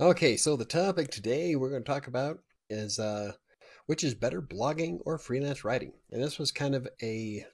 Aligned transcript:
Okay, 0.00 0.36
so 0.36 0.56
the 0.56 0.64
topic 0.64 1.08
today 1.10 1.54
we're 1.54 1.70
going 1.70 1.84
to 1.84 1.88
talk 1.90 2.08
about 2.08 2.40
is 2.68 2.98
uh, 2.98 3.32
which 3.86 4.02
is 4.02 4.12
better, 4.14 4.42
blogging 4.42 4.98
or 5.04 5.18
freelance 5.18 5.64
writing? 5.64 5.92
And 6.10 6.20
this 6.22 6.36
was 6.38 6.50
kind 6.50 6.74
of 6.74 6.88
a 7.00 7.44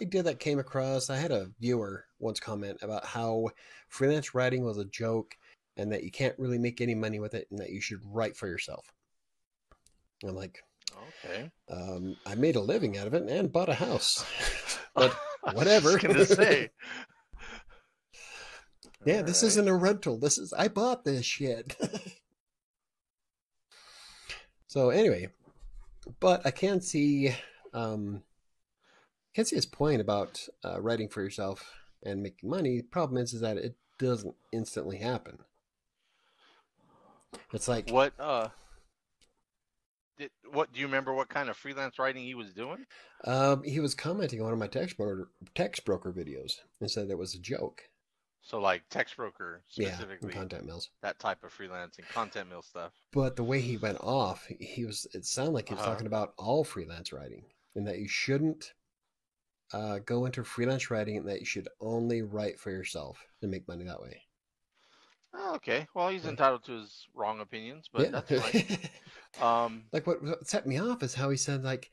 idea 0.00 0.24
that 0.24 0.40
came 0.40 0.58
across. 0.58 1.08
I 1.08 1.18
had 1.18 1.30
a 1.30 1.50
viewer 1.60 2.06
once 2.18 2.40
comment 2.40 2.78
about 2.82 3.04
how 3.04 3.50
freelance 3.88 4.34
writing 4.34 4.64
was 4.64 4.78
a 4.78 4.84
joke 4.86 5.36
and 5.76 5.92
that 5.92 6.02
you 6.02 6.10
can't 6.10 6.36
really 6.36 6.58
make 6.58 6.80
any 6.80 6.96
money 6.96 7.20
with 7.20 7.34
it 7.34 7.46
and 7.50 7.60
that 7.60 7.70
you 7.70 7.80
should 7.80 8.00
write 8.04 8.36
for 8.36 8.48
yourself. 8.48 8.92
I'm 10.24 10.34
like, 10.34 10.58
Okay. 11.24 11.48
um, 11.70 12.16
I 12.26 12.34
made 12.34 12.56
a 12.56 12.60
living 12.60 12.98
out 12.98 13.06
of 13.06 13.14
it 13.14 13.22
and 13.28 13.52
bought 13.52 13.68
a 13.68 13.74
house. 13.74 14.24
But 14.96 15.14
I 15.44 15.52
was 15.52 15.54
whatever. 15.54 15.98
gonna 15.98 16.24
say. 16.24 16.70
Yeah, 19.04 19.22
this 19.22 19.42
Alright. 19.42 19.42
isn't 19.42 19.68
a 19.68 19.76
rental. 19.76 20.18
This 20.18 20.38
is 20.38 20.52
I 20.52 20.68
bought 20.68 21.04
this 21.04 21.24
shit. 21.24 21.76
so 24.66 24.90
anyway, 24.90 25.28
but 26.20 26.44
I 26.44 26.50
can 26.50 26.80
see 26.80 27.34
um 27.72 28.22
can 29.34 29.44
see 29.44 29.56
his 29.56 29.66
point 29.66 30.00
about 30.00 30.46
uh, 30.64 30.80
writing 30.80 31.08
for 31.08 31.22
yourself 31.22 31.74
and 32.02 32.22
making 32.22 32.48
money. 32.48 32.78
The 32.78 32.82
problem 32.84 33.22
is, 33.22 33.34
is 33.34 33.42
that 33.42 33.58
it 33.58 33.76
doesn't 33.98 34.34
instantly 34.52 34.98
happen. 34.98 35.38
It's 37.52 37.68
like 37.68 37.90
What 37.90 38.12
uh 38.18 38.48
did 40.18 40.30
what 40.50 40.72
do 40.72 40.80
you 40.80 40.86
remember 40.86 41.12
what 41.12 41.28
kind 41.28 41.50
of 41.50 41.56
freelance 41.56 41.98
writing 41.98 42.24
he 42.24 42.34
was 42.34 42.52
doing? 42.52 42.86
um, 43.24 43.62
he 43.62 43.80
was 43.80 43.94
commenting 43.94 44.40
on 44.40 44.44
one 44.44 44.52
of 44.54 44.58
my 44.58 44.68
Textbroker 44.68 45.26
text 45.54 45.84
broker 45.84 46.12
videos 46.12 46.54
and 46.80 46.90
said 46.90 47.10
it 47.10 47.18
was 47.18 47.34
a 47.34 47.38
joke. 47.38 47.82
So 48.46 48.58
like 48.60 48.88
Textbroker 48.88 49.60
Yeah, 49.76 49.90
specifically, 49.92 50.32
content 50.32 50.64
mills. 50.66 50.90
that 51.02 51.18
type 51.18 51.44
of 51.44 51.52
freelancing, 51.52 52.08
content 52.08 52.48
mill 52.48 52.62
stuff. 52.62 52.94
But 53.10 53.34
the 53.34 53.42
way 53.42 53.60
he 53.62 53.76
went 53.76 53.98
off, 54.00 54.46
he 54.46 54.84
was 54.84 55.08
it 55.12 55.24
sounded 55.26 55.54
like 55.54 55.66
he 55.68 55.74
was 55.74 55.82
Uh-huh. 55.82 55.82
talking 55.82 56.06
about 56.06 56.34
all 56.38 56.62
freelance 56.62 57.12
writing 57.12 57.46
and 57.74 57.84
that 57.88 57.98
you 57.98 58.06
shouldn't 58.06 58.74
uh, 59.72 59.98
go 60.00 60.26
into 60.26 60.42
freelance 60.44 60.90
writing 60.90 61.16
and 61.16 61.28
that 61.28 61.40
you 61.40 61.46
should 61.46 61.68
only 61.80 62.22
write 62.22 62.58
for 62.58 62.70
yourself 62.70 63.26
and 63.42 63.50
make 63.50 63.68
money 63.68 63.84
that 63.84 64.00
way. 64.02 64.22
Oh, 65.32 65.54
okay. 65.54 65.86
Well, 65.94 66.08
he's 66.08 66.24
Yeah. 66.24 66.30
entitled 66.30 66.64
to 66.64 66.72
his 66.80 67.06
wrong 67.14 67.40
opinions, 67.40 67.88
but 67.92 68.10
yeah. 68.10 68.10
that's 68.10 68.32
fine. 68.32 68.56
Um, 69.38 69.90
like 69.92 70.06
what, 70.06 70.22
what 70.22 70.46
set 70.48 70.66
me 70.66 70.78
off 70.78 71.02
is 71.02 71.14
how 71.14 71.30
he 71.30 71.36
said 71.36 71.64
like 71.64 71.90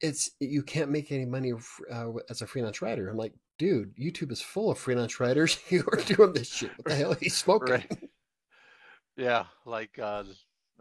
it's 0.00 0.30
you 0.40 0.62
can't 0.62 0.90
make 0.90 1.12
any 1.12 1.24
money 1.26 1.52
uh, 1.92 2.10
as 2.30 2.42
a 2.42 2.46
freelance 2.46 2.82
writer. 2.82 3.08
I'm 3.08 3.16
like, 3.16 3.34
dude, 3.58 3.94
YouTube 3.96 4.30
is 4.32 4.40
full 4.40 4.70
of 4.70 4.78
freelance 4.78 5.20
writers 5.20 5.54
who 5.68 5.82
are 5.92 6.00
doing 6.02 6.32
this 6.32 6.48
shit. 6.48 6.70
What 6.76 6.86
the 6.86 6.94
hell 6.94 7.12
are 7.12 7.18
you 7.20 7.30
smoking? 7.30 7.74
Right. 7.74 7.98
yeah, 9.16 9.44
like 9.66 9.98
uh, 9.98 10.24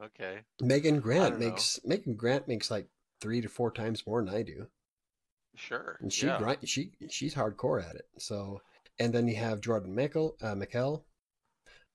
okay, 0.03 0.39
Megan 0.61 1.00
Grant 1.00 1.31
don't 1.31 1.39
know. 1.42 1.50
makes 1.50 1.80
Megan 1.84 2.16
Grant 2.16 2.47
makes 2.47 2.69
like 2.72 2.88
three 3.19 3.42
to 3.42 3.50
four 3.50 3.72
times 3.72 4.06
more 4.06 4.23
than 4.23 4.34
I 4.34 4.44
do. 4.44 4.67
sure. 5.56 5.97
and 6.02 6.14
she 6.14 6.28
yeah. 6.28 6.38
grind, 6.38 6.59
she 6.66 6.92
she's 7.09 7.34
hardcore 7.36 7.84
at 7.88 7.95
it. 7.95 8.06
So, 8.19 8.61
and 9.00 9.12
then 9.14 9.28
you 9.28 9.36
have 9.38 9.62
Jordan 9.62 9.95
Michael 9.95 10.36
uh, 10.41 10.53
McKell. 10.56 11.03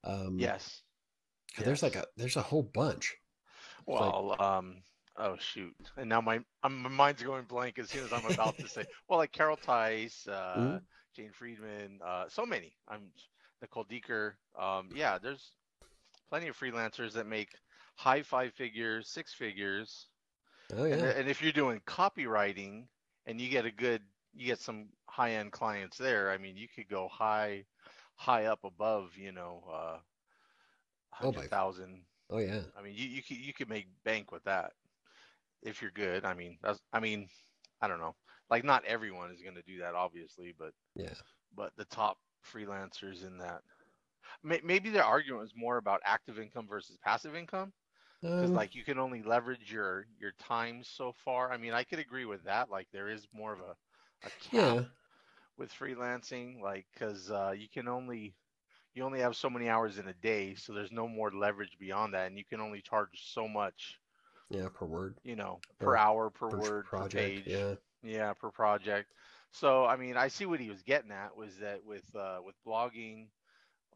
Um, 0.04 0.36
Yes. 0.38 0.82
There's 1.58 1.82
like 1.82 1.96
a 1.96 2.06
there's 2.16 2.36
a 2.36 2.42
whole 2.42 2.62
bunch. 2.62 3.14
like- 3.86 4.00
Well, 4.00 4.36
um, 4.40 4.82
oh 5.16 5.36
shoot, 5.38 5.74
and 5.96 6.08
now 6.08 6.20
my 6.20 6.40
I'm, 6.62 6.82
my 6.82 6.88
mind's 6.88 7.22
going 7.22 7.44
blank 7.44 7.78
as 7.78 7.90
soon 7.90 8.04
as 8.04 8.12
I'm 8.12 8.24
about 8.26 8.58
to 8.60 8.68
say. 8.68 8.84
Well, 9.08 9.18
like 9.18 9.32
Carol 9.32 9.56
Tice, 9.56 10.26
uh, 10.26 10.78
Mhm. 10.78 10.86
Jane 11.14 11.32
Friedman, 11.32 12.00
uh, 12.04 12.24
so 12.28 12.44
many. 12.46 12.74
I'm 12.88 13.10
Nicole 13.60 13.84
Dieker. 13.84 14.32
Um, 14.58 14.90
yeah, 14.92 15.18
there's 15.18 15.52
plenty 16.28 16.48
of 16.48 16.58
freelancers 16.58 17.12
that 17.14 17.26
make 17.26 17.50
high 17.96 18.22
five 18.22 18.52
figures, 18.54 19.08
six 19.08 19.32
figures, 19.34 20.08
Oh 20.72 20.84
and, 20.90 21.00
yeah, 21.00 21.04
and 21.04 21.28
if 21.28 21.42
you're 21.42 21.52
doing 21.52 21.80
copywriting 21.86 22.84
and 23.26 23.40
you 23.40 23.48
get 23.50 23.66
a 23.66 23.70
good, 23.72 24.02
you 24.34 24.46
get 24.46 24.60
some 24.60 24.88
high 25.08 25.32
end 25.32 25.52
clients 25.52 25.98
there. 25.98 26.30
I 26.30 26.38
mean, 26.38 26.56
you 26.56 26.68
could 26.74 26.88
go 26.88 27.08
high, 27.08 27.64
high 28.16 28.46
up 28.46 28.64
above, 28.64 29.16
you 29.16 29.32
know, 29.32 29.62
uh, 29.72 29.98
Oh, 31.20 31.32
hundred 31.32 31.46
thousand. 31.48 32.04
oh 32.30 32.38
yeah, 32.38 32.62
I 32.76 32.82
mean, 32.82 32.94
you 32.94 33.06
you 33.06 33.22
could 33.22 33.36
you 33.36 33.52
could 33.52 33.68
make 33.68 33.86
bank 34.04 34.32
with 34.32 34.44
that 34.44 34.72
if 35.62 35.82
you're 35.82 35.90
good. 35.92 36.24
I 36.24 36.34
mean, 36.34 36.58
that's 36.62 36.80
I 36.92 37.00
mean, 37.00 37.28
I 37.80 37.88
don't 37.88 38.00
know. 38.00 38.16
Like 38.50 38.64
not 38.64 38.84
everyone 38.84 39.30
is 39.32 39.42
going 39.42 39.56
to 39.56 39.62
do 39.62 39.78
that, 39.80 39.94
obviously, 39.94 40.54
but 40.58 40.72
yeah. 40.94 41.14
but 41.54 41.72
the 41.76 41.84
top 41.86 42.18
freelancers 42.44 43.24
in 43.26 43.38
that. 43.38 43.62
May, 44.42 44.60
maybe 44.64 44.90
their 44.90 45.04
argument 45.04 45.42
was 45.42 45.54
more 45.56 45.76
about 45.78 46.00
active 46.04 46.38
income 46.38 46.66
versus 46.68 46.98
passive 47.02 47.34
income 47.36 47.72
because 48.36 48.54
Um, 48.54 48.54
like 48.54 48.74
you 48.74 48.84
can 48.84 48.98
only 48.98 49.22
leverage 49.22 49.72
your 49.72 50.06
your 50.18 50.32
time 50.32 50.82
so 50.84 51.12
far. 51.24 51.52
I 51.52 51.56
mean, 51.58 51.72
I 51.72 51.84
could 51.84 51.98
agree 51.98 52.24
with 52.26 52.44
that. 52.44 52.70
Like 52.70 52.88
there 52.92 53.08
is 53.08 53.26
more 53.32 53.52
of 53.52 53.60
a 53.60 53.76
a 54.24 54.30
cap 54.40 54.78
yeah, 54.78 54.84
with 55.58 55.72
freelancing, 55.72 56.60
like 56.60 56.86
because 56.92 57.30
uh, 57.30 57.52
you 57.56 57.68
can 57.68 57.88
only 57.88 58.36
you 58.94 59.04
only 59.04 59.20
have 59.20 59.36
so 59.36 59.50
many 59.50 59.68
hours 59.68 59.98
in 59.98 60.08
a 60.08 60.14
day, 60.14 60.54
so 60.54 60.72
there's 60.72 60.92
no 60.92 61.08
more 61.08 61.30
leverage 61.32 61.76
beyond 61.78 62.14
that, 62.14 62.26
and 62.28 62.38
you 62.38 62.44
can 62.44 62.60
only 62.60 62.82
charge 62.82 63.10
so 63.32 63.48
much, 63.48 63.98
yeah. 64.50 64.68
Per 64.72 64.86
word, 64.86 65.16
you 65.24 65.36
know, 65.36 65.60
Per- 65.78 65.86
per 65.86 65.96
hour, 65.96 66.30
per, 66.30 66.50
per 66.50 66.58
word, 66.58 66.84
project. 66.84 67.12
per 67.12 67.18
page, 67.20 67.46
Yeah, 67.52 67.74
yeah, 68.02 68.32
per 68.34 68.50
project. 68.50 69.10
So 69.52 69.84
I 69.84 69.96
mean, 69.96 70.16
I 70.16 70.28
see 70.28 70.46
what 70.46 70.60
he 70.60 70.70
was 70.70 70.82
getting 70.82 71.12
at 71.12 71.36
was 71.36 71.56
that 71.58 71.84
with 71.84 72.04
uh, 72.14 72.38
with 72.44 72.54
blogging, 72.66 73.28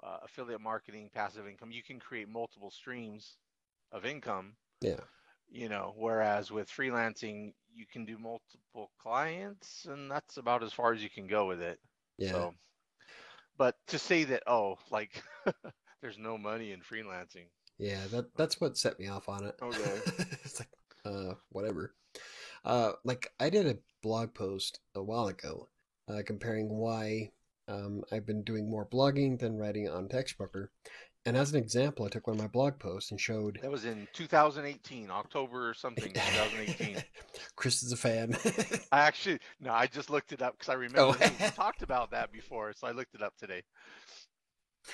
uh, 0.02 0.18
affiliate 0.24 0.60
marketing, 0.60 1.10
passive 1.12 1.46
income, 1.46 1.72
you 1.72 1.82
can 1.82 1.98
create 1.98 2.28
multiple 2.28 2.70
streams 2.70 3.38
of 3.92 4.04
income 4.04 4.56
yeah, 4.80 5.00
you 5.48 5.68
know 5.68 5.94
whereas 5.96 6.50
with 6.50 6.68
freelancing 6.68 7.52
you 7.74 7.86
can 7.86 8.04
do 8.04 8.18
multiple 8.18 8.90
clients 9.00 9.86
and 9.86 10.10
that's 10.10 10.36
about 10.36 10.62
as 10.62 10.72
far 10.72 10.92
as 10.92 11.02
you 11.02 11.10
can 11.10 11.26
go 11.26 11.46
with 11.46 11.60
it 11.60 11.78
yeah. 12.18 12.32
so 12.32 12.54
but 13.56 13.76
to 13.86 13.98
say 13.98 14.24
that 14.24 14.42
oh 14.46 14.78
like 14.90 15.22
there's 16.00 16.18
no 16.18 16.38
money 16.38 16.72
in 16.72 16.80
freelancing 16.80 17.46
Yeah, 17.78 18.00
that 18.10 18.34
that's 18.36 18.60
what 18.60 18.76
set 18.78 18.98
me 18.98 19.08
off 19.08 19.28
on 19.28 19.44
it. 19.44 19.54
Okay. 19.60 20.00
it's 20.44 20.60
like, 20.60 20.70
uh, 21.04 21.34
whatever. 21.50 21.94
Uh, 22.64 22.92
like 23.04 23.32
I 23.38 23.50
did 23.50 23.66
a 23.66 23.78
blog 24.02 24.34
post 24.34 24.80
a 24.94 25.02
while 25.02 25.28
ago, 25.28 25.68
uh, 26.08 26.22
comparing 26.26 26.68
why 26.70 27.30
um, 27.68 28.02
I've 28.10 28.26
been 28.26 28.42
doing 28.42 28.70
more 28.70 28.86
blogging 28.86 29.38
than 29.38 29.58
writing 29.58 29.88
on 29.88 30.08
Textbroker. 30.08 30.68
And 31.26 31.36
as 31.36 31.50
an 31.52 31.58
example, 31.60 32.06
I 32.06 32.08
took 32.08 32.28
one 32.28 32.36
of 32.36 32.40
my 32.42 32.46
blog 32.46 32.78
posts 32.78 33.10
and 33.10 33.20
showed 33.20 33.58
that 33.60 33.70
was 33.70 33.84
in 33.84 34.06
2018 34.12 35.10
october 35.10 35.68
or 35.70 35.74
something 35.74 36.12
2018 36.14 37.02
Chris 37.56 37.82
is 37.82 37.90
a 37.90 37.96
fan. 37.96 38.36
i 38.92 39.00
actually 39.00 39.40
no 39.60 39.72
i 39.72 39.88
just 39.88 40.08
looked 40.08 40.32
it 40.32 40.40
up 40.40 40.52
because 40.56 40.68
i 40.68 40.74
remember 40.74 41.00
Oh. 41.00 41.16
we 41.20 41.44
we 41.44 41.50
talked 41.50 41.82
about 41.82 42.12
that 42.12 42.30
before 42.32 42.72
so 42.74 42.86
i 42.86 42.92
looked 42.92 43.16
it 43.16 43.22
up 43.22 43.34
today 43.36 43.62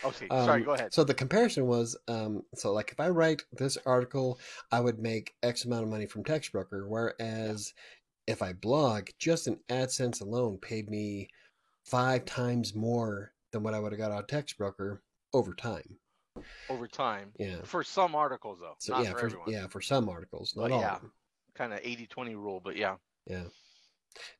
okay 0.04 0.28
sorry 0.28 0.60
Um, 0.60 0.64
go 0.64 0.72
ahead 0.74 0.92
So 0.92 1.04
the 1.04 1.14
comparison 1.14 1.66
was, 1.66 1.96
um, 2.08 2.42
so 2.54 2.72
like 2.72 2.92
if 2.92 3.00
I 3.00 3.08
write 3.08 3.42
this 3.52 3.76
article, 3.86 4.38
I 4.70 4.80
would 4.80 4.98
make 4.98 5.34
X 5.42 5.64
amount 5.64 5.84
of 5.84 5.90
money 5.90 6.06
from 6.06 6.24
Textbroker, 6.24 6.86
whereas 6.88 7.72
if 8.26 8.42
I 8.42 8.52
blog, 8.52 9.08
just 9.18 9.46
an 9.48 9.58
AdSense 9.68 10.20
alone 10.22 10.58
paid 10.58 10.88
me 10.88 11.28
five 11.84 12.24
times 12.24 12.74
more 12.74 13.32
than 13.52 13.62
what 13.62 13.74
I 13.74 13.80
would 13.80 13.92
have 13.92 13.98
got 13.98 14.12
out 14.12 14.20
of 14.22 14.26
Textbroker 14.28 14.98
over 15.34 15.54
time. 15.54 15.98
over 16.70 16.86
time 16.88 17.32
Yeah. 17.38 17.62
for 17.64 17.82
some 17.84 18.14
articles 18.14 18.58
though 18.60 18.74
So 18.78 18.94
not 18.94 19.04
yeah, 19.04 19.10
for, 19.12 19.18
for, 19.18 19.26
everyone 19.26 19.52
yeah, 19.52 19.66
for 19.68 19.80
some 19.80 20.08
articles, 20.08 20.54
not 20.56 20.62
But 20.70 20.72
all 20.72 20.80
yeah. 20.80 20.98
kind 21.54 21.72
of 21.72 21.80
80 21.82 22.06
20 22.06 22.34
rule 22.36 22.60
but 22.64 22.76
yeah 22.76 22.96
Yeah. 23.26 23.44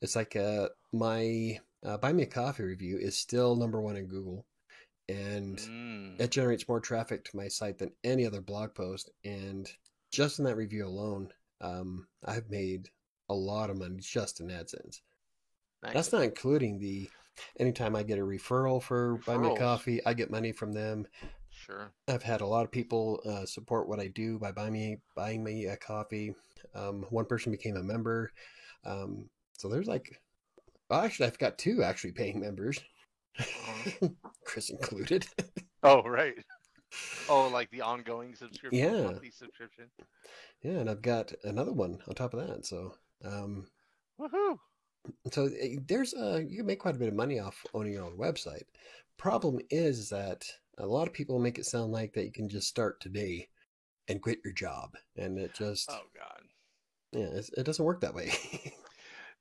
It's 0.00 0.14
like 0.16 0.36
uh, 0.36 0.69
my 0.92 1.58
uh, 1.84 1.96
Buy 1.98 2.12
Me 2.12 2.22
a 2.24 2.26
Coffee 2.26 2.62
review 2.62 2.98
is 2.98 3.16
still 3.19 3.56
number 3.56 3.80
one 3.80 3.96
in 3.96 4.06
Google. 4.06 4.46
And 5.08 5.58
Mm. 5.58 6.20
it 6.20 6.30
generates 6.30 6.68
more 6.68 6.80
traffic 6.80 7.24
to 7.24 7.36
my 7.36 7.48
site 7.48 7.78
than 7.78 7.93
any 8.04 8.26
other 8.26 8.40
blog 8.40 8.75
post. 8.75 9.10
And 9.25 9.70
just 10.10 10.38
in 10.38 10.44
that 10.44 10.56
review 10.56 10.87
alone, 10.87 11.32
um, 11.60 12.06
I've 12.25 12.50
made 12.50 12.90
a 13.28 13.34
lot 13.34 13.70
of 13.70 13.78
money 13.78 13.99
just 14.00 14.40
in 14.40 14.49
AdSense. 14.49 15.00
Nice. 15.82 15.94
That's 15.94 16.12
not 16.12 16.22
including 16.22 16.78
the 16.78 17.10
anytime 17.58 17.96
I 17.96 18.02
get 18.02 18.19
a 18.19 18.22
referral 18.22 18.82
for 18.82 19.19
Buy 19.26 19.38
Me. 19.38 19.56
Coffee, 19.56 20.04
I 20.04 20.14
get 20.14 20.31
money 20.31 20.52
from 20.52 20.72
them. 20.72 21.06
Sure. 21.50 21.93
I've 22.08 22.22
had 22.22 22.40
a 22.40 22.46
lot 22.46 22.64
of 22.64 22.70
people 22.70 23.20
uh, 23.25 23.46
support 23.46 23.88
what 23.88 24.00
I 24.00 24.08
do 24.08 24.38
by 24.38 24.52
buying 24.52 24.72
me 24.72 24.98
buying 25.14 25.43
me 25.43 25.66
a 25.66 25.76
coffee. 25.76 26.34
Um, 26.75 27.05
one 27.10 27.26
person 27.26 27.52
became 27.52 27.76
a 27.76 27.82
member, 27.82 28.32
um, 28.84 29.28
so 29.52 29.69
there's 29.69 29.88
like, 29.88 30.20
well, 30.88 31.00
actually, 31.00 31.26
I've 31.26 31.38
got 31.38 31.58
two 31.58 31.82
actually 31.82 32.12
paying 32.12 32.40
members. 32.40 32.81
Chris 34.44 34.70
included. 34.70 35.26
Oh, 35.82 36.02
right. 36.02 36.34
Oh, 37.29 37.49
like 37.49 37.70
the 37.70 37.81
ongoing 37.81 38.34
subscription, 38.34 38.79
Yeah. 38.79 39.02
monthly 39.05 39.31
subscription. 39.31 39.90
yeah, 40.62 40.73
and 40.79 40.90
I've 40.90 41.02
got 41.02 41.32
another 41.44 41.73
one 41.73 41.99
on 42.06 42.14
top 42.14 42.34
of 42.34 42.46
that. 42.46 42.67
So, 42.67 42.94
um, 43.25 43.67
Woohoo! 44.20 44.58
so 45.32 45.46
uh, 45.46 45.50
there's 45.88 46.14
uh, 46.14 46.40
you 46.46 46.58
can 46.58 46.67
make 46.67 46.79
quite 46.79 46.94
a 46.96 46.99
bit 46.99 47.08
of 47.08 47.14
money 47.14 47.38
off 47.40 47.64
owning 47.75 47.94
your 47.94 48.05
own 48.05 48.17
website. 48.19 48.64
Problem 49.19 49.58
is 49.70 50.08
that 50.11 50.44
a 50.79 50.87
lot 50.87 51.06
of 51.06 51.12
people 51.14 51.38
make 51.38 51.58
it 51.58 51.67
sound 51.67 51.93
like 51.93 52.12
that 52.14 52.25
you 52.25 52.32
can 52.32 52.49
just 52.49 52.69
start 52.69 53.00
today 53.00 53.49
and 54.08 54.20
quit 54.23 54.38
your 54.44 54.52
job, 54.55 54.90
and 55.17 55.38
it 55.38 55.55
just 55.55 55.90
Oh 55.90 56.02
God. 56.14 56.43
yeah, 57.12 57.29
it's, 57.38 57.50
it 57.56 57.64
doesn't 57.64 57.84
work 57.84 58.00
that 58.02 58.14
way. 58.14 58.32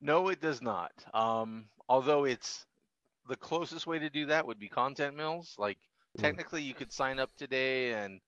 No, 0.04 0.30
it 0.30 0.42
does 0.42 0.64
not. 0.64 0.92
Um, 1.14 1.66
although 1.88 2.24
it's 2.26 2.66
the 3.32 3.38
closest 3.38 3.88
way 3.88 4.00
to 4.00 4.12
do 4.12 4.28
that 4.28 4.48
would 4.48 4.60
be 4.60 4.70
content 4.70 5.18
mills. 5.18 5.56
Like 5.60 5.80
Mm. 6.20 6.36
technically, 6.36 6.64
you 6.64 6.76
could 6.76 6.94
sign 6.94 7.20
up 7.20 7.32
today, 7.38 7.94
and 7.94 8.22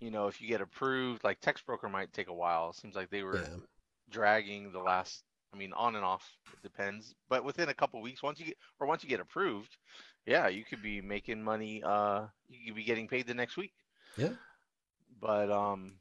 you 0.00 0.10
know 0.10 0.28
if 0.28 0.40
you 0.40 0.48
get 0.48 0.60
approved, 0.62 1.24
like 1.24 1.40
Textbroker 1.40 1.90
might 1.90 2.12
take 2.12 2.28
a 2.28 2.34
while. 2.34 2.70
It 2.70 2.76
seems 2.76 2.96
like 2.96 3.10
they 3.10 3.24
were 3.24 3.50
yeah, 3.50 3.58
dragging 4.10 4.72
the 4.72 4.80
last. 4.80 5.24
I 5.54 5.58
mean, 5.58 5.72
on 5.74 5.96
and 5.96 6.04
off. 6.04 6.28
It 6.52 6.62
depends. 6.62 7.14
But 7.28 7.44
within 7.44 7.68
a 7.70 7.74
couple 7.74 8.02
weeks, 8.02 8.22
once 8.22 8.40
you 8.40 8.46
get 8.46 8.58
or 8.80 8.86
once 8.88 9.04
you 9.04 9.10
get 9.10 9.20
approved, 9.20 9.76
yeah, 10.26 10.48
you 10.48 10.64
could 10.64 10.82
be 10.82 11.00
making 11.02 11.42
money. 11.42 11.82
Uh, 11.84 12.26
you 12.48 12.66
could 12.66 12.76
be 12.76 12.84
getting 12.84 13.08
paid 13.08 13.26
the 13.26 13.34
next 13.34 13.56
week. 13.56 13.72
yeah, 14.16 14.34
But 15.20 15.50
um, 15.50 16.00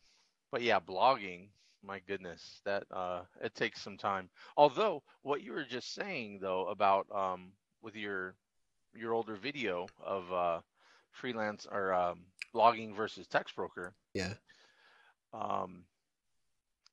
but 0.51 0.61
yeah, 0.61 0.79
blogging. 0.79 1.49
My 1.83 1.99
goodness, 1.99 2.61
that 2.65 2.85
uh, 2.91 3.23
it 3.41 3.55
takes 3.55 3.81
some 3.81 3.97
time. 3.97 4.29
Although 4.57 5.03
what 5.21 5.41
you 5.41 5.53
were 5.53 5.65
just 5.65 5.93
saying 5.93 6.39
though 6.41 6.67
about 6.67 7.07
um 7.11 7.53
with 7.83 7.95
your 7.95 8.35
your 8.95 9.13
older 9.13 9.35
video 9.35 9.87
of 10.03 10.31
uh 10.31 10.59
freelance 11.11 11.67
or 11.71 11.93
um 11.93 12.21
blogging 12.55 12.95
versus 12.95 13.27
Textbroker, 13.27 13.91
yeah, 14.13 14.33
um, 15.33 15.83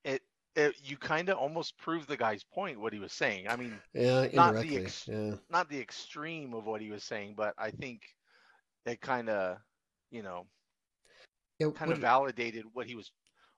it 0.05 0.23
it 0.57 0.75
you 0.83 0.97
kind 0.97 1.29
of 1.29 1.39
almost 1.39 1.79
proved 1.79 2.09
the 2.09 2.17
guy's 2.17 2.43
point 2.43 2.81
what 2.81 2.93
he 2.93 2.99
was 2.99 3.13
saying. 3.13 3.47
I 3.49 3.57
mean, 3.57 3.79
yeah. 3.95 4.27
Not 4.33 4.61
the 4.61 4.79
ex- 4.79 5.09
yeah, 5.09 5.35
not 5.49 5.69
the 5.69 5.81
extreme 5.81 6.55
of 6.55 6.67
what 6.67 6.81
he 6.81 6.91
was 6.91 7.05
saying, 7.05 7.35
but 7.37 7.55
I 7.57 7.71
think 7.71 8.03
it 8.87 9.01
kind 9.01 9.29
of 9.29 9.59
you 10.11 10.23
know 10.23 10.47
yeah. 11.59 11.71
kind 11.71 11.93
of 11.93 11.99
validated 11.99 12.65
what 12.73 12.87
he 12.87 12.97
was 12.97 13.13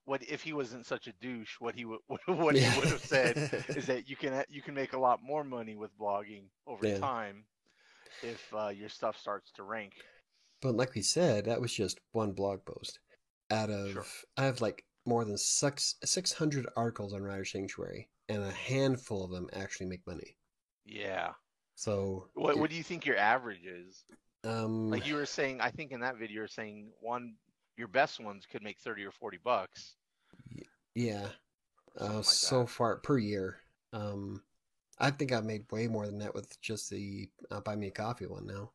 what 0.05 0.23
if 0.29 0.43
he 0.43 0.53
wasn't 0.53 0.87
such 0.87 1.07
a 1.07 1.13
douche 1.15 1.57
what 1.61 1.75
he 1.75 1.85
would 1.85 2.01
what 2.27 2.57
he 2.57 2.69
would 2.69 2.89
have 2.89 3.03
said 3.03 3.37
is 3.75 3.87
that 3.87 4.09
you 4.09 4.17
can 4.17 4.45
you 4.49 4.63
can 4.63 4.75
make 4.75 4.93
a 4.93 4.99
lot 4.99 5.23
more 5.23 5.45
money 5.45 5.77
with 5.77 5.97
blogging 5.99 6.45
over 6.67 6.87
Yeah. 6.87 6.99
time 6.99 7.45
if 8.23 8.53
uh, 8.55 8.69
your 8.69 8.89
stuff 8.89 9.19
starts 9.19 9.53
to 9.53 9.63
rank 9.65 9.95
But 10.63 10.75
like 10.75 10.95
we 10.95 11.03
said, 11.03 11.45
that 11.45 11.61
was 11.61 11.75
just 11.75 12.01
one 12.13 12.33
blog 12.33 12.65
post. 12.65 13.01
Out 13.51 13.69
of 13.69 13.93
Sure. 13.93 14.07
I 14.39 14.45
have 14.45 14.63
like 14.63 14.87
more 15.05 15.27
than 15.27 15.37
six 15.37 15.97
six 16.05 16.33
hundred 16.33 16.67
articles 16.75 17.13
on 17.13 17.21
WriterSanctuary, 17.21 18.09
and 18.31 18.43
a 18.43 18.51
handful 18.51 19.25
of 19.25 19.31
them 19.31 19.51
actually 19.53 19.89
make 19.89 20.07
money. 20.07 20.39
yeah 20.85 21.33
So 21.75 22.31
what 22.35 22.57
it- 22.57 22.59
what 22.59 22.71
do 22.71 22.77
you 22.77 22.83
think 22.83 23.07
your 23.07 23.17
average 23.17 23.65
is 23.65 24.05
um 24.45 24.91
like 24.91 25.07
you 25.07 25.15
were 25.15 25.27
saying 25.27 25.61
i 25.61 25.71
think 25.71 25.93
in 25.93 26.01
that 26.01 26.17
video 26.19 26.37
you're 26.41 26.49
saying 26.49 26.93
one 27.01 27.35
your 27.83 27.89
best 27.89 28.21
ones 28.21 28.47
could 28.47 28.63
make 28.63 28.79
30 28.79 29.05
or 29.05 29.11
40 29.11 29.39
bucks 29.43 29.97
yeah, 30.95 31.29
uh, 32.01 32.23
like 32.25 32.25
so 32.25 32.65
that. 32.65 32.71
far 32.71 32.97
per 32.99 33.19
year. 33.19 33.59
Um, 33.93 34.43
I 34.99 35.11
think 35.11 35.33
I've 35.33 35.45
made 35.45 35.71
way 35.73 35.89
more 35.89 36.07
than 36.07 36.19
that 36.19 36.35
with 36.35 36.61
just 36.61 36.91
the 36.91 37.29
uh, 37.51 37.61
buy 37.61 37.77
me 37.77 37.89
a 37.89 37.91
coffee 37.91 38.27
one 38.27 38.47
now. 38.47 38.73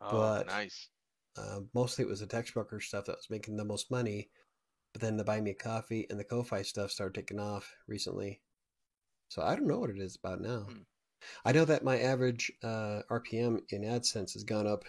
oh 0.00 0.10
but- 0.10 0.46
nice 0.46 0.88
Uh, 1.36 1.60
mostly 1.74 2.04
it 2.04 2.08
was 2.08 2.20
the 2.20 2.26
Textbroker 2.26 2.82
stuff 2.82 3.06
that 3.06 3.16
was 3.16 3.30
making 3.30 3.56
the 3.56 3.64
most 3.64 3.90
money, 3.90 4.30
but 4.92 5.00
then 5.02 5.16
the 5.16 5.24
buy 5.24 5.40
me 5.40 5.52
a 5.52 5.54
coffee 5.54 6.06
and 6.10 6.18
the 6.18 6.24
Ko-fi 6.24 6.62
stuff 6.62 6.90
started 6.90 7.14
taking 7.14 7.40
off 7.40 7.76
recently. 7.88 8.42
So 9.28 9.42
I 9.42 9.54
don't 9.56 9.66
know 9.68 9.78
what 9.78 9.90
it 9.90 9.98
is 9.98 10.16
about 10.16 10.40
now. 10.40 10.66
Hmm. 10.68 10.82
I 11.44 11.52
know 11.52 11.64
that 11.66 11.84
my 11.84 12.00
average 12.00 12.52
uh, 12.62 13.02
RPM 13.10 13.60
in 13.70 13.82
AdSense 13.82 14.32
has 14.34 14.44
gone 14.44 14.66
up 14.66 14.84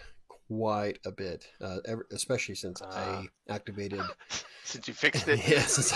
quite 0.51 0.99
a 1.05 1.11
bit, 1.11 1.47
uh, 1.61 1.77
ever, 1.85 2.05
especially 2.11 2.55
since 2.55 2.81
Ah. 2.81 3.21
I 3.47 3.53
activated 3.53 4.01
since 4.63 4.87
you 4.87 4.93
fixed 4.93 5.27
it 5.27 5.39
Yeah, 5.47 5.61
since 5.61 5.93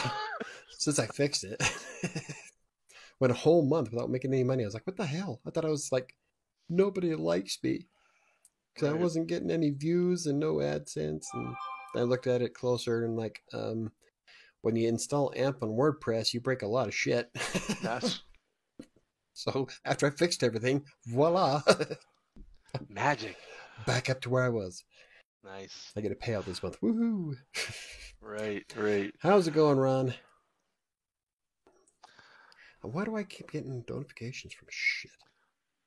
since 0.78 0.98
I 1.00 1.08
fixed 1.08 1.44
it. 1.44 1.62
Went 3.20 3.32
a 3.32 3.36
whole 3.36 3.66
month 3.66 3.92
without 3.92 4.10
making 4.10 4.34
any 4.34 4.44
money. 4.44 4.64
I 4.64 4.68
was 4.68 4.74
like, 4.74 4.88
"What 4.88 4.98
the 4.98 5.06
hell?" 5.06 5.42
I 5.46 5.50
thought 5.52 5.66
I 5.66 5.70
was 5.70 5.92
like, 5.92 6.16
nobody 6.70 7.16
likes 7.16 7.58
me 7.64 7.88
because 8.74 8.90
I 8.90 8.94
wasn't 8.94 9.28
getting 9.28 9.52
any 9.52 9.72
views 9.72 10.26
and 10.26 10.40
no 10.40 10.56
AdSense. 10.56 11.26
And 11.34 11.56
I 11.96 12.02
looked 12.02 12.28
at 12.28 12.42
it 12.42 12.54
closer 12.54 13.06
and 13.06 13.16
like, 13.16 13.42
um, 13.54 13.92
when 14.62 14.76
you 14.76 14.88
install 14.90 15.34
AMP 15.36 15.64
on 15.64 15.70
WordPress, 15.70 16.34
you 16.34 16.42
break 16.42 16.62
a 16.62 16.68
lot 16.68 16.88
of 16.88 16.94
shit. 16.96 17.30
that's 17.82 18.22
so 19.34 19.68
after 19.86 20.08
I 20.08 20.10
fixed 20.12 20.44
everything, 20.44 20.84
voila, 21.08 21.62
magic 22.90 23.38
back 23.86 24.10
up 24.10 24.22
to 24.22 24.30
where 24.30 24.44
I 24.44 24.50
was. 24.50 24.84
nice 25.44 25.92
I 25.96 26.02
get 26.02 26.12
a 26.12 26.16
payout 26.16 26.46
this 26.46 26.64
month. 26.64 26.80
Woohoo! 26.82 27.36
right 28.22 28.66
right 28.76 29.14
How's 29.20 29.48
it 29.48 29.54
going, 29.54 29.78
Ron? 29.78 30.14
Why 32.82 33.04
do 33.04 33.16
I 33.16 33.24
keep 33.24 33.52
getting 33.52 33.84
notifications 33.90 34.54
from 34.54 34.68
shit? 34.70 35.12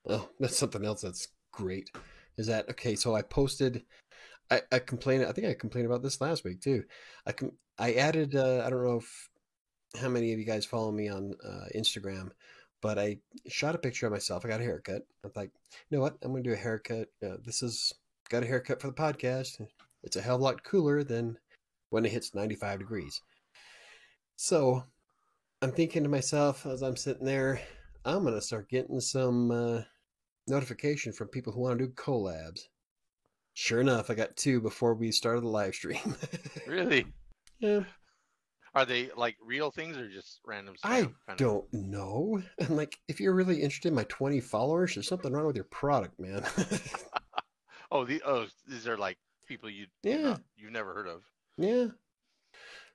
Oh, 0.09 0.29
that's 0.41 0.57
something 0.57 0.85
else 0.85 1.03
that's 1.03 1.29
great. 1.53 1.91
Is 2.37 2.47
that 2.47 2.69
okay? 2.71 2.95
So 2.95 3.15
I 3.15 3.23
posted, 3.23 3.85
I, 4.51 4.63
I 4.73 4.79
complained. 4.79 5.25
I 5.25 5.33
think 5.33 5.47
I 5.47 5.55
complained 5.55 5.87
about 5.87 6.03
this 6.03 6.21
last 6.21 6.45
week 6.45 6.61
too. 6.61 6.85
I 7.27 7.33
com- 7.33 7.57
I 7.79 7.95
added. 7.95 8.35
Uh, 8.35 8.63
I 8.65 8.71
don't 8.71 8.85
know 8.85 8.99
if 8.99 9.29
how 10.01 10.09
many 10.09 10.33
of 10.33 10.39
you 10.39 10.45
guys 10.45 10.65
follow 10.65 10.93
me 10.93 11.09
on 11.09 11.35
uh, 11.45 11.67
Instagram, 11.77 12.31
but 12.81 12.99
I 12.99 13.19
shot 13.49 13.75
a 13.75 13.79
picture 13.79 14.07
of 14.07 14.13
myself. 14.13 14.45
I 14.45 14.49
got 14.49 14.61
a 14.61 14.65
haircut. 14.65 15.03
I'm 15.25 15.33
like, 15.35 15.51
you 15.91 15.97
know 15.97 16.03
what? 16.03 16.17
I'm 16.23 16.33
going 16.33 16.43
to 16.43 16.51
do 16.51 16.55
a 16.55 16.59
haircut. 16.59 17.09
Uh, 17.25 17.37
this 17.45 17.63
is 17.63 17.93
got 18.29 18.43
a 18.43 18.47
haircut 18.47 18.81
for 18.81 18.89
the 18.89 18.93
podcast. 18.93 19.67
It's 20.03 20.17
a 20.17 20.23
hell 20.23 20.37
of 20.37 20.41
a 20.41 20.45
lot 20.45 20.63
cooler 20.63 21.03
than 21.03 21.39
when 21.91 22.05
it 22.05 22.13
hits 22.13 22.35
95 22.35 22.81
degrees. 22.81 23.23
So 24.37 24.85
I'm 25.63 25.73
thinking 25.73 26.05
to 26.05 26.09
myself 26.09 26.67
as 26.67 26.83
I'm 26.83 26.97
sitting 26.97 27.27
there, 27.27 27.61
I'm 28.05 28.23
going 28.23 28.35
to 28.35 28.41
start 28.41 28.69
getting 28.69 29.01
some 29.01 29.51
uh, 29.51 29.81
notification 30.47 31.13
from 31.13 31.29
people 31.29 31.53
who 31.53 31.61
want 31.61 31.79
to 31.79 31.87
do 31.87 31.93
collabs. 31.93 32.61
Sure 33.55 33.81
enough, 33.81 34.09
I 34.09 34.15
got 34.15 34.37
two 34.37 34.61
before 34.61 34.95
we 34.95 35.11
started 35.11 35.43
the 35.43 35.49
live 35.49 35.75
stream. 35.75 36.15
really 36.69 37.07
yeah, 37.59 37.81
Are 38.75 38.85
they 38.85 39.11
like 39.17 39.37
real 39.45 39.71
things 39.71 39.97
or 39.97 40.09
just 40.09 40.41
random 40.47 40.77
stuff? 40.77 40.91
I 40.91 41.01
kind 41.27 41.39
don't 41.39 41.73
know. 41.73 42.43
I'm 42.61 42.77
like, 42.77 42.99
if 43.09 43.21
you're 43.21 43.35
really 43.35 43.63
interested 43.63 43.89
in 43.89 43.95
my 43.95 44.05
20 44.05 44.41
followers, 44.41 44.95
there's 44.95 45.09
something 45.09 45.33
wrong 45.33 45.47
with 45.47 45.57
your 45.57 45.65
product, 45.67 46.19
man. 46.21 46.45
Oh, 47.91 48.05
the 48.05 48.21
oh, 48.27 48.47
these 48.67 48.87
are 48.87 48.99
like 48.99 49.17
people 49.47 49.71
you 49.71 49.87
Yeah. 50.03 50.37
you've 50.57 50.73
never 50.73 50.93
heard 50.93 51.09
of. 51.09 51.23
yeah. 51.57 51.87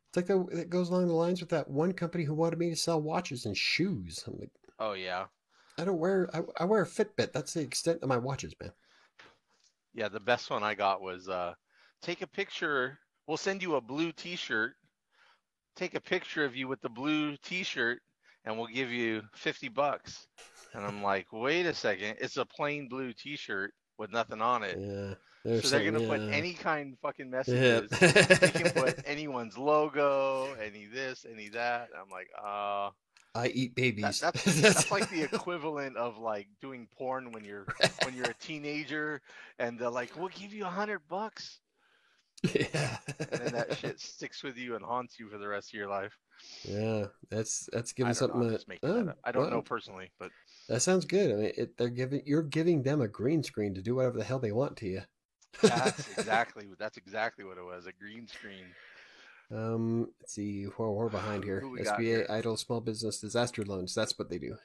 It's 0.09 0.15
like 0.15 0.27
the, 0.27 0.45
it 0.55 0.69
goes 0.69 0.89
along 0.89 1.07
the 1.07 1.13
lines 1.15 1.39
with 1.41 1.49
that 1.49 1.67
one 1.67 1.93
company 1.93 2.23
who 2.25 2.35
wanted 2.35 2.59
me 2.59 2.69
to 2.69 2.75
sell 2.75 3.01
watches 3.01 3.47
and 3.47 3.57
shoes. 3.57 4.23
I'm 4.27 4.37
like, 4.37 4.51
Oh 4.77 4.93
yeah, 4.93 5.25
I 5.79 5.85
don't 5.85 5.97
wear, 5.97 6.29
I, 6.35 6.41
I 6.59 6.65
wear 6.65 6.83
a 6.83 6.87
Fitbit. 6.87 7.33
That's 7.33 7.55
the 7.55 7.61
extent 7.61 8.03
of 8.03 8.09
my 8.09 8.17
watches, 8.17 8.53
man. 8.61 8.71
yeah. 9.95 10.09
The 10.09 10.19
best 10.19 10.51
one 10.51 10.61
I 10.61 10.75
got 10.75 11.01
was 11.01 11.27
uh, 11.27 11.55
take 12.03 12.21
a 12.21 12.27
picture. 12.27 12.99
We'll 13.25 13.37
send 13.37 13.63
you 13.63 13.75
a 13.75 13.81
blue 13.81 14.11
T-shirt. 14.11 14.75
Take 15.75 15.95
a 15.95 16.01
picture 16.01 16.45
of 16.45 16.55
you 16.55 16.67
with 16.67 16.81
the 16.81 16.89
blue 16.89 17.35
T-shirt, 17.37 17.99
and 18.45 18.57
we'll 18.57 18.67
give 18.67 18.91
you 18.91 19.21
fifty 19.35 19.69
bucks. 19.69 20.27
And 20.73 20.85
I'm 20.85 21.01
like, 21.03 21.27
wait 21.31 21.65
a 21.65 21.73
second, 21.73 22.17
it's 22.19 22.37
a 22.37 22.45
plain 22.45 22.87
blue 22.89 23.13
T-shirt 23.13 23.73
with 23.97 24.11
nothing 24.11 24.41
on 24.41 24.63
it. 24.63 24.77
Yeah. 24.79 25.13
so 25.13 25.17
there's 25.45 25.71
they're 25.71 25.91
gonna 25.91 25.99
some- 26.07 26.07
put 26.27 26.33
any 26.33 26.53
kind 26.53 26.93
of 26.93 26.99
fucking 26.99 27.27
Yeah. 27.27 27.31
messages. 27.31 28.39
they 28.39 28.49
can 28.49 28.71
put 28.71 28.99
anyone's 29.05 29.57
logo, 29.57 30.53
any 30.61 30.85
this, 30.85 31.25
any 31.29 31.49
that. 31.49 31.89
I'm 31.99 32.09
like, 32.09 32.29
uh, 32.43 32.89
I 33.35 33.47
eat 33.47 33.75
that, 33.75 33.81
babies. 33.81 34.19
that's 34.19 34.43
that's 34.61 34.91
like 34.91 35.09
the 35.09 35.23
equivalent 35.23 35.97
of 35.97 36.17
like 36.19 36.47
doing 36.61 36.87
porn 36.95 37.31
when 37.31 37.43
you're 37.43 37.65
when 38.03 38.15
you're 38.15 38.29
a 38.29 38.33
teenager, 38.35 39.21
and 39.59 39.77
they're 39.79 39.89
like, 39.89 40.15
"We'll 40.15 40.29
give 40.29 40.53
you 40.53 40.65
a 40.65 40.69
hundred 40.69 41.01
bucks," 41.09 41.59
yeah. 42.43 42.97
and 43.19 43.41
then 43.41 43.53
that 43.53 43.77
shit 43.79 43.99
sticks 43.99 44.43
with 44.43 44.57
you 44.57 44.75
and 44.75 44.83
haunts 44.83 45.19
you 45.19 45.29
for 45.29 45.37
the 45.37 45.47
rest 45.47 45.69
of 45.69 45.73
your 45.77 45.87
life. 45.87 46.17
Yeah, 46.63 47.05
that's 47.29 47.69
that's 47.71 47.93
giving 47.93 48.09
know, 48.09 48.13
something. 48.13 48.49
Just 48.49 48.67
making 48.67 48.89
oh, 48.89 49.03
that. 49.05 49.17
I 49.23 49.31
don't 49.31 49.49
know 49.49 49.61
personally, 49.61 50.11
but 50.19 50.31
That 50.67 50.81
sounds 50.81 51.05
good. 51.05 51.31
I 51.31 51.35
mean, 51.35 51.51
it, 51.57 51.77
they're 51.77 51.89
giving 51.89 52.21
you're 52.25 52.43
giving 52.43 52.83
them 52.83 53.01
a 53.01 53.07
green 53.07 53.43
screen 53.43 53.73
to 53.75 53.81
do 53.81 53.95
whatever 53.95 54.17
the 54.17 54.23
hell 54.23 54.39
they 54.39 54.51
want 54.51 54.77
to 54.77 54.87
you. 54.87 55.01
that's 55.61 56.07
exactly 56.17 56.67
that's 56.77 56.97
exactly 56.97 57.45
what 57.45 57.57
it 57.57 57.63
was—a 57.63 57.93
green 57.93 58.27
screen. 58.27 58.65
Um, 59.51 60.09
let's 60.19 60.33
see, 60.33 60.63
where 60.63 60.89
we're 60.89 61.09
behind 61.09 61.43
here. 61.43 61.61
Who 61.61 61.77
SBA, 61.77 61.99
here? 61.99 62.27
Idle 62.29 62.57
Small 62.57 62.81
Business 62.81 63.19
Disaster 63.19 63.63
Loans. 63.63 63.93
That's 63.93 64.17
what 64.17 64.29
they 64.29 64.39
do. 64.39 64.57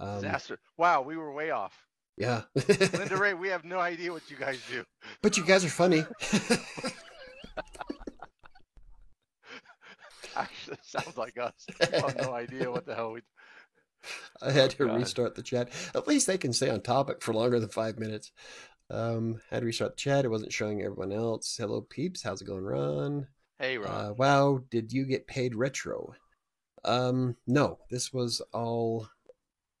Um, 0.00 0.16
Disaster! 0.16 0.58
Wow, 0.76 1.02
we 1.02 1.16
were 1.16 1.32
way 1.32 1.50
off. 1.50 1.86
Yeah. 2.16 2.42
Linda 2.68 3.16
Ray, 3.16 3.34
we 3.34 3.48
have 3.48 3.64
no 3.64 3.78
idea 3.80 4.12
what 4.12 4.30
you 4.30 4.36
guys 4.36 4.60
do. 4.70 4.84
but 5.22 5.36
you 5.36 5.44
guys 5.44 5.64
are 5.64 5.68
funny. 5.68 6.04
Actually, 10.36 10.78
sounds 10.82 11.16
like 11.16 11.38
us. 11.38 11.52
We 11.80 11.86
have 11.98 12.16
no 12.20 12.32
idea 12.32 12.70
what 12.70 12.86
the 12.86 12.94
hell 12.94 13.12
we. 13.12 13.20
I 14.42 14.50
had 14.50 14.70
to 14.70 14.84
Oh, 14.84 14.86
God. 14.88 14.96
restart 14.98 15.34
the 15.34 15.42
chat. 15.42 15.70
At 15.94 16.08
least 16.08 16.26
they 16.26 16.38
can 16.38 16.52
stay 16.52 16.68
on 16.70 16.80
topic 16.82 17.22
for 17.22 17.32
longer 17.32 17.60
than 17.60 17.68
five 17.68 17.98
minutes. 17.98 18.32
Um, 18.90 19.40
had 19.50 19.60
to 19.60 19.66
restart 19.66 19.92
the 19.92 20.00
chat. 20.00 20.24
It 20.24 20.30
wasn't 20.30 20.52
showing 20.52 20.82
everyone 20.82 21.12
else. 21.12 21.56
Hello, 21.56 21.80
peeps. 21.82 22.22
How's 22.22 22.42
it 22.42 22.46
going, 22.46 22.64
Ron? 22.64 23.28
Hey, 23.58 23.78
Ron. 23.78 23.90
Uh, 23.90 24.12
wow, 24.14 24.60
did 24.70 24.92
you 24.92 25.04
get 25.06 25.26
paid 25.28 25.54
retro? 25.54 26.14
Um, 26.84 27.36
no, 27.46 27.78
this 27.90 28.12
was 28.12 28.42
all 28.52 29.08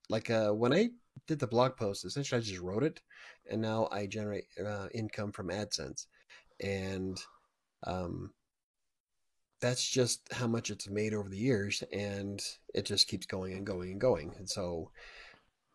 like 0.08 0.30
uh, 0.30 0.50
when 0.52 0.72
I 0.72 0.90
did 1.26 1.38
the 1.38 1.46
blog 1.46 1.76
post. 1.76 2.04
Essentially, 2.04 2.38
I 2.38 2.42
just 2.42 2.60
wrote 2.60 2.82
it, 2.82 3.00
and 3.50 3.60
now 3.60 3.88
I 3.90 4.06
generate 4.06 4.44
uh, 4.64 4.88
income 4.94 5.32
from 5.32 5.48
AdSense, 5.48 6.06
and 6.60 7.18
um, 7.86 8.32
that's 9.60 9.88
just 9.88 10.20
how 10.32 10.46
much 10.46 10.70
it's 10.70 10.88
made 10.88 11.14
over 11.14 11.28
the 11.28 11.38
years, 11.38 11.82
and 11.92 12.42
it 12.74 12.84
just 12.84 13.08
keeps 13.08 13.26
going 13.26 13.54
and 13.54 13.66
going 13.66 13.92
and 13.92 14.00
going. 14.00 14.34
And 14.36 14.48
so, 14.48 14.90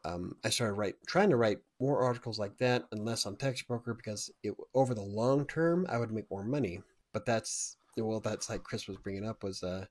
um, 0.06 0.36
I 0.44 0.50
started 0.50 0.74
write 0.74 0.96
trying 1.08 1.30
to 1.32 1.38
write 1.38 1.60
more 1.80 2.02
articles 2.04 2.40
like 2.40 2.58
that, 2.60 2.86
and 2.92 3.06
less 3.06 3.26
on 3.26 3.36
Textbroker 3.36 3.96
because 3.96 4.32
it, 4.44 4.54
over 4.74 4.94
the 4.94 5.02
long 5.02 5.46
term, 5.46 5.86
I 5.90 5.98
would 5.98 6.12
make 6.12 6.30
more 6.30 6.44
money. 6.44 6.82
But 7.14 7.26
that's 7.26 7.78
well, 7.98 8.20
that's 8.20 8.50
like 8.50 8.64
Chris 8.64 8.88
was 8.88 8.98
bringing 8.98 9.28
up 9.28 9.44
was 9.44 9.64
uh, 9.64 9.86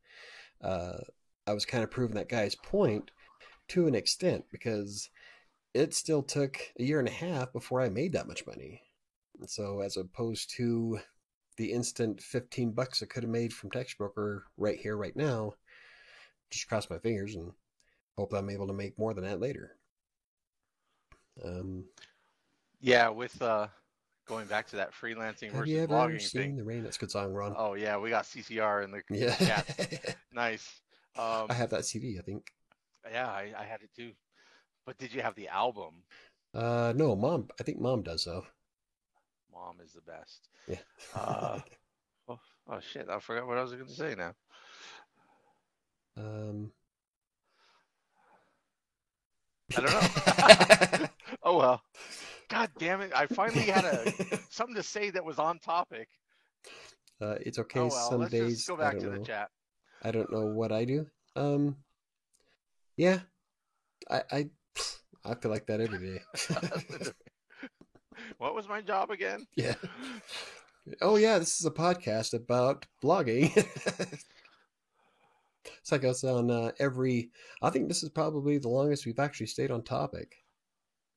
uh, 0.63 0.99
I 1.47 1.53
was 1.53 1.65
kind 1.65 1.83
of 1.83 1.91
proving 1.91 2.17
that 2.17 2.29
guy's 2.29 2.55
point 2.55 3.11
to 3.69 3.87
an 3.87 3.95
extent 3.95 4.45
because 4.51 5.11
it 5.75 5.95
still 5.95 6.23
took 6.23 6.59
a 6.79 6.83
year 6.83 6.99
and 6.99 7.09
a 7.09 7.13
half 7.13 7.53
before 7.53 7.81
I 7.81 7.89
made 7.89 8.13
that 8.13 8.29
much 8.29 8.47
money. 8.47 8.83
So, 9.47 9.81
as 9.81 9.97
opposed 9.97 10.51
to 10.57 10.99
the 11.57 11.73
instant 11.73 12.23
15 12.23 12.73
bucks 12.73 13.03
I 13.03 13.07
could 13.07 13.23
have 13.23 13.31
made 13.31 13.53
from 13.53 13.71
Textbroker 13.71 14.43
right 14.57 14.79
here, 14.79 14.97
right 14.97 15.15
now, 15.15 15.53
just 16.51 16.69
cross 16.69 16.89
my 16.91 16.99
fingers 16.99 17.35
and 17.35 17.53
hope 18.17 18.31
that 18.31 18.39
I'm 18.39 18.51
able 18.51 18.67
to 18.69 18.73
make 18.73 18.99
more 18.99 19.15
than 19.15 19.25
that 19.25 19.41
later. 19.41 19.77
Um, 21.45 21.85
yeah, 22.81 23.09
with 23.09 23.41
uh, 23.43 23.69
going 24.27 24.47
back 24.47 24.67
to 24.69 24.77
that 24.77 24.93
freelancing 24.93 25.51
versus 25.53 25.69
you 25.69 25.81
ever 25.81 25.95
blogging 25.95 26.21
seen 26.21 26.43
thing. 26.43 26.57
The 26.57 26.65
Rain? 26.65 26.83
That's 26.83 26.97
a 26.97 27.01
good 27.01 27.11
song, 27.11 27.33
Ron. 27.33 27.55
Oh 27.57 27.75
yeah, 27.75 27.97
we 27.97 28.11
got 28.11 28.25
CCR 28.25 28.85
in 28.85 28.91
the 28.91 29.03
yeah. 29.11 29.35
chat. 29.37 30.17
Nice. 30.33 30.81
Um, 31.17 31.47
I 31.51 31.55
have 31.55 31.71
that 31.71 31.85
CD, 31.85 32.17
I 32.19 32.23
think. 32.23 32.53
yeah, 33.11 33.27
I, 33.27 33.53
I 33.59 33.65
had 33.65 33.83
it 33.83 33.91
too. 33.97 34.13
But 34.89 34.97
did 34.97 35.13
you 35.13 35.21
have 35.21 35.35
the 35.35 35.49
album? 35.49 35.97
Uh, 36.55 36.95
no, 36.97 37.15
mom. 37.15 37.49
I 37.61 37.63
think 37.63 37.79
mom 37.79 38.03
does 38.03 38.25
though. 38.25 38.47
Mom 39.53 39.77
is 39.85 39.93
the 39.93 40.01
best. 40.01 40.49
Yeah. 40.67 40.79
Uh, 41.15 41.59
oh, 42.31 42.39
oh 42.71 42.81
shit! 42.81 43.07
I 43.11 43.19
forgot 43.19 43.47
what 43.47 43.59
I 43.59 43.63
was 43.63 43.73
going 43.73 43.85
to 43.85 43.93
say 43.93 44.15
now. 44.17 44.33
um. 46.17 46.73
I 49.77 49.81
don't 49.83 49.93
know. 51.03 51.09
oh 51.43 51.59
well. 51.59 51.83
God 52.49 52.71
damn 52.79 53.03
it! 53.03 53.13
I 53.15 53.27
finally 53.27 53.65
had 53.65 53.85
a 53.85 54.11
something 54.49 54.77
to 54.77 54.83
say 54.83 55.11
that 55.11 55.23
was 55.23 55.39
on 55.39 55.59
topic. 55.59 56.09
uh, 57.21 57.35
it's 57.43 57.59
okay. 57.59 57.81
oh 57.81 57.89
well. 57.89 58.11
Some 58.11 58.21
Let's 58.21 58.33
days 58.33 58.57
just 58.57 58.69
go 58.69 58.77
I 58.77 58.79
back 58.79 58.93
don't 58.95 59.03
to 59.03 59.11
know. 59.11 59.19
the 59.19 59.27
chat. 59.27 59.51
I 60.03 60.13
don't 60.13 60.33
know 60.33 60.47
what 60.47 60.73
I 60.73 60.87
do. 60.87 61.07
Um. 61.37 61.77
Yeah. 62.97 63.19
I 64.11 64.23
I 64.31 64.49
I 65.25 65.35
feel 65.35 65.51
like 65.51 65.67
that 65.67 65.81
every 65.81 65.99
day. 65.99 66.21
what 68.39 68.55
was 68.55 68.69
my 68.69 68.81
job 68.81 69.11
again? 69.11 69.47
yeah. 69.57 69.75
Oh 71.03 71.17
yeah, 71.17 71.39
this 71.39 71.61
is 71.61 71.67
a 71.67 71.71
podcast 71.71 72.33
about 72.35 72.87
blogging. 73.03 73.55
it's 75.65 75.93
like 75.93 76.05
us 76.05 76.25
on 76.25 76.51
uh, 76.51 76.73
every. 76.79 77.31
I 77.63 77.71
think 77.71 77.89
this 77.89 78.03
is 78.03 78.09
probably 78.09 78.59
the 78.59 78.69
longest 78.69 79.05
we've 79.05 79.19
actually 79.19 79.47
stayed 79.47 79.71
on 79.71 79.83
topic. 79.83 80.37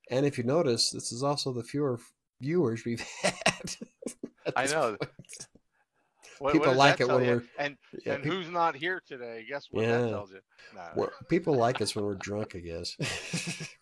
And 0.09 0.25
if 0.25 0.37
you 0.37 0.43
notice, 0.43 0.89
this 0.89 1.11
is 1.13 1.23
also 1.23 1.53
the 1.53 1.63
fewer 1.63 1.99
viewers 2.41 2.83
we've 2.85 3.05
had. 3.21 3.75
I 4.55 4.65
know. 4.65 4.97
point. 4.97 5.47
What, 6.41 6.53
People 6.53 6.69
what 6.69 6.77
like 6.77 6.99
it 7.01 7.07
when 7.07 7.23
you? 7.23 7.31
we're- 7.33 7.45
and 7.59 7.77
Yeah, 8.03 8.13
and 8.13 8.25
who's 8.25 8.49
not 8.49 8.75
here 8.75 8.99
today? 9.07 9.45
Guess 9.47 9.67
what 9.69 9.83
Yeah. 9.85 10.01
that 10.01 10.09
tells 10.09 10.31
you? 10.31 10.39
Nah, 10.75 10.89
well, 10.95 11.11
people 11.29 11.53
like 11.53 11.79
us 11.81 11.95
when 11.95 12.03
we're 12.03 12.15
drunk. 12.29 12.55
I 12.55 12.59
guess 12.59 12.95
we 12.99 13.05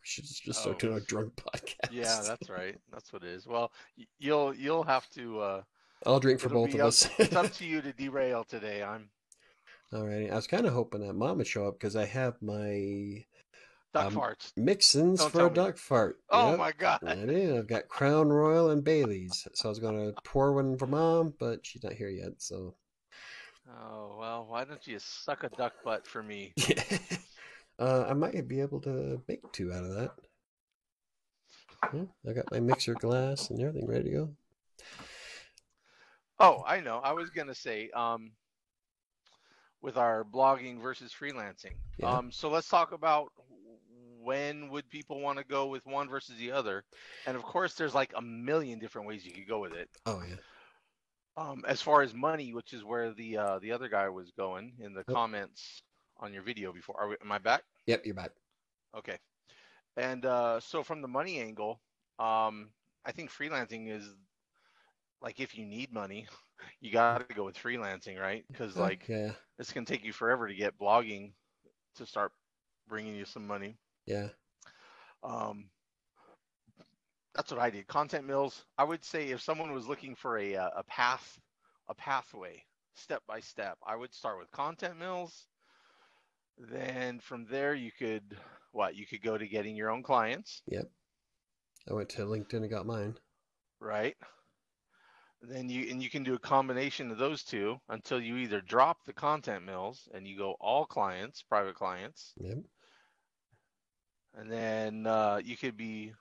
should 0.03 0.25
just 0.25 0.43
just 0.43 0.59
start 0.61 0.75
Oh. 0.75 0.79
doing 0.79 0.97
a 0.97 0.99
drunk 1.01 1.35
podcast. 1.37 1.91
yeah, 1.91 2.21
that's 2.27 2.49
right. 2.49 2.77
That's 2.91 3.13
what 3.13 3.23
it 3.23 3.29
is. 3.29 3.47
Well, 3.47 3.71
you'll 4.19 4.53
you'll 4.53 4.83
have 4.83 5.09
to. 5.11 5.39
Uh, 5.39 5.61
I'll 6.05 6.19
drink 6.19 6.39
for 6.41 6.49
both 6.49 6.73
of 6.73 6.79
up- 6.81 6.87
us. 6.87 7.09
it's 7.17 7.33
up 7.35 7.51
to 7.59 7.65
you 7.65 7.81
to 7.81 7.93
derail 7.93 8.43
today. 8.43 8.83
I'm 8.83 9.09
Alrighty, 9.93 10.31
I 10.31 10.35
was 10.35 10.45
kind 10.45 10.67
of 10.67 10.73
hoping 10.73 11.01
that 11.01 11.13
mom 11.13 11.37
would 11.37 11.47
show 11.47 11.67
up 11.67 11.79
because 11.79 11.95
I 11.95 12.05
have 12.05 12.41
my 12.41 13.25
duck 13.93 14.07
Um, 14.07 14.13
farts. 14.13 14.53
mixins 14.57 15.19
Don't 15.19 15.31
for 15.31 15.45
a 15.45 15.49
me. 15.49 15.53
duck 15.53 15.77
fart. 15.77 16.19
Oh 16.29 16.51
Yep. 16.51 16.55
my 16.55 16.71
god. 16.71 17.01
I 17.03 17.25
do. 17.25 17.57
I've 17.57 17.67
got 17.67 17.87
Crown 17.87 18.29
Royal 18.29 18.71
and 18.71 18.83
Bailey's, 18.83 19.47
so 19.53 19.69
I 19.69 19.69
was 19.69 19.79
gonna 19.79 20.13
pour 20.23 20.53
one 20.53 20.77
for 20.77 20.87
mom, 20.87 21.33
but 21.39 21.65
she's 21.65 21.83
not 21.83 21.93
here 21.93 22.09
yet. 22.09 22.41
So 22.41 22.75
Oh 23.69 24.17
well, 24.19 24.45
why 24.47 24.65
don't 24.65 24.85
you 24.85 24.99
suck 24.99 25.43
a 25.45 25.49
duck 25.49 25.73
butt 25.83 26.05
for 26.05 26.21
me? 26.21 26.55
uh, 27.79 28.05
I 28.09 28.13
might 28.13 28.47
be 28.47 28.61
able 28.61 28.81
to 28.81 29.21
make 29.27 29.51
two 29.51 29.71
out 29.73 29.83
of 29.83 29.95
that. 29.95 30.11
Yeah, 31.91 32.05
I 32.27 32.33
got 32.33 32.49
my 32.51 32.59
mixer 32.59 32.95
glass 32.95 33.49
and 33.51 33.61
everything 33.61 33.87
ready 33.87 34.05
to 34.05 34.09
go. 34.11 34.35
Oh, 36.39 36.63
I 36.65 36.81
know. 36.81 36.97
I 36.99 37.11
was 37.13 37.29
gonna 37.29 37.55
say, 37.55 37.89
um, 37.91 38.31
with 39.81 39.97
our 39.97 40.23
blogging 40.23 40.81
versus 40.81 41.13
freelancing. 41.17 41.73
Yeah. 41.97 42.17
Um, 42.17 42.31
so 42.31 42.49
let's 42.49 42.67
talk 42.69 42.91
about 42.91 43.31
when 44.29 44.69
would 44.71 44.89
people 44.89 45.21
want 45.21 45.39
to 45.39 45.45
go 45.45 45.67
with 45.67 45.85
one 45.87 46.09
versus 46.09 46.37
the 46.37 46.51
other, 46.53 46.85
and 47.25 47.37
of 47.37 47.43
course, 47.43 47.75
there's 47.75 47.95
like 47.95 48.13
a 48.15 48.21
million 48.21 48.79
different 48.79 49.07
ways 49.07 49.25
you 49.25 49.33
could 49.33 49.47
go 49.49 49.61
with 49.61 49.73
it. 49.73 49.89
Oh 50.05 50.23
yeah. 50.27 50.37
Um, 51.37 51.65
as 51.67 51.81
far 51.81 52.01
as 52.03 52.13
money, 52.13 52.53
which 52.53 52.73
is 52.73 52.83
where 52.83 53.13
the 53.13 53.37
uh, 53.37 53.59
the 53.59 53.71
other 53.71 53.89
guy 53.89 54.09
was 54.09 54.31
going 54.31 54.77
in 54.79 54.93
the 54.93 55.03
Yep. 55.07 55.19
comments 55.19 55.83
on 56.17 56.33
your 56.33 56.43
video 56.43 56.73
before. 56.73 56.99
Are 56.99 57.09
we, 57.09 57.17
am 57.21 57.31
I 57.31 57.39
back? 57.39 57.63
Yep, 57.87 58.05
you're 58.05 58.15
back. 58.15 58.31
Okay. 58.97 59.19
And 59.97 60.25
uh, 60.25 60.59
so 60.59 60.83
from 60.83 61.01
the 61.01 61.07
money 61.07 61.39
angle, 61.39 61.81
um, 62.19 62.71
I 63.05 63.11
think 63.11 63.31
freelancing 63.31 63.89
is 63.89 64.15
like 65.21 65.39
if 65.39 65.57
you 65.57 65.65
need 65.65 65.93
money, 65.93 66.27
you 66.81 66.91
got 66.91 67.09
to 67.09 67.17
go 67.17 67.27
with 67.27 67.39
freelancing, 67.57 68.19
right? 68.19 68.45
Because 68.51 68.77
like 68.77 69.09
yeah, 69.09 69.31
it's 69.47 69.63
gonna 69.63 69.85
take 69.85 70.03
you 70.03 70.05
forever 70.13 70.47
to 70.47 70.53
get 70.53 70.77
blogging 70.77 71.33
to 71.95 72.05
start 72.05 72.31
bringing 72.87 73.15
you 73.15 73.25
some 73.25 73.45
money. 73.47 73.77
Yeah, 74.09 74.29
Um, 75.23 75.69
that's 77.35 77.51
what 77.51 77.59
I 77.61 77.69
did. 77.69 77.87
Content 77.87 78.25
mills. 78.25 78.65
I 78.77 78.83
would 78.83 79.03
say 79.03 79.29
if 79.29 79.41
someone 79.41 79.71
was 79.71 79.87
looking 79.87 80.15
for 80.15 80.37
a 80.37 80.55
uh, 80.55 80.69
a 80.77 80.83
path, 80.83 81.39
a 81.87 81.93
pathway, 81.95 82.63
step 82.95 83.21
by 83.27 83.39
step, 83.39 83.77
I 83.85 83.95
would 83.95 84.13
start 84.13 84.39
with 84.39 84.51
content 84.51 84.97
mills. 84.97 85.47
Then 86.57 87.19
from 87.19 87.45
there 87.45 87.73
you 87.75 87.91
could 87.91 88.37
what? 88.71 88.95
You 88.95 89.05
could 89.07 89.21
go 89.21 89.37
to 89.37 89.47
getting 89.47 89.75
your 89.75 89.89
own 89.91 90.03
clients, 90.03 90.63
Yep. 90.67 90.89
I 91.89 91.93
went 91.93 92.09
to 92.09 92.23
LinkedIn 92.23 92.53
and 92.55 92.69
got 92.69 92.85
mine. 92.85 93.15
right? 93.79 94.15
Then 95.41 95.69
you 95.69 95.89
and 95.89 96.03
you 96.03 96.09
can 96.09 96.23
do 96.23 96.33
a 96.33 96.39
combination 96.39 97.11
of 97.11 97.17
those 97.17 97.43
two 97.43 97.79
until 97.87 98.19
you 98.19 98.35
either 98.37 98.59
drop 98.61 99.05
the 99.05 99.13
content 99.13 99.63
mills 99.65 100.07
and 100.13 100.27
you 100.27 100.37
go 100.37 100.55
all 100.59 100.85
clients, 100.85 101.41
private 101.43 101.75
clients, 101.75 102.35
Yep. 102.37 102.57
And 104.35 104.51
then 104.51 105.05
uh, 105.07 105.39
you 105.43 105.57
could 105.57 105.77
be 105.77 106.13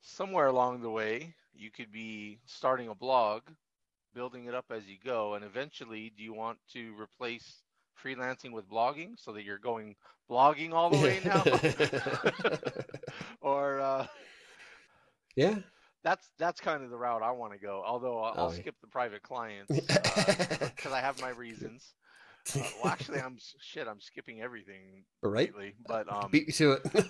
somewhere 0.00 0.46
along 0.46 0.80
the 0.82 0.90
way, 0.90 1.34
you 1.54 1.70
could 1.70 1.92
be 1.92 2.38
starting 2.46 2.88
a 2.88 2.94
blog, 2.94 3.42
building 4.14 4.46
it 4.46 4.54
up 4.54 4.66
as 4.70 4.86
you 4.86 4.96
go, 5.02 5.34
and 5.34 5.44
eventually, 5.44 6.10
do 6.16 6.22
you 6.22 6.32
want 6.32 6.58
to 6.72 6.94
replace 7.00 7.62
freelancing 8.02 8.52
with 8.52 8.68
blogging 8.68 9.18
so 9.18 9.32
that 9.32 9.44
you're 9.44 9.58
going 9.58 9.96
blogging 10.30 10.72
all 10.72 10.90
the 10.90 10.98
way 10.98 11.20
now? 11.20 11.46
or 13.40 13.80
uh, 13.80 14.06
yeah. 15.36 15.58
that's 16.02 16.30
that's 16.38 16.60
kind 16.60 16.82
of 16.82 16.90
the 16.90 16.96
route 16.96 17.22
I 17.22 17.30
want 17.32 17.52
to 17.52 17.58
go. 17.58 17.82
Although 17.84 18.18
I'll, 18.20 18.34
I'll 18.38 18.48
Oh, 18.48 18.52
yeah. 18.52 18.62
skip 18.62 18.74
the 18.80 18.86
private 18.88 19.22
clients 19.22 19.90
because 20.76 20.92
I 20.92 21.00
have 21.00 21.18
my 21.18 21.30
reasons. 21.30 21.94
Uh, 22.54 22.60
well, 22.82 22.92
actually, 22.92 23.20
I'm 23.20 23.36
shit. 23.60 23.88
I'm 23.88 24.00
skipping 24.00 24.40
everything 24.40 25.04
Right. 25.22 25.48
lately, 25.54 25.74
but 25.86 26.10
um, 26.12 26.30
Beat 26.30 26.46
me 26.46 26.52
to 26.54 26.72
it. 26.72 26.82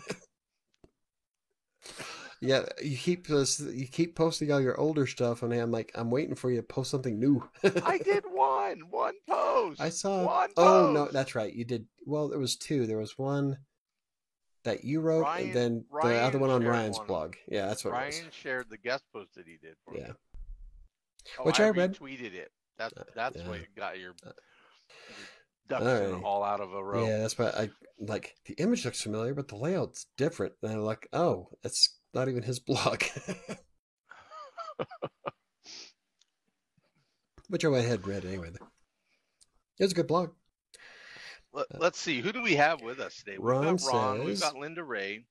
yeah, 2.40 2.64
you 2.82 2.96
keep 2.96 3.26
this. 3.26 3.60
You 3.60 3.86
keep 3.86 4.14
posting 4.16 4.50
all 4.52 4.60
your 4.60 4.78
older 4.78 5.06
stuff, 5.06 5.42
and 5.42 5.52
I'm 5.52 5.70
like, 5.70 5.90
I'm 5.94 6.10
waiting 6.10 6.34
for 6.34 6.50
you 6.50 6.56
to 6.58 6.62
post 6.62 6.90
something 6.90 7.18
new. 7.18 7.48
I 7.84 7.98
did 8.04 8.24
one, 8.30 8.80
one 8.90 9.14
post. 9.28 9.80
I 9.80 9.88
saw. 9.90 10.24
one. 10.26 10.50
Oh 10.56 10.90
no, 10.92 11.06
that's 11.06 11.34
right. 11.34 11.52
You 11.52 11.64
did. 11.64 11.86
Well, 12.04 12.28
there 12.28 12.38
was 12.38 12.56
two. 12.56 12.86
There 12.86 12.98
was 12.98 13.18
one 13.18 13.58
that 14.64 14.84
you 14.84 15.00
wrote, 15.00 15.22
Ryan- 15.22 15.46
and 15.46 15.54
then 15.54 15.74
the 15.90 15.96
Ryan 15.96 16.24
other 16.24 16.38
one 16.38 16.50
on 16.50 16.64
Ryan's 16.64 16.98
one. 16.98 17.06
blog. 17.06 17.34
Yeah, 17.48 17.66
that's 17.66 17.84
what 17.84 17.90
it 17.90 17.94
Ryan 17.98 18.24
shared 18.30 18.66
the 18.70 18.78
guest 18.78 19.04
post 19.12 19.34
that 19.36 19.46
he 19.46 19.58
did. 19.62 19.76
Was. 19.86 19.96
Yeah. 20.00 20.12
Oh, 21.38 21.44
Which 21.44 21.60
I 21.60 21.68
read. 21.70 21.94
Retweeted 21.96 22.34
it. 22.34 22.50
That's 22.78 22.94
Uh, 22.96 23.04
that's 23.14 23.36
yeah. 23.36 23.48
what 23.48 23.60
got 23.76 23.98
your 23.98 24.12
Uh, 24.26 24.30
ducks 25.68 25.82
in 25.84 25.88
a 25.88 25.90
alrighty. 25.90 26.22
all 26.22 26.42
out 26.44 26.60
of 26.60 26.72
a 26.72 26.82
row. 26.84 27.06
Yeah, 27.06 27.18
that's 27.18 27.38
why 27.38 27.46
I 27.48 27.70
like 27.98 28.34
the 28.46 28.54
image 28.54 28.84
looks 28.84 29.00
familiar, 29.02 29.34
but 29.34 29.48
the 29.48 29.56
layout's 29.56 30.06
different. 30.16 30.54
And 30.62 30.72
I'm 30.72 30.80
like, 30.80 31.08
oh, 31.12 31.48
it's 31.62 31.96
not 32.14 32.28
even 32.28 32.42
his 32.42 32.58
blog. 32.66 33.02
Which 37.48 37.64
I 37.64 37.68
went 37.68 37.84
ahead 37.86 38.06
read 38.06 38.24
anyway. 38.24 38.48
It 38.48 39.82
was 39.84 39.92
a 39.92 39.94
good 39.96 40.08
blog. 40.08 40.30
Let, 41.52 41.70
us 41.80 41.96
see. 41.96 42.20
Who 42.20 42.32
do 42.32 42.42
we 42.42 42.54
have 42.56 42.82
with 42.82 42.98
us 43.00 43.16
today? 43.16 43.38
We've 43.38 43.44
Ron 43.46 43.76
got 43.76 43.92
Ron. 43.92 44.16
says- 44.18 44.26
We've 44.26 44.40
got 44.40 44.56
Linda 44.56 44.82
Ray. 44.84 45.24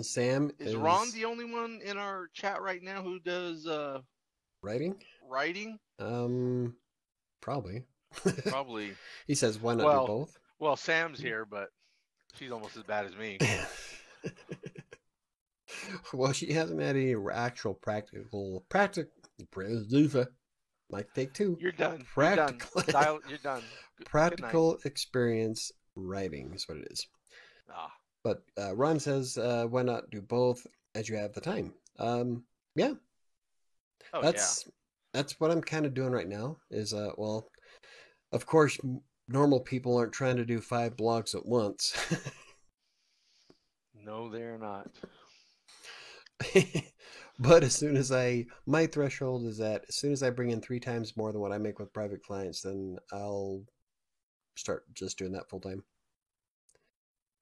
Sam 0.00 0.50
Is, 0.58 0.68
is, 0.68 0.76
Ron 0.76 1.10
the 1.12 1.26
only 1.26 1.44
one 1.44 1.80
in 1.84 1.98
our 1.98 2.28
chat 2.32 2.62
right 2.62 2.82
now 2.82 3.02
who 3.02 3.20
does 3.20 3.66
uh, 3.66 4.00
writing. 4.62 4.96
writing? 5.28 5.78
Um, 5.98 6.76
probably. 7.42 7.84
Probably. 8.46 8.92
he 9.26 9.34
says, 9.34 9.58
"Why 9.58 9.74
not 9.74 9.86
Well- 9.86 10.06
do 10.06 10.12
both?" 10.12 10.38
Well, 10.58 10.76
Sam's 10.76 11.18
here, 11.18 11.44
but 11.44 11.70
she's 12.34 12.52
almost 12.52 12.76
as 12.76 12.84
bad 12.84 13.04
as 13.04 13.16
me. 13.16 13.36
well, 16.12 16.32
she 16.32 16.52
hasn't 16.52 16.80
had 16.80 16.94
any 16.94 17.16
actual 17.32 17.74
practical 17.74 18.64
practical 18.68 19.10
like 20.90 21.12
take 21.14 21.32
two 21.32 21.56
You're 21.60 21.72
done. 21.72 22.04
Practical- 22.14 22.82
You're 22.86 22.92
done. 22.92 23.18
You're 23.28 23.38
done. 23.38 23.62
Good- 23.96 23.98
good 23.98 24.06
practical 24.06 24.78
experience 24.84 25.72
writing 25.96 26.52
is 26.54 26.68
what 26.68 26.78
it 26.78 26.88
is. 26.90 27.06
Ah, 27.70 27.92
But 28.22 28.42
uh, 28.58 28.74
Ron 28.76 29.00
says, 29.00 29.38
uh, 29.38 29.66
"Why 29.66 29.82
not 29.82 30.10
do 30.10 30.20
both 30.20 30.66
as 30.94 31.08
you 31.08 31.16
have 31.16 31.32
the 31.32 31.40
time?" 31.40 31.72
Um, 31.98 32.44
yeah, 32.74 32.92
oh 34.12 34.22
that's 34.22 34.68
that's 35.12 35.40
what 35.40 35.50
I'm 35.50 35.62
kind 35.62 35.86
of 35.86 35.94
doing 35.94 36.12
right 36.12 36.28
now. 36.28 36.58
Is 36.70 36.94
uh, 36.94 37.10
well, 37.16 37.46
of 38.32 38.46
course, 38.46 38.78
normal 39.28 39.60
people 39.60 39.96
aren't 39.96 40.12
trying 40.12 40.36
to 40.36 40.44
do 40.44 40.60
five 40.60 40.96
blogs 40.96 41.34
at 41.34 41.46
once. 41.46 41.94
No, 44.04 44.28
they're 44.28 44.58
not. 44.58 44.90
but 47.38 47.62
as 47.62 47.74
soon 47.74 47.96
as 47.96 48.10
I, 48.10 48.46
my 48.66 48.86
threshold 48.86 49.46
is 49.46 49.58
that 49.58 49.84
as 49.88 49.96
soon 49.96 50.12
as 50.12 50.22
I 50.22 50.30
bring 50.30 50.50
in 50.50 50.60
three 50.60 50.80
times 50.80 51.16
more 51.16 51.30
than 51.32 51.40
what 51.40 51.52
I 51.52 51.58
make 51.58 51.78
with 51.78 51.92
private 51.92 52.22
clients, 52.22 52.62
then 52.62 52.98
I'll 53.12 53.62
start 54.56 54.92
just 54.94 55.18
doing 55.18 55.32
that 55.32 55.48
full 55.48 55.60
time. 55.60 55.84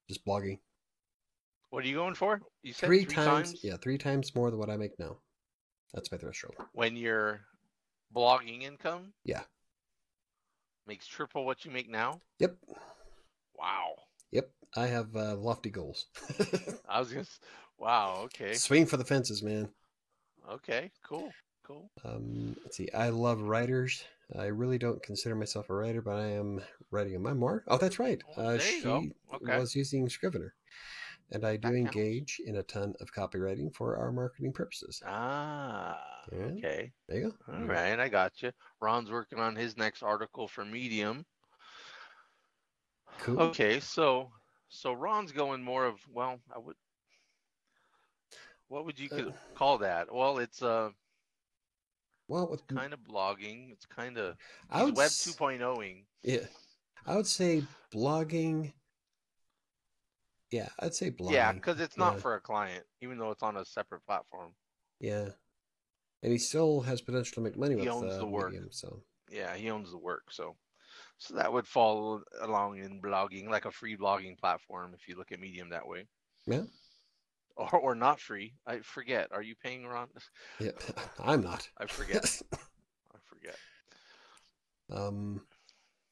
Just 0.09 0.25
blogging. 0.27 0.59
What 1.71 1.85
are 1.85 1.89
you 1.89 1.95
going 1.95 2.15
for? 2.15 2.41
You 2.63 2.73
said 2.73 2.87
Three, 2.89 3.05
three, 3.05 3.15
times, 3.15 3.55
yeah, 3.63 3.77
three 3.81 3.97
times 3.97 4.35
more 4.35 4.51
than 4.51 4.59
what 4.59 4.71
I 4.71 4.77
make 4.77 4.99
now. 4.99 5.19
That's 5.95 6.13
my 6.13 6.19
threshold. 6.19 6.57
When 6.73 6.97
your 6.97 7.41
blogging 8.15 8.63
income 8.63 9.13
Yeah. 9.25 9.43
Makes 10.91 11.07
triple 11.07 11.47
what 11.47 11.65
you 11.65 11.71
make 11.71 11.89
now. 11.89 12.21
Yep, 12.41 12.57
Wow. 13.57 13.95
yep. 14.33 14.51
I 14.77 14.89
have 14.89 15.15
uh, 15.15 15.37
lofty 15.37 15.71
goals. 15.71 16.07
I 16.89 16.99
was 16.99 17.13
gonna. 17.13 17.25
Wow. 17.79 18.23
Okay. 18.25 18.55
Swing 18.55 18.87
for 18.87 18.97
the 18.97 19.05
fences, 19.05 19.41
man. 19.41 19.69
Okay. 20.51 20.91
Cool. 21.07 21.33
Cool. 21.65 21.89
Um, 22.05 22.57
let's 22.65 22.77
see. 22.77 22.89
I 22.93 23.11
love 23.11 23.41
writers. 23.41 24.03
I 24.37 24.47
really 24.47 24.79
don't 24.79 25.01
consider 25.01 25.37
myself 25.37 25.71
a 25.71 25.75
writer, 25.75 26.03
but 26.03 26.17
I 26.17 26.27
am 26.27 26.61
writing 26.91 27.15
a 27.15 27.21
memoir. 27.21 27.63
Oh, 27.69 27.79
that's 27.79 28.01
right. 28.01 28.21
Oh, 28.37 28.43
Uh, 28.43 28.59
there 28.59 28.67
you 28.67 28.83
she 28.83 28.83
go. 28.83 29.37
Okay. 29.37 29.59
was 29.59 29.77
using 29.77 30.09
Scrivener, 30.09 30.55
and 31.33 31.45
I 31.45 31.57
do 31.57 31.69
engage 31.69 32.41
in 32.45 32.57
a 32.57 32.63
ton 32.63 32.95
of 33.01 33.13
copywriting 33.13 33.75
for 33.75 33.97
our 33.97 34.13
marketing 34.13 34.53
purposes. 34.53 35.03
Ah. 35.07 36.01
Yeah. 36.33 36.45
Okay. 36.45 36.93
There 37.09 37.19
you 37.19 37.35
go. 37.47 37.55
All 37.55 37.65
right. 37.65 37.99
I 37.99 38.09
got 38.09 38.43
you. 38.43 38.53
Ron's 38.81 39.11
working 39.11 39.39
on 39.39 39.57
his 39.57 39.77
next 39.77 40.03
article 40.03 40.49
for 40.49 40.65
Medium. 40.65 41.25
Cool. 43.21 43.41
Okay. 43.41 43.81
So, 43.81 44.31
so 44.69 44.93
Ron's 44.93 45.33
going 45.33 45.63
more 45.63 45.85
of 45.87 46.01
well, 46.13 46.41
I 46.55 46.59
would. 46.59 46.77
What 48.69 48.85
would 48.87 48.99
you 48.99 49.09
Uh, 49.11 49.33
call 49.55 49.79
that? 49.79 50.13
Well, 50.15 50.39
it's 50.39 50.63
uh 50.63 50.91
Well, 52.29 52.49
with 52.49 52.67
kind 52.69 52.93
of 52.93 53.01
blogging. 53.01 53.73
It's 53.73 53.87
kind 53.87 54.17
of 54.17 54.37
web 54.73 54.95
2.0ing. 54.95 56.05
Yeah, 56.23 56.47
I 57.05 57.17
would 57.17 57.26
say 57.26 57.65
blogging. 57.93 58.73
Yeah, 60.50 60.69
I'd 60.78 60.95
say 60.95 61.10
blogging. 61.10 61.34
Yeah, 61.34 61.52
because 61.52 61.80
it's 61.80 61.97
not 61.97 62.15
Yeah. 62.15 62.21
for 62.21 62.34
a 62.34 62.41
client, 62.41 62.86
even 63.00 63.19
though 63.19 63.30
it's 63.30 63.43
on 63.43 63.56
a 63.56 63.65
separate 63.65 64.04
platform. 64.06 64.54
Yeah, 65.00 65.30
and 66.23 66.32
he 66.32 66.39
still 66.39 66.82
has 66.82 67.00
potential 67.02 67.34
to 67.36 67.41
make 67.43 67.56
money 67.58 67.76
He 67.76 67.82
with 67.82 67.89
owns 67.89 68.13
uh, 68.13 68.19
the 68.19 68.26
work. 68.26 68.52
Medium, 68.52 68.73
so 68.73 69.02
Yeah, 69.30 69.56
he 69.56 69.71
owns 69.71 69.91
the 69.91 69.99
work, 69.99 70.32
so 70.32 70.56
so 71.19 71.34
that 71.34 71.52
would 71.52 71.69
fall 71.69 72.23
along 72.41 72.78
in 72.78 73.00
blogging, 73.02 73.49
like 73.49 73.67
a 73.67 73.73
free 73.73 73.97
blogging 73.97 74.39
platform, 74.39 74.95
if 74.95 75.08
you 75.08 75.17
look 75.17 75.32
at 75.32 75.41
Medium 75.41 75.71
that 75.71 75.86
way, 75.89 76.06
yeah, 76.47 76.63
or 77.56 77.76
or 77.76 77.95
not 77.95 78.21
free. 78.21 78.54
I 78.67 78.80
forget. 78.80 79.28
Are 79.32 79.43
you 79.43 79.54
paying 79.56 79.86
Ron? 79.86 80.08
yeah. 80.58 80.73
I'm 81.21 81.43
not. 81.43 81.69
I 81.78 81.86
forget. 81.86 82.25
I 83.15 83.19
forget. 83.28 83.58
Um, 84.91 85.47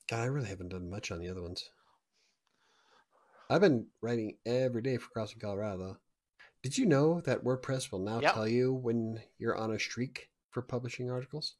God, 0.08 0.20
I 0.20 0.26
really 0.26 0.48
haven't 0.48 0.70
done 0.70 0.90
much 0.90 1.10
on 1.10 1.20
the 1.20 1.28
other 1.28 1.42
ones. 1.42 1.70
I've 3.50 3.60
been 3.60 3.86
writing 4.02 4.36
every 4.44 4.82
day 4.82 4.98
for 4.98 5.08
Crossing 5.10 5.40
Colorado. 5.40 5.78
Though. 5.78 5.96
Did 6.62 6.76
you 6.76 6.86
know 6.86 7.20
that 7.22 7.44
WordPress 7.44 7.90
will 7.90 8.00
now 8.00 8.20
Yep. 8.20 8.34
tell 8.34 8.48
you 8.48 8.72
when 8.74 9.22
you're 9.38 9.56
on 9.56 9.72
a 9.72 9.78
streak 9.78 10.28
for 10.50 10.60
publishing 10.60 11.10
articles? 11.10 11.56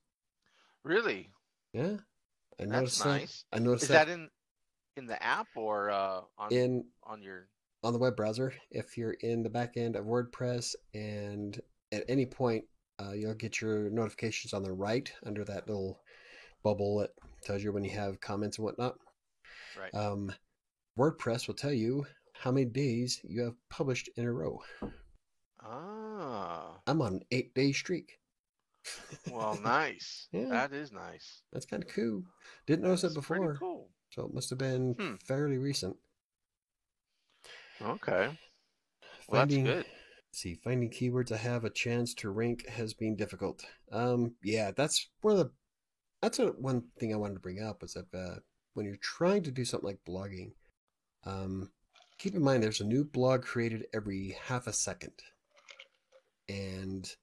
Really? 0.83 1.31
Yeah, 1.73 1.97
I 2.59 2.65
That's 2.65 2.71
noticed 2.71 3.05
nice. 3.05 3.45
that. 3.51 3.57
I 3.57 3.61
noticed 3.61 3.85
Is 3.85 3.89
that, 3.91 4.07
that 4.07 4.13
in 4.13 4.31
in 4.97 5.07
the 5.07 5.23
app 5.23 5.47
or 5.55 5.91
uh, 5.91 6.23
on 6.37 6.53
in 6.53 6.85
on 7.05 7.23
your? 7.23 7.49
on 7.85 7.93
the 7.93 7.99
web 7.99 8.17
browser. 8.17 8.53
If 8.71 8.99
you're 8.99 9.13
in 9.13 9.43
the 9.43 9.51
back 9.51 9.77
end 9.77 9.97
of 9.97 10.05
WordPress, 10.05 10.75
and 10.95 11.59
at 11.93 12.05
any 12.09 12.27
point 12.27 12.65
uh, 13.01 13.13
you'll 13.13 13.35
get 13.35 13.61
your 13.61 13.89
notifications 13.91 14.53
on 14.53 14.63
the 14.65 14.73
right 14.73 15.11
under 15.25 15.45
that 15.45 15.69
little 15.69 16.03
bubble 16.65 16.99
that 16.99 17.11
tells 17.45 17.63
you 17.63 17.73
when 17.73 17.85
you 17.85 17.91
have 17.91 18.21
comments 18.21 18.59
and 18.59 18.65
whatnot. 18.65 18.97
Right. 19.79 19.95
Um, 19.95 20.33
WordPress 20.99 21.47
will 21.47 21.55
tell 21.55 21.73
you 21.73 22.05
how 22.35 22.51
many 22.51 22.67
days 22.67 23.21
you 23.25 23.43
have 23.43 23.55
published 23.71 24.09
in 24.17 24.25
a 24.25 24.33
row. 24.33 24.61
ah, 25.65 26.79
I'm 26.87 27.01
on 27.03 27.15
an 27.15 27.21
eight 27.31 27.55
day 27.55 27.73
streak. 27.73 28.19
well, 29.31 29.59
nice. 29.65 30.29
Yeah. 30.33 30.49
That 30.49 30.73
is 30.73 30.93
nice. 30.93 31.43
That's 31.53 31.67
kind 31.67 31.83
of 31.83 31.89
cool. 31.91 32.23
Didn't 32.67 32.83
notice 32.85 33.05
it 33.05 33.09
That's 33.09 33.15
before, 33.17 33.57
Cool. 33.59 33.89
so 34.11 34.25
it 34.25 34.35
must 34.35 34.51
have 34.51 34.59
been 34.59 34.95
Hmm. 34.99 35.15
fairly 35.25 35.59
recent. 35.59 35.97
Okay. 37.81 38.37
Well, 39.29 39.47
that's 39.47 39.55
good. 39.55 39.87
see 40.33 40.55
finding 40.65 40.91
keywords 40.91 41.29
that 41.29 41.39
have 41.39 41.65
a 41.65 41.71
chance 41.71 42.13
to 42.15 42.31
rank 42.31 42.67
has 42.69 42.93
been 42.95 43.15
difficult 43.17 43.65
um 43.93 44.35
yeah 44.43 44.71
that's 44.77 45.09
one 45.21 45.33
of 45.33 45.39
the 45.39 45.51
that's 46.23 46.39
a, 46.39 46.47
one 46.49 46.83
thing 46.99 47.13
i 47.13 47.17
wanted 47.17 47.35
to 47.35 47.41
bring 47.41 47.63
up 47.63 47.81
was 47.83 47.93
that 47.95 48.07
uh, 48.15 48.37
when 48.75 48.85
you're 48.87 48.97
trying 49.01 49.43
to 49.43 49.51
do 49.51 49.65
something 49.65 49.87
like 49.87 49.99
blogging 50.09 50.51
um 51.25 51.71
keep 52.19 52.35
in 52.35 52.43
mind 52.43 52.63
there's 52.63 52.81
a 52.81 52.85
new 52.85 53.05
blog 53.05 53.43
created 53.43 53.87
every 53.95 54.37
half 54.45 54.67
a 54.67 54.73
second 54.73 55.13
and 56.49 57.15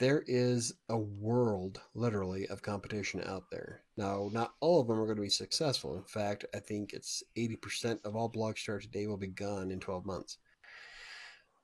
there 0.00 0.24
is 0.26 0.74
a 0.88 0.98
world 0.98 1.80
literally 1.94 2.46
of 2.48 2.62
competition 2.62 3.22
out 3.26 3.44
there 3.50 3.82
now 3.96 4.28
not 4.32 4.54
all 4.60 4.80
of 4.80 4.88
them 4.88 4.98
are 4.98 5.06
going 5.06 5.16
to 5.16 5.22
be 5.22 5.28
successful 5.28 5.96
in 5.96 6.04
fact 6.04 6.44
i 6.54 6.58
think 6.58 6.92
it's 6.92 7.22
80% 7.36 8.04
of 8.04 8.16
all 8.16 8.30
blogs 8.30 8.58
started 8.58 8.90
today 8.90 9.06
will 9.06 9.16
be 9.16 9.28
gone 9.28 9.70
in 9.70 9.78
12 9.78 10.04
months 10.04 10.38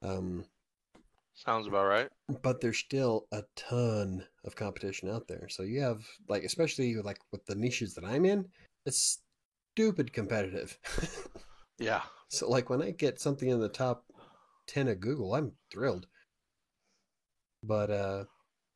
um, 0.02 0.44
Sounds 1.34 1.66
about 1.66 1.86
right. 1.86 2.08
but 2.42 2.60
there's 2.60 2.78
still 2.78 3.26
a 3.32 3.42
ton 3.56 4.24
of 4.44 4.54
competition 4.54 5.10
out 5.10 5.26
there. 5.26 5.48
So 5.48 5.64
you 5.64 5.80
have 5.80 6.06
like, 6.28 6.44
especially 6.44 6.94
like 6.96 7.18
with 7.32 7.44
the 7.46 7.56
niches 7.56 7.94
that 7.94 8.04
I'm 8.04 8.24
in, 8.24 8.46
it's 8.86 9.23
stupid 9.74 10.12
competitive. 10.12 10.78
Yeah. 11.76 12.02
so 12.28 12.48
like 12.48 12.70
when 12.70 12.80
I 12.80 12.92
get 12.92 13.20
something 13.20 13.48
in 13.48 13.58
the 13.58 13.68
top 13.68 14.04
ten 14.68 14.86
of 14.86 15.00
Google, 15.00 15.34
I'm 15.34 15.52
thrilled. 15.72 16.06
But 17.64 17.90
uh, 17.90 18.24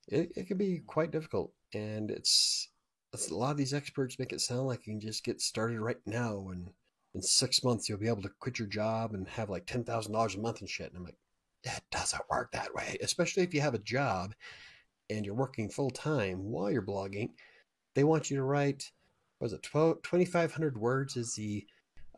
it 0.08 0.32
it 0.34 0.48
can 0.48 0.58
be 0.58 0.80
quite 0.84 1.12
difficult, 1.12 1.52
and 1.72 2.10
it's, 2.10 2.68
it's 3.12 3.30
a 3.30 3.36
lot 3.36 3.52
of 3.52 3.56
these 3.56 3.72
experts 3.72 4.18
make 4.18 4.32
it 4.32 4.40
sound 4.40 4.66
like 4.66 4.84
you 4.84 4.94
can 4.94 5.00
just 5.00 5.22
get 5.22 5.40
started 5.40 5.80
right 5.80 6.00
now, 6.06 6.48
and 6.48 6.70
in 7.14 7.22
six 7.22 7.62
months 7.62 7.88
you'll 7.88 7.98
be 7.98 8.08
able 8.08 8.22
to 8.22 8.30
quit 8.40 8.58
your 8.58 8.66
job 8.68 9.14
and 9.14 9.28
have 9.28 9.48
like 9.48 9.66
ten 9.66 9.84
thousand 9.84 10.12
dollars 10.12 10.34
a 10.34 10.40
month 10.40 10.60
and 10.60 10.68
shit. 10.68 10.88
And 10.88 10.96
I'm 10.96 11.04
like, 11.04 11.18
that 11.64 11.84
doesn't 11.92 12.28
work 12.28 12.50
that 12.52 12.74
way, 12.74 12.98
especially 13.00 13.44
if 13.44 13.54
you 13.54 13.60
have 13.60 13.74
a 13.74 13.78
job 13.78 14.34
and 15.08 15.24
you're 15.24 15.34
working 15.36 15.70
full 15.70 15.90
time 15.90 16.50
while 16.50 16.70
you're 16.70 16.82
blogging. 16.82 17.30
They 17.94 18.02
want 18.04 18.28
you 18.30 18.36
to 18.38 18.42
write, 18.42 18.90
was 19.40 19.52
it 19.52 19.62
12, 19.62 20.02
2,500 20.02 20.78
words 20.78 21.16
is 21.16 21.34
the 21.34 21.66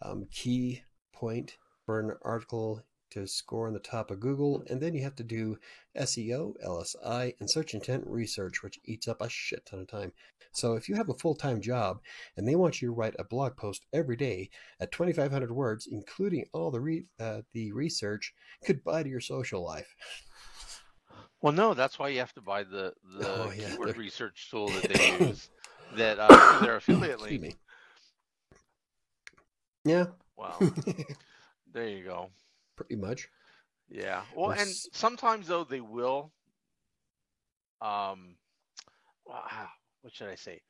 um, 0.02 0.26
key 0.32 0.82
point 1.12 1.56
for 1.84 2.00
an 2.00 2.12
article 2.22 2.82
to 3.10 3.26
score 3.26 3.66
on 3.66 3.72
the 3.72 3.80
top 3.80 4.10
of 4.12 4.20
Google, 4.20 4.62
and 4.70 4.80
then 4.80 4.94
you 4.94 5.02
have 5.02 5.16
to 5.16 5.24
do 5.24 5.58
SEO, 5.98 6.54
LSI, 6.64 7.34
and 7.40 7.50
search 7.50 7.74
intent 7.74 8.04
research, 8.06 8.62
which 8.62 8.78
eats 8.84 9.08
up 9.08 9.20
a 9.20 9.28
shit 9.28 9.66
ton 9.66 9.80
of 9.80 9.88
time. 9.88 10.12
So 10.52 10.74
if 10.74 10.88
you 10.88 10.94
have 10.94 11.08
a 11.08 11.14
full 11.14 11.34
time 11.34 11.60
job 11.60 12.00
and 12.36 12.46
they 12.46 12.54
want 12.54 12.80
you 12.80 12.88
to 12.88 12.94
write 12.94 13.14
a 13.18 13.24
blog 13.24 13.56
post 13.56 13.84
every 13.92 14.16
day 14.16 14.50
at 14.80 14.92
2,500 14.92 15.50
words, 15.50 15.88
including 15.90 16.44
all 16.52 16.70
the 16.70 16.80
re- 16.80 17.06
uh, 17.18 17.42
the 17.52 17.72
research, 17.72 18.32
goodbye 18.66 19.02
to 19.02 19.08
your 19.08 19.20
social 19.20 19.64
life. 19.64 19.92
Well, 21.42 21.52
no, 21.52 21.74
that's 21.74 21.98
why 21.98 22.08
you 22.10 22.18
have 22.18 22.34
to 22.34 22.40
buy 22.42 22.64
the 22.64 22.92
the 23.18 23.28
Oh, 23.28 23.50
yeah, 23.56 23.70
keyword 23.70 23.88
they're- 23.90 23.94
research 23.96 24.48
tool 24.50 24.68
that 24.68 24.92
they 24.92 25.18
use 25.26 25.48
that 25.92 26.18
uh, 26.18 26.40
their 26.60 26.76
affiliate 26.76 27.20
link. 27.20 27.40
me. 27.40 27.56
Yeah, 29.84 30.06
Wow, 30.36 30.64
there 31.72 31.88
you 31.88 32.04
go. 32.04 32.30
pretty 32.76 32.96
much. 32.96 33.28
Yeah. 33.88 34.24
Well, 34.32 34.52
and 34.52 34.76
sometimes 34.92 35.46
though 35.48 35.64
they 35.64 35.80
will. 35.80 36.32
Um, 37.80 38.36
ah, 39.30 39.70
what 40.02 40.14
should 40.14 40.28
I 40.28 40.34
say? 40.34 40.60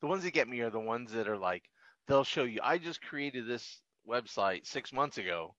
The 0.00 0.06
ones 0.06 0.22
that 0.24 0.32
get 0.32 0.48
me 0.48 0.60
are 0.60 0.70
the 0.70 0.80
ones 0.80 1.12
that 1.12 1.28
are 1.28 1.38
like 1.38 1.64
they'll 2.06 2.24
show 2.24 2.44
you. 2.44 2.60
I 2.62 2.78
just 2.78 3.02
created 3.02 3.46
this 3.46 3.80
website 4.08 4.66
six 4.66 4.92
months 4.92 5.18
ago, 5.18 5.54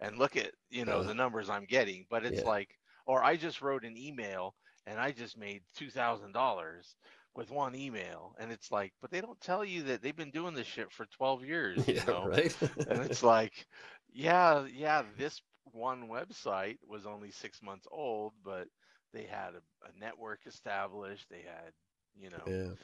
and 0.00 0.18
look 0.18 0.36
at 0.36 0.52
you 0.70 0.84
know 0.84 1.00
Uh, 1.00 1.02
the 1.02 1.14
numbers 1.14 1.50
I'm 1.50 1.64
getting. 1.66 2.06
But 2.10 2.24
it's 2.24 2.42
yeah. 2.42 2.48
like, 2.48 2.70
or 3.06 3.22
I 3.24 3.36
just 3.36 3.62
wrote 3.62 3.84
an 3.84 3.96
email 3.96 4.54
and 4.86 4.98
I 5.00 5.12
just 5.12 5.36
made 5.38 5.62
two 5.76 5.90
thousand 5.90 6.32
dollars 6.32 6.96
with 7.36 7.50
one 7.50 7.74
email, 7.74 8.34
and 8.38 8.52
it's 8.52 8.70
like, 8.70 8.92
but 9.00 9.10
they 9.10 9.20
don't 9.20 9.40
tell 9.40 9.64
you 9.64 9.84
that 9.84 10.02
they've 10.02 10.16
been 10.16 10.30
doing 10.30 10.54
this 10.54 10.66
shit 10.66 10.92
for 10.92 11.06
twelve 11.06 11.44
years. 11.44 11.88
You 11.88 12.00
Yeah, 12.00 12.04
know? 12.06 12.32
right. 12.32 12.56
and 12.86 13.02
it's 13.02 13.22
like, 13.22 13.66
yeah, 14.12 14.66
yeah, 14.72 15.02
this 15.16 15.40
one 15.72 16.08
website 16.08 16.78
was 16.86 17.06
only 17.06 17.30
six 17.30 17.62
months 17.62 17.86
old, 17.90 18.32
but 18.44 18.68
they 19.12 19.24
had 19.24 19.54
a, 19.54 19.88
a 19.88 20.00
network 20.00 20.40
established. 20.46 21.26
They 21.30 21.42
had, 21.42 21.72
you 22.16 22.30
know, 22.30 22.46
yeah. 22.46 22.74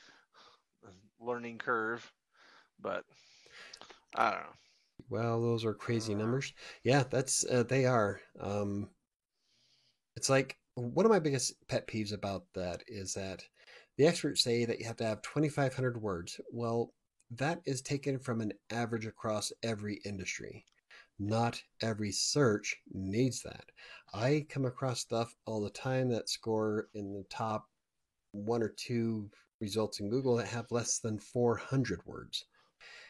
a 0.85 1.25
learning 1.25 1.59
curve, 1.59 2.13
but 2.81 3.05
I 4.15 4.31
don't 4.31 4.41
know. 4.41 4.57
Well, 5.09 5.41
those 5.43 5.65
are 5.65 5.75
crazy 5.75 6.15
Uh. 6.15 6.15
numbers. 6.15 6.53
Yeah, 6.85 7.03
that's 7.03 7.45
uh, 7.45 7.65
they 7.65 7.85
are. 7.85 8.21
Um, 8.39 8.91
it's 10.17 10.29
like 10.29 10.59
one 10.75 11.07
of 11.07 11.11
my 11.11 11.19
biggest 11.19 11.55
pet 11.69 11.87
peeves 11.87 12.13
about 12.13 12.45
that 12.55 12.83
is 12.87 13.15
that 13.15 13.45
the 13.99 14.07
experts 14.07 14.43
say 14.43 14.65
that 14.65 14.79
you 14.79 14.87
have 14.87 14.97
to 14.97 15.05
have 15.05 15.21
2,500 15.21 16.01
words. 16.01 16.41
Well, 16.51 16.95
that 17.33 17.61
is 17.67 17.83
taken 17.83 18.19
from 18.19 18.41
an 18.41 18.55
average 18.71 19.07
across 19.07 19.53
every 19.63 20.01
industry. 20.07 20.65
Not 21.19 21.63
every 21.83 22.13
search 22.13 22.77
needs 22.91 23.43
that. 23.43 23.67
I 24.15 24.47
come 24.49 24.65
across 24.65 25.01
stuff 25.01 25.35
all 25.45 25.61
the 25.61 25.71
time 25.71 26.09
that 26.11 26.31
score 26.31 26.89
in 26.95 27.13
the 27.13 27.25
top 27.29 27.67
one 28.33 28.63
or 28.63 28.71
two 28.71 29.31
results 29.61 30.01
in 30.01 30.09
Google 30.09 30.37
that 30.37 30.47
have 30.47 30.71
less 30.71 31.01
than 31.01 31.19
400 31.19 32.01
words 32.07 32.47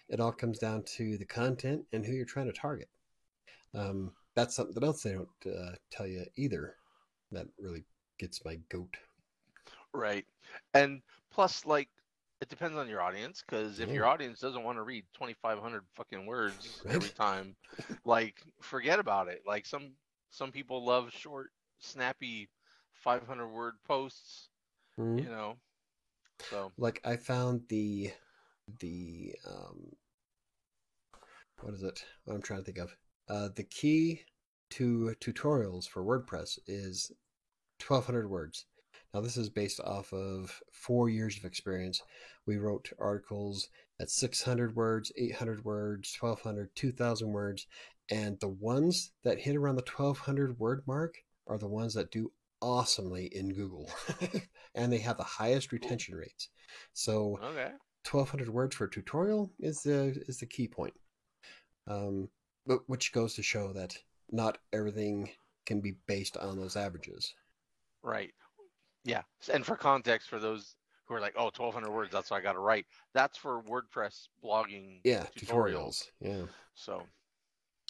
it 0.09 0.20
all 0.20 0.33
comes 0.33 0.59
down 0.59 0.83
to 0.85 1.18
the 1.18 1.24
content 1.24 1.85
and 1.92 2.05
who 2.05 2.12
you're 2.12 2.24
trying 2.24 2.46
to 2.46 2.53
target. 2.53 2.88
Um, 3.74 4.12
that's 4.35 4.57
something 4.57 4.83
else 4.83 5.03
they 5.03 5.12
don't 5.12 5.29
uh, 5.46 5.72
tell 5.90 6.07
you 6.07 6.24
either. 6.37 6.77
That 7.33 7.46
really 7.59 7.85
gets 8.18 8.44
my 8.44 8.59
goat. 8.70 8.96
Right. 9.94 10.27
And 10.74 11.03
plus, 11.31 11.64
like, 11.66 11.88
it 12.40 12.48
depends 12.48 12.77
on 12.77 12.88
your 12.88 13.01
audience, 13.03 13.42
because 13.46 13.81
if 13.81 13.92
Yeah. 13.92 13.94
your 13.94 14.07
audience 14.07 14.40
doesn't 14.40 14.62
want 14.62 14.79
to 14.79 14.83
read 14.83 15.05
2,500 15.14 15.85
fucking 15.94 16.27
words 16.27 16.85
every 16.88 17.11
time, 17.11 17.57
like, 18.05 18.42
forget 18.61 18.98
about 19.01 19.29
it. 19.29 19.42
Like, 19.46 19.66
some 19.66 19.92
some 20.31 20.53
people 20.53 20.85
love 20.85 21.11
short, 21.12 21.51
snappy, 21.81 22.48
500 22.92 23.48
word 23.48 23.74
posts, 23.87 24.51
Mhm. 24.98 25.24
you 25.24 25.31
know. 25.31 25.57
So, 26.51 26.72
Like 26.79 27.01
I 27.05 27.16
found 27.16 27.68
the 27.68 28.12
the 28.81 29.35
um, 29.46 29.96
what 31.61 31.74
is 31.74 31.83
it? 31.83 32.05
What 32.24 32.35
I'm 32.35 32.42
trying 32.42 32.61
to 32.61 32.64
think 32.64 32.79
of. 32.79 32.96
Uh, 33.29 33.48
the 33.55 33.64
key 33.64 34.22
to 34.70 35.14
tutorials 35.20 35.88
for 35.88 36.03
WordPress 36.03 36.59
is 36.66 37.11
1,200 37.79 38.29
words. 38.29 38.66
Now, 39.18 39.22
this 39.22 39.37
is 39.37 39.48
based 39.48 39.81
off 39.81 40.12
of 40.12 40.62
four 40.70 41.09
years 41.09 41.37
of 41.37 41.44
experience. 41.44 42.00
We 42.46 42.59
wrote 42.59 42.92
articles 43.00 43.68
at 44.00 44.11
600 44.11 44.76
words, 44.76 45.11
800 45.16 45.64
words, 45.64 46.16
1,200, 46.20 46.70
2,000 46.76 47.33
words. 47.33 47.66
And 48.12 48.38
the 48.38 48.46
ones 48.46 49.11
that 49.24 49.40
hit 49.40 49.57
around 49.57 49.74
the 49.74 49.83
1,200 49.83 50.61
word 50.61 50.85
mark 50.87 51.16
are 51.48 51.59
the 51.59 51.66
ones 51.66 51.94
that 51.94 52.12
do 52.12 52.31
awesomely 52.62 53.26
in 53.35 53.54
Google. 53.54 53.90
and 54.76 54.92
they 54.92 54.98
have 54.98 55.16
the 55.16 55.24
highest 55.24 55.72
retention 55.72 56.14
rates. 56.14 56.50
So, 56.92 57.40
okay. 57.42 57.72
1200 58.09 58.48
words 58.48 58.76
for 58.76 58.85
a 58.85 58.90
tutorial 58.90 59.50
is 59.59 59.83
the 59.83 60.22
is 60.28 60.38
the 60.38 60.46
key 60.46 60.66
point 60.66 60.94
um 61.88 62.28
but 62.66 62.78
which 62.87 63.12
goes 63.12 63.35
to 63.35 63.42
show 63.42 63.72
that 63.72 63.98
not 64.31 64.57
everything 64.72 65.28
can 65.66 65.81
be 65.83 65.96
based 66.07 66.37
on 66.38 66.57
those 66.57 66.74
averages 66.74 67.35
Right. 68.02 68.33
Yeah. 69.04 69.22
And 69.52 69.64
for 69.64 69.76
context, 69.76 70.28
for 70.28 70.38
those 70.38 70.76
who 71.06 71.14
are 71.14 71.20
like, 71.20 71.34
oh, 71.37 71.44
1,200 71.44 71.90
words, 71.90 72.12
that's 72.12 72.30
what 72.30 72.38
I 72.38 72.40
got 72.42 72.52
to 72.52 72.58
write. 72.58 72.87
That's 73.14 73.38
for 73.38 73.62
WordPress 73.62 74.28
blogging 74.44 75.00
yeah 75.04 75.24
tutorials. 75.37 75.46
tutorials 75.46 76.04
yeah 76.20 76.42
So, 76.74 77.02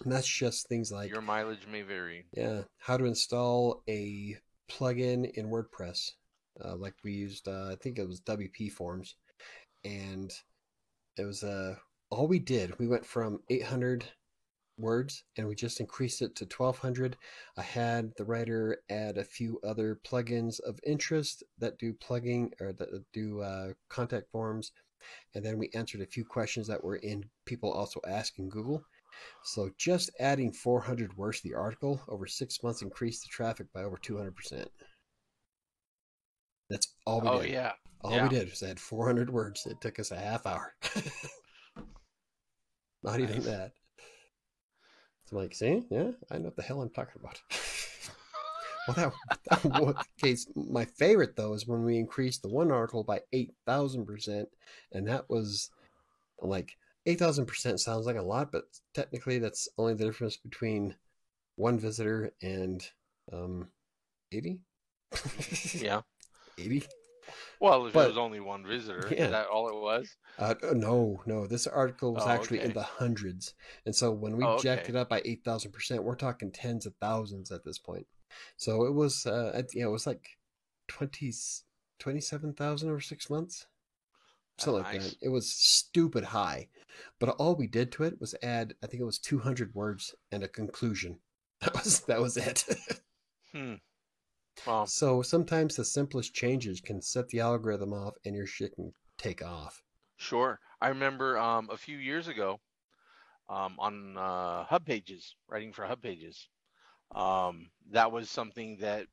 and 0.05 0.13
that's 0.13 0.29
just 0.29 0.69
things 0.69 0.93
like 0.93 1.11
your 1.11 1.21
mileage 1.21 1.67
may 1.71 1.83
vary. 1.83 2.27
yeah 2.33 2.63
how 2.79 2.97
to 2.97 3.05
install 3.07 3.83
a 3.89 4.37
plugin 4.71 5.29
in 5.33 5.49
wordpress 5.49 6.13
uh, 6.65 6.77
like 6.77 6.95
we 7.03 7.13
used 7.13 7.49
uh, 7.49 7.71
i 7.73 7.77
think 7.83 7.99
it 7.99 8.07
was 8.07 8.21
WPForms 8.21 9.15
and 9.85 10.31
it 11.17 11.25
was 11.25 11.43
uh 11.43 11.75
all 12.11 12.29
we 12.29 12.39
did 12.39 12.79
we 12.79 12.87
went 12.87 13.05
from 13.05 13.41
800 13.51 14.05
words 14.79 15.25
and 15.37 15.47
we 15.49 15.55
just 15.55 15.81
increased 15.81 16.23
it 16.23 16.35
to 16.37 16.45
1200 16.47 17.17
i 17.57 17.63
had 17.63 18.13
the 18.17 18.25
writer 18.25 18.79
add 18.91 19.19
a 19.19 19.25
few 19.25 19.59
other 19.65 19.99
plugins 20.07 20.61
of 20.61 20.79
interest 20.87 21.43
that 21.59 21.79
do 21.79 21.93
plugging 21.95 22.53
or 22.61 22.73
that 22.73 22.89
do 23.13 23.41
uh, 23.41 23.69
contact 23.89 24.31
forms 24.31 24.73
and 25.35 25.45
then 25.45 25.59
we 25.59 25.71
answered 25.75 26.01
a 26.01 26.07
few 26.07 26.25
questions 26.25 26.67
that 26.67 26.83
were 26.83 26.97
in 26.97 27.25
people 27.47 27.73
also 27.73 28.01
asking 28.09 28.49
google 28.49 28.83
so 29.45 29.71
just 29.79 30.11
adding 30.21 30.53
400 30.53 31.17
words 31.17 31.41
to 31.41 31.49
the 31.49 31.55
article 31.55 32.01
over 32.09 32.27
six 32.27 32.63
months 32.63 32.83
increased 32.83 33.23
the 33.23 33.29
traffic 33.29 33.67
by 33.73 33.83
over 33.83 33.97
200% 33.97 34.67
that's 36.71 36.95
all 37.07 37.21
we 37.21 37.29
did 37.31 37.37
Oh, 37.37 37.43
did 37.43 37.51
yeah. 37.53 37.73
all 38.03 38.13
Yeah. 38.13 38.21
we 38.21 38.29
did 38.29 38.51
was 38.51 38.63
add 38.63 38.79
400 38.81 39.31
words. 39.31 39.67
It 39.67 39.81
took 39.81 39.99
us 39.99 40.11
a 40.13 40.19
half 40.19 40.47
hour. 40.47 40.75
Not 43.03 43.21
even 43.21 43.37
Nice. 43.37 43.45
that. 43.45 43.73
I'm 45.33 45.39
like, 45.39 45.55
see, 45.55 45.85
yeah, 45.91 46.13
I 46.31 46.39
know 46.39 46.45
what 46.45 46.57
the 46.57 46.63
hell 46.63 46.81
I'm 46.83 46.91
talking 46.91 47.21
about. 47.21 47.41
well, 48.89 49.13
that, 49.51 49.63
that 49.63 49.83
was 49.83 49.95
the 49.95 50.27
case. 50.27 50.47
My 50.55 50.85
favorite 50.85 51.37
though 51.37 51.53
is 51.55 51.67
when 51.67 51.85
we 51.85 51.99
increased 51.99 52.43
the 52.43 52.49
one 52.49 52.71
article 52.71 53.05
by 53.05 53.21
8,000 53.33 54.07
percent, 54.07 54.49
and 54.93 55.07
that 55.09 55.29
was 55.29 55.71
like 56.41 56.77
8,000 57.07 57.47
percent 57.47 57.81
sounds 57.81 58.07
like 58.07 58.17
a 58.17 58.23
lot, 58.23 58.53
but 58.53 58.65
technically 58.95 59.39
that's 59.39 59.69
only 59.79 59.95
the 59.95 60.05
difference 60.05 60.37
between 60.37 60.95
one 61.57 61.79
visitor 61.79 62.33
and 62.43 62.87
um 63.33 63.69
80. 64.33 64.61
Yeah. 65.75 66.03
80. 66.59 66.85
Well, 67.61 67.87
if 67.87 67.93
But- 67.93 68.05
it 68.05 68.09
was 68.09 68.19
only 68.19 68.41
one 68.41 68.65
visitor, 68.67 69.09
Yeah. 69.13 69.25
is 69.25 69.31
that 69.33 69.49
all 69.49 69.69
it 69.69 69.75
was? 69.81 70.17
Uh, 70.39 70.55
no, 70.75 71.23
no. 71.27 71.47
This 71.47 71.67
article 71.67 72.15
was 72.15 72.23
Oh, 72.25 72.29
actually 72.29 72.61
in 72.61 72.73
the 72.73 72.83
hundreds, 72.85 73.55
and 73.85 73.95
so 73.95 74.13
when 74.13 74.37
we 74.37 74.45
Oh, 74.45 74.59
jacked 74.59 74.83
okay. 74.85 74.91
it 74.93 74.97
up 74.97 75.09
by 75.09 75.23
eight 75.25 75.45
thousand 75.45 75.73
percent, 75.73 76.05
we're 76.05 76.15
talking 76.15 76.53
tens 76.53 76.87
of 76.87 76.95
thousands 77.01 77.51
at 77.51 77.65
this 77.65 77.79
point. 77.79 78.07
So 78.57 78.85
it 78.85 78.93
was, 78.93 79.27
uh, 79.27 79.51
at- 79.55 79.75
yeah, 79.75 79.87
it 79.87 79.91
was 79.91 80.07
like 80.07 80.39
20, 80.87 81.33
27,000 81.99 82.89
over 82.91 83.01
six 83.01 83.29
months, 83.29 83.67
something 84.59 84.83
like 84.85 84.95
nice. 84.95 85.11
that. 85.15 85.19
It 85.23 85.29
was 85.31 85.51
stupid 85.53 86.25
high, 86.25 86.69
but 87.19 87.31
all 87.31 87.57
we 87.57 87.67
did 87.67 87.91
to 87.93 88.05
it 88.05 88.21
was 88.21 88.35
add, 88.43 88.75
I 88.83 88.87
think 88.87 89.01
it 89.01 89.05
was 89.07 89.19
two 89.19 89.41
hundred 89.41 89.75
words 89.75 90.15
and 90.31 90.43
a 90.45 90.49
conclusion. 90.49 91.21
That 91.61 91.75
was 91.75 92.01
that 92.03 92.21
was 92.21 92.37
it. 92.37 92.65
Hmm. 93.53 93.75
Well, 94.67 94.87
so 94.87 95.23
sometimes 95.23 95.77
the 95.77 95.85
simplest 95.85 96.35
changes 96.35 96.81
can 96.81 97.01
set 97.01 97.29
the 97.29 97.41
algorithm 97.41 97.93
off, 97.93 98.15
and 98.25 98.35
your 98.35 98.47
shit 98.47 98.75
can 98.75 98.93
take 99.17 99.43
off. 99.43 99.83
sure. 100.17 100.61
I 100.81 100.89
remember 100.89 101.39
um, 101.39 101.69
a 101.71 101.77
few 101.77 101.99
years 101.99 102.29
ago 102.29 102.61
um, 103.49 103.77
on 103.79 104.17
uh, 104.17 104.65
HubPages, 104.65 105.35
writing 105.49 105.73
for 105.73 105.85
HubPages. 105.85 106.47
Um, 107.15 107.71
that 107.91 108.13
was 108.13 108.31
something 108.31 108.77
that 108.81 109.07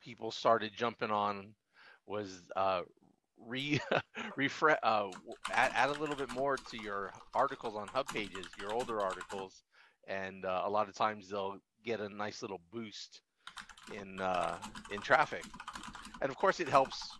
people 0.00 0.30
started 0.30 0.72
jumping 0.76 1.10
on 1.10 1.54
was 2.06 2.42
uh, 2.54 2.82
re 3.38 3.80
refresh 4.36 4.78
uh, 4.82 5.08
add, 5.52 5.72
add 5.74 5.90
a 5.90 6.00
little 6.00 6.14
bit 6.14 6.30
more 6.32 6.56
to 6.56 6.82
your 6.82 7.10
articles 7.34 7.74
on 7.74 7.88
HubPages, 7.88 8.46
your 8.60 8.72
older 8.72 9.00
articles, 9.00 9.62
and 10.06 10.44
uh, 10.44 10.62
a 10.64 10.70
lot 10.70 10.88
of 10.88 10.94
times 10.94 11.28
they'll 11.28 11.58
get 11.84 12.00
a 12.00 12.08
nice 12.08 12.42
little 12.42 12.60
boost 12.72 13.22
in 13.88 14.20
uh, 14.20 14.58
in 14.88 15.00
traffic. 15.02 15.46
And 16.20 16.30
of 16.30 16.36
course, 16.36 16.60
it 16.60 16.68
helps. 16.68 17.18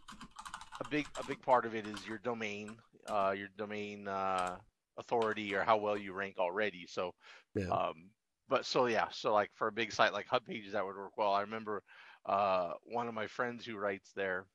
A 0.81 0.85
big 0.85 1.09
a 1.17 1.25
big 1.25 1.41
part 1.43 1.65
of 1.67 1.75
it 1.75 1.87
is 1.87 2.07
your 2.07 2.19
domain, 2.19 2.79
uh, 3.07 3.35
your 3.37 3.49
domain 3.57 4.09
uh, 4.09 4.59
authority, 4.97 5.55
or 5.55 5.63
how 5.65 5.77
well 5.79 5.97
you 5.97 6.13
rank 6.13 6.37
already. 6.39 6.87
So 6.87 7.15
Yeah. 7.55 7.73
um, 7.73 8.11
but 8.49 8.65
so 8.67 8.87
yeah, 8.87 9.09
so 9.11 9.33
like 9.33 9.51
for 9.55 9.69
a 9.69 9.73
big 9.73 9.93
site 9.93 10.13
like 10.13 10.27
HubPages, 10.29 10.73
that 10.73 10.85
would 10.85 10.97
work 10.97 11.17
well. 11.17 11.33
I 11.33 11.43
remember 11.43 11.83
uh, 12.27 12.73
one 12.85 13.09
of 13.09 13.15
my 13.15 13.27
friends 13.27 13.65
who 13.65 13.77
writes 13.77 14.13
there, 14.15 14.47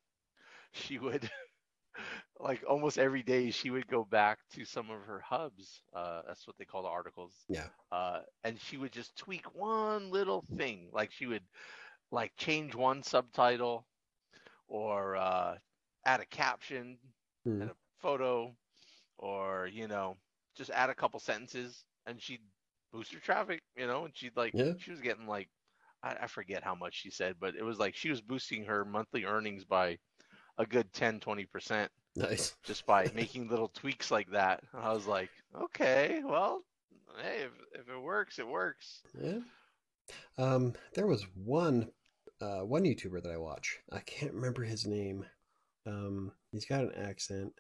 she 0.74 0.98
would 1.00 1.30
like 2.40 2.64
almost 2.68 2.98
every 2.98 3.24
day 3.24 3.52
she 3.52 3.70
would 3.70 3.88
go 3.88 4.04
back 4.06 4.40
to 4.54 4.66
some 4.66 4.90
of 4.90 5.02
her 5.04 5.20
hubs. 5.20 5.82
Uh, 5.94 6.22
that's 6.28 6.48
what 6.48 6.58
they 6.58 6.66
call 6.66 6.84
the 6.84 6.90
articles. 6.90 7.36
Yeah. 7.48 7.68
Uh, 7.92 8.20
and 8.44 8.60
she 8.60 8.78
would 8.78 8.92
just 8.92 9.16
tweak 9.18 9.46
one 9.56 10.10
little 10.12 10.44
thing, 10.58 10.90
like 10.94 11.12
she 11.12 11.26
would 11.26 11.44
like 12.12 12.34
change 12.38 12.76
one 12.76 13.04
subtitle 13.04 13.86
or 14.68 15.16
uh, 15.18 15.58
add 16.06 16.22
a 16.22 16.26
caption 16.26 16.98
Hmm. 17.46 17.62
and 17.62 17.70
a 17.72 17.76
photo, 18.00 18.56
or 19.18 19.68
you 19.72 19.88
know, 19.88 20.18
just 20.56 20.72
add 20.72 20.90
a 20.90 20.96
couple 20.96 21.20
sentences, 21.20 21.86
and 22.08 22.22
she'd 22.22 22.42
boost 22.92 23.14
her 23.14 23.20
traffic. 23.20 23.62
You 23.78 23.88
know, 23.88 24.06
and 24.06 24.16
she'd 24.18 24.38
like 24.38 24.54
Yeah. 24.54 24.74
she 24.78 24.92
was 24.92 25.02
getting 25.02 25.28
like 25.28 25.50
I, 26.04 26.16
I 26.24 26.28
forget 26.28 26.64
how 26.64 26.76
much 26.76 26.96
she 27.02 27.12
said, 27.12 27.36
but 27.40 27.56
it 27.56 27.64
was 27.64 27.80
like 27.80 27.96
she 27.96 28.10
was 28.10 28.22
boosting 28.22 28.66
her 28.66 28.86
monthly 28.86 29.26
earnings 29.26 29.66
by 29.66 29.98
a 30.58 30.66
good 30.66 30.92
10 30.94 31.20
20 31.20 31.46
percent 31.46 31.92
Nice. 32.16 32.56
just 32.64 32.86
by 32.86 33.10
making 33.14 33.50
little 33.50 33.70
tweaks 33.70 34.12
like 34.12 34.32
that. 34.32 34.62
I 34.74 34.94
was 34.94 35.08
like, 35.08 35.32
okay, 35.56 36.22
well, 36.26 36.64
hey, 37.22 37.44
if, 37.46 37.82
if 37.82 37.90
it 37.90 38.00
works, 38.02 38.40
it 38.40 38.48
works. 38.48 39.04
Yeah. 39.14 39.40
Um, 40.38 40.74
there 40.94 41.08
was 41.08 41.26
one, 41.36 41.92
uh, 42.42 42.62
one 42.62 42.84
YouTuber 42.84 43.22
that 43.24 43.32
I 43.32 43.38
watch. 43.38 43.80
I 43.92 44.00
can't 44.00 44.34
remember 44.34 44.64
his 44.64 44.86
name. 44.86 45.26
Um, 45.86 46.32
he's 46.52 46.66
got 46.66 46.84
an 46.84 46.94
accent. 46.96 47.54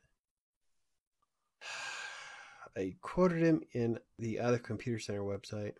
I 2.77 2.95
quoted 3.01 3.41
him 3.43 3.61
in 3.73 3.99
the 4.17 4.39
other 4.39 4.57
computer 4.59 4.99
center 4.99 5.23
website, 5.23 5.73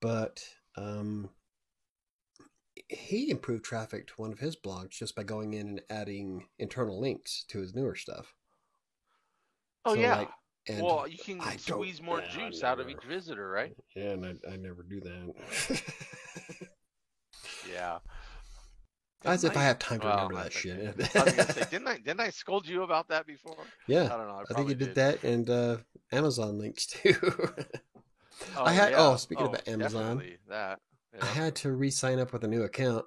but 0.00 0.42
um, 0.76 1.28
he 2.88 3.30
improved 3.30 3.64
traffic 3.64 4.06
to 4.06 4.14
one 4.16 4.32
of 4.32 4.38
his 4.38 4.56
blogs 4.56 4.90
just 4.90 5.14
by 5.14 5.22
going 5.22 5.54
in 5.54 5.68
and 5.68 5.82
adding 5.90 6.46
internal 6.58 7.00
links 7.00 7.44
to 7.48 7.60
his 7.60 7.74
newer 7.74 7.94
stuff. 7.94 8.34
Oh 9.84 9.94
So, 9.94 10.00
yeah. 10.00 10.16
like, 10.16 10.30
and 10.68 10.82
well, 10.84 11.06
you 11.08 11.18
can 11.18 11.40
I 11.40 11.56
squeeze 11.56 12.00
more 12.00 12.20
yeah, 12.20 12.28
juice 12.28 12.62
out 12.62 12.80
of 12.80 12.88
each 12.88 13.02
visitor, 13.04 13.48
right? 13.48 13.72
yeah, 13.96 14.10
and 14.10 14.24
I, 14.26 14.52
I 14.52 14.56
never 14.56 14.82
do 14.82 15.00
that. 15.00 15.82
Yeah. 17.72 17.98
As 19.24 19.44
if 19.44 19.52
Didn't 19.52 19.62
I 19.62 19.66
have 19.66 19.78
time 19.78 20.00
to 20.00 20.06
well, 20.06 20.16
remember 20.28 20.42
that 20.42 20.52
shit. 20.52 20.78
I 21.14 21.24
was 21.24 21.32
gonna 21.34 21.52
say, 21.52 21.64
didn't 21.70 21.86
I? 21.86 21.96
Didn't 21.98 22.20
I 22.20 22.30
scold 22.30 22.66
you 22.66 22.82
about 22.82 23.08
that 23.08 23.24
before? 23.24 23.56
Yeah, 23.86 24.04
I 24.04 24.08
don't 24.16 24.26
know. 24.26 24.34
I, 24.38 24.42
I 24.50 24.54
think 24.54 24.68
you 24.68 24.74
did, 24.74 24.96
that 24.96 25.22
and 25.22 25.48
uh, 25.48 25.76
Amazon 26.10 26.58
links 26.58 26.86
too. 26.86 27.14
Oh, 28.56 28.64
I 28.64 28.72
had- 28.72 28.90
yeah. 28.92 28.96
oh, 28.98 29.16
speaking 29.16 29.46
about 29.46 29.68
Amazon, 29.68 30.20
that. 30.48 30.80
I 31.20 31.26
had 31.26 31.54
to 31.56 31.70
re-sign 31.70 32.18
up 32.18 32.32
with 32.32 32.42
a 32.42 32.48
new 32.48 32.62
account 32.62 33.04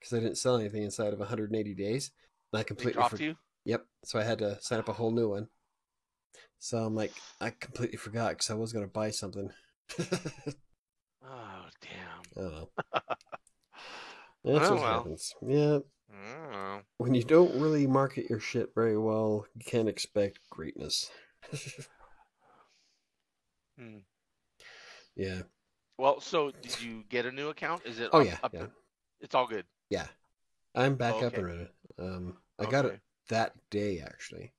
because 0.00 0.12
I 0.12 0.18
didn't 0.18 0.38
sell 0.38 0.56
anything 0.56 0.82
inside 0.82 1.12
of 1.12 1.20
180 1.20 1.74
days. 1.74 2.10
And 2.52 2.58
I 2.58 2.64
completely 2.64 2.94
dropped 2.94 3.16
for- 3.18 3.22
you. 3.22 3.36
Yep. 3.64 3.84
So 4.04 4.18
I 4.18 4.24
had 4.24 4.38
to 4.38 4.60
sign 4.60 4.80
up 4.80 4.88
a 4.88 4.92
whole 4.92 5.12
new 5.12 5.28
one. 5.28 5.46
So 6.58 6.78
I'm 6.78 6.96
like, 6.96 7.12
I 7.40 7.50
completely 7.50 7.98
forgot 7.98 8.30
because 8.30 8.50
I 8.50 8.54
was 8.54 8.72
going 8.72 8.84
to 8.84 8.90
buy 8.90 9.10
something. 9.10 9.50
Oh 11.24 11.64
damn. 11.80 12.42
don't 12.42 12.52
know. 12.52 12.68
That's 14.44 14.68
Oh, 14.68 14.72
what 14.74 14.80
well. 14.82 14.92
happens. 14.98 15.34
Yeah. 15.46 15.78
Oh. 16.14 16.80
When 16.98 17.14
you 17.14 17.22
don't 17.24 17.54
really 17.60 17.86
market 17.86 18.28
your 18.28 18.40
shit 18.40 18.70
very 18.74 18.98
well, 18.98 19.46
you 19.54 19.64
can't 19.64 19.88
expect 19.88 20.38
greatness. 20.50 21.10
Hmm. 23.78 23.98
yeah. 25.16 25.42
Well, 25.96 26.20
so 26.20 26.50
did 26.50 26.78
you 26.82 27.04
get 27.08 27.24
a 27.24 27.32
new 27.32 27.48
account? 27.48 27.80
Is 27.86 27.98
it? 28.00 28.10
Oh 28.12 28.20
up- 28.20 28.26
yeah. 28.26 28.36
up 28.42 28.52
Yeah. 28.52 28.60
to- 28.60 28.72
it's 29.20 29.34
all 29.34 29.46
good. 29.46 29.64
Yeah. 29.88 30.06
I'm 30.74 30.96
back 30.96 31.14
Oh, 31.14 31.26
up 31.26 31.34
and 31.34 31.46
running. 31.46 31.68
Um, 31.98 32.36
I 32.58 32.66
got 32.66 32.84
it 32.84 33.00
that 33.30 33.54
day 33.70 34.00
actually, 34.00 34.52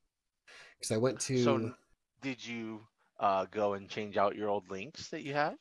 because 0.79 0.91
I 0.91 0.97
went 0.97 1.19
to. 1.21 1.43
So 1.43 1.73
did 2.21 2.43
you 2.45 2.87
uh, 3.19 3.45
go 3.51 3.73
and 3.73 3.87
change 3.87 4.17
out 4.17 4.35
your 4.35 4.49
old 4.49 4.69
links 4.71 5.09
that 5.09 5.21
you 5.21 5.33
have 5.35 5.57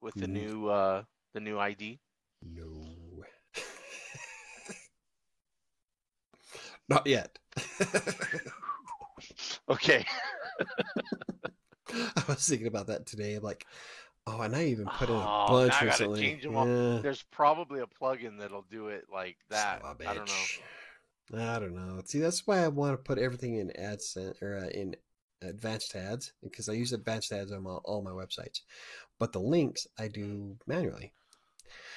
with 0.00 0.14
the 0.14 0.26
Mm. 0.26 0.30
new 0.32 0.68
uh, 0.68 1.02
the 1.36 1.40
new 1.40 1.58
ID? 1.58 2.00
no. 2.42 2.64
Not 6.88 7.06
yet. 7.06 7.38
Okay. 9.68 10.04
I 11.92 12.22
was 12.28 12.46
thinking 12.46 12.66
about 12.68 12.86
that 12.88 13.06
today. 13.06 13.34
I'm 13.34 13.42
like, 13.42 13.66
oh, 14.26 14.40
and 14.42 14.54
I 14.54 14.66
even 14.66 14.86
put 14.86 15.08
in 15.08 15.16
a 15.16 15.18
Oh, 15.18 15.46
bunch 15.48 15.80
recently. 15.82 16.20
change 16.20 16.46
'em 16.46 16.56
all. 16.56 16.68
Yeah. 16.68 16.98
There's 17.00 17.22
probably 17.22 17.80
a 17.80 17.86
plugin 17.86 18.38
that'll 18.38 18.66
do 18.70 18.88
it 18.88 19.06
like 19.12 19.38
that. 19.50 19.80
Son 19.82 19.90
of 19.90 20.00
a 20.00 20.08
I 20.08 20.14
don't 20.14 20.28
know. 20.28 21.40
I 21.42 21.58
don't 21.58 21.74
know. 21.74 22.00
See, 22.04 22.20
that's 22.20 22.46
why 22.46 22.58
I 22.62 22.68
want 22.68 22.92
to 22.92 22.98
put 23.02 23.18
everything 23.18 23.56
in 23.56 23.72
AdSense 23.78 24.40
or 24.42 24.58
uh, 24.58 24.68
in 24.68 24.94
advanced 25.42 25.96
ads 25.96 26.32
because 26.42 26.68
I 26.68 26.74
use 26.74 26.92
advanced 26.92 27.32
ads 27.32 27.50
on 27.52 27.62
my, 27.64 27.70
all 27.84 28.02
my 28.02 28.10
websites, 28.12 28.60
but 29.18 29.32
the 29.32 29.40
links 29.40 29.86
I 29.98 30.06
do 30.08 30.56
manually. 30.66 31.12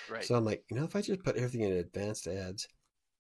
Right. 0.10 0.24
So 0.24 0.36
I'm 0.36 0.46
like, 0.46 0.64
you 0.70 0.78
know, 0.78 0.86
if 0.86 0.96
I 0.96 1.02
just 1.02 1.24
put 1.24 1.36
everything 1.36 1.62
in 1.62 1.72
advanced 1.74 2.28
ads, 2.28 2.68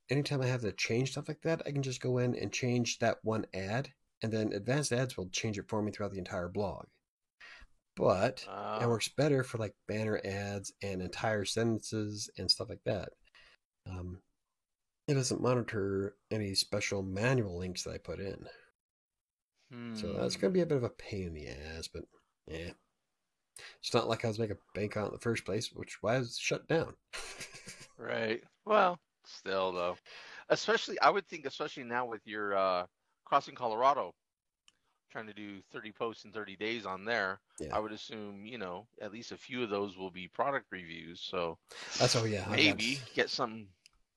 anytime 0.09 0.41
I 0.41 0.47
have 0.47 0.61
to 0.61 0.71
change 0.71 1.11
stuff 1.11 1.27
like 1.27 1.41
that, 1.41 1.61
I 1.65 1.71
can 1.71 1.83
just 1.83 2.01
go 2.01 2.17
in 2.17 2.35
and 2.35 2.51
change 2.51 2.99
that 2.99 3.17
one 3.23 3.45
ad, 3.53 3.89
and 4.21 4.31
then 4.31 4.53
advanced 4.53 4.91
ads 4.91 5.17
will 5.17 5.29
change 5.29 5.57
it 5.57 5.69
for 5.69 5.81
me 5.81 5.91
throughout 5.91 6.11
the 6.11 6.17
entire 6.17 6.49
blog. 6.49 6.85
But 7.95 8.45
Uh, 8.47 8.79
it 8.81 8.87
works 8.87 9.09
better 9.09 9.43
for 9.43 9.57
like 9.57 9.75
banner 9.87 10.21
ads 10.23 10.71
and 10.81 11.01
entire 11.01 11.45
sentences 11.45 12.29
and 12.37 12.49
stuff 12.49 12.69
like 12.69 12.83
that. 12.85 13.09
Um, 13.85 14.21
it 15.07 15.15
doesn't 15.15 15.41
monitor 15.41 16.15
any 16.31 16.55
special 16.55 17.01
manual 17.01 17.57
links 17.57 17.83
that 17.83 17.91
I 17.91 17.97
put 17.97 18.19
in. 18.19 18.47
So 19.95 20.13
that's 20.13 20.35
hmm. 20.35 20.41
going 20.41 20.53
to 20.53 20.57
be 20.57 20.61
a 20.61 20.65
bit 20.65 20.77
of 20.77 20.83
a 20.83 20.89
pain 20.89 21.27
in 21.27 21.33
the 21.33 21.47
ass, 21.47 21.87
but 21.87 22.03
yeah. 22.47 22.71
It's 23.79 23.93
not 23.93 24.07
like 24.07 24.25
I 24.25 24.27
was 24.29 24.39
making 24.39 24.57
a 24.57 24.77
bank 24.79 24.97
on 24.97 25.03
it 25.03 25.07
in 25.07 25.13
the 25.13 25.19
first 25.19 25.45
place, 25.45 25.71
which 25.73 26.01
why 26.01 26.17
was 26.19 26.37
shut 26.37 26.67
down. 26.67 26.93
Right. 27.97 28.41
Well, 28.65 28.97
still 29.25 29.73
though, 29.73 29.97
especially 30.47 30.97
I 31.01 31.09
would 31.09 31.27
think, 31.27 31.45
especially 31.45 31.83
now 31.83 32.05
with 32.05 32.25
your 32.25 32.55
uh, 32.57 32.85
crossing 33.25 33.55
Colorado, 33.55 34.13
trying 35.11 35.27
to 35.27 35.33
do 35.33 35.59
30 35.73 35.91
posts 35.91 36.23
in 36.23 36.31
30 36.31 36.55
days 36.55 36.85
on 36.85 37.03
there, 37.03 37.41
Yeah. 37.59 37.75
I 37.75 37.79
would 37.79 37.91
assume 37.91 38.45
you 38.45 38.57
know 38.57 38.87
at 39.01 39.11
least 39.11 39.33
a 39.33 39.37
few 39.37 39.63
of 39.63 39.69
those 39.69 39.97
will 39.97 40.11
be 40.11 40.29
product 40.29 40.67
reviews. 40.71 41.19
So 41.21 41.57
That's 41.97 42.15
oh 42.15 42.23
yeah. 42.23 42.41
I've 42.43 42.45
got- 42.47 42.55
maybe 42.55 42.99
get 43.15 43.29
some 43.29 43.67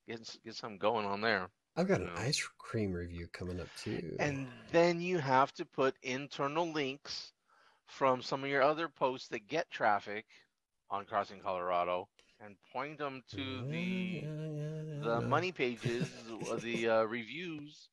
get 0.07 0.21
get 0.45 0.55
something 0.55 0.79
going 0.79 1.05
on 1.07 1.21
there. 1.21 1.49
I've 1.75 1.89
got 1.89 2.03
an 2.03 2.11
Yeah. 2.15 2.23
ice 2.23 2.41
cream 2.59 2.93
review 2.93 3.27
coming 3.33 3.59
up 3.59 3.69
too. 3.83 4.15
And 4.21 4.47
then 4.71 5.01
you 5.01 5.19
have 5.19 5.53
to 5.55 5.65
put 5.65 5.97
internal 6.03 6.71
links 6.71 7.33
from 7.93 8.23
some 8.23 8.43
of 8.43 8.49
your 8.51 8.63
other 8.63 8.89
posts 8.89 9.29
that 9.29 9.47
get 9.47 9.71
traffic 9.71 10.25
on 10.91 11.05
Crossing 11.05 11.41
Colorado 11.41 12.09
and 12.45 12.57
point 12.73 12.99
them 12.99 13.23
to 13.33 13.65
the 13.71 14.25
the 15.03 15.21
money 15.21 15.53
pages, 15.53 16.07
uh, 16.51 16.57
the 16.57 16.89
uh, 16.89 17.03
reviews, 17.03 17.89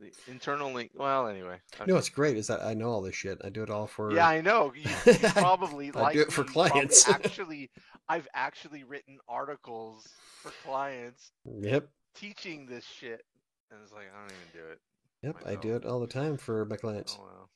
the 0.00 0.10
internal 0.26 0.72
link. 0.72 0.92
Well, 0.94 1.28
anyway. 1.28 1.58
You 1.80 1.88
know 1.88 1.94
what's 1.94 2.08
great 2.08 2.36
is 2.36 2.46
that 2.46 2.62
I 2.62 2.74
know 2.74 2.88
all 2.88 3.02
this 3.02 3.14
shit. 3.14 3.38
I 3.44 3.50
do 3.50 3.62
it 3.62 3.70
all 3.70 3.86
for. 3.86 4.12
yeah, 4.12 4.28
I 4.28 4.40
know. 4.40 4.72
You, 4.74 4.90
you 5.06 5.28
probably 5.30 5.92
I 5.94 6.00
like 6.00 6.14
do 6.14 6.20
it 6.22 6.32
for 6.32 6.44
clients. 6.44 7.08
actually, 7.08 7.70
I've 8.08 8.28
actually 8.34 8.84
written 8.84 9.18
articles 9.28 10.06
for 10.42 10.50
clients 10.64 11.30
Yep. 11.44 11.88
teaching 12.14 12.66
this 12.66 12.84
shit, 12.84 13.22
and 13.70 13.80
it's 13.82 13.92
like 13.92 14.06
I 14.14 14.20
don't 14.20 14.36
even 14.36 14.62
do 14.62 14.72
it. 14.72 14.80
Yep. 15.22 15.36
I 15.46 15.56
do 15.56 15.76
it 15.76 15.84
all 15.84 16.00
the 16.00 16.06
time 16.06 16.36
for 16.36 16.64
my 16.64 16.76
clients. 16.76 17.16
Oh 17.18 17.24
well. 17.24 17.50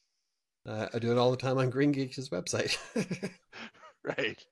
Uh, 0.67 0.87
I 0.93 0.99
do 0.99 1.11
it 1.11 1.19
all 1.19 1.31
the 1.31 1.37
time 1.37 1.59
on 1.59 1.71
GreenGeeks' 1.73 2.31
website. 2.31 2.77
Right. 4.03 4.43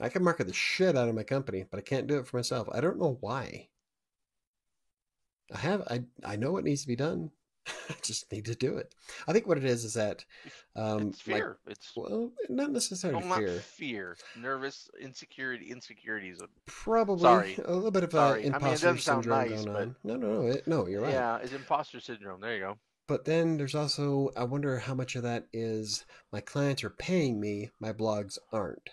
I 0.00 0.08
can 0.08 0.24
market 0.24 0.48
the 0.48 0.52
shit 0.52 0.96
out 0.96 1.08
of 1.08 1.14
my 1.14 1.22
company, 1.22 1.64
but 1.70 1.78
I 1.78 1.82
can't 1.82 2.08
do 2.08 2.18
it 2.18 2.26
for 2.26 2.36
myself. 2.36 2.68
I 2.72 2.80
don't 2.80 2.98
know 2.98 3.16
why. 3.20 3.68
I 5.54 5.58
have 5.58 5.82
I 5.88 6.02
I 6.24 6.34
know 6.34 6.50
what 6.50 6.64
needs 6.64 6.82
to 6.82 6.88
be 6.88 6.96
done. 6.96 7.30
I 7.68 7.94
just 8.02 8.30
need 8.32 8.46
to 8.46 8.56
do 8.56 8.76
it. 8.78 8.92
I 9.28 9.32
think 9.32 9.46
what 9.46 9.56
it 9.56 9.64
is 9.64 9.84
is 9.84 9.94
that 9.94 10.24
um 10.74 11.10
it's 11.10 11.26
like- 11.28 11.36
fear. 11.36 11.58
it's 11.68 11.92
well, 11.96 12.32
not 12.48 12.72
necessarily 12.72 13.20
well, 13.20 13.28
not 13.28 13.38
fear. 13.38 13.60
fear. 13.60 14.16
Nervous 14.36 14.88
insecurity. 15.00 15.70
Insecurities. 15.70 16.40
Probably 16.66 17.22
Sorry. 17.22 17.56
a 17.64 17.72
little 17.72 17.92
bit 17.92 18.02
of 18.02 18.10
Sorry. 18.10 18.40
I 18.40 18.42
mean, 18.42 18.42
it 18.42 18.54
imposter 18.56 18.86
doesn't 18.86 19.02
sound 19.02 19.24
syndrome 19.24 19.48
nice, 19.48 19.64
going 19.64 19.72
but- 19.72 19.82
on. 19.82 19.96
No, 20.02 20.16
no, 20.16 20.42
no, 20.42 20.48
it, 20.48 20.66
no. 20.66 20.86
You're 20.88 21.02
right. 21.02 21.12
Yeah, 21.12 21.36
it's 21.36 21.52
imposter 21.52 22.00
syndrome. 22.00 22.40
There 22.40 22.54
you 22.54 22.60
go. 22.62 22.78
But 23.10 23.24
then 23.24 23.56
there's 23.56 23.74
also 23.74 24.30
I 24.36 24.44
wonder 24.44 24.78
how 24.78 24.94
much 24.94 25.16
of 25.16 25.24
that 25.24 25.48
is 25.52 26.04
my 26.32 26.40
clients 26.40 26.84
are 26.84 26.90
paying 26.90 27.40
me, 27.40 27.70
my 27.80 27.92
blogs 27.92 28.38
aren't. 28.52 28.88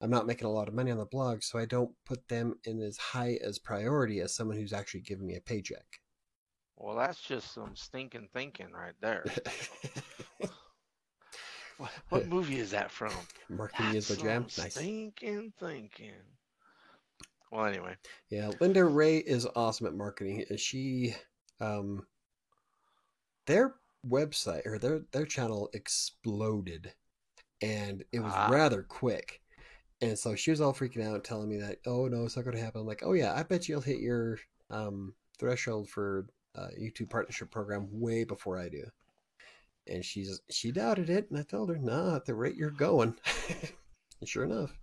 I'm 0.00 0.08
not 0.08 0.28
making 0.28 0.46
a 0.46 0.52
lot 0.52 0.68
of 0.68 0.74
money 0.74 0.92
on 0.92 0.98
the 0.98 1.04
blog, 1.04 1.42
so 1.42 1.58
I 1.58 1.64
don't 1.64 1.90
put 2.06 2.28
them 2.28 2.54
in 2.62 2.80
as 2.80 2.96
high 2.96 3.40
as 3.42 3.58
priority 3.58 4.20
as 4.20 4.36
someone 4.36 4.56
who's 4.56 4.72
actually 4.72 5.00
giving 5.00 5.26
me 5.26 5.34
a 5.34 5.40
paycheck. 5.40 5.84
Well, 6.76 6.94
that's 6.94 7.20
just 7.20 7.52
some 7.52 7.74
stinking 7.74 8.28
thinking 8.32 8.70
right 8.72 8.94
there. 9.00 9.24
What, 11.78 11.90
what 12.10 12.28
movie 12.28 12.58
is 12.58 12.72
that 12.72 12.90
from? 12.90 13.10
Marketing 13.48 13.94
is 13.94 14.06
the 14.08 14.16
jam. 14.16 14.42
Nice. 14.58 14.74
Thinking, 14.74 15.50
thinking. 15.58 16.12
Well, 17.50 17.64
anyway, 17.64 17.96
Yeah, 18.28 18.50
Linda 18.60 18.84
Ray 18.84 19.16
is 19.16 19.46
awesome 19.56 19.86
at 19.86 19.94
marketing. 19.94 20.44
She, 20.58 21.14
um, 21.58 22.06
their 23.50 23.74
website 24.08 24.64
or 24.66 24.78
their 24.78 25.00
their 25.12 25.26
channel 25.26 25.68
exploded, 25.72 26.94
and 27.60 28.04
it 28.12 28.20
was 28.20 28.32
Ah. 28.34 28.48
rather 28.50 28.82
quick. 28.82 29.42
And 30.00 30.18
so 30.18 30.34
she 30.34 30.50
was 30.50 30.60
all 30.62 30.72
freaking 30.72 31.04
out, 31.06 31.24
telling 31.24 31.48
me 31.50 31.58
that, 31.58 31.78
oh 31.86 32.06
no, 32.08 32.24
it's 32.24 32.36
not 32.36 32.44
going 32.44 32.56
to 32.56 32.62
happen. 32.62 32.80
I'm 32.80 32.86
like, 32.86 33.02
oh 33.04 33.12
yeah, 33.12 33.34
I 33.34 33.42
bet 33.42 33.68
you'll 33.68 33.82
hit 33.82 33.98
your 33.98 34.38
um, 34.70 35.14
threshold 35.38 35.90
for 35.90 36.26
uh, 36.56 36.68
YouTube 36.80 37.10
partnership 37.10 37.50
program 37.50 37.88
way 37.90 38.24
before 38.24 38.58
I 38.58 38.68
do. 38.70 38.84
And 39.86 40.04
she's 40.04 40.40
she 40.50 40.70
doubted 40.70 41.10
it, 41.10 41.28
and 41.30 41.38
I 41.38 41.42
told 41.42 41.68
her, 41.70 41.78
nah, 41.78 42.16
at 42.16 42.24
the 42.24 42.34
rate 42.34 42.54
you're 42.56 42.70
going, 42.70 43.14
and 44.20 44.28
sure 44.28 44.44
enough, 44.44 44.78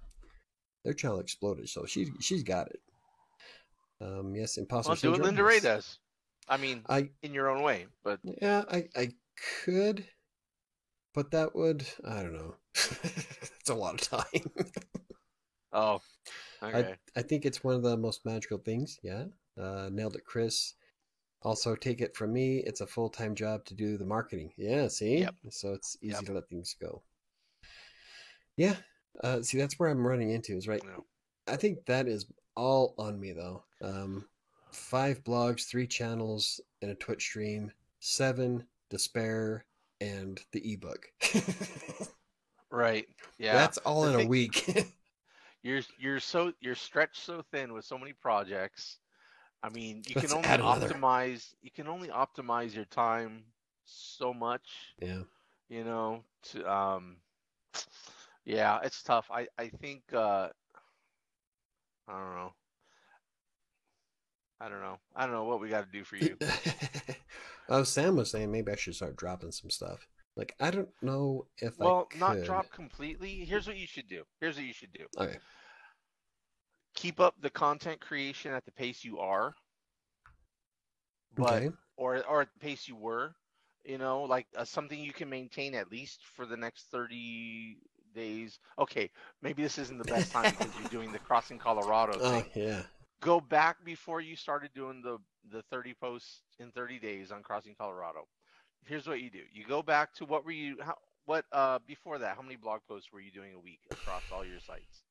their 0.83 0.93
channel 0.93 1.19
exploded. 1.19 1.69
So 1.69 1.85
she 1.85 2.11
she's 2.19 2.43
got 2.43 2.67
it. 2.67 2.81
Um, 4.01 4.35
yes, 4.35 4.57
imposter 4.57 4.89
well, 4.91 4.97
do 4.97 5.11
what. 5.11 5.21
Linda 5.21 5.43
Ray 5.43 5.59
does. 5.61 5.99
I 6.47 6.57
mean, 6.57 6.83
I 6.89 7.09
in 7.21 7.33
your 7.33 7.49
own 7.49 7.61
way, 7.63 7.87
but 8.03 8.19
yeah, 8.23 8.63
I 8.69 8.87
I 8.95 9.11
could, 9.63 10.05
but 11.13 11.31
that 11.31 11.55
would 11.55 11.85
I 12.05 12.21
don't 12.23 12.33
know. 12.33 12.55
it's 12.73 13.69
a 13.69 13.75
lot 13.75 13.95
of 13.95 14.01
time. 14.01 14.51
oh, 15.73 16.01
okay. 16.63 16.95
I 17.15 17.21
think 17.21 17.45
it's 17.45 17.63
one 17.63 17.75
of 17.75 17.83
the 17.83 17.97
most 17.97 18.25
magical 18.25 18.57
things. 18.57 18.99
Yeah, 19.03 19.25
uh, 19.61 19.89
nailed 19.91 20.15
it, 20.15 20.25
Chris. 20.25 20.73
Also, 21.43 21.75
take 21.75 22.01
it 22.01 22.15
from 22.15 22.33
me, 22.33 22.57
it's 22.65 22.81
a 22.81 22.87
full 22.87 23.09
time 23.09 23.35
job 23.35 23.63
to 23.65 23.75
do 23.75 23.97
the 23.97 24.05
marketing. 24.05 24.51
Yeah, 24.57 24.87
see, 24.87 25.19
Yep. 25.19 25.35
so 25.51 25.73
it's 25.73 25.95
easy 26.01 26.13
Yep. 26.13 26.25
to 26.25 26.33
let 26.33 26.49
things 26.49 26.75
go. 26.81 27.03
Yeah, 28.55 28.75
uh, 29.23 29.41
see, 29.43 29.57
that's 29.57 29.77
where 29.77 29.89
I'm 29.89 30.05
running 30.05 30.31
into 30.31 30.57
is 30.57 30.67
right. 30.67 30.83
No. 30.83 31.05
I 31.47 31.55
think 31.55 31.85
that 31.85 32.07
is 32.07 32.25
all 32.55 32.95
on 32.97 33.19
me 33.19 33.33
though. 33.33 33.63
Um, 33.81 34.25
five 34.71 35.23
blogs, 35.23 35.65
three 35.67 35.87
channels, 35.87 36.59
and 36.81 36.91
a 36.91 36.95
Twitch 36.95 37.23
stream, 37.23 37.71
seven 37.99 38.65
despair, 38.89 39.65
and 40.01 40.39
the 40.51 40.73
ebook. 40.73 41.07
Right. 42.69 43.07
Yeah. 43.37 43.53
That's 43.53 43.77
all 43.79 44.03
The 44.03 44.19
in 44.19 44.25
a 44.25 44.27
week. 44.27 44.87
you're 45.63 45.81
you're 45.97 46.19
so 46.19 46.53
you're 46.59 46.75
stretched 46.75 47.23
so 47.23 47.43
thin 47.51 47.73
with 47.73 47.85
so 47.85 47.97
many 47.97 48.13
projects. 48.13 48.97
I 49.63 49.69
mean, 49.69 50.03
you 50.07 50.15
Let's 50.15 50.27
can 50.27 50.37
only 50.37 50.47
add 50.47 50.59
another. 50.59 50.89
optimize 50.89 51.53
you 51.61 51.71
can 51.71 51.87
only 51.87 52.09
optimize 52.09 52.75
your 52.75 52.85
time 52.85 53.43
so 53.85 54.33
much, 54.33 54.95
yeah. 55.01 55.21
you 55.69 55.83
know, 55.83 56.23
to 56.51 56.71
um 56.71 57.17
yeah, 58.45 58.79
it's 58.83 59.01
tough. 59.01 59.27
I 59.31 59.47
I 59.57 59.69
think 59.69 60.03
uh 60.13 60.49
I 62.07 62.13
don't 62.13 62.35
know. 62.35 62.53
I 64.59 64.69
don't 64.69 64.81
know. 64.81 64.97
I 65.15 65.25
don't 65.25 65.33
know 65.35 65.45
what 65.45 65.59
we 65.61 65.69
got 65.69 65.85
to 65.85 65.91
do 65.91 66.03
for 66.03 66.15
you. 66.17 66.37
oh, 67.69 67.83
Sam 67.83 68.15
was 68.15 68.31
saying 68.31 68.51
maybe 68.51 68.71
I 68.71 68.75
should 68.75 68.95
start 68.95 69.15
dropping 69.15 69.51
some 69.51 69.69
stuff. 69.69 70.07
Like 70.35 70.55
I 70.59 70.71
don't 70.71 70.89
know 71.01 71.47
if 71.57 71.79
Well, 71.79 72.09
not 72.13 72.41
drop 72.41 72.69
completely. 72.71 73.45
Here's 73.45 73.67
what 73.67 73.77
you 73.77 73.87
should 73.87 74.07
do. 74.09 74.23
Here's 74.41 74.57
what 74.57 74.65
you 74.65 74.73
should 74.73 74.91
do. 74.93 75.07
Okay. 75.17 75.37
Keep 76.95 77.21
up 77.21 77.39
the 77.39 77.49
content 77.49 78.01
creation 78.01 78.51
at 78.51 78.65
the 78.65 78.73
pace 78.73 79.05
you 79.05 79.19
are, 79.19 79.55
but 81.37 81.63
Okay. 81.63 81.69
or 81.95 82.23
or 82.25 82.41
at 82.41 82.53
the 82.53 82.59
pace 82.59 82.87
you 82.87 82.95
were. 82.95 83.35
You 83.85 83.97
know, 83.97 84.23
like 84.23 84.47
uh, 84.57 84.65
something 84.65 84.99
you 84.99 85.13
can 85.13 85.29
maintain 85.29 85.73
at 85.73 85.89
least 85.91 86.19
for 86.35 86.45
the 86.45 86.57
next 86.57 86.87
30 86.91 87.77
days. 88.13 88.59
Okay, 88.77 89.09
maybe 89.41 89.63
this 89.63 89.77
isn't 89.77 89.97
the 89.97 90.05
best 90.05 90.31
time 90.31 90.49
because 90.57 90.75
you're 90.75 90.87
doing 90.87 91.11
the 91.11 91.19
Crossing 91.19 91.57
Colorado 91.59 92.19
Oh 92.19 92.19
thing. 92.19 92.51
yeah. 92.55 92.83
Go 93.21 93.39
back 93.39 93.83
before 93.83 94.21
you 94.21 94.35
started 94.35 94.71
doing 94.75 95.01
the 95.01 95.17
the 95.49 95.63
30 95.71 95.93
posts 95.95 96.41
in 96.59 96.71
30 96.71 96.99
days 96.99 97.31
on 97.31 97.41
Crossing 97.41 97.75
Colorado. 97.77 98.27
Here's 98.85 99.07
what 99.07 99.21
you 99.21 99.29
do. 99.31 99.41
You 99.51 99.65
go 99.67 99.81
back 99.81 100.13
to 100.15 100.25
what 100.25 100.45
were 100.45 100.51
you 100.51 100.77
how 100.81 100.95
what 101.25 101.45
uh 101.51 101.79
before 101.87 102.17
that, 102.19 102.35
how 102.35 102.41
many 102.41 102.55
blog 102.55 102.81
posts 102.87 103.11
were 103.11 103.21
you 103.21 103.31
doing 103.31 103.53
a 103.53 103.59
week 103.59 103.79
across 103.91 104.23
all 104.31 104.45
your 104.45 104.59
sites? 104.59 105.03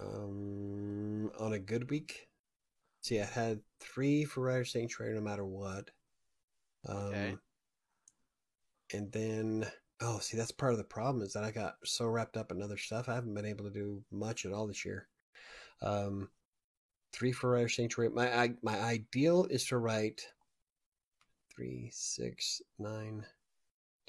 Um, 0.00 1.30
on 1.38 1.52
a 1.52 1.58
good 1.58 1.90
week, 1.90 2.28
see, 3.00 3.20
I 3.20 3.24
had 3.26 3.60
three 3.80 4.24
for 4.24 4.42
Writer 4.42 4.64
Sanctuary, 4.64 5.14
no 5.14 5.20
matter 5.20 5.44
what. 5.46 5.90
Um, 6.88 6.96
Okay. 6.96 7.38
And 8.92 9.10
then, 9.12 9.66
oh, 10.00 10.18
see, 10.20 10.36
that's 10.36 10.52
part 10.52 10.72
of 10.72 10.78
the 10.78 10.84
problem 10.84 11.22
is 11.22 11.32
that 11.32 11.44
I 11.44 11.50
got 11.50 11.76
so 11.84 12.06
wrapped 12.06 12.36
up 12.36 12.52
in 12.52 12.62
other 12.62 12.76
stuff. 12.76 13.08
I 13.08 13.14
haven't 13.14 13.34
been 13.34 13.46
able 13.46 13.64
to 13.64 13.70
do 13.70 14.04
much 14.10 14.44
at 14.44 14.52
all 14.52 14.66
this 14.66 14.84
year. 14.84 15.08
Um, 15.82 16.28
three 17.14 17.32
for 17.32 17.50
Writer 17.52 17.68
Sanctuary. 17.68 18.10
My 18.10 18.36
I, 18.36 18.50
my 18.62 18.78
ideal 18.80 19.46
is 19.48 19.64
to 19.66 19.78
write 19.78 20.26
three, 21.54 21.88
six, 21.92 22.60
nine, 22.78 23.24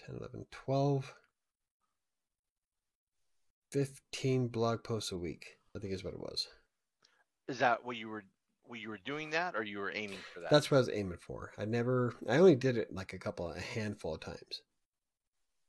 10, 0.05 0.15
11, 0.17 0.45
12, 0.51 1.13
15 3.71 4.47
blog 4.47 4.83
posts 4.83 5.11
a 5.11 5.17
week. 5.17 5.57
I 5.75 5.79
think 5.79 5.93
is 5.93 6.03
what 6.03 6.13
it 6.13 6.19
was. 6.19 6.47
Is 7.47 7.59
that 7.59 7.85
what 7.85 7.97
you 7.97 8.09
were 8.09 8.23
what 8.63 8.79
you 8.79 8.89
were 8.89 8.99
doing 9.05 9.29
that 9.29 9.55
or 9.55 9.63
you 9.63 9.77
were 9.77 9.91
aiming 9.93 10.17
for 10.33 10.39
that? 10.39 10.49
That's 10.49 10.71
what 10.71 10.77
I 10.77 10.79
was 10.79 10.89
aiming 10.91 11.19
for. 11.19 11.51
I 11.57 11.65
never, 11.65 12.15
I 12.27 12.37
only 12.37 12.55
did 12.55 12.77
it 12.77 12.91
like 12.91 13.13
a 13.13 13.19
couple, 13.19 13.51
a 13.51 13.59
handful 13.59 14.15
of 14.15 14.21
times. 14.21 14.61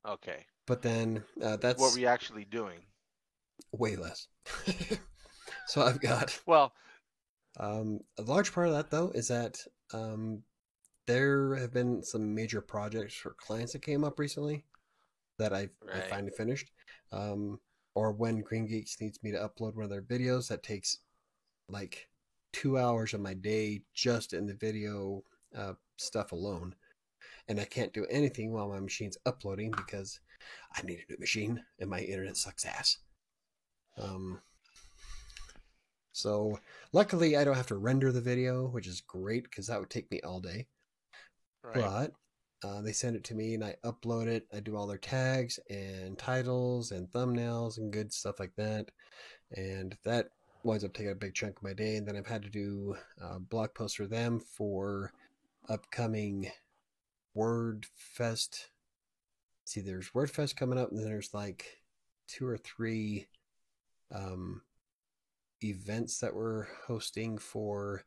okay. 0.08 0.46
But 0.66 0.80
then 0.82 1.22
uh, 1.42 1.56
that's 1.56 1.80
What 1.80 1.92
were 1.92 1.98
you 1.98 2.06
actually 2.06 2.46
doing? 2.46 2.78
way 3.72 3.96
less. 3.96 4.28
so 5.66 5.82
I've 5.82 6.00
got 6.00 6.40
Well, 6.46 6.72
um, 7.58 8.00
a 8.18 8.22
large 8.22 8.52
part 8.52 8.68
of 8.68 8.74
that 8.74 8.90
though 8.90 9.10
is 9.14 9.28
that 9.28 9.58
um, 9.92 10.42
there 11.06 11.54
have 11.56 11.72
been 11.72 12.02
some 12.02 12.34
major 12.34 12.60
projects 12.60 13.14
for 13.14 13.34
clients 13.34 13.72
that 13.72 13.82
came 13.82 14.04
up 14.04 14.18
recently 14.18 14.64
that 15.38 15.52
I 15.52 15.68
I 15.92 15.98
Right. 15.98 16.10
finally 16.10 16.32
finished. 16.32 16.70
Um, 17.12 17.60
or 17.94 18.12
when 18.12 18.42
GreenGeeks 18.44 19.00
needs 19.00 19.22
me 19.22 19.32
to 19.32 19.38
upload 19.38 19.74
one 19.74 19.84
of 19.84 19.90
their 19.90 20.02
videos, 20.02 20.48
that 20.48 20.62
takes 20.62 20.98
like 21.68 22.08
two 22.52 22.78
hours 22.78 23.14
of 23.14 23.20
my 23.20 23.34
day 23.34 23.82
just 23.94 24.32
in 24.34 24.46
the 24.46 24.54
video 24.54 25.22
uh, 25.56 25.74
stuff 25.96 26.32
alone. 26.32 26.74
And 27.48 27.60
I 27.60 27.64
can't 27.64 27.92
do 27.92 28.06
anything 28.06 28.52
while 28.52 28.68
my 28.68 28.80
machine's 28.80 29.18
uploading 29.26 29.70
because 29.70 30.20
I 30.74 30.82
need 30.82 31.00
a 31.08 31.12
new 31.12 31.18
machine 31.18 31.64
and 31.78 31.88
my 31.90 32.00
internet 32.00 32.36
sucks 32.36 32.64
ass. 32.64 32.98
Um, 33.98 34.40
so 36.16 36.58
luckily 36.94 37.36
I 37.36 37.44
don't 37.44 37.56
have 37.56 37.66
to 37.66 37.76
render 37.76 38.10
the 38.10 38.22
video, 38.22 38.68
which 38.68 38.86
is 38.86 39.02
great 39.02 39.44
because 39.44 39.66
that 39.66 39.78
would 39.78 39.90
take 39.90 40.10
me 40.10 40.20
all 40.22 40.40
day. 40.40 40.66
right. 41.62 41.74
But 41.74 42.12
uh, 42.66 42.80
they 42.80 42.92
send 42.92 43.16
it 43.16 43.24
to 43.24 43.34
me 43.34 43.52
and 43.52 43.62
I 43.62 43.76
upload 43.84 44.26
it. 44.26 44.46
I 44.54 44.60
do 44.60 44.76
all 44.76 44.86
their 44.86 44.96
tags 44.96 45.58
and 45.68 46.18
titles 46.18 46.90
and 46.90 47.06
thumbnails 47.10 47.76
and 47.76 47.92
good 47.92 48.14
stuff 48.14 48.40
like 48.40 48.54
that. 48.56 48.86
And 49.54 49.94
that 50.04 50.28
winds 50.62 50.84
up 50.84 50.94
taking 50.94 51.12
a 51.12 51.14
big 51.14 51.34
chunk 51.34 51.58
of 51.58 51.62
my 51.62 51.74
day. 51.74 51.96
And 51.96 52.08
then 52.08 52.16
I've 52.16 52.26
had 52.26 52.42
to 52.44 52.50
do 52.50 52.96
uh, 53.22 53.38
blog 53.38 53.74
posts 53.74 53.96
for 53.96 54.06
them 54.06 54.40
for 54.40 55.12
upcoming 55.68 56.50
WordFest. 57.36 58.68
See, 59.66 59.82
there's 59.82 60.10
WordFest 60.12 60.56
coming 60.56 60.78
up, 60.78 60.90
and 60.90 60.98
then 60.98 61.04
there's 61.06 61.34
like 61.34 61.66
two 62.26 62.46
or 62.46 62.56
three 62.56 63.26
um, 64.14 64.62
events 65.62 66.18
that 66.20 66.34
we're 66.34 66.66
hosting 66.86 67.38
for 67.38 68.04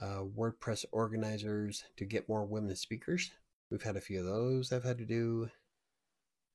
uh, 0.00 0.22
WordPress 0.36 0.84
organizers 0.92 1.84
to 1.96 2.04
get 2.04 2.28
more 2.28 2.44
women 2.44 2.74
speakers. 2.76 3.30
We've 3.70 3.82
had 3.82 3.96
a 3.96 4.00
few 4.00 4.20
of 4.20 4.26
those 4.26 4.72
I've 4.72 4.84
had 4.84 4.98
to 4.98 5.06
do. 5.06 5.50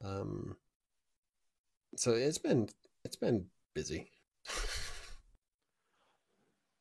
Um, 0.04 0.58
so 1.96 2.12
it's 2.12 2.38
been 2.38 2.70
it's 3.04 3.16
been 3.16 3.46
busy. 3.74 4.10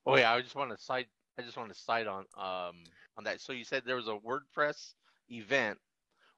Oh 0.07 0.16
yeah, 0.16 0.32
I 0.32 0.40
just 0.42 0.55
want 0.55 0.70
to 0.70 0.76
cite. 0.76 1.07
I 1.38 1.42
just 1.42 1.57
want 1.57 1.72
to 1.72 1.78
cite 1.78 2.07
on 2.07 2.24
um 2.36 2.84
on 3.16 3.24
that. 3.24 3.40
So 3.40 3.53
you 3.53 3.64
said 3.64 3.82
there 3.86 3.97
was 3.97 4.09
a 4.09 4.18
WordPress 4.18 4.92
event 5.30 5.78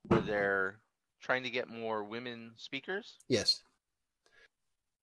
where 0.05 0.21
they're 0.21 0.81
trying 1.21 1.43
to 1.43 1.51
get 1.51 1.69
more 1.69 2.05
women 2.05 2.53
speakers. 2.57 3.17
yes. 3.29 3.63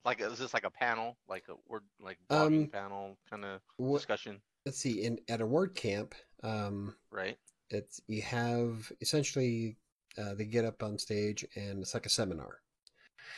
Like 0.05 0.21
is 0.21 0.39
this 0.39 0.53
like 0.53 0.65
a 0.65 0.69
panel, 0.69 1.17
like 1.27 1.45
a 1.49 1.55
word, 1.67 1.83
like 1.99 2.17
blogging 2.29 2.63
Um, 2.63 2.67
panel 2.67 3.17
kind 3.29 3.45
of 3.45 3.61
discussion, 3.93 4.41
let's 4.65 4.77
see. 4.77 5.03
In 5.03 5.19
at 5.29 5.41
a 5.41 5.45
WordCamp, 5.47 6.13
um, 6.43 6.95
right? 7.11 7.37
it's 7.69 8.01
you 8.07 8.21
have 8.21 8.91
essentially 9.01 9.77
uh, 10.17 10.33
they 10.35 10.45
get 10.45 10.65
up 10.65 10.83
on 10.83 10.97
stage 10.99 11.45
and 11.55 11.79
it's 11.81 11.93
like 11.93 12.05
a 12.05 12.09
seminar. 12.09 12.59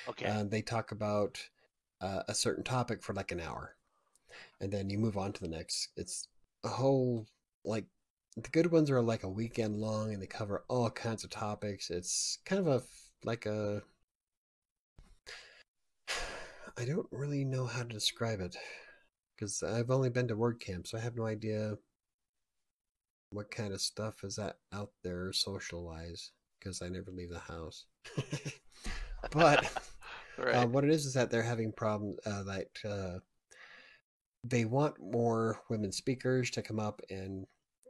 Okay. 0.07 0.25
and 0.25 0.51
they 0.51 0.61
talk 0.61 0.91
about 0.91 1.39
uh, 2.01 2.23
a 2.27 2.33
certain 2.35 2.63
topic 2.63 3.01
for 3.01 3.13
like 3.13 3.31
an 3.31 3.39
hour 3.39 3.75
and 4.59 4.71
then 4.71 4.89
you 4.89 4.97
move 4.97 5.17
on 5.17 5.31
to 5.33 5.41
the 5.41 5.47
next 5.47 5.89
it's 5.95 6.27
a 6.63 6.67
whole 6.67 7.25
like 7.63 7.85
the 8.35 8.49
good 8.49 8.71
ones 8.71 8.91
are 8.91 9.01
like 9.01 9.23
a 9.23 9.29
weekend 9.29 9.77
long 9.79 10.13
and 10.13 10.21
they 10.21 10.27
cover 10.27 10.63
all 10.67 10.89
kinds 10.89 11.23
of 11.23 11.29
topics 11.29 11.89
it's 11.89 12.39
kind 12.45 12.59
of 12.59 12.67
a 12.67 12.83
like 13.23 13.45
a 13.45 13.81
I 16.77 16.85
don't 16.85 17.07
really 17.11 17.45
know 17.45 17.65
how 17.65 17.83
to 17.83 17.87
describe 17.87 18.41
it 18.41 18.55
because 19.35 19.63
I've 19.63 19.91
only 19.91 20.09
been 20.09 20.27
to 20.27 20.35
WordCamp, 20.35 20.87
so 20.87 20.97
I 20.97 21.01
have 21.01 21.15
no 21.15 21.25
idea 21.25 21.77
what 23.29 23.51
kind 23.51 23.73
of 23.73 23.81
stuff 23.81 24.23
is 24.23 24.35
that 24.35 24.57
out 24.73 24.91
there 25.03 25.31
social 25.33 25.85
wise 25.85 26.31
because 26.59 26.81
I 26.81 26.89
never 26.89 27.11
leave 27.11 27.31
the 27.31 27.39
house. 27.39 27.85
but 29.31 29.71
right. 30.37 30.55
uh, 30.55 30.67
what 30.67 30.83
it 30.83 30.89
is 30.89 31.05
is 31.05 31.13
that 31.13 31.31
they're 31.31 31.43
having 31.43 31.71
problems 31.71 32.17
uh, 32.25 32.43
that 32.43 32.67
uh, 32.87 33.19
they 34.43 34.65
want 34.65 34.95
more 34.99 35.61
women 35.69 35.91
speakers 35.91 36.49
to 36.51 36.61
come 36.61 36.79
up 36.79 37.01
and 37.09 37.45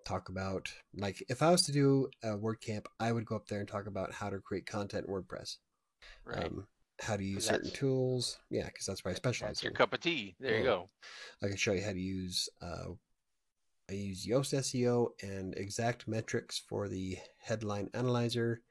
talk 0.05 0.29
about 0.29 0.71
like 0.95 1.23
if 1.27 1.41
I 1.41 1.49
was 1.49 1.63
to 1.63 1.71
do 1.71 2.09
a 2.23 2.29
WordCamp, 2.29 2.85
I 2.99 3.11
would 3.11 3.25
go 3.25 3.35
up 3.35 3.47
there 3.47 3.59
and 3.59 3.67
talk 3.67 3.87
about 3.87 4.13
how 4.13 4.29
to 4.29 4.39
create 4.39 4.67
content 4.67 5.07
in 5.07 5.13
WordPress. 5.13 5.57
right. 6.25 6.45
Um, 6.45 6.67
how 7.01 7.17
to 7.17 7.23
use 7.23 7.45
certain 7.45 7.71
tools. 7.71 8.37
Yeah, 8.49 8.65
because 8.67 8.85
that's 8.85 9.03
what 9.03 9.11
I 9.11 9.15
specialize 9.15 9.49
That's 9.55 9.63
your 9.63 9.71
in. 9.71 9.75
cup 9.77 9.93
of 9.93 9.99
tea. 10.01 10.35
There 10.39 10.57
you 10.57 10.63
go. 10.63 10.89
I 11.43 11.47
can 11.47 11.57
show 11.57 11.73
you 11.73 11.83
how 11.83 11.91
to 11.91 11.99
use. 11.99 12.47
Uh, 12.61 12.93
I 13.89 13.93
use 13.93 14.25
Yoast 14.25 14.53
SEO 14.53 15.09
and 15.21 15.55
ExactMetrics 15.55 16.61
for 16.67 16.87
the 16.87 17.17
headline 17.39 17.89
analyzer, 17.93 18.61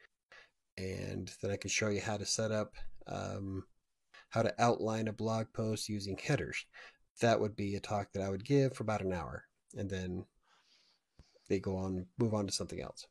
and 0.77 1.31
then 1.41 1.51
I 1.51 1.57
can 1.57 1.71
show 1.71 1.89
you 1.89 2.01
how 2.01 2.17
to 2.17 2.27
set 2.27 2.51
up 2.51 2.75
um, 3.07 3.65
how 4.31 4.43
to 4.43 4.55
outline 4.61 5.07
a 5.09 5.13
blog 5.13 5.47
post 5.53 5.89
using 5.89 6.17
headers. 6.19 6.65
That 7.21 7.39
would 7.39 7.55
be 7.55 7.77
a 7.77 7.81
talk 7.81 8.09
that 8.15 8.23
I 8.23 8.31
would 8.31 8.45
give 8.45 8.75
for 8.75 8.83
about 8.83 9.03
an 9.03 9.13
hour, 9.13 9.45
and 9.77 9.89
then 9.89 10.25
they 11.49 11.61
go 11.61 11.77
on, 11.77 12.07
move 12.19 12.35
on 12.35 12.47
to 12.47 12.53
something 12.53 12.81
else. 12.81 13.07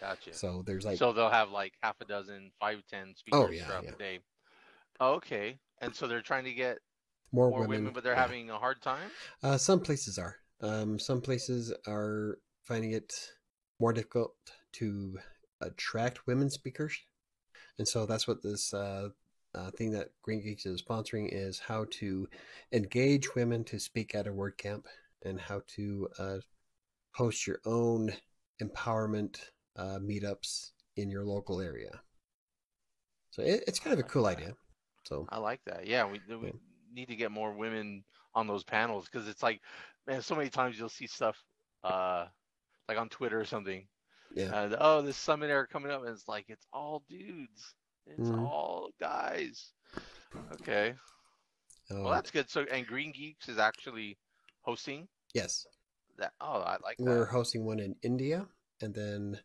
Gotcha. 0.00 0.32
So 0.32 0.62
there's 0.64 0.84
like 0.84 0.98
so 0.98 1.12
they'll 1.12 1.28
have 1.30 1.50
like 1.50 1.72
half 1.82 1.96
a 2.00 2.04
dozen, 2.04 2.52
five, 2.60 2.82
ten 2.88 3.14
speakers 3.16 3.40
Oh, 3.48 3.50
yeah, 3.50 3.64
throughout 3.64 3.84
yeah. 3.84 3.90
the 3.90 3.96
day. 3.96 4.18
Oh, 5.00 5.14
okay. 5.14 5.58
And 5.80 5.94
so 5.94 6.06
they're 6.06 6.20
trying 6.20 6.44
to 6.44 6.52
get 6.52 6.78
more, 7.32 7.50
more 7.50 7.60
women, 7.60 7.78
women, 7.78 7.92
but 7.92 8.02
they're 8.02 8.14
yeah. 8.14 8.22
having 8.22 8.50
a 8.50 8.58
hard 8.58 8.80
time. 8.82 9.10
Uh, 9.42 9.56
some 9.56 9.80
places 9.80 10.18
are. 10.18 10.36
Um, 10.60 10.98
some 10.98 11.20
places 11.20 11.72
are 11.86 12.38
finding 12.64 12.92
it 12.92 13.12
more 13.78 13.92
difficult 13.92 14.34
to 14.72 15.18
attract 15.60 16.26
women 16.26 16.50
speakers, 16.50 16.98
and 17.78 17.86
so 17.86 18.06
that's 18.06 18.26
what 18.26 18.42
this 18.42 18.74
uh, 18.74 19.10
uh, 19.54 19.70
thing 19.72 19.92
that 19.92 20.08
GreenGeeks 20.26 20.66
is 20.66 20.82
sponsoring 20.82 21.28
is 21.30 21.60
how 21.60 21.86
to 21.90 22.28
engage 22.72 23.34
women 23.34 23.62
to 23.64 23.78
speak 23.78 24.14
at 24.14 24.26
a 24.26 24.32
WordCamp 24.32 24.84
and 25.24 25.40
how 25.40 25.62
to 25.76 26.08
uh, 26.18 26.38
host 27.12 27.46
your 27.46 27.60
own 27.64 28.12
empowerment 28.62 29.38
uh, 29.76 29.98
meetups 30.02 30.70
in 30.96 31.10
your 31.10 31.24
local 31.24 31.60
area. 31.60 32.00
So 33.30 33.42
it, 33.42 33.62
it's 33.68 33.78
kind 33.78 33.94
of 33.94 34.00
a 34.00 34.08
cool 34.08 34.26
idea. 34.26 34.54
So 35.08 35.26
I 35.28 35.38
like 35.38 35.60
that. 35.66 35.86
Yeah, 35.86 36.06
we 36.06 36.20
we 36.28 36.36
Yeah. 36.46 36.52
need 36.92 37.08
to 37.08 37.16
get 37.16 37.30
more 37.30 37.52
women 37.52 38.04
on 38.34 38.46
those 38.46 38.64
panels 38.64 39.06
because 39.10 39.28
it's 39.28 39.42
like, 39.42 39.60
man, 40.06 40.22
so 40.22 40.34
many 40.34 40.50
times 40.50 40.78
you'll 40.78 40.88
see 40.88 41.06
stuff, 41.06 41.36
uh, 41.84 42.26
like 42.88 42.98
on 42.98 43.08
Twitter 43.08 43.40
or 43.40 43.44
something. 43.44 43.86
yeah, 44.34 44.52
Uh, 44.52 44.76
oh, 44.80 45.02
this 45.02 45.16
seminar 45.16 45.66
coming 45.66 45.92
up, 45.92 46.02
and 46.02 46.10
it's 46.10 46.28
like 46.28 46.46
it's 46.48 46.66
all 46.72 47.04
dudes. 47.08 47.74
It's 48.06 48.30
Mhm. 48.30 48.44
all 48.44 48.90
guys. 49.00 49.72
Okay. 50.52 50.94
Oh, 51.90 51.96
Well, 52.02 52.12
that's 52.14 52.30
good. 52.30 52.48
So, 52.50 52.62
and 52.62 52.86
GreenGeeks 52.86 53.48
is 53.48 53.58
actually 53.58 54.18
hosting 54.62 55.08
yes. 55.34 55.66
that. 56.18 56.32
Oh, 56.40 56.60
I 56.60 56.76
like 56.82 56.98
We're 56.98 57.24
hosting 57.26 57.64
one 57.64 57.80
in 57.80 57.96
India, 58.02 58.46
and 58.80 58.94
then 58.94 59.40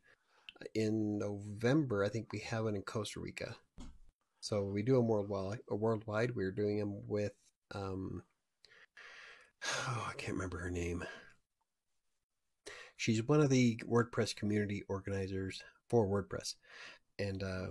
in 0.75 1.17
November, 1.19 2.03
I 2.03 2.09
think 2.09 2.31
we 2.33 2.39
have 2.39 2.65
one 2.65 2.75
in 2.75 2.83
Costa 2.83 3.19
Rica. 3.19 3.55
So 4.43 4.65
we 4.65 4.83
do 4.83 4.97
them 4.97 5.07
worldwide. 5.07 5.59
Worldwide, 5.69 6.35
we're 6.35 6.51
doing 6.51 6.77
them 6.77 7.07
with. 7.07 7.31
Um, 7.73 8.23
oh, 9.87 10.07
I 10.09 10.13
can't 10.17 10.33
remember 10.33 10.57
her 10.57 10.69
name. 10.69 11.05
She's 12.97 13.25
one 13.25 13.39
of 13.39 13.49
the 13.49 13.79
WordPress 13.89 14.35
community 14.35 14.83
organizers 14.89 15.63
for 15.89 16.05
WordPress, 16.05 16.55
and 17.17 17.41
uh, 17.41 17.67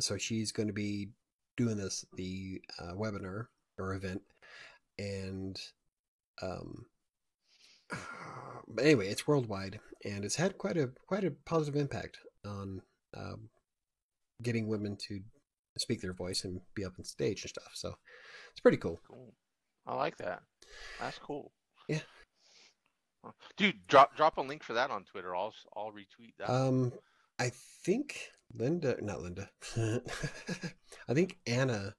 so 0.00 0.16
she's 0.16 0.50
going 0.50 0.68
to 0.68 0.72
be 0.72 1.10
doing 1.58 1.76
this 1.76 2.06
the 2.16 2.62
uh, 2.78 2.94
webinar 2.94 3.48
or 3.78 3.92
event, 3.92 4.22
and 4.98 5.60
um, 6.40 6.86
but 8.66 8.82
anyway, 8.82 9.08
it's 9.08 9.26
worldwide, 9.26 9.78
and 10.06 10.24
it's 10.24 10.36
had 10.36 10.56
quite 10.56 10.78
a 10.78 10.88
quite 11.06 11.24
a 11.24 11.32
positive 11.44 11.78
impact 11.78 12.16
on 12.46 12.80
um, 13.14 13.50
getting 14.42 14.68
women 14.68 14.96
to 15.08 15.20
speak 15.80 16.00
their 16.00 16.12
voice 16.12 16.44
and 16.44 16.60
be 16.74 16.84
up 16.84 16.94
on 16.98 17.04
stage 17.04 17.42
and 17.42 17.50
stuff. 17.50 17.72
So 17.74 17.94
it's 18.50 18.60
pretty 18.60 18.78
cool. 18.78 19.00
Cool. 19.08 19.34
I 19.86 19.94
like 19.96 20.16
that. 20.18 20.42
That's 21.00 21.18
cool. 21.18 21.52
Yeah. 21.88 22.00
Dude, 23.56 23.86
drop 23.86 24.16
drop 24.16 24.36
a 24.36 24.42
link 24.42 24.62
for 24.62 24.74
that 24.74 24.90
on 24.90 25.04
Twitter. 25.04 25.34
I'll 25.34 25.54
I'll 25.76 25.92
retweet 25.92 26.34
that. 26.38 26.50
Um, 26.50 26.92
I 27.38 27.50
think 27.84 28.30
Linda, 28.54 28.96
not 29.00 29.22
Linda, 29.22 29.50
I 31.08 31.14
think 31.14 31.38
Anna. 31.46 31.94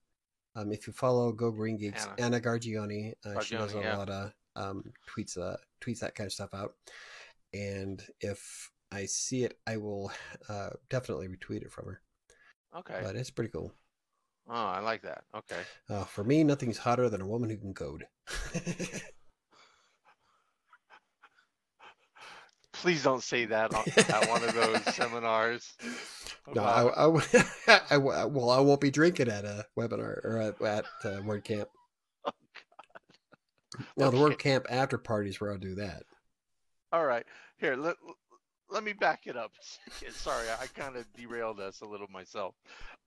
Um, 0.57 0.71
if 0.71 0.87
you 0.87 0.93
follow 0.93 1.33
Go 1.33 1.51
GreenGeeks, 1.51 2.07
Anna. 2.17 2.37
Anna, 2.37 2.39
Gargioni, 2.39 3.13
uh, 3.25 3.41
she 3.41 3.57
does 3.57 3.75
a 3.75 3.79
yeah. 3.79 3.97
lot 3.97 4.09
of 4.09 4.31
um, 4.55 4.93
tweets, 5.09 5.37
uh, 5.37 5.57
tweets 5.81 5.99
that 5.99 6.15
kind 6.15 6.27
of 6.27 6.31
stuff 6.31 6.53
out. 6.53 6.75
And 7.53 8.01
if 8.21 8.71
I 8.89 9.05
see 9.05 9.43
it, 9.43 9.57
I 9.67 9.75
will 9.75 10.11
uh, 10.47 10.69
definitely 10.89 11.27
retweet 11.27 11.63
it 11.63 11.71
from 11.71 11.87
her. 11.87 12.01
Okay. 12.77 12.99
But 13.03 13.15
it's 13.15 13.29
pretty 13.31 13.51
cool. 13.51 13.71
Oh, 14.47 14.53
I 14.53 14.79
like 14.79 15.01
that. 15.01 15.23
Okay. 15.35 15.61
Uh, 15.89 16.03
for 16.03 16.23
me, 16.23 16.43
nothing's 16.43 16.77
hotter 16.77 17.09
than 17.09 17.21
a 17.21 17.27
woman 17.27 17.49
who 17.49 17.57
can 17.57 17.73
code. 17.73 18.05
Please 22.73 23.03
don't 23.03 23.23
say 23.23 23.45
that 23.45 23.73
on, 23.73 23.83
at 23.97 24.29
one 24.29 24.43
of 24.43 24.53
those 24.53 24.83
seminars. 24.95 25.73
no, 26.53 26.61
I, 26.61 26.83
I, 26.83 27.05
I, 27.07 27.19
I, 27.89 27.93
w- 27.95 28.11
I 28.11 28.21
w- 28.23 28.37
well, 28.37 28.49
I 28.49 28.59
won't 28.59 28.81
be 28.81 28.91
drinking 28.91 29.29
at 29.29 29.45
a 29.45 29.65
webinar 29.79 30.23
or 30.25 30.37
at, 30.39 30.61
at 30.61 30.85
uh, 31.05 31.21
WordCamp. 31.21 31.65
Now, 33.97 34.09
the 34.09 34.17
Okay. 34.17 34.35
WordCamp 34.35 34.65
after 34.69 34.97
parties 34.97 35.39
where 35.39 35.51
I'll 35.51 35.57
do 35.57 35.75
that. 35.75 36.03
All 36.91 37.05
right. 37.05 37.25
Here, 37.57 37.75
let, 37.75 37.95
let 38.69 38.83
me 38.83 38.93
back 38.93 39.27
it 39.27 39.37
up. 39.37 39.51
Sorry, 40.09 40.47
I 40.59 40.67
kind 40.67 40.95
of 40.95 41.05
derailed 41.13 41.59
us 41.59 41.81
a 41.81 41.85
little 41.85 42.07
myself. 42.07 42.55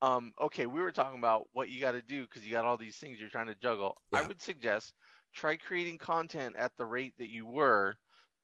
Um, 0.02 0.32
okay, 0.40 0.66
we 0.66 0.80
were 0.80 0.92
talking 0.92 1.18
about 1.18 1.48
what 1.52 1.68
you 1.68 1.80
got 1.80 1.92
to 1.92 2.02
do 2.02 2.22
because 2.22 2.44
you 2.44 2.52
got 2.52 2.64
all 2.64 2.76
these 2.76 2.96
things 2.96 3.18
you're 3.20 3.28
trying 3.28 3.48
to 3.48 3.56
juggle. 3.61 3.96
I 4.12 4.22
would 4.22 4.40
suggest 4.40 4.94
try 5.34 5.56
creating 5.56 5.98
content 5.98 6.56
at 6.56 6.72
the 6.76 6.84
rate 6.84 7.14
that 7.18 7.30
you 7.30 7.46
were, 7.46 7.96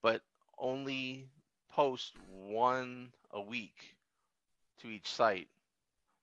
but 0.02 0.20
only 0.58 1.28
post 1.70 2.12
one 2.28 3.10
a 3.32 3.40
week 3.40 3.96
to 4.80 4.88
each 4.88 5.08
site. 5.08 5.48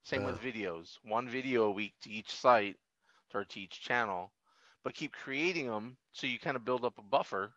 Same 0.03 0.23
with 0.23 0.41
videos, 0.41 0.97
one 1.03 1.29
video 1.29 1.65
a 1.65 1.71
week 1.71 1.93
to 2.01 2.09
each 2.09 2.31
site 2.31 2.75
or 3.33 3.45
to 3.45 3.59
each 3.59 3.81
channel, 3.81 4.31
but 4.83 4.93
keep 4.93 5.13
creating 5.13 5.67
them 5.67 5.95
so 6.11 6.27
you 6.27 6.39
kind 6.39 6.57
of 6.57 6.65
build 6.65 6.83
up 6.83 6.97
a 6.97 7.03
buffer 7.03 7.53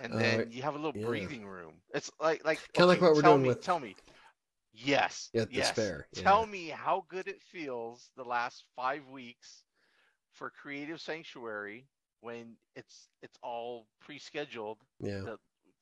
and 0.00 0.12
Uh, 0.12 0.18
then 0.18 0.50
you 0.50 0.62
have 0.62 0.74
a 0.74 0.78
little 0.78 0.98
yeah. 0.98 1.06
breathing 1.06 1.46
room. 1.46 1.74
It's 1.94 2.10
like 2.20 2.44
like 2.44 2.60
Kinda 2.72 2.86
like 2.86 3.00
what 3.00 3.14
we're 3.14 3.22
doing 3.22 3.42
me, 3.42 3.48
with- 3.48 3.60
Tell 3.62 3.80
me, 3.80 3.96
yes, 4.72 5.30
Yeah, 5.32 5.46
yes. 5.50 5.74
Tell 6.14 6.40
yeah. 6.40 6.46
me 6.46 6.68
how 6.68 7.04
good 7.08 7.28
it 7.28 7.42
feels 7.42 8.10
the 8.16 8.24
last 8.24 8.64
five 8.76 9.06
weeks 9.08 9.64
for 10.32 10.50
Creative 10.50 11.00
Sanctuary 11.00 11.86
when 12.20 12.56
it's 12.76 13.08
it's 13.22 13.38
all 13.42 13.86
pre-scheduled. 14.00 14.78
Yeah. 15.00 15.20
The 15.24 15.38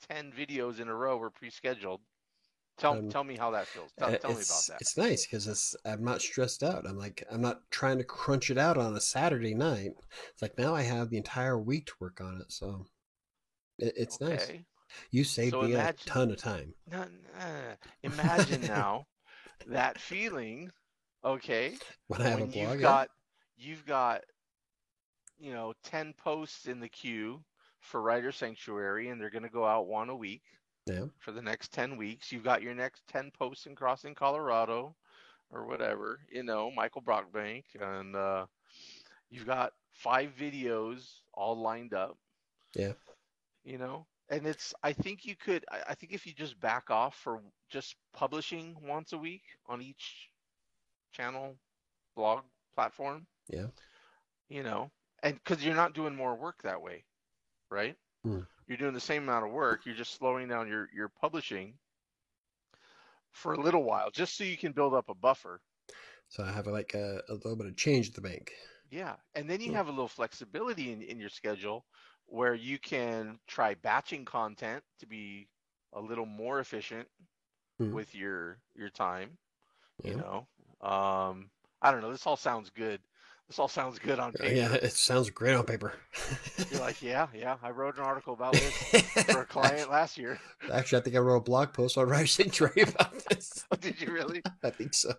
ten 0.08 0.32
videos 0.32 0.80
in 0.80 0.88
a 0.88 0.94
row 0.94 1.16
were 1.16 1.30
pre-scheduled. 1.30 2.00
Tell 2.78 2.92
Um, 2.94 3.08
tell 3.10 3.24
me 3.24 3.36
how 3.36 3.50
that 3.50 3.66
feels. 3.66 3.90
Tell, 3.98 4.08
Uh, 4.08 4.18
tell 4.18 4.30
me 4.34 4.42
about 4.42 4.66
that. 4.68 4.80
It's 4.80 4.96
nice 4.96 5.26
because 5.26 5.46
it's 5.48 5.74
I'm 5.84 6.04
not 6.04 6.22
stressed 6.22 6.62
out. 6.62 6.86
I'm 6.86 6.96
like 6.96 7.24
I'm 7.30 7.40
not 7.40 7.68
trying 7.70 7.98
to 7.98 8.04
crunch 8.04 8.50
it 8.50 8.58
out 8.58 8.78
on 8.78 8.96
a 8.96 9.00
Saturday 9.00 9.54
night. 9.54 9.92
It's 10.32 10.42
like 10.42 10.56
now 10.58 10.74
I 10.74 10.82
have 10.82 11.10
the 11.10 11.16
entire 11.16 11.58
week 11.58 11.86
to 11.86 11.94
work 12.00 12.20
on 12.20 12.40
it, 12.40 12.52
so 12.52 12.86
it, 13.78 13.94
it's 13.96 14.20
nice. 14.20 14.50
You 15.10 15.24
saved 15.24 15.52
So 15.52 15.62
me 15.62 15.74
a 15.74 15.92
ton 16.06 16.30
of 16.30 16.38
time. 16.38 16.74
No, 16.90 17.04
no. 17.38 17.74
Imagine 18.02 18.62
now 18.62 19.06
that 19.66 20.00
feeling, 20.00 20.70
okay, 21.24 21.74
When 22.08 22.22
I 22.22 22.28
have 22.28 22.40
a 22.40 22.46
blog, 22.46 22.72
you've 22.72 22.80
got 22.80 23.08
you've 23.56 23.86
got 23.86 24.22
you 25.38 25.52
know 25.52 25.72
10 25.84 26.14
posts 26.14 26.66
in 26.66 26.80
the 26.80 26.88
queue 26.88 27.40
for 27.80 28.02
writer 28.02 28.32
sanctuary 28.32 29.08
and 29.08 29.20
they're 29.20 29.30
going 29.30 29.42
to 29.42 29.48
go 29.48 29.64
out 29.64 29.86
one 29.86 30.08
a 30.08 30.16
week 30.16 30.42
yeah, 30.86 31.04
for 31.18 31.32
the 31.32 31.42
next 31.42 31.72
10 31.72 31.96
weeks 31.96 32.32
you've 32.32 32.44
got 32.44 32.62
your 32.62 32.74
next 32.74 33.06
10 33.08 33.30
posts 33.38 33.66
in 33.66 33.74
crossing 33.76 34.14
colorado 34.14 34.94
or 35.52 35.66
whatever 35.66 36.18
you 36.30 36.42
know 36.42 36.70
michael 36.72 37.02
brockbank 37.02 37.62
and 37.80 38.16
uh, 38.16 38.46
you've 39.30 39.46
got 39.46 39.72
five 39.92 40.32
videos 40.38 41.20
all 41.34 41.56
lined 41.60 41.94
up 41.94 42.16
Yeah. 42.74 42.92
You 43.68 43.78
know 43.78 44.06
and 44.30 44.46
it's 44.46 44.74
i 44.84 44.92
think 44.92 45.26
you 45.26 45.36
could 45.36 45.64
I, 45.70 45.90
I 45.90 45.94
think 45.94 46.12
if 46.12 46.26
you 46.26 46.34
just 46.34 46.60
back 46.60 46.90
off 46.90 47.16
for 47.16 47.42
just 47.70 47.96
publishing 48.14 48.76
once 48.82 49.12
a 49.12 49.18
week 49.18 49.44
on 49.66 49.82
each 49.82 50.30
channel 51.12 51.58
blog 52.16 52.44
platform 52.74 53.26
yeah. 53.48 53.68
you 54.50 54.62
know, 54.64 54.92
and 55.22 55.34
because 55.34 55.64
you're 55.64 55.74
not 55.74 55.94
doing 55.94 56.14
more 56.16 56.36
work 56.36 56.62
that 56.62 56.82
way, 56.82 57.04
right? 57.70 57.96
Hmm. 58.24 58.42
You're 58.68 58.78
doing 58.78 58.94
the 58.94 59.00
same 59.00 59.24
amount 59.24 59.46
of 59.46 59.52
work. 59.52 59.86
You're 59.86 59.94
just 59.96 60.14
slowing 60.14 60.48
down 60.48 60.68
your 60.68 60.88
your 60.94 61.08
publishing 61.08 61.78
for 63.32 63.54
a 63.54 63.60
little 63.60 63.84
while, 63.84 64.10
just 64.10 64.36
so 64.36 64.44
you 64.44 64.56
can 64.58 64.72
build 64.72 64.94
up 64.94 65.08
a 65.08 65.14
buffer. 65.14 65.62
So 66.28 66.44
I 66.44 66.52
have 66.52 66.66
like 66.66 66.94
a, 66.94 67.22
a 67.28 67.34
little 67.34 67.56
bit 67.56 67.66
of 67.66 67.76
change 67.76 68.08
at 68.08 68.14
the 68.14 68.22
bank. 68.22 68.52
Yeah, 68.90 69.16
and 69.34 69.50
then 69.50 69.60
you 69.60 69.72
Hmm. 69.72 69.74
have 69.74 69.88
a 69.88 69.92
little 69.92 70.08
flexibility 70.08 70.92
in, 70.92 71.02
in 71.02 71.18
your 71.20 71.30
schedule 71.30 71.86
where 72.28 72.54
you 72.54 72.78
can 72.78 73.38
try 73.46 73.74
batching 73.74 74.24
content 74.24 74.82
to 75.00 75.06
be 75.06 75.48
a 75.92 76.00
little 76.00 76.26
more 76.26 76.60
efficient 76.60 77.08
Hmm. 77.78 77.92
with 77.92 78.14
your 78.14 78.58
your 78.74 78.90
time. 78.90 79.38
You 80.02 80.16
know, 80.16 80.46
um, 80.86 81.50
I 81.82 81.90
don't 81.92 82.00
know. 82.00 82.10
This 82.10 82.26
all 82.26 82.36
sounds 82.36 82.70
good. 82.70 83.00
This 83.48 83.58
all 83.58 83.68
sounds 83.68 83.98
good 83.98 84.18
on 84.18 84.32
paper. 84.32 84.52
yeah, 84.54 84.72
it 84.74 84.92
sounds 84.92 85.30
great 85.30 85.54
on 85.54 85.64
paper. 85.64 85.94
You're 86.70 86.80
like, 86.80 87.00
yeah, 87.00 87.28
yeah. 87.34 87.56
I 87.62 87.70
wrote 87.70 87.96
an 87.96 88.02
article 88.04 88.34
about 88.34 88.52
this 88.52 88.72
for 89.26 89.40
a 89.42 89.46
client 89.46 89.90
last 89.90 90.18
year. 90.18 90.38
Actually, 90.72 91.00
I 91.00 91.02
think 91.04 91.16
I 91.16 91.20
wrote 91.20 91.36
a 91.36 91.40
blog 91.40 91.72
post 91.72 91.96
on 91.96 92.08
Writer 92.08 92.26
Sanctuary 92.26 92.82
about 92.82 93.14
this. 93.30 93.64
Did 93.80 94.00
you 94.02 94.12
really? 94.12 94.42
I 94.62 94.70
think 94.70 94.92
so. 94.92 95.14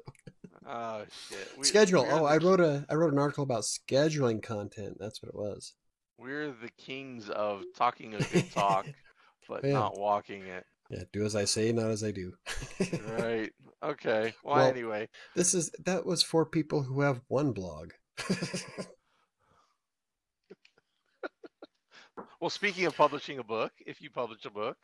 Oh 0.68 1.04
shit. 1.30 1.48
We, 1.58 1.64
Schedule. 1.66 2.06
Oh, 2.10 2.26
I 2.26 2.38
wrote 2.38 2.60
a 2.60 2.86
I 2.90 2.94
wrote 2.96 3.14
an 3.14 3.20
article 3.20 3.44
about 3.44 3.64
scheduling 3.64 4.44
content. 4.44 4.98
That's 5.00 5.22
what 5.24 5.30
it 5.30 5.36
was. 5.36 5.74
We're 6.20 6.52
the 6.52 6.70
kings 6.78 7.30
of 7.30 7.64
talking 7.76 8.14
a 8.16 8.20
good 8.20 8.52
talk, 8.52 8.86
but 9.48 9.64
Yeah. 9.64 9.74
not 9.74 9.98
walking 9.98 10.46
it. 10.48 10.66
Yeah, 10.90 11.04
do 11.14 11.24
as 11.24 11.36
I 11.36 11.46
say, 11.46 11.72
not 11.72 11.92
as 11.92 12.04
I 12.04 12.12
do. 12.12 12.34
Right. 13.20 13.52
Okay. 13.84 14.34
Well, 14.44 14.56
Well- 14.58 14.68
anyway, 14.68 15.08
This 15.36 15.54
is 15.54 15.72
that 15.86 16.06
was 16.06 16.22
for 16.24 16.46
people 16.46 16.82
who 16.84 17.02
have 17.02 17.22
one 17.28 17.52
blog. 17.54 17.92
well, 22.42 22.50
speaking 22.50 22.86
of 22.86 22.96
publishing 22.96 23.40
a 23.40 23.44
book, 23.44 23.72
if 23.86 24.02
you 24.02 24.10
publish 24.10 24.46
a 24.46 24.50
book, 24.50 24.78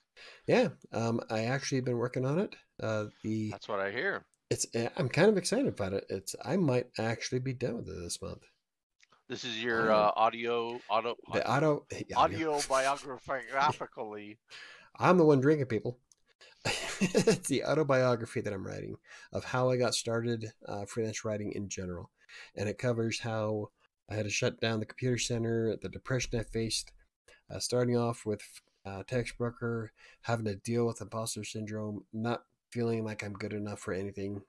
yeah, 0.47 0.69
um, 0.93 1.19
I 1.29 1.45
actually 1.45 1.81
been 1.81 1.97
working 1.97 2.25
on 2.25 2.39
it. 2.39 2.55
Uh, 2.81 3.05
the 3.23 3.49
that's 3.51 3.67
what 3.67 3.79
I 3.79 3.91
hear. 3.91 4.25
it's 4.49 4.65
eh, 4.73 4.89
I'm 4.97 5.09
kind 5.09 5.29
of 5.29 5.38
excited 5.38 5.67
about 5.67 5.93
it. 5.93 6.05
It's 6.09 6.36
I 6.43 6.55
might 6.57 6.88
actually 6.97 7.39
be 7.39 7.53
done 7.53 7.77
with 7.77 7.89
it 7.89 7.99
this 8.01 8.21
month. 8.21 8.43
This 9.28 9.43
is 9.43 9.61
your 9.61 9.91
uh, 9.91 10.11
audio, 10.15 10.80
auto, 10.88 11.15
The 11.34 11.49
auto, 11.49 11.88
yeah, 12.07 12.15
audio 12.15 12.59
biographically. 12.69 14.38
I'm 14.99 15.17
the 15.17 15.26
one 15.26 15.41
drinking 15.41 15.65
people. 15.65 15.97
it's 17.01 17.47
the 17.47 17.63
autobiography 17.63 18.41
that 18.41 18.53
I'm 18.53 18.65
writing 18.65 18.97
of 19.34 19.43
how 19.43 19.71
I 19.71 19.78
got 19.78 19.95
started 19.95 20.51
uh, 20.67 20.86
freelance 20.86 21.26
writing 21.26 21.53
in 21.53 21.69
general, 21.69 22.11
and 22.55 22.69
it 22.69 22.78
covers 22.78 23.19
how 23.19 23.71
I 24.11 24.13
had 24.13 24.26
to 24.26 24.30
shut 24.30 24.61
down 24.61 24.80
the 24.80 24.86
computer 24.86 25.17
center, 25.17 25.76
the 25.82 25.89
depression 25.89 26.39
I 26.39 26.43
faced, 26.43 26.91
uh, 27.49 27.57
starting 27.57 27.97
off 27.97 28.28
with 28.28 28.43
uh, 28.86 29.01
Textbroker, 29.09 29.88
having 30.21 30.45
to 30.45 30.55
deal 30.55 30.86
with 30.86 31.01
imposter 31.01 31.43
syndrome, 31.43 32.05
not 32.13 32.43
feeling 32.69 33.03
like 33.03 33.23
I'm 33.23 33.34
good 33.34 33.53
enough 33.53 33.80
for 33.80 33.93
anything. 33.93 34.43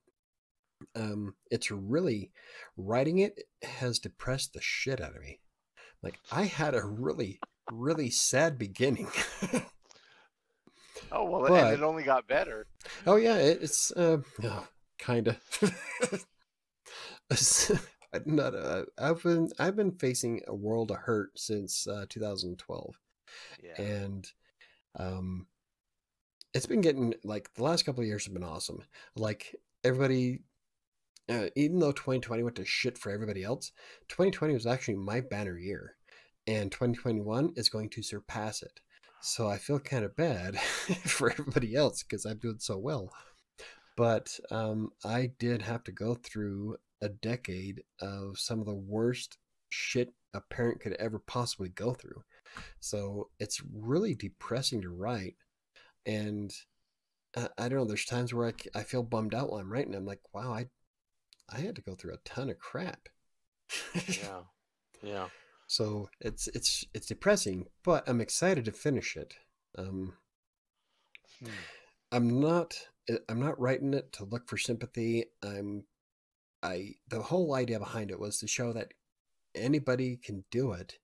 Um, 0.94 1.34
it's 1.50 1.70
really 1.70 2.30
writing 2.76 3.18
it 3.18 3.44
has 3.62 3.98
depressed 3.98 4.52
the 4.52 4.60
shit 4.60 5.00
out 5.00 5.16
of 5.16 5.22
me. 5.22 5.40
Like 6.02 6.18
I 6.30 6.42
had 6.44 6.74
a 6.74 6.84
really, 6.84 7.40
really 7.72 8.10
sad 8.10 8.58
beginning. 8.58 9.08
Oh 11.12 11.24
well, 11.24 11.42
But- 11.48 11.64
and 11.72 11.74
it 11.74 11.84
only 11.84 12.02
got 12.02 12.26
better. 12.26 12.66
Oh 13.06 13.16
yeah, 13.16 13.36
it, 13.36 13.58
it's 13.62 13.92
uh, 13.92 14.18
oh, 14.44 14.66
kind 14.98 15.28
of. 15.28 15.38
Not. 18.24 18.54
Uh, 18.54 18.84
I've 18.98 19.22
been 19.22 19.50
I've 19.58 19.76
been 19.76 19.92
facing 19.92 20.40
a 20.46 20.54
world 20.54 20.90
of 20.90 20.96
hurt 20.98 21.38
since 21.38 21.86
uh, 21.86 22.06
2012, 22.08 22.94
Yeah. 23.62 23.82
and 23.82 24.26
um, 24.98 25.46
it's 26.54 26.66
been 26.66 26.80
getting 26.80 27.14
like 27.24 27.52
the 27.54 27.62
last 27.62 27.84
couple 27.84 28.00
of 28.02 28.06
years 28.06 28.24
have 28.24 28.32
been 28.32 28.42
awesome. 28.42 28.82
Like 29.16 29.54
everybody, 29.84 30.40
uh, 31.28 31.46
even 31.56 31.78
though 31.78 31.92
2020 31.92 32.42
went 32.42 32.56
to 32.56 32.64
shit 32.64 32.98
for 32.98 33.10
everybody 33.10 33.42
else, 33.42 33.72
2020 34.08 34.54
was 34.54 34.66
actually 34.66 34.96
my 34.96 35.20
banner 35.20 35.58
year, 35.58 35.96
and 36.46 36.70
2021 36.70 37.52
is 37.56 37.68
going 37.68 37.90
to 37.90 38.02
surpass 38.02 38.62
it. 38.62 38.80
So 39.20 39.48
I 39.48 39.58
feel 39.58 39.80
kind 39.80 40.04
of 40.04 40.16
bad 40.16 40.58
for 40.60 41.30
everybody 41.30 41.74
else 41.74 42.02
because 42.02 42.24
I'm 42.24 42.38
doing 42.38 42.58
so 42.60 42.78
well. 42.78 43.10
But 43.96 44.38
um, 44.50 44.90
I 45.04 45.32
did 45.38 45.62
have 45.62 45.82
to 45.84 45.92
go 45.92 46.14
through 46.14 46.76
a 47.00 47.08
decade 47.08 47.82
of 48.00 48.38
some 48.38 48.60
of 48.60 48.66
the 48.66 48.74
worst 48.74 49.38
shit 49.70 50.12
a 50.34 50.40
parent 50.40 50.80
could 50.80 50.92
ever 50.94 51.18
possibly 51.18 51.70
go 51.70 51.94
through. 51.94 52.22
So 52.80 53.30
it's 53.40 53.62
really 53.74 54.14
depressing 54.14 54.82
to 54.82 54.90
write. 54.90 55.36
And 56.04 56.52
I, 57.36 57.48
I 57.58 57.68
don't 57.68 57.78
know, 57.78 57.84
there's 57.84 58.04
times 58.04 58.32
where 58.32 58.48
I, 58.48 58.78
I 58.78 58.82
feel 58.82 59.02
bummed 59.02 59.34
out 59.34 59.50
while 59.50 59.60
I'm 59.60 59.72
writing. 59.72 59.94
I'm 59.94 60.06
like, 60.06 60.20
wow, 60.32 60.52
I, 60.52 60.66
I 61.50 61.60
had 61.60 61.76
to 61.76 61.82
go 61.82 61.94
through 61.94 62.14
a 62.14 62.28
ton 62.28 62.50
of 62.50 62.58
crap. 62.58 63.08
yeah. 63.94 64.40
Yeah. 65.02 65.28
So 65.66 66.08
it's 66.20 66.48
it's 66.48 66.84
it's 66.94 67.06
depressing, 67.06 67.66
but 67.84 68.08
I'm 68.08 68.20
excited 68.20 68.64
to 68.66 68.72
finish 68.72 69.16
it. 69.16 69.34
Um, 69.76 70.14
Hmm. 71.40 71.50
I'm 72.12 72.40
not 72.40 72.78
I'm 73.28 73.40
not 73.40 73.60
writing 73.60 73.94
it 73.94 74.12
to 74.14 74.24
look 74.24 74.48
for 74.48 74.56
sympathy. 74.56 75.26
I'm 75.42 75.84
I 76.62 76.94
the 77.08 77.22
whole 77.22 77.54
idea 77.54 77.78
behind 77.78 78.10
it 78.10 78.18
was 78.18 78.38
to 78.38 78.46
show 78.46 78.72
that 78.72 78.94
anybody 79.54 80.16
can 80.16 80.44
do 80.50 80.72
it 80.72 80.98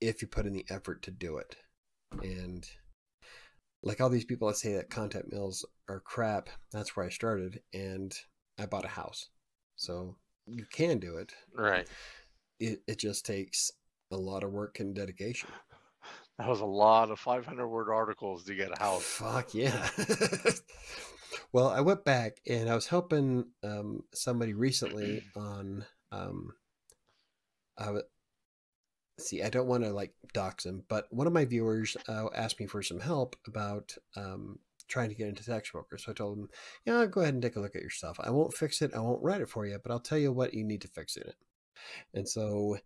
if 0.00 0.22
you 0.22 0.28
put 0.28 0.46
in 0.46 0.52
the 0.52 0.66
effort 0.70 1.02
to 1.02 1.10
do 1.10 1.38
it. 1.38 1.56
And 2.22 2.66
like 3.82 4.00
all 4.00 4.10
these 4.10 4.24
people 4.24 4.48
that 4.48 4.56
say 4.56 4.74
that 4.74 4.90
content 4.90 5.32
mills 5.32 5.66
are 5.88 6.00
crap, 6.00 6.48
that's 6.72 6.96
where 6.96 7.06
I 7.06 7.10
started 7.10 7.60
and 7.72 8.14
I 8.58 8.66
bought 8.66 8.84
a 8.84 8.88
house. 8.88 9.28
So 9.76 10.16
you 10.46 10.64
can 10.70 10.98
do 10.98 11.16
it. 11.16 11.32
Right. 11.54 11.86
It 12.60 12.82
it 12.86 12.98
just 12.98 13.26
takes 13.26 13.70
a 14.10 14.16
lot 14.16 14.44
of 14.44 14.52
work 14.52 14.80
and 14.80 14.94
dedication. 14.94 15.50
That 16.38 16.48
was 16.48 16.60
a 16.60 16.66
lot 16.66 17.12
of 17.12 17.20
500 17.20 17.68
word 17.68 17.88
articles 17.88 18.42
to 18.44 18.56
get 18.56 18.76
a 18.76 18.82
house. 18.82 19.04
Fuck 19.04 19.54
yeah. 19.54 19.88
well, 21.52 21.68
I 21.68 21.80
went 21.80 22.04
back 22.04 22.38
and 22.48 22.68
I 22.68 22.74
was 22.74 22.88
helping 22.88 23.44
um, 23.62 24.02
somebody 24.12 24.52
recently 24.52 25.22
on. 25.36 25.84
Um, 26.10 26.54
I 27.78 27.84
w- 27.84 28.04
see, 29.20 29.44
I 29.44 29.48
don't 29.48 29.68
want 29.68 29.84
to 29.84 29.92
like 29.92 30.12
dox 30.32 30.66
him, 30.66 30.82
but 30.88 31.06
one 31.10 31.28
of 31.28 31.32
my 31.32 31.44
viewers 31.44 31.96
uh, 32.08 32.26
asked 32.34 32.58
me 32.58 32.66
for 32.66 32.82
some 32.82 33.00
help 33.00 33.36
about 33.46 33.94
um, 34.16 34.58
trying 34.88 35.08
to 35.08 35.14
get 35.14 35.28
into 35.28 35.42
Textbroker. 35.42 35.98
So 35.98 36.12
I 36.12 36.14
told 36.14 36.38
him, 36.38 36.48
yeah, 36.84 37.06
go 37.06 37.20
ahead 37.20 37.34
and 37.34 37.42
take 37.42 37.56
a 37.56 37.60
look 37.60 37.76
at 37.76 37.82
your 37.82 37.90
stuff. 37.90 38.18
I 38.22 38.30
won't 38.30 38.54
fix 38.54 38.82
it. 38.82 38.94
I 38.94 39.00
won't 39.00 39.22
write 39.22 39.40
it 39.40 39.48
for 39.48 39.66
you, 39.66 39.78
but 39.82 39.92
I'll 39.92 40.00
tell 40.00 40.18
you 40.18 40.32
what 40.32 40.54
you 40.54 40.64
need 40.64 40.82
to 40.82 40.88
fix 40.88 41.16
in 41.16 41.24
it. 41.24 41.36
And 42.12 42.28
so, 42.28 42.78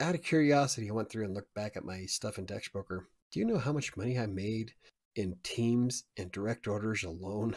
out 0.00 0.14
of 0.14 0.22
curiosity, 0.22 0.88
I 0.88 0.92
went 0.92 1.10
through 1.10 1.24
and 1.24 1.34
looked 1.34 1.54
back 1.54 1.76
at 1.76 1.84
my 1.84 2.06
stuff 2.06 2.38
in 2.38 2.46
Textbroker. 2.46 3.06
Do 3.32 3.40
you 3.40 3.46
know 3.46 3.58
how 3.58 3.72
much 3.72 3.96
money 3.96 4.18
I 4.18 4.26
made 4.26 4.72
in 5.16 5.36
teams 5.42 6.04
and 6.16 6.30
direct 6.30 6.68
orders 6.68 7.04
alone? 7.04 7.56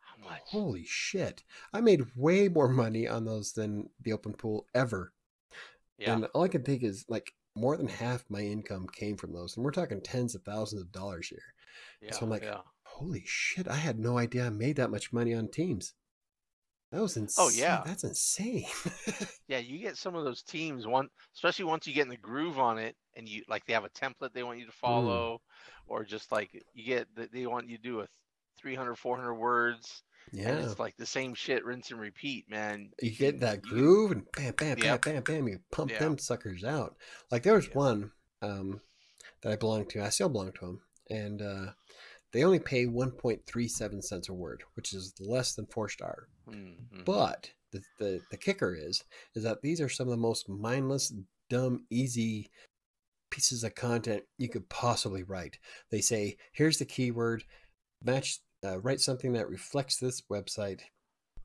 How 0.00 0.24
much? 0.30 0.40
Holy 0.46 0.84
shit. 0.84 1.42
I 1.72 1.80
made 1.80 2.06
way 2.16 2.48
more 2.48 2.68
money 2.68 3.06
on 3.06 3.24
those 3.24 3.52
than 3.52 3.90
the 4.00 4.12
open 4.12 4.32
pool 4.32 4.66
ever. 4.74 5.12
Yeah. 5.98 6.14
And 6.14 6.24
all 6.34 6.42
I 6.42 6.48
can 6.48 6.62
think 6.62 6.82
is 6.82 7.04
like 7.08 7.32
more 7.54 7.76
than 7.76 7.88
half 7.88 8.24
my 8.28 8.40
income 8.40 8.86
came 8.92 9.16
from 9.16 9.32
those. 9.32 9.56
And 9.56 9.64
we're 9.64 9.72
talking 9.72 10.00
tens 10.00 10.34
of 10.34 10.42
thousands 10.42 10.82
of 10.82 10.92
dollars 10.92 11.28
here. 11.28 11.54
Yeah. 12.00 12.12
so 12.12 12.20
I'm 12.22 12.30
like, 12.30 12.42
yeah. 12.42 12.58
Holy 12.84 13.22
shit, 13.26 13.68
I 13.68 13.76
had 13.76 13.98
no 13.98 14.18
idea 14.18 14.46
I 14.46 14.50
made 14.50 14.76
that 14.76 14.90
much 14.90 15.12
money 15.12 15.34
on 15.34 15.48
teams. 15.48 15.94
That 16.90 17.00
was 17.00 17.16
insane. 17.16 17.46
Oh, 17.46 17.48
yeah. 17.48 17.82
That's 17.86 18.04
insane. 18.04 18.66
Yeah, 19.48 19.58
you 19.58 19.78
get 19.80 19.98
some 19.98 20.14
of 20.14 20.24
those 20.24 20.42
teams 20.42 20.86
one, 20.86 21.08
especially 21.34 21.66
once 21.66 21.86
you 21.86 21.92
get 21.92 22.04
in 22.04 22.08
the 22.08 22.16
groove 22.16 22.58
on 22.58 22.78
it, 22.78 22.96
and 23.16 23.28
you 23.28 23.42
like 23.48 23.66
they 23.66 23.74
have 23.74 23.84
a 23.84 23.90
template 23.90 24.32
they 24.32 24.42
want 24.42 24.60
you 24.60 24.64
to 24.66 24.72
follow, 24.72 25.42
or 25.86 26.04
just 26.04 26.32
like 26.32 26.50
you 26.72 26.86
get 26.86 27.06
that 27.16 27.32
they 27.32 27.46
want 27.46 27.68
you 27.68 27.76
to 27.76 27.82
do 27.82 28.00
a 28.00 28.06
300, 28.62 28.94
400 28.94 29.34
words, 29.34 30.02
and 30.32 30.40
yeah. 30.40 30.58
it's 30.58 30.78
like 30.78 30.96
the 30.96 31.04
same 31.04 31.34
shit, 31.34 31.66
rinse 31.66 31.90
and 31.90 32.00
repeat, 32.00 32.48
man. 32.48 32.92
You 33.02 33.10
get 33.10 33.40
that 33.40 33.60
you- 33.64 33.70
groove 33.70 34.12
and 34.12 34.24
bam, 34.32 34.54
bam, 34.54 34.76
bam, 34.76 34.84
Yep. 34.84 35.02
bam, 35.02 35.22
bam. 35.22 35.48
You 35.48 35.58
pump 35.70 35.90
Yeah. 35.90 35.98
them 35.98 36.16
suckers 36.18 36.64
out. 36.64 36.96
Like 37.30 37.42
there 37.42 37.54
was 37.54 37.66
Yeah. 37.68 37.74
one 37.74 38.12
um, 38.40 38.80
that 39.42 39.52
I 39.52 39.56
belonged 39.56 39.90
to. 39.90 40.02
I 40.02 40.08
still 40.08 40.30
belong 40.30 40.52
to 40.52 40.66
them, 40.66 40.80
and 41.12 41.42
uh, 41.42 41.66
they 42.32 42.44
only 42.44 42.58
pay 42.58 42.86
one 42.86 43.10
point 43.10 43.40
three 43.46 43.68
seven 43.68 44.02
cents 44.02 44.28
a 44.28 44.32
word, 44.32 44.62
which 44.74 44.92
is 44.92 45.14
less 45.20 45.54
than 45.54 45.66
four 45.66 45.88
star. 45.88 46.28
Mm, 46.48 46.76
mhm. 46.92 47.04
But 47.04 47.50
the, 47.72 47.82
the 47.98 48.20
the 48.30 48.36
kicker 48.36 48.74
is 48.74 49.04
is 49.34 49.42
that 49.44 49.62
these 49.62 49.80
are 49.80 49.88
some 49.88 50.08
of 50.08 50.12
the 50.12 50.16
most 50.16 50.48
mindless, 50.48 51.12
dumb, 51.48 51.84
easy 51.90 52.50
pieces 53.30 53.64
of 53.64 53.74
content 53.74 54.24
you 54.38 54.48
could 54.48 54.68
possibly 54.68 55.22
write. 55.22 55.58
They 55.90 56.00
say, 56.00 56.36
"Here's 56.52 56.78
the 56.78 56.84
keyword, 56.84 57.44
match, 58.02 58.40
uh, 58.64 58.78
write 58.80 59.00
something 59.00 59.32
that 59.34 59.48
reflects 59.48 59.98
this 59.98 60.22
website." 60.30 60.80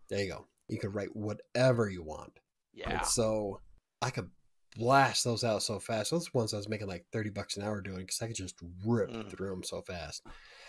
There 0.09 0.23
you 0.23 0.31
go. 0.31 0.47
You 0.69 0.79
could 0.79 0.95
write 0.95 1.15
whatever 1.15 1.89
you 1.89 2.03
want. 2.03 2.39
yeah, 2.73 2.99
And 2.99 3.05
so 3.05 3.61
I 4.01 4.09
could 4.09 4.29
blast 4.77 5.23
those 5.23 5.43
out 5.43 5.63
so 5.63 5.79
fast. 5.79 6.11
Those 6.11 6.33
ones 6.33 6.53
I 6.53 6.57
was 6.57 6.69
making 6.69 6.87
like 6.87 7.05
thirty 7.11 7.29
bucks 7.29 7.57
an 7.57 7.63
hour 7.63 7.81
doing 7.81 7.99
because 7.99 8.21
I 8.21 8.27
could 8.27 8.35
just 8.35 8.55
rip 8.85 9.09
Mm. 9.11 9.29
through 9.29 9.49
them 9.49 9.63
so 9.63 9.81
fast. 9.81 10.23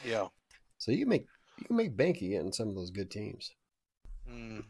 Yeah. 0.05 0.29
So 0.79 0.91
you 0.93 1.01
can 1.01 1.09
make 1.09 1.27
you 1.59 1.65
can 1.67 1.77
make 1.77 1.97
banky 1.97 2.31
getting 2.31 2.53
some 2.53 2.69
of 2.69 2.75
those 2.75 2.91
good 2.91 3.11
teams. 3.11 3.51
Mm. 4.31 4.65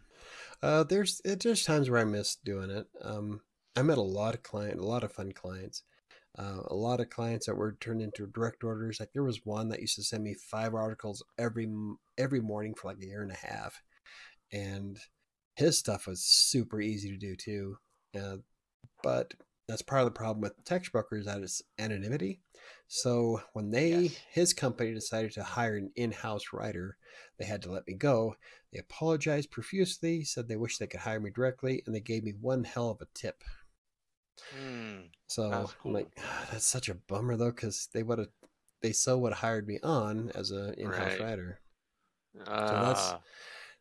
Uh, 0.62 0.84
there's 0.84 1.20
it, 1.24 1.43
there's 1.43 1.64
times 1.64 1.89
where 1.91 2.01
I 2.01 2.05
miss 2.05 2.36
doing 2.36 2.70
it. 2.70 2.86
Um, 3.03 3.41
I 3.76 3.82
met 3.82 3.99
a 3.99 4.03
lot 4.03 4.34
of 4.34 4.43
client, 4.43 4.80
a 4.80 4.86
lot 4.86 5.05
of 5.05 5.12
fun 5.12 5.32
clients. 5.32 5.82
Uh, 6.39 6.62
a 6.66 6.74
lot 6.74 7.01
of 7.01 7.11
clients 7.11 7.47
that 7.47 7.57
were 7.57 7.76
turned 7.80 8.01
into 8.01 8.26
direct 8.26 8.62
orders. 8.62 9.01
Like 9.01 9.12
there 9.12 9.24
was 9.24 9.41
one 9.45 9.68
that 9.70 9.80
used 9.80 9.97
to 9.97 10.05
send 10.05 10.22
me 10.22 10.34
five 10.34 10.74
articles 10.74 11.24
every 11.36 11.68
every 12.16 12.41
morning 12.41 12.74
for 12.74 12.89
like 12.89 12.99
a 13.03 13.07
year 13.07 13.22
and 13.22 13.32
a 13.32 13.47
half, 13.47 13.82
and 14.53 14.99
his 15.57 15.78
stuff 15.78 16.07
was 16.07 16.24
super 16.24 16.80
easy 16.80 17.11
to 17.11 17.16
do 17.16 17.34
too. 17.34 17.76
Uh, 18.16 18.36
but 19.03 19.34
that's 19.68 19.82
part 19.82 20.01
of 20.03 20.07
the 20.07 20.12
problem 20.18 20.40
with 20.40 20.64
Textbrokers 20.64 21.24
that 21.26 21.42
it's 21.42 21.62
anonymity. 21.78 22.40
So 22.88 23.42
when 23.53 23.70
they 23.70 23.90
Yes. 23.90 24.18
his 24.30 24.55
company 24.55 24.94
decided 24.94 25.32
to 25.32 25.42
hire 25.44 25.76
an 25.76 25.92
in-house 25.96 26.53
writer, 26.53 26.96
they 27.38 27.44
had 27.44 27.62
to 27.62 27.70
let 27.72 27.86
me 27.86 27.94
go. 27.94 28.36
They 28.72 28.78
apologized 28.80 29.51
profusely, 29.51 30.24
said 30.24 30.49
they 30.49 30.57
wish 30.57 30.78
they 30.78 30.86
could 30.86 31.01
hire 31.01 31.20
me 31.20 31.30
directly, 31.30 31.82
and 31.86 31.94
they 31.94 32.01
gave 32.01 32.24
me 32.24 32.32
one 32.40 32.64
hell 32.64 32.90
of 32.90 33.01
a 33.01 33.07
tip. 33.14 33.44
Mm. 34.55 35.11
So 35.28 35.70
I'm 35.84 35.92
like, 35.92 36.09
cool. 36.09 36.12
"Ah, 36.18 36.49
that's 36.51 36.66
such 36.66 36.88
a 36.88 36.94
bummer 36.94 37.36
though, 37.36 37.51
because 37.53 37.88
they 37.92 38.03
would 38.03 38.18
have, 38.18 38.28
they 38.82 38.92
so 38.92 39.18
would 39.18 39.32
have 39.32 39.40
hired 39.40 39.66
me 39.68 39.78
on 39.82 40.30
as 40.34 40.51
an 40.51 40.74
in-house 40.74 41.18
Right. 41.18 41.20
writer. 41.20 41.61
Uh, 42.46 42.74
That's 42.80 43.14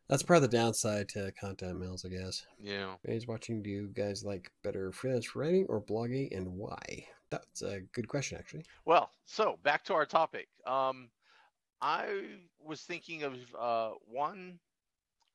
part 0.09 0.37
of 0.37 0.41
the 0.49 0.57
downside 0.57 1.09
to 1.09 1.31
content 1.39 1.79
mills, 1.79 2.05
I 2.05 2.09
guess. 2.09 2.45
yeah. 2.59 2.95
Anybody's 3.05 3.27
watching, 3.27 3.61
do 3.61 3.69
you 3.69 3.87
guys 3.93 4.23
like 4.23 4.51
better 4.63 4.91
freelance 4.91 5.35
writing 5.35 5.65
or 5.69 5.81
blogging, 5.81 6.35
and 6.35 6.47
why? 6.47 7.05
That's 7.29 7.61
a 7.61 7.81
good 7.93 8.07
question, 8.07 8.37
actually. 8.37 8.65
Well, 8.85 9.11
so 9.25 9.59
back 9.63 9.83
to 9.85 9.93
our 9.93 10.05
topic. 10.05 10.47
Um, 10.65 11.09
I 11.81 12.05
was 12.59 12.81
thinking 12.81 13.23
of 13.23 13.35
uh, 13.59 13.91
one 14.05 14.59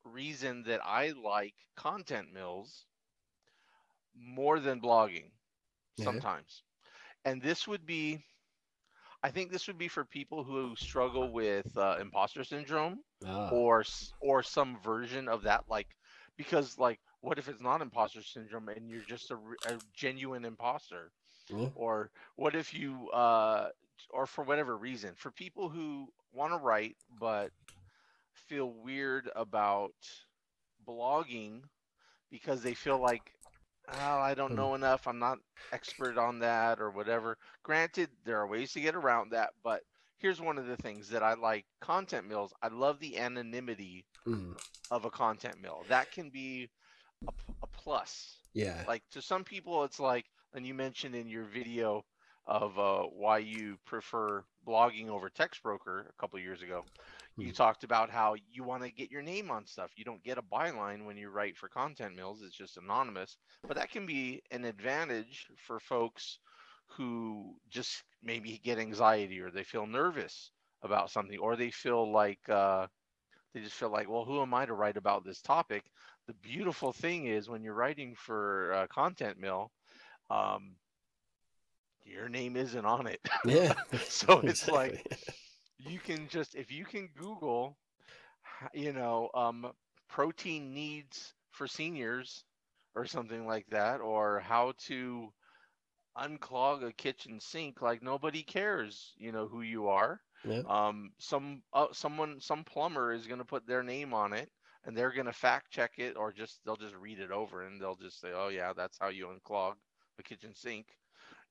reason 0.05 0.63
that 0.65 0.81
I 0.85 1.13
like 1.23 1.55
content 1.77 2.33
mills 2.33 2.87
more 4.17 4.59
than 4.59 4.81
blogging 4.81 5.31
Yeah. 5.97 6.05
sometimes. 6.05 6.63
And 7.25 7.41
this 7.41 7.69
would 7.69 7.87
be, 7.87 8.25
I 9.23 9.31
think 9.31 9.53
this 9.53 9.67
would 9.67 9.79
be 9.79 9.89
for 9.89 10.05
people 10.05 10.43
who 10.43 10.75
struggle 10.77 11.31
with 11.31 11.77
uh, 11.77 11.99
imposter 12.01 12.43
syndrome 12.43 13.01
Ah, 13.25 13.51
or 13.51 13.85
or 14.21 14.43
some 14.43 14.79
version 14.81 15.29
of 15.29 15.43
that 15.43 15.65
like 15.69 15.89
because 16.37 16.79
like 16.79 17.01
what 17.21 17.39
if 17.39 17.49
it's 17.49 17.61
not 17.61 17.81
imposter 17.83 18.23
syndrome 18.23 18.69
and 18.69 18.89
you're 18.91 19.03
just 19.03 19.31
a, 19.31 19.37
a 19.65 19.77
genuine 19.95 20.45
imposter? 20.45 21.13
Or 21.75 22.11
what 22.37 22.55
if 22.55 22.75
you 22.75 23.09
uh 23.11 23.69
or 24.11 24.27
for 24.27 24.45
whatever 24.45 24.77
reason 24.77 25.15
for 25.17 25.31
people 25.31 25.69
who 25.69 26.09
want 26.33 26.53
to 26.53 26.59
write 26.59 26.97
but 27.19 27.51
feel 28.49 28.71
weird 28.73 29.31
about 29.37 29.93
blogging 30.87 31.63
because 32.31 32.63
they 32.63 32.75
feel 32.75 32.99
like 33.01 33.33
oh, 33.89 33.95
I 34.19 34.35
don't 34.35 34.55
Hmm. 34.55 34.57
know 34.57 34.75
enough 34.75 35.07
I'm 35.07 35.19
not 35.19 35.39
expert 35.73 36.19
on 36.19 36.41
that 36.41 36.81
or 36.81 36.91
whatever. 36.91 37.37
Granted 37.63 38.11
there 38.25 38.39
are 38.39 38.47
ways 38.49 38.73
to 38.73 38.81
get 38.81 38.95
around 38.95 39.31
that 39.33 39.51
but 39.63 39.83
here's 40.23 40.41
one 40.41 40.59
of 40.59 40.67
the 40.67 40.77
things 40.79 41.11
that 41.11 41.23
I 41.23 41.35
like 41.35 41.67
content 41.81 42.29
mills 42.29 42.55
I 42.63 42.69
love 42.69 43.01
the 43.01 43.19
anonymity 43.19 44.07
Mm, 44.27 44.55
of 44.91 45.05
a 45.05 45.11
content 45.11 45.61
mill. 45.61 45.85
That 45.89 46.11
can 46.13 46.31
be 46.31 46.71
a 47.63 47.67
plus. 47.69 48.39
Yeah. 48.55 48.87
like 48.87 49.03
to 49.13 49.23
some 49.23 49.45
people 49.45 49.85
it's 49.85 50.01
like 50.01 50.27
and 50.55 50.67
you 50.67 50.75
mentioned 50.75 51.15
in 51.17 51.29
your 51.29 51.45
video 51.45 52.05
of 52.47 52.79
uh, 52.79 53.03
why 53.03 53.39
you 53.39 53.79
prefer 53.87 54.45
blogging 54.67 55.09
over 55.09 55.31
Textbroker 55.31 56.09
a 56.09 56.13
couple 56.21 56.39
years 56.41 56.63
ago 56.63 56.85
you 57.41 57.53
Hmm. 57.53 57.53
talked 57.53 57.85
about 57.85 58.11
how 58.11 58.35
you 58.51 58.65
want 58.65 58.83
to 58.83 58.91
get 58.93 59.11
your 59.11 59.23
name 59.23 59.51
on 59.51 59.67
stuff. 59.67 59.91
You 59.97 60.05
don't 60.05 60.23
get 60.25 60.39
a 60.39 60.43
byline 60.43 61.05
when 61.07 61.17
you 61.17 61.31
write 61.31 61.57
for 61.57 61.69
content 61.69 62.15
mills. 62.17 62.43
It's 62.43 62.57
just 62.57 62.79
anonymous. 62.79 63.37
But 63.69 63.77
that 63.77 63.91
can 63.91 64.07
be 64.07 64.43
an 64.51 64.65
advantage 64.65 65.47
for 65.67 65.81
folks 65.81 66.39
who 66.89 67.55
just 67.71 68.03
maybe 68.23 68.61
get 68.63 68.79
anxiety 68.79 69.41
or 69.41 69.51
they 69.51 69.65
feel 69.65 69.87
nervous 69.87 70.51
about 70.83 71.11
something 71.11 71.39
or 71.39 71.57
they 71.57 71.71
feel 71.71 72.11
like 72.13 72.41
uh, 72.49 72.87
they 73.55 73.61
just 73.61 73.75
feel 73.75 73.91
like 73.91 74.09
well 74.09 74.25
who 74.25 74.41
am 74.43 74.55
i 74.55 74.65
to 74.67 74.75
write 74.75 74.97
about 74.97 75.25
this 75.25 75.41
topic 75.41 75.85
the 76.27 76.35
beautiful 76.35 76.93
thing 76.93 77.27
is 77.27 77.49
when 77.49 77.63
you're 77.63 77.75
writing 77.75 78.15
for 78.17 78.73
uh, 78.75 78.87
content 78.89 79.39
mill 79.39 79.71
um, 80.31 80.77
your 82.05 82.29
name 82.29 82.57
isn't 82.57 82.85
on 82.87 83.07
it 83.07 83.21
Yeah. 83.45 83.75
so 84.09 84.41
it's 84.47 84.69
like 84.69 85.07
you 85.79 85.99
can 85.99 86.29
just 86.29 86.55
if 86.55 86.71
you 86.71 86.85
can 86.85 87.09
google 87.17 87.77
you 88.75 88.93
know 88.93 89.31
um, 89.35 89.71
protein 90.09 90.73
needs 90.75 91.35
for 91.51 91.67
seniors 91.67 92.45
or 92.95 93.05
something 93.07 93.47
like 93.47 93.67
that 93.71 94.01
or 94.01 94.41
how 94.41 94.73
to 94.79 95.33
unclog 96.19 96.85
a 96.85 96.93
kitchen 96.93 97.41
sink 97.41 97.81
like 97.83 98.03
nobody 98.03 98.43
cares 98.43 99.15
you 99.17 99.33
know 99.33 99.47
who 99.47 99.63
you 99.63 99.89
are 99.89 100.21
yeah. 100.45 100.63
um 100.69 101.13
some 101.19 101.63
uh, 101.73 101.87
someone 101.93 102.41
some 102.41 102.65
plumber 102.65 103.13
is 103.13 103.27
going 103.27 103.39
to 103.39 103.45
put 103.45 103.67
their 103.67 103.83
name 103.83 104.13
on 104.13 104.33
it 104.33 104.51
and 104.85 104.97
they're 104.97 105.13
going 105.13 105.27
to 105.27 105.33
fact 105.33 105.71
check 105.71 105.93
it 105.99 106.17
or 106.17 106.33
just 106.33 106.61
they'll 106.65 106.77
just 106.77 106.95
read 106.97 107.19
it 107.19 107.31
over 107.31 107.63
and 107.63 107.81
they'll 107.81 107.97
just 107.97 108.21
say 108.21 108.29
oh 108.35 108.49
yeah 108.49 108.73
that's 108.75 108.99
how 108.99 109.09
you 109.09 109.27
unclog 109.27 109.75
a 110.19 110.23
kitchen 110.23 110.55
sink 110.55 110.87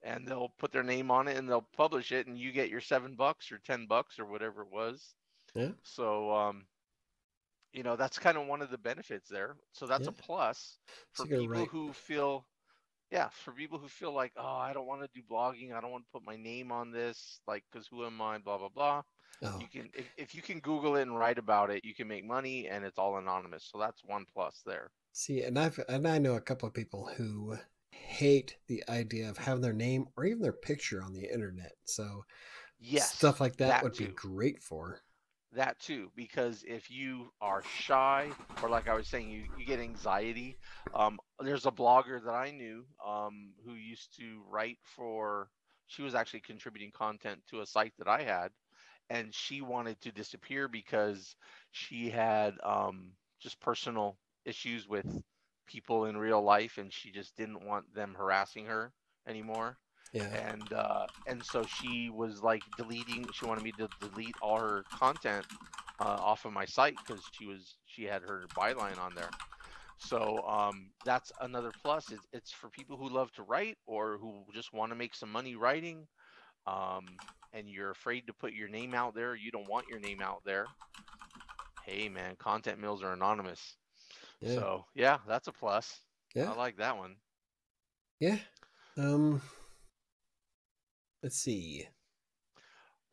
and 0.03 0.27
they'll 0.27 0.53
put 0.57 0.71
their 0.71 0.83
name 0.83 1.11
on 1.11 1.27
it 1.27 1.37
and 1.37 1.49
they'll 1.49 1.67
publish 1.75 2.11
it 2.11 2.27
and 2.27 2.37
you 2.37 2.51
get 2.51 2.69
your 2.69 2.81
7 2.81 3.15
bucks 3.15 3.51
or 3.51 3.59
10 3.59 3.87
bucks 3.87 4.19
or 4.19 4.25
whatever 4.25 4.61
it 4.63 4.71
was 4.71 5.15
Yeah. 5.55 5.71
so 5.83 6.31
um 6.31 6.65
you 7.73 7.83
know 7.83 7.95
that's 7.95 8.19
kind 8.19 8.37
of 8.37 8.47
one 8.47 8.61
of 8.61 8.69
the 8.69 8.77
benefits 8.77 9.29
there 9.29 9.57
so 9.71 9.85
that's 9.85 10.07
a 10.07 10.11
plus 10.11 10.79
for 11.11 11.25
people 11.27 11.47
right. 11.47 11.67
who 11.67 11.93
feel 11.93 12.45
yeah 13.11 13.29
for 13.29 13.51
people 13.51 13.77
who 13.77 13.87
feel 13.87 14.13
like 14.13 14.31
oh 14.37 14.55
i 14.55 14.73
don't 14.73 14.87
want 14.87 15.01
to 15.01 15.09
do 15.13 15.21
blogging 15.29 15.73
i 15.73 15.81
don't 15.81 15.91
want 15.91 16.03
to 16.03 16.11
put 16.11 16.25
my 16.25 16.35
name 16.35 16.71
on 16.71 16.91
this 16.91 17.39
like 17.47 17.63
because 17.71 17.87
who 17.87 18.05
am 18.05 18.21
i 18.21 18.37
blah 18.37 18.57
blah 18.57 18.69
blah 18.69 19.01
Oh, 19.43 19.57
you 19.59 19.67
can 19.67 19.89
if, 19.95 20.05
if 20.17 20.35
you 20.35 20.41
can 20.43 20.59
google 20.59 20.95
it 20.97 21.01
and 21.01 21.17
write 21.17 21.39
about 21.39 21.71
it 21.71 21.83
you 21.83 21.95
can 21.95 22.07
make 22.07 22.23
money 22.23 22.67
and 22.67 22.85
it's 22.85 22.99
all 22.99 23.17
anonymous 23.17 23.67
so 23.71 23.79
that's 23.79 24.03
one 24.05 24.25
plus 24.35 24.61
there 24.65 24.91
see, 25.13 25.41
and 25.43 25.57
I've 25.57 25.79
and 25.89 26.07
I 26.07 26.17
know 26.17 26.35
a 26.35 26.41
couple 26.41 26.67
of 26.67 26.73
people 26.73 27.09
who 27.17 27.57
hate 27.91 28.57
the 28.67 28.83
idea 28.89 29.29
of 29.29 29.37
having 29.37 29.61
their 29.61 29.73
name 29.73 30.07
or 30.17 30.25
even 30.25 30.41
their 30.41 30.53
picture 30.53 31.01
on 31.01 31.13
the 31.13 31.31
internet. 31.31 31.73
So 31.85 32.23
yes 32.79 33.13
stuff 33.13 33.39
like 33.39 33.57
that, 33.57 33.67
that 33.67 33.83
would 33.83 33.97
be 33.97 34.07
great 34.07 34.61
for. 34.61 35.01
That 35.53 35.79
too 35.79 36.09
because 36.15 36.63
if 36.67 36.89
you 36.89 37.31
are 37.41 37.61
shy 37.63 38.35
or 38.61 38.69
like 38.69 38.87
i 38.87 38.93
was 38.93 39.07
saying 39.07 39.29
you, 39.29 39.45
you 39.53 39.65
get 39.65 39.79
anxiety 39.79 40.57
um, 40.93 41.19
there's 41.41 41.65
a 41.65 41.71
blogger 41.71 42.23
that 42.23 42.33
i 42.33 42.51
knew 42.51 42.85
um, 43.05 43.51
who 43.65 43.73
used 43.73 44.15
to 44.17 44.41
write 44.49 44.77
for 44.83 45.49
she 45.87 46.01
was 46.03 46.15
actually 46.15 46.39
contributing 46.41 46.91
content 46.91 47.39
to 47.49 47.61
a 47.61 47.65
site 47.65 47.93
that 47.97 48.07
i 48.07 48.21
had 48.23 48.49
and 49.09 49.33
she 49.33 49.61
wanted 49.61 49.99
to 50.01 50.11
disappear 50.11 50.67
because 50.67 51.35
she 51.71 52.09
had 52.09 52.55
um, 52.63 53.11
just 53.41 53.59
personal 53.59 54.17
issues 54.45 54.87
with 54.87 55.05
people 55.67 56.05
in 56.05 56.17
real 56.17 56.41
life 56.41 56.77
and 56.77 56.93
she 56.93 57.11
just 57.11 57.35
didn't 57.37 57.65
want 57.65 57.93
them 57.93 58.15
harassing 58.17 58.65
her 58.65 58.91
anymore 59.27 59.77
Yeah. 60.13 60.51
and 60.51 60.73
uh, 60.73 61.05
and 61.25 61.43
so 61.43 61.63
she 61.63 62.09
was 62.09 62.43
like 62.43 62.63
deleting. 62.77 63.25
She 63.33 63.45
wanted 63.45 63.63
me 63.63 63.71
to 63.73 63.87
delete 64.01 64.35
all 64.41 64.59
her 64.59 64.83
content 64.91 65.45
uh, 66.01 66.17
off 66.19 66.43
of 66.45 66.51
my 66.51 66.65
site 66.65 66.95
because 67.05 67.23
she 67.31 67.45
was 67.45 67.75
she 67.85 68.03
had 68.03 68.21
her 68.23 68.43
byline 68.55 68.99
on 68.99 69.13
there. 69.15 69.29
So 69.99 70.43
um, 70.47 70.89
that's 71.05 71.31
another 71.41 71.71
plus. 71.81 72.11
It's, 72.11 72.25
it's 72.33 72.51
for 72.51 72.69
people 72.69 72.97
who 72.97 73.07
love 73.07 73.31
to 73.33 73.43
write 73.43 73.77
or 73.85 74.17
who 74.17 74.43
just 74.53 74.73
want 74.73 74.91
to 74.91 74.97
make 74.97 75.13
some 75.13 75.31
money 75.31 75.55
writing, 75.55 76.07
um, 76.65 77.05
and 77.53 77.69
you're 77.69 77.91
afraid 77.91 78.25
to 78.27 78.33
put 78.33 78.53
your 78.53 78.67
name 78.67 78.93
out 78.93 79.13
there. 79.13 79.35
You 79.35 79.51
don't 79.51 79.69
want 79.69 79.87
your 79.87 79.99
name 79.99 80.21
out 80.21 80.41
there. 80.43 80.65
Hey 81.85 82.09
man, 82.09 82.35
content 82.37 82.79
mills 82.79 83.03
are 83.03 83.13
anonymous. 83.13 83.75
Yeah. 84.41 84.55
So 84.55 84.85
yeah, 84.95 85.17
that's 85.27 85.47
a 85.47 85.51
plus. 85.51 85.99
Yeah. 86.35 86.51
I 86.51 86.55
like 86.55 86.77
that 86.77 86.97
one. 86.97 87.15
Yeah. 88.19 88.37
Um. 88.97 89.41
Let's 91.23 91.37
see. 91.37 91.87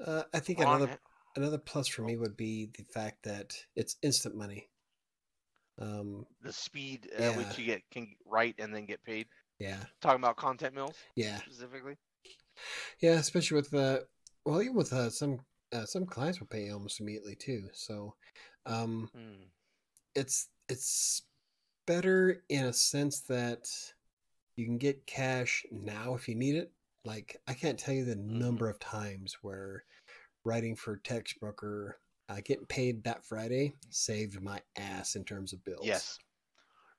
Uh, 0.05 0.23
I 0.33 0.39
think 0.39 0.61
another 0.61 0.99
another 1.37 1.59
plus 1.59 1.89
for 1.89 2.03
me 2.03 2.17
would 2.17 2.37
be 2.37 2.71
the 2.77 2.85
fact 2.85 3.23
that 3.25 3.55
it's 3.77 3.97
instant 4.03 4.37
money. 4.37 4.69
Um. 5.81 6.27
the 6.43 6.53
speed 6.53 7.09
at 7.17 7.37
which 7.37 7.59
you 7.59 7.67
get 7.67 7.83
can 7.91 8.09
write 8.25 8.57
and 8.59 8.75
then 8.75 8.87
get 8.87 9.03
paid. 9.05 9.27
Yeah. 9.59 9.85
Talking 10.01 10.21
about 10.21 10.37
content 10.37 10.75
mills 10.75 10.97
Yeah. 11.17 11.39
specifically. 11.39 11.97
Yeah. 13.01 13.15
Especially 13.15 13.57
with 13.57 13.75
uh, 13.75 14.01
well, 14.45 14.63
even 14.63 14.75
with 14.75 14.93
uh, 14.93 15.11
some 15.11 15.41
uh, 15.73 15.85
some 15.85 16.07
clients 16.07 16.41
will 16.41 16.47
pay 16.47 16.71
almost 16.71 17.01
immediately 17.01 17.35
too. 17.37 17.69
So, 17.73 18.15
um, 18.67 19.11
Hmm. 19.15 19.45
it's 20.15 20.49
it's 20.69 21.23
better 21.87 22.43
in 22.49 22.65
a 22.65 22.73
sense 22.73 23.21
that 23.21 23.69
you 24.57 24.65
can 24.65 24.79
get 24.79 25.07
cash 25.07 25.65
now 25.71 26.15
if 26.15 26.29
you 26.29 26.35
need 26.35 26.57
it. 26.57 26.73
Like 27.05 27.37
I 27.47 27.55
can't 27.55 27.79
tell 27.79 27.95
you 27.95 28.05
the 28.05 28.17
Mhm. 28.17 28.39
number 28.39 28.69
of 28.69 28.79
times 28.79 29.37
where 29.43 29.85
writing 30.45 30.77
for 30.77 30.99
Textbroker, 30.99 31.95
uh, 32.29 32.41
getting 32.45 32.67
paid 32.67 33.05
that 33.05 33.25
Friday 33.25 33.75
saved 33.91 34.41
my 34.41 34.63
ass 34.77 35.17
in 35.17 35.25
terms 35.25 35.53
of 35.53 35.65
bills. 35.65 35.87
Yes. 35.87 36.19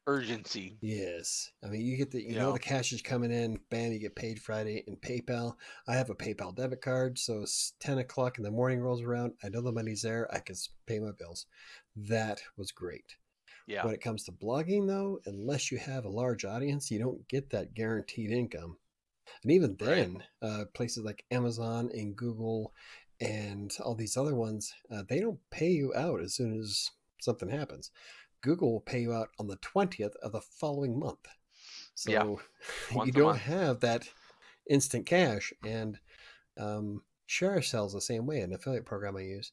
Urgency. 0.07 0.77
Yes. 0.81 1.51
I 1.63 1.67
mean, 1.67 1.81
you 1.85 1.95
get 1.95 2.09
the, 2.09 2.21
you 2.23 2.33
know, 2.35 2.53
the 2.53 2.59
cash 2.59 2.91
is 2.93 3.01
coming 3.01 3.31
in, 3.31 3.59
bam, 3.69 3.91
you 3.91 3.99
get 3.99 4.15
paid 4.15 4.41
Friday 4.41 4.83
in 4.87 4.97
PayPal. 4.97 5.55
I 5.87 5.95
have 5.95 6.09
a 6.09 6.15
PayPal 6.15 6.55
debit 6.55 6.81
card. 6.81 7.19
So 7.19 7.41
it's 7.41 7.73
10 7.79 7.99
o'clock 7.99 8.37
in 8.39 8.43
the 8.43 8.49
morning 8.49 8.79
rolls 8.79 9.01
around. 9.03 9.33
I 9.43 9.49
know 9.49 9.61
the 9.61 9.71
money's 9.71 10.01
there. 10.01 10.27
I 10.33 10.39
can 10.39 10.55
pay 10.87 10.99
my 10.99 11.11
bills. 11.11 11.45
That 11.95 12.41
was 12.57 12.71
great. 12.71 13.17
Yeah. 13.67 13.85
When 13.85 13.93
it 13.93 14.01
comes 14.01 14.23
to 14.23 14.31
blogging, 14.31 14.87
though, 14.87 15.21
unless 15.25 15.71
you 15.71 15.77
have 15.77 16.05
a 16.05 16.09
large 16.09 16.43
audience, 16.43 16.89
you 16.89 16.97
don't 16.97 17.27
get 17.27 17.51
that 17.51 17.75
guaranteed 17.75 18.31
income. 18.31 18.79
And 19.43 19.51
even 19.51 19.75
then, 19.79 20.23
uh, 20.41 20.65
places 20.73 21.03
like 21.03 21.25
Amazon 21.31 21.89
and 21.93 22.15
Google 22.15 22.73
and 23.21 23.75
all 23.83 23.95
these 23.95 24.17
other 24.17 24.35
ones, 24.35 24.73
uh, 24.91 25.03
they 25.07 25.19
don't 25.19 25.39
pay 25.49 25.69
you 25.69 25.93
out 25.95 26.21
as 26.21 26.33
soon 26.33 26.59
as 26.59 26.91
something 27.21 27.49
happens. 27.49 27.91
Google 28.41 28.71
will 28.71 28.81
pay 28.81 29.01
you 29.01 29.13
out 29.13 29.29
on 29.39 29.47
the 29.47 29.57
20th 29.57 30.15
of 30.17 30.31
the 30.31 30.41
following 30.41 30.97
month. 30.99 31.27
So 31.95 32.11
Yeah. 32.11 32.23
you 33.05 33.11
don't 33.11 33.25
month. 33.27 33.41
have 33.41 33.79
that 33.81 34.09
instant 34.69 35.05
cash. 35.05 35.53
And 35.65 35.99
um, 36.57 37.03
ShareASale 37.27 37.91
the 37.91 38.01
same 38.01 38.25
way, 38.25 38.41
an 38.41 38.53
affiliate 38.53 38.85
program 38.85 39.17
I 39.17 39.21
use. 39.21 39.51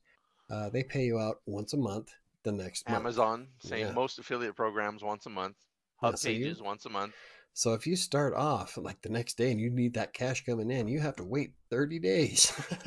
Uh, 0.49 0.70
they 0.70 0.82
pay 0.82 1.05
you 1.05 1.18
out 1.18 1.41
once 1.47 1.72
a 1.72 1.76
month 1.76 2.12
the 2.45 2.53
next 2.53 2.89
month. 2.89 3.01
Amazon, 3.01 3.49
same. 3.61 3.87
Yeah. 3.87 3.93
Most 3.93 4.18
affiliate 4.18 4.55
programs 4.55 5.03
once 5.03 5.26
a 5.26 5.30
month. 5.30 5.57
Yeah, 6.03 6.11
Hub 6.11 6.18
so 6.18 6.28
you- 6.28 6.44
pages 6.44 6.62
once 6.62 6.86
a 6.86 6.90
month. 6.90 7.14
So 7.55 7.72
if 7.72 7.86
you 7.86 7.97
start 7.97 8.34
off 8.34 8.76
like 8.76 9.01
the 9.01 9.09
next 9.09 9.38
day 9.38 9.51
and 9.51 9.59
you 9.59 9.70
need 9.70 9.94
that 9.94 10.12
cash 10.12 10.44
coming 10.44 10.70
in, 10.70 10.88
you 10.88 11.01
have 11.01 11.16
to 11.16 11.24
wait 11.24 11.55
30 11.70 11.99
days. 11.99 12.53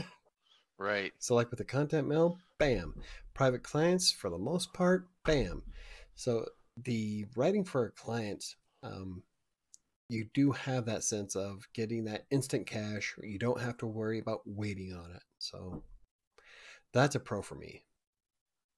Right. 0.77 1.11
so 1.19 1.35
like 1.35 1.49
with 1.49 1.57
the 1.57 1.65
content 1.65 2.07
mill, 2.07 2.37
bam. 2.57 2.93
Private 3.33 3.63
clients 3.63 4.11
for 4.11 4.29
the 4.29 4.37
most 4.37 4.73
part, 4.73 5.07
bam. 5.25 5.61
So 6.15 6.45
the 6.77 7.25
writing 7.35 7.65
for 7.65 7.85
a 7.85 7.91
client, 7.91 8.55
um, 8.83 9.23
you 10.07 10.27
do 10.33 10.51
have 10.51 10.85
that 10.85 11.03
sense 11.03 11.35
of 11.35 11.67
getting 11.73 12.05
that 12.05 12.25
instant 12.31 12.65
cash. 12.65 13.13
You 13.21 13.37
don't 13.39 13.59
have 13.59 13.77
to 13.79 13.87
worry 13.87 14.19
about 14.19 14.41
waiting 14.45 14.93
on 14.93 15.11
it. 15.11 15.23
So 15.37 15.83
that's 16.93 17.15
a 17.15 17.19
pro 17.19 17.41
for 17.41 17.55
me. 17.55 17.83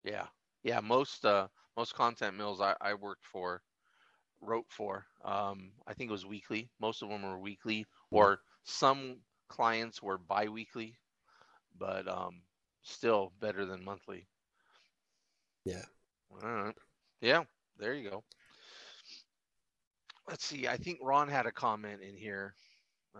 Yeah. 0.04 0.26
Yeah. 0.64 0.80
Most 0.80 1.26
uh 1.26 1.48
most 1.78 1.94
content 1.96 2.36
mills 2.36 2.62
I, 2.62 2.76
I 2.82 2.94
worked 2.96 3.26
for 3.26 3.62
wrote 4.42 4.66
for. 4.70 5.06
Um 5.24 5.72
I 5.88 5.94
think 5.94 6.10
it 6.10 6.14
was 6.14 6.26
weekly. 6.26 6.70
Most 6.80 7.02
of 7.04 7.10
them 7.10 7.24
were 7.24 7.40
weekly 7.40 7.86
or 8.12 8.40
some 8.64 9.18
clients 9.48 10.02
were 10.02 10.18
bi-weekly, 10.18 10.96
but 11.78 12.08
um 12.08 12.42
still 12.84 13.32
better 13.40 13.66
than 13.66 13.84
monthly. 13.84 14.28
Yeah. 15.66 15.86
All 16.44 16.50
right. 16.50 16.76
Yeah, 17.22 17.44
there 17.78 17.94
you 17.94 18.10
go. 18.10 18.24
Let's 20.28 20.46
see. 20.46 20.68
I 20.68 20.78
think 20.78 21.00
Ron 21.02 21.28
had 21.28 21.46
a 21.46 21.52
comment 21.52 22.02
in 22.02 22.16
here. 22.16 22.56
Uh, 23.16 23.20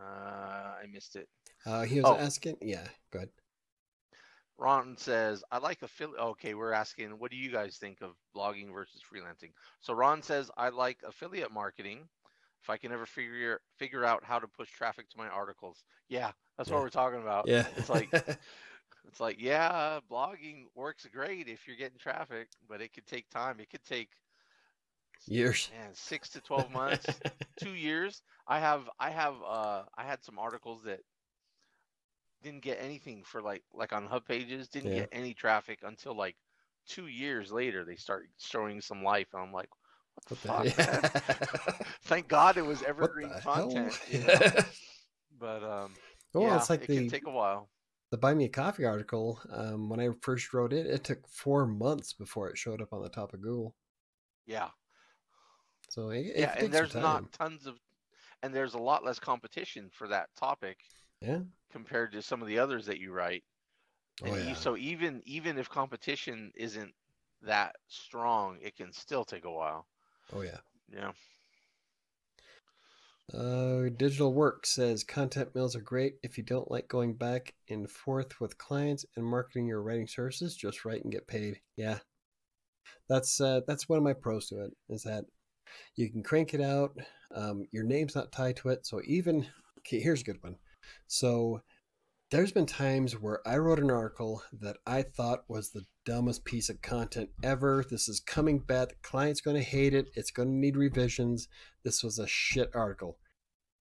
I 0.82 0.86
missed 0.92 1.16
it. 1.16 1.28
Uh, 1.66 1.82
he 1.84 2.00
was 2.00 2.06
Oh. 2.10 2.18
asking, 2.18 2.58
yeah, 2.62 2.88
go 3.12 3.20
ahead. 3.20 3.30
Ron 4.58 4.96
says, 4.98 5.44
I 5.52 5.58
like 5.58 5.82
affiliate. 5.82 6.20
Okay, 6.20 6.54
we're 6.54 6.72
asking, 6.74 7.10
what 7.18 7.32
do 7.32 7.38
you 7.38 7.52
guys 7.52 7.78
think 7.78 8.02
of 8.02 8.12
blogging 8.36 8.72
versus 8.72 9.02
freelancing? 9.02 9.52
So 9.80 9.94
Ron 9.94 10.22
says, 10.22 10.52
I 10.56 10.70
like 10.70 11.00
affiliate 11.06 11.52
marketing 11.52 12.08
if 12.62 12.70
I 12.70 12.78
can 12.78 12.92
ever 12.92 13.06
figure 13.06 13.60
figure 13.78 14.06
out 14.06 14.24
how 14.24 14.40
to 14.40 14.48
push 14.48 14.70
traffic 14.70 15.10
to 15.10 15.18
my 15.18 15.28
articles. 15.28 15.84
Yeah, 16.10 16.32
that's 16.58 16.70
what 16.70 16.82
we're 16.82 16.90
talking 16.90 17.22
about. 17.22 17.48
Yeah. 17.48 17.66
It's 17.76 17.90
like 17.90 18.10
it's 19.08 19.20
like, 19.20 19.38
yeah, 19.40 20.00
blogging 20.10 20.66
works 20.76 21.08
great 21.12 21.48
if 21.48 21.68
you're 21.68 21.78
getting 21.78 21.98
traffic, 21.98 22.50
but 22.70 22.82
it 22.82 22.94
could 22.94 23.08
take 23.08 23.30
time. 23.30 23.60
It 23.60 23.70
could 23.70 23.84
take 23.84 24.10
years. 25.26 25.70
man, 25.76 25.90
six 25.94 26.30
to 26.30 26.42
twelve 26.42 26.72
months, 26.72 27.06
two 27.60 27.74
years. 27.74 28.22
I 28.48 28.60
have 28.60 28.90
I 29.00 29.10
have 29.10 29.36
uh 29.48 29.84
I 29.98 30.04
had 30.04 30.24
some 30.24 30.38
articles 30.38 30.84
that 30.84 31.00
didn't 32.44 32.62
get 32.64 32.80
anything 32.82 33.24
for 33.24 33.42
like 33.42 33.64
like 33.74 33.94
on 33.94 34.08
HubPages, 34.08 34.70
didn't 34.70 34.92
Yeah. 34.92 35.00
get 35.02 35.10
any 35.12 35.34
traffic 35.34 35.80
until 35.84 36.16
like 36.16 36.36
two 36.88 37.08
years 37.08 37.52
later 37.52 37.86
they 37.86 37.96
start 37.96 38.28
showing 38.40 38.82
some 38.82 39.04
life 39.04 39.28
and 39.34 39.44
I'm 39.44 39.54
like, 39.54 39.70
what 40.28 40.40
the 40.42 40.48
What 40.48 40.64
the- 40.66 40.84
fuck, 40.84 41.58
man? 41.70 41.86
Thank 42.04 42.28
God 42.28 42.58
it 42.58 42.66
was 42.66 42.82
evergreen 42.84 43.32
content. 43.42 43.98
You 44.10 44.20
know? 44.20 44.40
But 45.40 45.64
um 45.64 45.94
well, 46.34 46.44
yeah, 46.44 46.58
it's 46.58 46.70
like 46.70 46.84
it 46.84 46.88
the 46.88 46.98
can 46.98 47.10
take 47.10 47.26
a 47.28 47.32
while. 47.32 47.70
the 48.12 48.18
buy 48.18 48.34
me 48.34 48.46
a 48.46 48.50
coffee 48.50 48.86
article 48.86 49.40
um, 49.52 49.90
when 49.90 50.00
i 50.00 50.10
first 50.22 50.54
wrote 50.54 50.72
it 50.74 50.86
it 50.86 51.04
took 51.04 51.28
four 51.28 51.66
months 51.66 52.14
before 52.14 52.48
it 52.50 52.58
showed 52.58 52.82
up 52.82 52.94
on 52.94 53.02
the 53.02 53.10
top 53.10 53.34
of 53.34 53.42
google 53.42 53.74
Yeah. 54.46 54.70
so 55.90 56.10
it, 56.10 56.20
it 56.28 56.40
yeah, 56.40 56.56
and 56.58 56.72
there's 56.74 56.94
not 56.94 57.32
tons 57.32 57.66
of 57.66 57.80
and 58.44 58.54
there's 58.54 58.74
a 58.76 58.78
lot 58.78 59.04
less 59.04 59.18
competition 59.20 59.90
for 59.92 60.08
that 60.10 60.30
topic 60.38 60.78
yeah 61.22 61.40
compared 61.72 62.12
to 62.14 62.22
some 62.22 62.42
of 62.42 62.48
the 62.48 62.60
others 62.60 62.86
that 62.88 63.00
you 63.00 63.12
write. 63.14 63.44
oh 64.24 64.36
And 64.36 64.38
e- 64.38 64.54
so 64.56 64.78
even 64.78 65.22
even 65.26 65.58
if 65.58 65.70
competition 65.70 66.52
isn't 66.56 66.94
that 67.44 67.76
strong, 67.88 68.60
it 68.62 68.76
can 68.78 68.94
still 68.94 69.26
take 69.26 69.46
a 69.46 69.52
while. 69.52 69.88
oh 70.34 70.42
yeah. 70.42 70.58
Yeah. 70.94 71.12
uh, 73.34 73.90
digital 73.98 74.34
work 74.34 74.66
says 74.66 75.04
content 75.04 75.54
mills 75.56 75.76
are 75.76 75.82
great 75.82 76.16
if 76.24 76.38
you 76.38 76.44
don't 76.44 76.70
like 76.72 76.88
going 76.88 77.14
back 77.14 77.54
and 77.70 77.90
forth 77.90 78.40
with 78.40 78.58
clients 78.58 79.06
and 79.16 79.26
marketing 79.26 79.68
your 79.68 79.82
writing 79.82 80.08
services 80.08 80.56
just 80.56 80.86
write 80.86 81.04
and 81.04 81.12
get 81.12 81.28
paid. 81.28 81.60
Yeah. 81.78 82.00
That's 83.10 83.40
uh, 83.42 83.62
that's 83.68 83.88
one 83.90 83.98
of 83.98 84.04
my 84.04 84.14
pros 84.14 84.48
to 84.50 84.64
it 84.64 84.72
is 84.90 85.04
that 85.04 85.26
you 85.96 86.10
can 86.12 86.24
crank 86.24 86.54
it 86.54 86.62
out. 86.62 86.98
Um, 87.36 87.66
your 87.72 87.84
name's 87.84 88.16
not 88.16 88.32
tied 88.32 88.58
to 88.58 88.70
it. 88.70 88.86
So 88.86 89.02
even 89.06 89.48
okay 89.80 90.00
here's 90.00 90.22
a 90.22 90.26
good 90.26 90.44
one 90.44 90.58
so 91.08 91.62
there's 92.30 92.52
been 92.52 92.66
times 92.66 93.14
where 93.14 93.46
i 93.48 93.58
wrote 93.58 93.80
an 93.80 93.92
article 93.92 94.42
that 94.54 94.78
i 94.86 95.02
thought 95.02 95.44
was 95.48 95.72
the 95.72 95.86
dumbest 96.06 96.46
piece 96.46 96.70
of 96.70 96.82
content 96.82 97.30
ever. 97.44 97.86
This 97.90 98.08
is 98.10 98.20
coming 98.20 98.60
bad 98.60 98.90
the 98.90 98.96
client's 99.02 99.42
going 99.42 99.58
to 99.58 99.64
hate 99.64 99.94
it. 99.94 100.10
It's 100.16 100.32
going 100.32 100.50
to 100.50 100.56
need 100.56 100.78
revisions. 100.78 101.48
This 101.84 102.04
was 102.04 102.20
a 102.20 102.28
shit 102.28 102.72
article. 102.74 103.18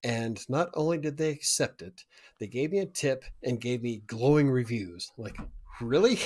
And 0.03 0.41
not 0.49 0.71
only 0.75 0.99
did 0.99 1.19
they 1.19 1.31
accept 1.31 1.83
it 1.83 2.05
they 2.39 2.47
gave 2.47 2.73
me 2.73 2.79
a 2.79 2.87
tip 2.87 3.25
and 3.43 3.61
gave 3.61 3.83
me 3.83 4.03
glowing 4.07 4.51
reviews. 4.51 5.13
Like 5.19 5.37
really? 5.81 6.19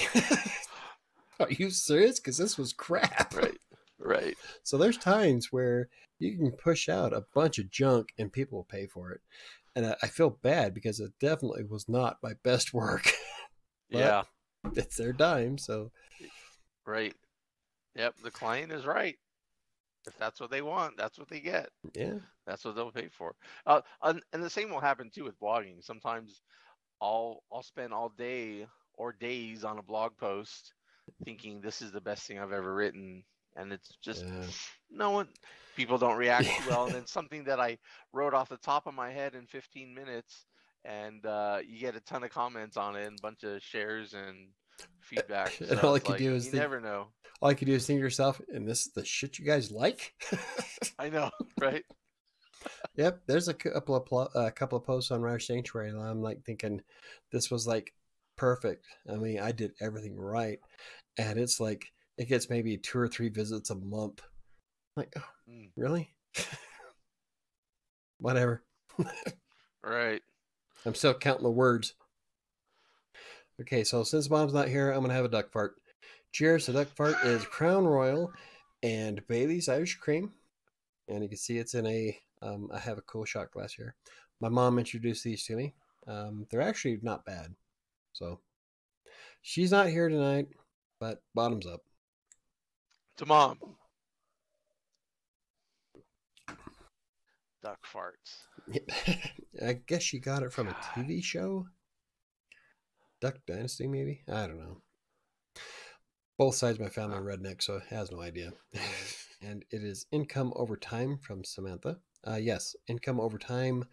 Are 1.41 1.51
you 1.51 1.71
serious? 1.71 2.21
Because 2.21 2.39
this 2.39 2.57
was 2.57 2.73
crap. 2.73 3.35
Right. 3.35 3.59
Right. 3.99 4.37
so 4.63 4.77
there's 4.77 4.99
times 4.99 5.51
where 5.51 5.89
you 6.19 6.37
can 6.37 6.53
push 6.53 6.89
out 6.89 7.15
a 7.15 7.25
bunch 7.35 7.59
of 7.59 7.71
junk 7.71 8.13
and 8.19 8.31
people 8.31 8.59
will 8.59 8.65
pay 8.65 8.87
for 8.87 9.13
it. 9.13 9.23
And 9.77 9.87
I, 9.87 9.97
I 10.03 10.07
feel 10.07 10.31
bad 10.43 10.75
because 10.75 11.01
it 11.01 11.13
definitely 11.21 11.65
was 11.65 11.89
not 11.89 12.19
my 12.23 12.35
best 12.43 12.73
work. 12.75 13.13
Yeah. 13.91 14.23
it's 14.75 14.97
their 14.97 15.13
dime, 15.13 15.57
so 15.57 15.93
Right. 16.87 17.15
Yep. 17.95 18.15
The 18.25 18.31
client 18.31 18.73
is 18.73 18.87
right. 18.87 19.17
If 20.07 20.19
that's 20.19 20.41
what 20.41 20.51
they 20.51 20.63
want, 20.63 20.97
that's 20.97 21.19
what 21.19 21.29
they 21.29 21.39
get. 21.41 21.69
yeah. 21.95 22.15
That's 22.47 22.65
what 22.65 22.75
they'll 22.75 22.91
pay 22.91 23.09
for. 23.09 23.35
Uh, 23.67 23.83
and, 24.03 24.21
and 24.33 24.43
the 24.43 24.51
same 24.51 24.71
will 24.71 24.81
happen 24.81 25.11
too 25.15 25.25
with 25.25 25.39
blogging. 25.39 25.83
Sometimes 25.85 26.43
I'll 27.01 27.43
I'll 27.53 27.63
spend 27.63 27.93
all 27.93 28.09
day 28.19 28.67
or 28.95 29.13
days 29.13 29.65
on 29.65 29.79
a 29.79 29.83
blog 29.83 30.17
post 30.17 30.73
thinking 31.25 31.61
this 31.61 31.81
is 31.83 31.93
the 31.93 32.01
best 32.01 32.27
thing 32.27 32.39
I've 32.39 32.53
ever 32.53 32.75
written, 32.75 33.23
and 33.57 33.73
it's 33.73 33.97
just 34.03 34.25
Yeah. 34.25 34.45
no 34.91 35.11
one 35.11 35.29
people 35.77 35.99
don't 35.99 36.17
react 36.17 36.49
well. 36.69 36.87
And 36.87 36.95
then 36.95 37.07
something 37.07 37.45
that 37.45 37.61
I 37.61 37.79
wrote 38.13 38.35
off 38.35 38.49
the 38.49 38.57
top 38.59 38.87
of 38.87 38.95
my 38.95 39.11
head 39.11 39.35
in 39.35 39.47
15 39.47 39.95
minutes, 39.95 40.47
and 40.85 41.25
uh, 41.27 41.59
you 41.67 41.79
get 41.81 41.97
a 41.97 42.01
ton 42.01 42.23
of 42.25 42.31
comments 42.31 42.77
on 42.77 42.97
it 42.97 43.07
and 43.07 43.19
a 43.19 43.23
bunch 43.23 43.43
of 43.45 43.63
shares 43.63 44.15
and 44.15 44.49
feedback. 45.01 45.59
And 45.69 45.81
all 45.81 45.95
I 45.95 45.99
could 45.99 46.11
like, 46.11 46.19
do 46.19 46.35
is 46.35 46.47
you 46.47 46.51
think- 46.53 46.63
never 46.63 46.81
know. 46.81 47.09
All 47.43 47.51
I 47.51 47.55
could 47.55 47.67
do 47.67 47.75
is 47.75 47.87
think 47.87 47.99
to 47.99 48.03
yourself, 48.03 48.41
and 48.49 48.67
this 48.67 48.87
is 48.87 48.93
the 48.93 49.05
shit 49.05 49.39
you 49.39 49.45
guys 49.45 49.71
like. 49.71 50.15
I 50.99 51.11
know, 51.11 51.31
right? 51.61 51.85
yep, 52.97 53.21
there's 53.27 53.49
a 53.49 53.55
couple 53.55 53.95
of 53.97 54.31
a 54.35 54.51
couple 54.51 54.79
of 54.79 54.85
posts 54.85 55.11
on 55.11 55.21
Writer 55.21 55.39
Sanctuary. 55.41 55.91
and 55.91 56.01
I'm 56.01 56.23
like 56.23 56.43
thinking, 56.45 56.81
this 57.33 57.51
was 57.51 57.67
like 57.67 57.93
perfect. 58.37 58.87
I 59.11 59.17
mean, 59.17 59.41
I 59.41 59.53
did 59.53 59.73
everything 59.81 60.17
right, 60.17 60.59
and 61.19 61.39
it's 61.39 61.61
like 61.61 61.93
it 62.19 62.29
gets 62.29 62.49
maybe 62.51 62.77
two 62.77 62.99
or 62.99 63.09
three 63.09 63.29
visits 63.29 63.71
a 63.71 63.75
month. 63.77 64.23
like, 64.97 65.13
oh, 65.17 65.25
Mm. 65.51 65.71
really? 65.77 66.15
Whatever. 68.19 68.63
Right. 69.87 70.23
I'm 70.87 70.95
still 70.95 71.13
counting 71.13 71.43
the 71.45 71.51
words. 71.51 71.93
Okay, 73.61 73.85
so 73.85 74.03
since 74.03 74.31
mom's 74.31 74.55
not 74.55 74.69
here, 74.69 74.91
I'm 74.91 75.03
gonna 75.03 75.13
have 75.13 75.27
a 75.27 75.29
duck 75.29 75.53
fart. 75.53 75.75
Cheers. 76.33 76.65
The 76.65 76.73
duck 76.73 76.89
fart 76.97 77.17
is 77.23 77.45
Crown 77.51 77.85
Royal 77.85 78.33
and 78.83 79.21
Bailey's 79.29 79.69
Irish 79.69 79.97
Cream, 79.97 80.33
and 81.07 81.23
you 81.23 81.29
can 81.29 81.37
see 81.37 81.59
it's 81.59 81.75
in 81.75 81.87
a 81.87 82.19
Um, 82.41 82.71
I 82.73 82.79
have 82.79 82.97
a 82.97 83.03
cool 83.03 83.27
shot 83.27 83.51
glass 83.51 83.75
here. 83.75 83.95
My 84.41 84.49
mom 84.49 84.79
introduced 84.79 85.23
these 85.25 85.45
to 85.47 85.57
me. 85.57 85.75
Um, 86.07 86.47
they're 86.51 86.63
actually 86.63 86.99
not 87.03 87.27
bad. 87.27 87.55
So 88.15 88.41
she's 89.43 89.71
not 89.71 89.89
here 89.89 90.09
tonight, 90.09 90.49
but 90.99 91.23
bottoms 91.35 91.67
up. 91.67 91.83
To 93.19 93.27
mom. 93.27 93.59
Duck 97.63 97.79
farts. 97.87 98.43
I 99.65 99.75
guess 99.87 100.03
she 100.03 100.19
got 100.19 100.43
it 100.43 100.53
from 100.53 100.69
a 100.69 100.73
TV 100.73 101.23
show. 101.23 101.67
Duck 103.21 103.37
Dynasty, 103.47 103.87
maybe? 103.87 104.23
I 104.29 104.47
don't 104.49 104.59
know. 104.59 104.83
Both 106.37 106.57
sides 106.57 106.79
of 106.79 106.83
my 106.83 106.91
family 106.91 107.17
are 107.17 107.23
redneck, 107.23 107.63
so 107.63 107.81
has 107.89 108.11
no 108.11 108.21
idea. 108.21 108.53
and 109.41 109.65
it 109.71 109.85
is 109.85 110.07
income 110.11 110.53
over 110.57 110.77
time 110.77 111.19
from 111.19 111.45
Samantha. 111.45 111.99
Uh, 112.27 112.37
yes, 112.37 112.75
income 112.89 113.21
over 113.21 113.39
time 113.39 113.85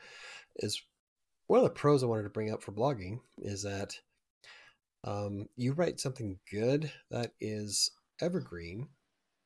is 0.58 0.82
one 1.46 1.60
of 1.60 1.64
the 1.64 1.70
pros 1.70 2.02
I 2.02 2.08
wanted 2.08 2.24
to 2.24 2.30
bring 2.30 2.52
up 2.52 2.64
for 2.64 2.72
blogging 2.72 3.20
is 3.38 3.62
that 3.64 4.00
um, 5.04 5.48
you 5.56 5.74
write 5.74 6.00
something 6.00 6.40
good 6.50 6.92
that 7.12 7.34
is 7.40 7.92
evergreen 8.20 8.88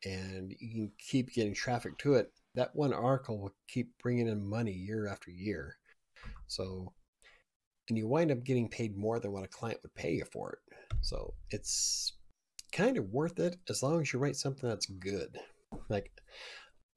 and 0.04 0.54
you 0.60 0.72
can 0.74 0.92
keep 0.98 1.32
getting 1.32 1.54
traffic 1.54 1.96
to 1.98 2.14
it. 2.14 2.32
That 2.54 2.74
one 2.74 2.92
article 2.92 3.38
will 3.40 3.54
keep 3.68 3.90
bringing 4.02 4.28
in 4.28 4.48
money 4.48 4.72
year 4.72 5.06
after 5.08 5.30
year. 5.30 5.76
So, 6.46 6.92
and 7.88 7.96
you 7.98 8.08
wind 8.08 8.30
up 8.30 8.44
getting 8.44 8.68
paid 8.68 8.96
more 8.96 9.20
than 9.20 9.32
what 9.32 9.44
a 9.44 9.48
client 9.48 9.80
would 9.82 9.94
pay 9.94 10.12
you 10.12 10.24
for 10.32 10.52
it. 10.52 10.76
So 11.00 11.34
it's 11.50 12.14
kind 12.72 12.96
of 12.96 13.10
worth 13.10 13.38
it 13.38 13.56
as 13.68 13.82
long 13.82 14.00
as 14.00 14.12
you 14.12 14.18
write 14.18 14.36
something 14.36 14.68
that's 14.68 14.86
good. 14.86 15.38
Like, 15.88 16.10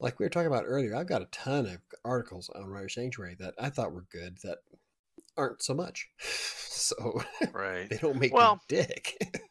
like 0.00 0.18
we 0.18 0.24
were 0.24 0.30
talking 0.30 0.46
about 0.46 0.64
earlier, 0.66 0.94
I've 0.96 1.06
got 1.08 1.22
a 1.22 1.26
ton 1.26 1.66
of 1.66 1.78
articles 2.04 2.48
on 2.54 2.66
Writer 2.66 2.88
Sanctuary 2.88 3.36
that 3.40 3.54
I 3.60 3.68
thought 3.70 3.92
were 3.92 4.06
good 4.10 4.38
that 4.44 4.58
aren't 5.36 5.62
so 5.62 5.74
much. 5.74 6.08
So 6.80 7.22
Right. 7.52 7.90
they 7.90 7.98
don't 7.98 8.18
make 8.18 8.32
Well- 8.32 8.54
me 8.56 8.60
dick. 8.68 9.16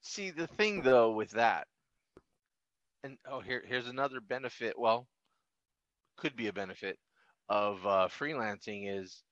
See 0.00 0.30
the 0.30 0.46
thing 0.46 0.80
though 0.82 1.12
with 1.12 1.30
that, 1.32 1.66
and 3.04 3.18
oh 3.26 3.40
here 3.40 3.64
here's 3.66 3.88
another 3.88 4.20
benefit. 4.20 4.78
Well, 4.78 5.08
could 6.16 6.36
be 6.36 6.48
a 6.48 6.52
benefit 6.52 6.98
of 7.48 7.86
uh, 7.86 8.08
freelancing 8.08 8.88
is 8.88 9.24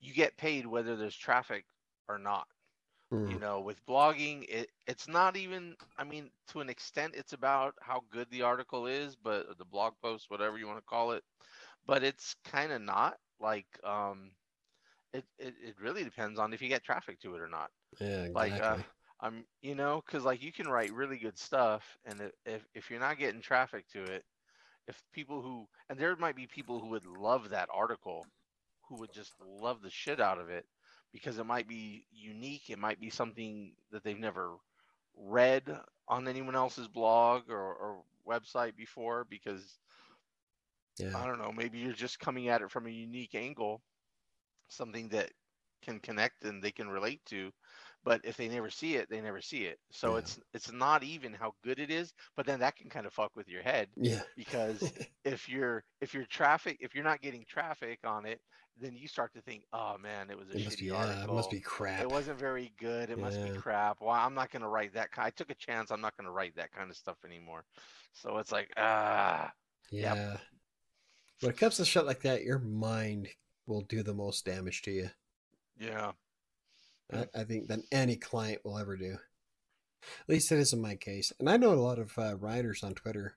you 0.00 0.14
get 0.14 0.36
paid 0.36 0.66
whether 0.66 0.96
there's 0.96 1.16
traffic 1.16 1.66
or 2.08 2.18
not. 2.18 2.46
You 3.26 3.38
Mm, 3.38 3.40
know, 3.40 3.60
with 3.60 3.84
blogging, 3.86 4.44
it 4.48 4.70
it's 4.86 5.08
not 5.08 5.36
even. 5.36 5.76
I 5.98 6.04
mean, 6.04 6.30
to 6.48 6.60
an 6.60 6.70
extent, 6.70 7.14
it's 7.16 7.32
about 7.32 7.74
how 7.80 8.02
good 8.10 8.30
the 8.30 8.42
article 8.42 8.86
is, 8.86 9.16
but 9.16 9.58
the 9.58 9.64
blog 9.64 9.94
post, 10.02 10.30
whatever 10.30 10.58
you 10.58 10.66
want 10.66 10.78
to 10.78 10.84
call 10.84 11.12
it, 11.12 11.24
but 11.86 12.02
it's 12.04 12.34
kind 12.44 12.72
of 12.72 12.82
not. 12.82 13.16
Like, 13.40 13.66
um, 13.84 14.32
it, 15.12 15.24
it 15.38 15.54
it 15.62 15.80
really 15.80 16.04
depends 16.04 16.38
on 16.38 16.52
if 16.52 16.62
you 16.62 16.68
get 16.68 16.84
traffic 16.84 17.20
to 17.20 17.34
it 17.34 17.40
or 17.40 17.48
not. 17.48 17.70
yeah, 18.00 18.24
Like, 18.34 18.58
exactly. 18.58 18.74
uh, 18.74 18.78
I'm, 19.20 19.44
you 19.62 19.74
know, 19.74 20.02
because 20.04 20.24
like 20.24 20.42
you 20.42 20.52
can 20.52 20.68
write 20.68 20.92
really 20.92 21.18
good 21.18 21.38
stuff, 21.38 21.98
and 22.06 22.30
if, 22.46 22.64
if 22.74 22.90
you're 22.90 23.00
not 23.00 23.18
getting 23.18 23.40
traffic 23.40 23.88
to 23.92 24.02
it, 24.04 24.24
if 24.86 25.02
people 25.12 25.42
who 25.42 25.66
and 25.88 25.98
there 25.98 26.14
might 26.16 26.36
be 26.36 26.46
people 26.46 26.80
who 26.80 26.88
would 26.88 27.06
love 27.06 27.50
that 27.50 27.68
article, 27.74 28.26
who 28.88 28.96
would 28.96 29.12
just 29.12 29.32
love 29.44 29.82
the 29.82 29.90
shit 29.90 30.20
out 30.20 30.38
of 30.40 30.50
it, 30.50 30.66
because 31.12 31.38
it 31.38 31.46
might 31.46 31.68
be 31.68 32.04
unique, 32.12 32.70
it 32.70 32.78
might 32.78 33.00
be 33.00 33.10
something 33.10 33.72
that 33.90 34.04
they've 34.04 34.18
never 34.18 34.52
read 35.16 35.64
on 36.06 36.28
anyone 36.28 36.54
else's 36.54 36.88
blog 36.88 37.50
or, 37.50 37.74
or 37.74 38.02
website 38.26 38.76
before, 38.76 39.26
because 39.28 39.78
I 41.14 41.26
don't 41.26 41.38
know, 41.38 41.52
maybe 41.52 41.78
you're 41.78 41.92
just 41.92 42.20
coming 42.20 42.48
at 42.48 42.62
it 42.62 42.70
from 42.70 42.86
a 42.86 42.90
unique 42.90 43.34
angle, 43.34 43.82
something 44.68 45.08
that 45.08 45.30
can 45.82 46.00
connect 46.00 46.44
and 46.44 46.62
they 46.62 46.70
can 46.72 46.88
relate 46.88 47.20
to. 47.26 47.52
But 48.08 48.22
if 48.24 48.38
they 48.38 48.48
never 48.48 48.70
see 48.70 48.96
it, 48.96 49.10
they 49.10 49.20
never 49.20 49.42
see 49.42 49.64
it. 49.64 49.78
So 49.92 50.12
Yeah. 50.12 50.20
it's 50.20 50.40
it's 50.54 50.72
not 50.72 51.02
even 51.02 51.34
how 51.34 51.52
good 51.62 51.78
it 51.78 51.90
is, 51.90 52.14
but 52.36 52.46
then 52.46 52.58
that 52.60 52.74
can 52.74 52.88
kind 52.88 53.04
of 53.04 53.12
fuck 53.12 53.36
with 53.36 53.48
your 53.50 53.60
head 53.60 53.90
yeah, 53.96 54.22
because 54.34 54.80
if 55.26 55.46
you're 55.46 55.84
if 56.00 56.14
you're 56.14 56.24
traffic 56.24 56.78
if 56.80 56.94
you're 56.94 57.04
not 57.04 57.20
getting 57.20 57.44
traffic 57.46 57.98
on 58.04 58.24
it, 58.24 58.40
then 58.80 58.96
you 58.96 59.08
start 59.08 59.34
to 59.34 59.42
think, 59.42 59.64
oh 59.74 59.98
man, 59.98 60.30
it 60.30 60.38
was 60.38 60.48
a 60.48 60.56
it 60.56 60.64
must 60.64 60.78
be, 60.78 60.86
yeah, 60.86 61.22
it 61.22 61.30
must 61.30 61.50
be 61.50 61.60
crap. 61.60 62.00
It 62.00 62.10
wasn't 62.10 62.38
very 62.38 62.72
good. 62.80 63.10
It 63.10 63.18
must 63.18 63.42
be 63.42 63.50
crap. 63.50 63.98
Well, 64.00 64.08
I'm 64.08 64.32
not 64.32 64.50
gonna 64.50 64.70
write 64.70 64.94
that. 64.94 65.10
I 65.18 65.28
took 65.28 65.50
a 65.50 65.54
chance. 65.54 65.90
I'm 65.90 66.00
not 66.00 66.16
gonna 66.16 66.32
write 66.32 66.56
that 66.56 66.72
kind 66.72 66.88
of 66.88 66.96
stuff 66.96 67.18
anymore. 67.26 67.66
So 68.14 68.38
it's 68.38 68.52
like, 68.52 68.70
ah, 68.78 69.52
Yep. 69.90 70.16
Yeah. 70.16 70.36
When 71.42 71.50
it 71.50 71.58
comes 71.58 71.76
to 71.76 71.84
shit 71.84 72.06
like 72.06 72.22
that, 72.22 72.42
your 72.42 72.58
mind 72.58 73.28
will 73.66 73.82
do 73.82 74.02
the 74.02 74.14
most 74.14 74.46
damage 74.46 74.80
to 74.82 74.92
you. 74.92 75.10
yeah, 75.78 76.12
I, 77.12 77.26
I 77.34 77.44
think 77.44 77.68
than 77.68 77.84
any 77.90 78.16
client 78.16 78.60
will 78.64 78.78
ever 78.78 78.96
do. 78.96 79.18
At 80.02 80.28
least 80.28 80.52
it 80.52 80.58
is 80.58 80.72
in 80.72 80.80
my 80.80 80.94
case. 80.94 81.32
And 81.38 81.48
I 81.48 81.56
know 81.56 81.72
a 81.72 81.74
lot 81.74 81.98
of 81.98 82.16
uh, 82.18 82.36
writers 82.36 82.82
on 82.82 82.94
Twitter 82.94 83.36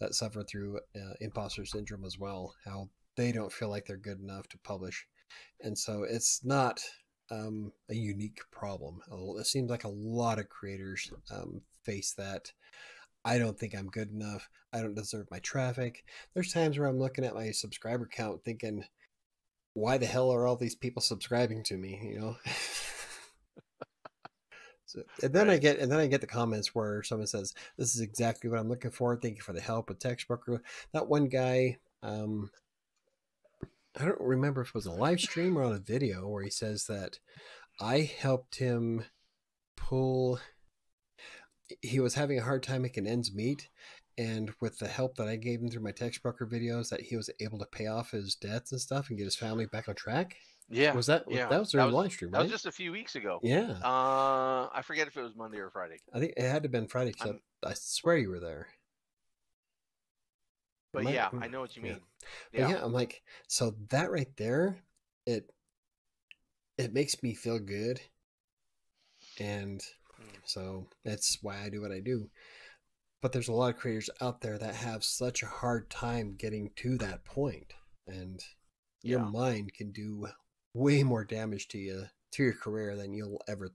that 0.00 0.14
suffer 0.14 0.42
through 0.42 0.80
uh, 0.96 1.14
imposter 1.20 1.64
syndrome 1.64 2.04
as 2.04 2.18
well. 2.18 2.54
How 2.64 2.90
they 3.16 3.32
don't 3.32 3.52
feel 3.52 3.68
like 3.68 3.86
they're 3.86 3.96
good 3.96 4.20
enough 4.20 4.48
to 4.48 4.58
publish, 4.58 5.06
and 5.60 5.78
so 5.78 6.04
it's 6.04 6.44
not 6.44 6.80
um, 7.30 7.72
a 7.90 7.94
unique 7.94 8.40
problem. 8.50 9.00
It 9.38 9.46
seems 9.46 9.70
like 9.70 9.84
a 9.84 9.88
lot 9.88 10.38
of 10.38 10.48
creators 10.48 11.12
um, 11.30 11.62
face 11.84 12.14
that. 12.18 12.52
I 13.24 13.38
don't 13.38 13.58
think 13.58 13.74
I'm 13.74 13.88
good 13.88 14.10
enough. 14.10 14.50
I 14.72 14.80
don't 14.80 14.94
deserve 14.94 15.30
my 15.30 15.38
traffic. 15.38 16.04
There's 16.34 16.52
times 16.52 16.78
where 16.78 16.86
I'm 16.86 16.98
looking 16.98 17.24
at 17.24 17.34
my 17.34 17.52
subscriber 17.52 18.06
count 18.06 18.44
thinking, 18.44 18.84
why 19.72 19.96
the 19.96 20.06
hell 20.06 20.30
are 20.30 20.46
all 20.46 20.56
these 20.56 20.74
people 20.74 21.00
subscribing 21.00 21.62
to 21.64 21.76
me? 21.76 21.98
You 22.02 22.20
know? 22.20 22.36
so, 24.86 25.02
and 25.22 25.32
then 25.32 25.50
I 25.50 25.58
get, 25.58 25.78
and 25.78 25.90
then 25.90 26.00
I 26.00 26.06
get 26.06 26.20
the 26.20 26.26
comments 26.26 26.74
where 26.74 27.02
someone 27.02 27.26
says, 27.26 27.54
this 27.76 27.94
is 27.94 28.00
exactly 28.00 28.50
what 28.50 28.58
I'm 28.58 28.68
looking 28.68 28.90
for. 28.90 29.16
Thank 29.16 29.36
you 29.36 29.42
for 29.42 29.52
the 29.52 29.60
help 29.60 29.88
with 29.88 29.98
Textbroker. 29.98 30.60
That 30.92 31.08
one 31.08 31.28
guy, 31.28 31.78
um, 32.02 32.50
I 33.98 34.04
don't 34.04 34.20
remember 34.20 34.62
if 34.62 34.68
it 34.68 34.74
was 34.74 34.86
a 34.86 34.92
live 34.92 35.20
stream 35.20 35.56
or 35.56 35.62
on 35.62 35.72
a 35.72 35.78
video 35.78 36.28
where 36.28 36.42
he 36.42 36.50
says 36.50 36.86
that 36.86 37.18
I 37.80 38.10
helped 38.20 38.56
him 38.56 39.04
pull 39.76 40.40
he 41.80 42.00
was 42.00 42.14
having 42.14 42.38
a 42.38 42.42
hard 42.42 42.62
time 42.62 42.82
making 42.82 43.06
ends 43.06 43.34
meet 43.34 43.68
and 44.16 44.52
with 44.60 44.78
the 44.78 44.86
help 44.86 45.16
that 45.16 45.28
i 45.28 45.36
gave 45.36 45.60
him 45.60 45.68
through 45.68 45.82
my 45.82 45.92
Textbroker 45.92 46.48
videos 46.50 46.88
that 46.88 47.00
he 47.00 47.16
was 47.16 47.30
able 47.40 47.58
to 47.58 47.66
pay 47.66 47.86
off 47.86 48.12
his 48.12 48.34
debts 48.34 48.72
and 48.72 48.80
stuff 48.80 49.08
and 49.08 49.18
get 49.18 49.24
his 49.24 49.36
family 49.36 49.66
back 49.66 49.88
on 49.88 49.94
track 49.94 50.36
yeah. 50.70 50.94
was 50.94 51.06
that 51.06 51.24
yeah. 51.28 51.48
that 51.48 51.58
was 51.60 51.70
during 51.70 51.90
the 51.90 51.96
live 51.96 52.12
stream 52.12 52.30
That 52.30 52.42
was 52.42 52.50
just 52.50 52.66
a 52.66 52.72
few 52.72 52.92
weeks 52.92 53.14
ago. 53.16 53.40
yeah 53.42 53.76
Uh, 53.82 54.68
I 54.72 54.82
forget 54.82 55.06
if 55.08 55.16
it 55.16 55.22
was 55.22 55.34
Monday 55.36 55.58
or 55.58 55.70
Friday, 55.70 55.98
i 56.12 56.18
think 56.18 56.32
it 56.36 56.42
had 56.42 56.62
to 56.62 56.66
have 56.66 56.72
been 56.72 56.86
friday 56.88 57.12
because 57.12 57.36
I, 57.64 57.70
I 57.70 57.74
swear 57.74 58.16
you 58.16 58.30
were 58.30 58.40
there 58.40 58.66
but 60.92 61.04
yeah, 61.12 61.28
I 61.40 61.48
know 61.48 61.60
what 61.60 61.74
you 61.76 61.82
mean. 61.82 62.00
But 62.52 62.60
Yeah, 62.60 62.68
yeah 62.70 62.84
i'm 62.84 62.92
like 62.92 63.22
so 63.48 63.74
that 63.90 64.10
right 64.10 64.34
there 64.36 64.76
it 65.26 65.50
it 66.78 66.92
makes 66.94 67.22
me 67.22 67.34
feel 67.34 67.58
good 67.58 68.00
and 69.40 69.80
Mm. 70.20 70.26
so 70.44 70.86
that's 71.04 71.38
why 71.42 71.60
i 71.64 71.68
do 71.68 71.80
what 71.80 71.90
i 71.90 71.98
do 71.98 72.30
but 73.20 73.32
there's 73.32 73.48
a 73.48 73.52
lot 73.52 73.74
of 73.74 73.80
creators 73.80 74.08
out 74.20 74.40
there 74.40 74.58
that 74.58 74.74
have 74.76 75.02
such 75.02 75.42
a 75.42 75.46
hard 75.46 75.90
time 75.90 76.36
getting 76.38 76.70
to 76.76 76.96
that 76.98 77.24
point 77.24 77.74
and 78.06 78.40
your 79.02 79.20
Yeah. 79.20 79.26
mind 79.30 79.74
can 79.74 79.90
do 79.90 80.28
way 80.74 81.02
more 81.02 81.24
damage 81.24 81.68
to 81.68 81.78
you 81.78 82.04
to 82.32 82.42
your 82.42 82.52
career 82.52 82.96
than 82.96 83.14
you'll 83.14 83.40
ever 83.48 83.70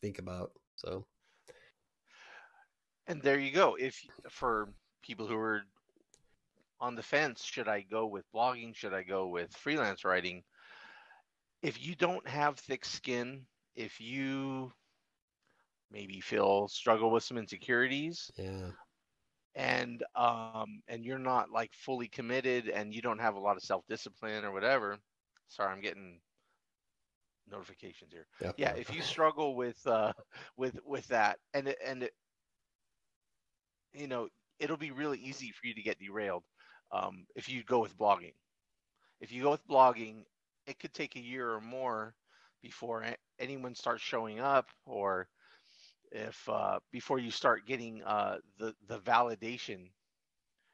think 0.00 0.18
about 0.18 0.52
so 0.76 1.06
and 3.06 3.20
there 3.22 3.38
you 3.38 3.52
go. 3.52 3.76
If 3.78 4.00
for 4.30 4.68
people 5.02 5.26
who 5.26 5.36
are 5.36 5.62
on 6.80 6.94
the 6.94 7.02
fence, 7.02 7.44
should 7.44 7.68
I 7.68 7.82
go 7.82 8.06
with 8.06 8.24
blogging? 8.34 8.74
Should 8.74 8.94
I 8.94 9.02
go 9.02 9.28
with 9.28 9.54
freelance 9.54 10.04
writing? 10.04 10.42
If 11.62 11.84
you 11.84 11.94
don't 11.94 12.26
have 12.26 12.58
thick 12.58 12.84
skin, 12.84 13.42
if 13.74 14.00
you 14.00 14.72
maybe 15.90 16.20
feel 16.20 16.66
struggle 16.68 17.10
with 17.10 17.22
some 17.22 17.38
insecurities 17.38 18.28
yeah 18.36 18.70
and 19.54 20.02
um 20.16 20.82
and 20.88 21.04
you're 21.04 21.18
not 21.18 21.50
like 21.50 21.70
fully 21.72 22.08
committed 22.08 22.68
and 22.68 22.92
you 22.92 23.00
don't 23.00 23.20
have 23.20 23.36
a 23.36 23.38
lot 23.38 23.56
of 23.56 23.62
self-discipline 23.62 24.44
or 24.44 24.50
whatever 24.50 24.98
sorry 25.48 25.72
i'm 25.72 25.80
getting 25.80 26.20
notifications 27.50 28.12
here 28.12 28.26
Yep. 28.40 28.56
yeah 28.56 28.72
if 28.72 28.92
you 28.92 29.02
struggle 29.02 29.54
with 29.56 29.84
uh 29.86 30.12
with 30.56 30.78
with 30.84 31.06
that 31.08 31.38
and 31.54 31.68
it, 31.68 31.78
and 31.84 32.02
it, 32.04 32.12
you 33.92 34.06
know 34.06 34.28
it'll 34.58 34.76
be 34.76 34.90
really 34.90 35.18
easy 35.18 35.50
for 35.52 35.66
you 35.66 35.74
to 35.74 35.82
get 35.82 35.98
derailed 35.98 36.44
um 36.92 37.26
if 37.34 37.48
you 37.48 37.62
go 37.64 37.80
with 37.80 37.96
blogging 37.96 38.34
if 39.20 39.32
you 39.32 39.42
go 39.42 39.50
with 39.50 39.66
blogging 39.66 40.24
it 40.66 40.78
could 40.78 40.92
take 40.92 41.16
a 41.16 41.20
year 41.22 41.50
or 41.52 41.60
more 41.60 42.14
before 42.62 43.04
anyone 43.38 43.74
starts 43.74 44.02
showing 44.02 44.40
up 44.40 44.66
or 44.86 45.28
if 46.10 46.48
uh 46.48 46.78
before 46.92 47.18
you 47.18 47.30
start 47.30 47.66
getting 47.66 48.02
uh 48.04 48.36
the 48.58 48.74
the 48.86 48.98
validation 49.00 49.88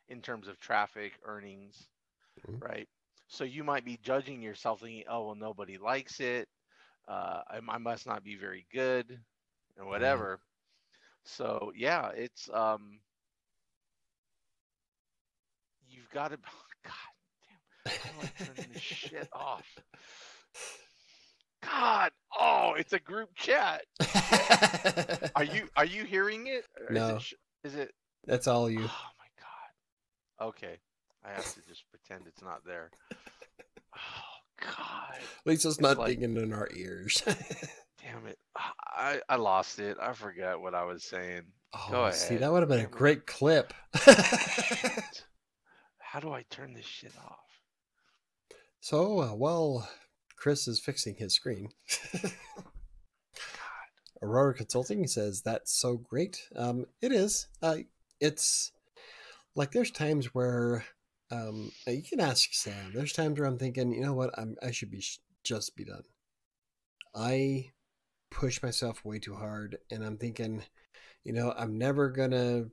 in 0.08 0.20
terms 0.20 0.48
of 0.48 0.58
traffic, 0.60 1.12
earnings, 1.24 1.88
Mhm. 2.36 2.60
right? 2.60 2.88
So 3.32 3.44
you 3.44 3.62
might 3.62 3.84
be 3.84 3.96
judging 4.02 4.42
yourself 4.42 4.80
thinking, 4.80 5.04
oh, 5.08 5.26
well, 5.26 5.34
nobody 5.36 5.78
likes 5.78 6.18
it. 6.18 6.48
Uh, 7.06 7.42
I, 7.48 7.60
I 7.68 7.78
must 7.78 8.04
not 8.04 8.24
be 8.24 8.34
very 8.34 8.66
good 8.72 9.20
and 9.78 9.86
whatever. 9.86 10.40
So 11.24 11.72
yeah, 11.76 12.10
it's, 12.10 12.50
um, 12.52 12.98
you've 15.88 16.10
got 16.10 16.32
to, 16.32 16.38
God 16.84 16.92
damn, 17.86 17.98
how 17.98 18.20
do 18.20 18.26
I 18.26 18.44
turn 18.44 18.66
this 18.72 18.82
shit 18.82 19.28
off? 19.32 19.64
God, 21.62 22.10
oh, 22.38 22.74
it's 22.76 22.94
a 22.94 22.98
group 22.98 23.30
chat. 23.36 23.82
Are 25.36 25.44
you 25.44 25.68
are 25.76 25.84
you 25.84 26.04
hearing 26.04 26.48
it? 26.48 26.64
No. 26.90 27.10
Is 27.10 27.16
it, 27.16 27.22
sh- 27.22 27.34
is 27.64 27.74
it 27.76 27.92
That's 28.26 28.48
all 28.48 28.68
you. 28.68 28.80
Oh 28.80 28.82
my 29.18 29.28
god. 29.38 30.48
Okay. 30.48 30.78
I 31.24 31.30
have 31.32 31.54
to 31.54 31.60
just 31.68 31.84
pretend 31.90 32.26
it's 32.26 32.42
not 32.42 32.64
there. 32.64 32.90
Oh 33.96 34.66
god. 34.76 35.14
At 35.16 35.46
least 35.46 35.64
it's 35.64 35.74
It's 35.76 35.80
not 35.80 35.98
like- 35.98 36.08
digging 36.18 36.36
in 36.36 36.52
our 36.52 36.68
ears. 36.74 37.22
Damn 37.26 38.26
it. 38.26 38.38
I 38.56 39.20
I 39.28 39.36
lost 39.36 39.78
it. 39.78 39.96
I 40.00 40.12
forgot 40.12 40.60
what 40.60 40.74
I 40.74 40.84
was 40.84 41.02
saying. 41.04 41.42
Oh, 41.74 41.88
Go 41.90 42.04
oh, 42.06 42.10
see, 42.10 42.34
ahead. 42.36 42.42
that 42.42 42.52
would 42.52 42.60
have 42.60 42.68
been 42.68 42.78
a 42.80 42.82
Damn 42.82 42.92
it. 42.92 42.96
great 42.96 43.26
clip. 43.26 43.72
How 45.98 46.20
do 46.20 46.30
I 46.32 46.44
turn 46.50 46.72
this 46.74 46.84
shit 46.86 47.12
off? 47.24 47.38
so, 48.80 49.20
uh, 49.20 49.34
while 49.34 49.88
Chris 50.36 50.66
is 50.68 50.80
fixing 50.80 51.16
his 51.16 51.34
screen, 51.34 51.68
Aurora 54.22 54.54
Consulting 54.54 55.06
says 55.06 55.42
that's 55.42 55.72
so 55.72 55.96
great. 55.96 56.48
Um, 56.56 56.86
it 57.00 57.12
is. 57.12 57.46
Uh, 57.62 57.78
it's 58.20 58.72
like 59.54 59.72
there's 59.72 59.90
times 59.90 60.34
where 60.34 60.84
um, 61.30 61.72
uh, 61.86 61.92
you 61.92 62.02
can 62.02 62.20
ask 62.20 62.52
Sam. 62.52 62.92
There's 62.94 63.12
times 63.12 63.38
where 63.38 63.48
I'm 63.48 63.58
thinking, 63.58 63.92
you 63.92 64.02
know 64.02 64.14
what, 64.14 64.30
I'm 64.38 64.56
I 64.62 64.70
should 64.70 64.90
be 64.90 65.00
sh- 65.00 65.20
just 65.44 65.76
be 65.76 65.84
done. 65.84 66.04
I 67.14 67.70
push 68.30 68.62
myself 68.62 69.04
way 69.04 69.18
too 69.18 69.34
hard, 69.34 69.78
and 69.90 70.04
I'm 70.04 70.18
thinking, 70.18 70.64
you 71.24 71.32
know, 71.32 71.52
I'm 71.56 71.78
never 71.78 72.10
gonna 72.10 72.66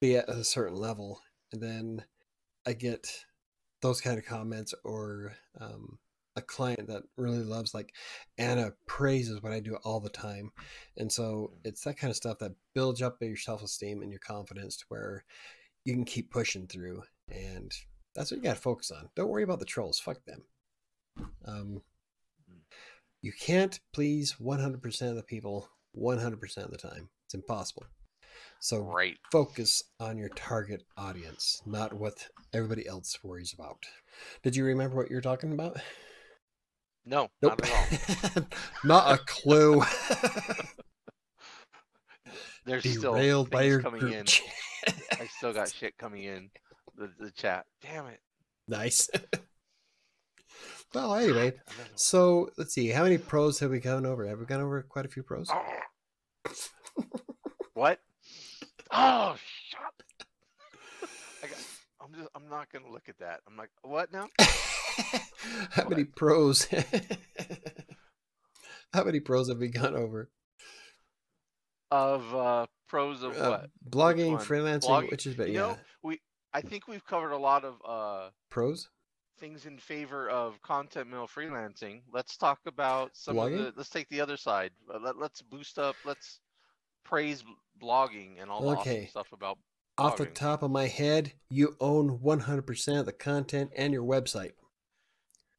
be 0.00 0.16
at 0.16 0.28
a 0.28 0.44
certain 0.44 0.76
level, 0.76 1.20
and 1.52 1.62
then 1.62 2.04
I 2.66 2.72
get 2.74 3.24
those 3.82 4.00
kind 4.00 4.18
of 4.18 4.24
comments 4.24 4.74
or 4.84 5.34
um, 5.60 5.98
a 6.36 6.42
client 6.42 6.88
that 6.88 7.02
really 7.16 7.42
loves 7.42 7.74
like 7.74 7.94
Anna 8.38 8.72
praises 8.86 9.42
what 9.42 9.52
I 9.52 9.60
do 9.60 9.76
all 9.84 10.00
the 10.00 10.10
time. 10.10 10.50
And 10.96 11.10
so 11.10 11.52
it's 11.64 11.82
that 11.84 11.98
kind 11.98 12.10
of 12.10 12.16
stuff 12.16 12.38
that 12.40 12.52
builds 12.74 13.02
up 13.02 13.18
your 13.20 13.36
self 13.36 13.62
esteem 13.62 14.02
and 14.02 14.10
your 14.10 14.20
confidence 14.20 14.76
to 14.78 14.84
where 14.88 15.24
you 15.84 15.94
can 15.94 16.04
keep 16.04 16.30
pushing 16.30 16.66
through. 16.66 17.02
And 17.30 17.72
that's 18.14 18.30
what 18.30 18.38
you 18.38 18.42
got 18.42 18.56
to 18.56 18.60
focus 18.62 18.90
on. 18.90 19.08
Don't 19.14 19.28
worry 19.28 19.42
about 19.42 19.58
the 19.58 19.64
trolls. 19.64 19.98
Fuck 19.98 20.24
them. 20.24 20.42
Um, 21.44 21.82
you 23.22 23.32
can't 23.32 23.78
please 23.92 24.36
100% 24.40 25.10
of 25.10 25.16
the 25.16 25.22
people 25.22 25.68
100% 25.96 26.56
of 26.58 26.70
the 26.70 26.76
time. 26.76 27.08
It's 27.26 27.34
impossible. 27.34 27.86
So 28.60 28.80
Right. 28.82 29.16
focus 29.32 29.82
on 29.98 30.18
your 30.18 30.28
target 30.30 30.84
audience, 30.96 31.62
not 31.66 31.92
what 31.92 32.28
everybody 32.52 32.86
else 32.86 33.18
worries 33.22 33.52
about. 33.52 33.86
Did 34.42 34.56
you 34.56 34.64
remember 34.64 34.96
what 34.96 35.10
you 35.10 35.16
were 35.16 35.22
talking 35.22 35.52
about? 35.52 35.78
No, 37.04 37.28
Nope. 37.40 37.60
not 37.60 37.68
at 37.68 38.36
all. 38.36 38.42
not 38.84 39.14
a 39.14 39.18
clue. 39.24 39.82
There's 42.64 42.98
still 42.98 43.44
by 43.44 43.62
your 43.62 43.80
coming 43.80 44.12
in. 44.12 44.26
I 45.12 45.26
still 45.36 45.52
got 45.52 45.72
shit 45.72 45.96
coming 45.98 46.24
in 46.24 46.50
the, 46.96 47.10
the 47.18 47.30
chat. 47.30 47.66
Damn 47.82 48.06
it. 48.06 48.20
nice. 48.68 49.08
well, 50.94 51.14
anyway, 51.14 51.46
I 51.48 51.50
don't 51.50 51.78
know. 51.78 51.84
so 51.94 52.50
let's 52.58 52.74
see. 52.74 52.88
How 52.88 53.02
many 53.04 53.18
pros 53.18 53.58
have 53.60 53.70
we 53.70 53.80
gone 53.80 54.06
over? 54.06 54.26
Have 54.26 54.38
we 54.38 54.46
gone 54.46 54.60
over 54.60 54.82
quite 54.82 55.04
a 55.04 55.08
few 55.08 55.22
pros? 55.22 55.50
what? 57.74 58.00
Oh, 58.90 59.36
shut. 59.68 59.92
I 61.42 61.46
got, 61.48 61.58
I'm 62.00 62.14
just. 62.14 62.28
I'm 62.34 62.48
not 62.48 62.72
gonna 62.72 62.90
look 62.90 63.08
at 63.08 63.18
that. 63.18 63.40
I'm 63.48 63.56
like, 63.56 63.70
what 63.82 64.12
now? 64.12 64.28
How 65.70 65.88
many 65.88 66.04
pros? 66.04 66.66
How 68.92 69.04
many 69.04 69.20
pros 69.20 69.48
have 69.48 69.58
we 69.58 69.68
gone 69.68 69.94
over? 69.94 70.30
Of 71.90 72.34
uh, 72.34 72.66
pros 72.88 73.22
of 73.22 73.36
Uh, 73.36 73.50
what? 73.50 73.70
blogging, 73.88 74.38
freelancing, 74.38 75.10
which 75.10 75.26
is 75.26 75.34
better. 75.34 75.48
You 75.50 75.54
Yeah, 75.54 75.60
know. 75.66 75.78
I 76.56 76.62
think 76.62 76.88
we've 76.88 77.04
covered 77.04 77.32
a 77.32 77.36
lot 77.38 77.64
of 77.64 77.74
uh 77.86 78.30
pros. 78.48 78.88
things 79.38 79.66
in 79.66 79.78
favor 79.78 80.30
of 80.30 80.60
content 80.62 81.10
mill 81.10 81.28
freelancing. 81.28 82.00
Let's 82.10 82.38
talk 82.38 82.60
about 82.66 83.10
some 83.14 83.38
of 83.38 83.52
the. 83.52 83.74
Let's 83.76 83.90
take 83.90 84.08
the 84.08 84.22
other 84.22 84.38
side. 84.38 84.70
Let, 84.88 85.18
let's 85.18 85.42
boost 85.42 85.78
up. 85.78 85.96
Let's 86.06 86.40
praise 87.04 87.44
blogging 87.82 88.40
and 88.40 88.50
all 88.50 88.62
the 88.62 88.68
Okay. 88.80 88.90
awesome 89.00 89.08
stuff 89.08 89.32
about. 89.32 89.58
Off 89.98 90.16
the 90.16 90.26
top 90.26 90.62
of 90.62 90.70
my 90.70 90.86
head, 90.86 91.32
you 91.50 91.74
own 91.80 92.18
100% 92.18 93.00
of 93.00 93.06
the 93.06 93.12
content 93.12 93.70
and 93.76 93.92
your 93.94 94.04
website. 94.04 94.52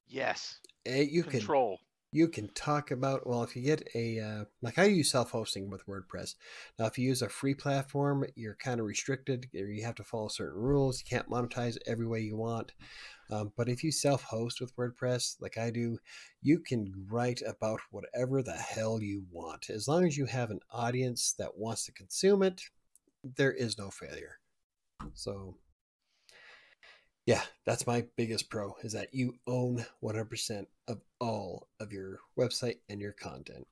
Yes, 0.08 0.60
Eh, 0.86 1.02
You 1.02 1.24
control. 1.24 1.80
You 2.12 2.28
can 2.28 2.48
talk 2.50 2.90
about 2.92 3.28
well 3.28 3.44
if 3.44 3.56
you 3.56 3.62
get 3.62 3.88
a 3.94 4.20
uh, 4.20 4.46
like 4.62 4.80
i 4.80 4.86
use 4.86 5.12
self-hosting 5.12 5.70
with 5.70 5.86
wordpress. 5.88 6.36
Now 6.80 6.86
if 6.86 6.98
you 6.98 7.08
use 7.08 7.22
a 7.22 7.30
free 7.30 7.54
platform 7.54 8.26
you're 8.36 8.56
kind 8.56 8.80
of 8.80 8.86
restricted 8.86 9.48
or 9.54 9.68
you 9.68 9.84
have 9.84 9.96
to 9.96 10.04
follow 10.04 10.30
certain 10.30 10.62
rules 10.62 11.00
you 11.00 11.06
can't 11.10 11.30
monetize 11.30 11.78
every 11.86 12.08
way 12.08 12.22
you 12.22 12.38
want. 12.38 12.74
Um, 13.30 13.52
but 13.58 13.68
if 13.68 13.84
you 13.84 13.92
self-host 13.92 14.62
with 14.62 14.76
wordpress 14.78 15.36
like 15.42 15.58
i 15.58 15.70
do 15.70 15.98
you 16.42 16.60
can 16.60 16.94
write 17.10 17.42
about 17.46 17.82
whatever 17.92 18.42
the 18.42 18.54
hell 18.54 19.02
you 19.02 19.26
want. 19.32 19.70
As 19.70 19.88
long 19.88 20.06
as 20.06 20.18
you 20.18 20.26
have 20.26 20.50
an 20.50 20.62
audience 20.72 21.34
that 21.38 21.58
wants 21.58 21.86
to 21.86 21.92
consume 21.92 22.42
it 22.44 22.62
there 23.36 23.52
is 23.52 23.78
no 23.78 23.90
failure. 23.90 24.40
So 25.14 25.58
yeah, 27.28 27.42
that's 27.66 27.86
my 27.86 28.06
biggest 28.16 28.50
pro 28.50 28.74
is 28.84 28.94
that 28.94 29.14
you 29.14 29.36
own 29.46 29.86
100% 30.02 30.66
of 30.88 31.02
all 31.20 31.68
of 31.78 31.92
your 31.92 32.20
website 32.40 32.78
and 32.90 33.02
your 33.02 33.12
content. 33.12 33.68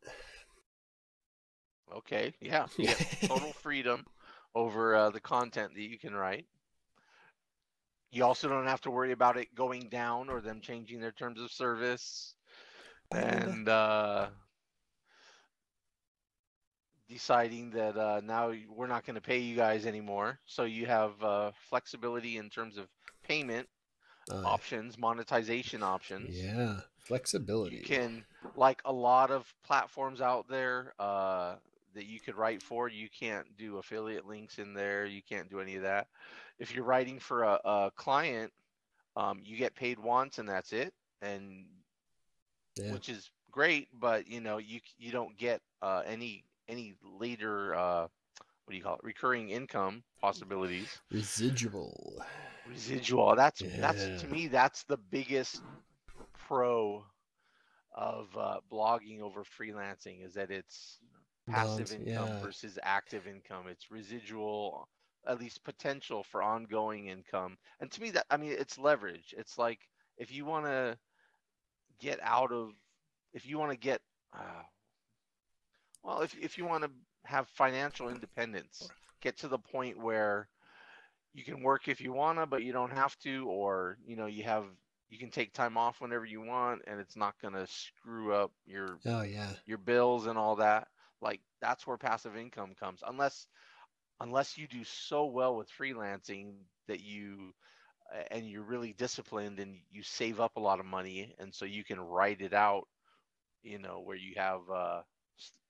Okay, 1.95 2.34
yeah, 2.41 2.66
total 3.22 3.53
freedom 3.53 4.06
over 4.53 4.93
uh, 4.93 5.10
the 5.10 5.22
content 5.22 5.74
that 5.74 5.82
you 5.82 5.97
can 5.97 6.14
write. 6.14 6.45
You 8.12 8.26
also 8.26 8.49
don't 8.49 8.68
have 8.68 8.82
to 8.82 8.91
worry 8.91 9.14
about 9.14 9.38
it 9.38 9.56
going 9.56 9.88
down 9.88 10.30
or 10.30 10.41
them 10.41 10.60
changing 10.60 10.99
their 10.99 11.14
terms 11.14 11.39
of 11.39 11.49
service 11.49 12.36
and 13.14 13.70
uh, 13.70 14.28
deciding 17.08 17.70
that 17.72 17.95
uh, 17.95 18.20
now 18.22 18.51
we're 18.70 18.88
not 18.88 19.06
going 19.06 19.16
to 19.16 19.22
pay 19.22 19.39
you 19.39 19.56
guys 19.56 19.86
anymore. 19.86 20.39
So 20.45 20.66
you 20.66 20.88
have 20.88 21.12
uh, 21.24 21.51
flexibility 21.70 22.38
in 22.38 22.49
terms 22.49 22.78
of 22.78 22.88
payment 23.28 23.67
Uh, 24.32 24.41
options, 24.43 24.97
monetization 24.97 25.84
options. 25.84 26.36
yeah, 26.36 26.80
flexibility. 26.97 27.76
You 27.78 27.84
can, 27.84 28.26
like 28.55 28.82
a 28.86 28.91
lot 28.91 29.30
of 29.30 29.53
platforms 29.63 30.19
out 30.19 30.47
there 30.47 30.93
uh, 30.99 31.55
that 31.93 32.05
you 32.05 32.19
could 32.19 32.36
write 32.36 32.63
for, 32.63 32.89
you 32.89 33.07
can't 33.07 33.45
do 33.55 33.78
affiliate 33.78 34.26
links 34.26 34.57
in 34.57 34.73
there. 34.73 35.05
You 35.05 35.21
can't 35.21 35.47
do 35.49 35.59
any 35.59 35.76
of 35.76 35.84
that. 35.84 36.07
If 36.57 36.73
you're 36.73 36.86
writing 36.86 37.19
for 37.19 37.43
a, 37.43 37.59
a 37.63 37.91
client, 37.95 38.51
um, 39.15 39.39
you 39.43 39.57
get 39.57 39.76
paid 39.76 39.99
once 39.99 40.39
and 40.39 40.49
that's 40.49 40.73
it, 40.73 40.91
and 41.21 41.65
yeah. 42.76 42.91
which 42.91 43.09
is 43.09 43.30
great. 43.51 43.88
But 43.93 44.28
you 44.28 44.41
know, 44.41 44.57
you 44.57 44.80
you 44.97 45.11
don't 45.11 45.38
get 45.38 45.61
uh, 45.82 46.01
any 46.05 46.43
any 46.67 46.95
later 47.19 47.76
uh, 47.76 48.07
what 48.65 48.71
do 48.71 48.78
you 48.78 48.84
call 48.84 48.95
it? 48.95 49.03
Recurring 49.03 49.49
income 49.49 50.03
possibilities 50.19 50.99
Residual. 51.11 52.23
Residual. 52.68 53.36
That's 53.36 53.61
that's 53.78 54.22
to 54.22 54.28
me 54.28 54.47
that's 54.47 54.84
the 54.84 54.97
biggest 54.97 55.61
pro 56.47 57.03
of 57.93 58.28
uh, 58.38 58.57
blogging 58.72 59.22
over 59.22 59.43
freelancing 59.43 60.26
is 60.26 60.34
that 60.34 60.51
it's 60.51 60.99
passive 61.49 61.91
income 61.93 62.28
yeah. 62.28 62.41
versus 62.41 62.78
active 62.84 63.28
income. 63.28 63.66
It's 63.70 63.89
residual 63.91 64.88
at 65.28 65.39
least 65.39 65.63
potential 65.63 66.24
for 66.24 66.43
ongoing 66.43 67.07
income. 67.07 67.57
And 67.80 67.89
to 67.91 68.01
me 68.01 68.11
that 68.11 68.26
i 68.30 68.38
mean 68.38 68.51
it's 68.51 68.78
leverage. 68.78 69.34
It's 69.38 69.57
like 69.57 69.80
if 70.18 70.34
you 70.34 70.45
want 70.45 70.66
to 70.66 70.97
get 71.99 72.20
out 72.22 72.51
of 72.51 72.72
if 73.34 73.45
you 73.45 73.57
want 73.57 73.72
to 73.72 73.78
get 73.78 74.01
uh, 74.34 74.63
well 76.03 76.22
if, 76.22 76.36
if 76.41 76.57
you 76.57 76.66
want 76.66 76.84
to 76.84 76.91
have 77.24 77.47
financial 77.49 78.09
independence 78.09 78.88
get 79.22 79.38
to 79.38 79.47
the 79.47 79.57
point 79.57 79.97
where 79.97 80.47
you 81.36 81.45
can 81.45 81.63
work 81.63 81.89
if 81.89 82.01
you 82.01 82.13
want 82.13 82.39
to 82.39 82.47
but 82.47 82.63
you 82.63 82.73
don't 82.73 82.93
have 82.93 83.17
to 83.19 83.47
or 83.49 83.97
you 84.07 84.17
know 84.17 84.27
you 84.27 84.43
have 84.43 84.65
you 85.09 85.19
can 85.19 85.31
take 85.31 85.53
time 85.53 85.77
off 85.77 86.01
whenever 86.01 86.25
you 86.25 86.41
want 86.41 86.81
and 86.88 87.01
it's 87.01 87.17
not 87.17 87.36
going 87.41 87.53
to 87.55 87.67
screw 87.67 88.33
up 88.33 88.51
your 88.65 88.99
Oh 89.05 89.23
yeah. 89.23 89.55
your 89.65 89.77
bills 89.79 90.27
and 90.27 90.38
all 90.38 90.57
that 90.57 90.88
like 91.21 91.41
that's 91.61 91.88
where 91.88 91.97
passive 91.97 92.38
income 92.38 92.73
comes 92.79 93.01
unless 93.07 93.47
unless 94.21 94.57
you 94.57 94.67
do 94.67 94.83
so 94.86 95.25
well 95.25 95.55
with 95.55 95.69
freelancing 95.69 96.53
that 96.88 97.01
you 97.01 97.53
and 98.31 98.49
you're 98.49 98.63
really 98.63 98.93
disciplined 98.93 99.59
and 99.59 99.77
you 99.91 100.03
save 100.03 100.39
up 100.41 100.57
a 100.57 100.61
lot 100.61 100.79
of 100.79 100.86
money 100.86 101.33
and 101.39 101.53
so 101.53 101.65
you 101.65 101.83
can 101.83 101.99
write 101.99 102.41
it 102.41 102.53
out 102.53 102.88
you 103.63 103.79
know 103.79 104.01
where 104.01 104.17
you 104.17 104.33
have 104.38 104.61
uh 104.73 105.01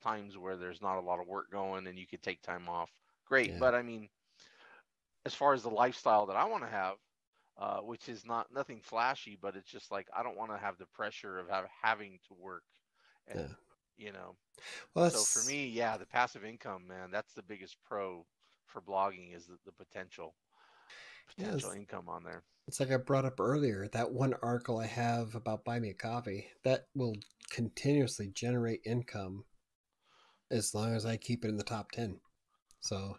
times 0.03 0.37
where 0.37 0.57
there's 0.57 0.81
not 0.81 0.97
a 0.97 1.01
lot 1.05 1.19
of 1.19 1.27
work 1.27 1.51
going 1.51 1.87
and 1.87 1.97
you 1.99 2.07
could 2.07 2.23
take 2.23 2.41
time 2.41 2.69
off 2.69 2.91
great 3.27 3.53
Yeah. 3.53 3.59
but 3.59 3.75
i 3.75 3.83
mean 3.83 4.09
as 5.25 5.33
far 5.33 5.53
as 5.53 5.63
the 5.63 5.69
lifestyle 5.69 6.25
that 6.25 6.35
i 6.35 6.45
want 6.45 6.63
to 6.63 6.69
have 6.69 6.95
uh, 7.57 7.77
which 7.77 8.09
is 8.09 8.25
not 8.25 8.47
nothing 8.53 8.81
flashy 8.81 9.37
but 9.41 9.55
it's 9.55 9.69
just 9.71 9.91
like 9.91 10.07
i 10.15 10.23
don't 10.23 10.37
want 10.37 10.51
to 10.51 10.57
have 10.57 10.77
the 10.77 10.85
pressure 10.87 11.39
of 11.39 11.49
have, 11.49 11.65
having 11.81 12.19
to 12.27 12.33
work 12.33 12.63
and 13.27 13.39
Yeah. 13.39 13.47
you 13.97 14.11
know 14.11 14.35
Well, 14.93 15.09
so 15.09 15.23
for 15.23 15.43
me 15.47 15.67
yeah 15.67 15.97
the 15.97 16.05
passive 16.05 16.43
income 16.43 16.87
man 16.87 17.11
that's 17.11 17.33
the 17.33 17.43
biggest 17.43 17.77
pro 17.87 18.25
for 18.65 18.81
blogging 18.81 19.35
is 19.35 19.45
the, 19.45 19.57
the 19.65 19.71
potential 19.71 20.35
potential 21.27 21.71
income 21.71 22.09
on 22.09 22.23
there 22.23 22.43
It's 22.67 22.79
like 22.79 22.91
I 22.91 22.97
brought 22.97 23.25
up 23.25 23.39
earlier, 23.39 23.87
that 23.89 24.11
one 24.11 24.33
article 24.41 24.79
I 24.79 24.87
have 24.87 25.35
about 25.35 25.63
Buy 25.65 25.79
Me 25.79 25.89
a 25.89 25.93
Coffee, 25.93 26.47
that 26.63 26.87
will 26.95 27.15
continuously 27.51 28.27
generate 28.33 28.81
income 28.85 29.45
as 30.51 30.73
long 30.73 30.95
as 30.95 31.05
I 31.05 31.17
keep 31.17 31.45
it 31.45 31.49
in 31.49 31.57
the 31.57 31.63
top 31.63 31.91
10. 31.91 32.19
So, 32.81 33.17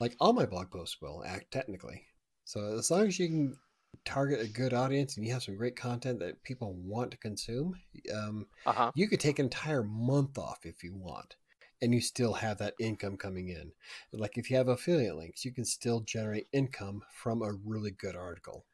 like 0.00 0.16
all 0.20 0.32
my 0.32 0.46
blog 0.46 0.70
posts 0.70 1.00
will 1.00 1.22
act 1.26 1.50
technically. 1.50 2.02
So, 2.44 2.76
as 2.78 2.90
long 2.90 3.06
as 3.06 3.18
you 3.18 3.28
can 3.28 3.56
target 4.04 4.40
a 4.40 4.48
good 4.48 4.74
audience 4.74 5.16
and 5.16 5.26
you 5.26 5.32
have 5.32 5.42
some 5.42 5.56
great 5.56 5.76
content 5.76 6.18
that 6.18 6.42
people 6.42 6.74
want 6.74 7.10
to 7.10 7.16
consume, 7.16 7.74
um, 8.14 8.46
uh-huh. 8.66 8.90
you 8.94 9.08
could 9.08 9.20
take 9.20 9.38
an 9.38 9.46
entire 9.46 9.82
month 9.82 10.36
off 10.36 10.60
if 10.64 10.82
you 10.82 10.94
want 10.94 11.36
and 11.80 11.94
you 11.94 12.00
still 12.00 12.34
have 12.34 12.58
that 12.58 12.74
income 12.78 13.16
coming 13.16 13.48
in. 13.48 13.72
Like 14.12 14.36
if 14.36 14.50
you 14.50 14.56
have 14.56 14.68
affiliate 14.68 15.16
links 15.16 15.44
you 15.44 15.52
can 15.52 15.64
still 15.64 16.00
generate 16.00 16.48
income 16.52 17.02
from 17.12 17.42
a 17.42 17.52
really 17.64 17.90
good 17.90 18.16
article. 18.16 18.64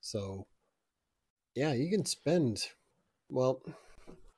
So 0.00 0.46
yeah 1.56 1.72
you 1.72 1.90
can 1.90 2.04
spend 2.04 2.68
well 3.30 3.62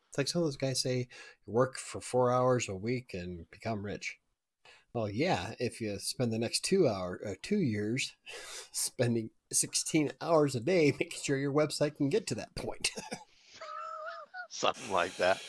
it's 0.09 0.17
like 0.17 0.29
some 0.29 0.41
of 0.41 0.47
those 0.47 0.57
guys 0.57 0.81
say 0.81 1.09
work 1.47 1.77
for 1.77 2.01
four 2.01 2.33
hours 2.33 2.69
a 2.69 2.75
week 2.75 3.11
and 3.13 3.51
become 3.51 3.85
rich 3.85 4.19
well 4.99 5.11
yeah 5.11 5.55
if 5.61 5.81
you 5.81 5.99
spend 5.99 6.33
the 6.33 6.39
next 6.39 6.65
two 6.65 6.89
hour 6.89 7.21
uh, 7.27 7.35
two 7.43 7.59
years 7.59 8.17
spending 8.73 9.31
16 9.53 10.13
hours 10.21 10.55
a 10.55 10.61
day 10.61 10.93
making 11.01 11.21
sure 11.23 11.37
your 11.37 11.53
website 11.53 11.97
can 11.97 12.09
get 12.09 12.27
to 12.27 12.35
that 12.35 12.55
point 12.55 12.91
something 14.59 14.91
like 14.93 15.17
that. 15.17 15.41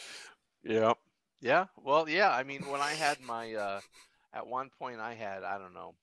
Yeah, 0.64 0.94
Yeah. 1.42 1.66
Well, 1.84 2.08
yeah. 2.08 2.32
I 2.32 2.44
mean, 2.44 2.62
when 2.70 2.82
I 2.82 2.92
had 2.92 3.20
my, 3.22 3.54
uh, 3.54 3.80
at 4.34 4.46
one 4.46 4.70
point 4.78 5.00
I 5.00 5.14
had, 5.14 5.44
I 5.44 5.58
don't 5.58 5.74
know, 5.74 5.96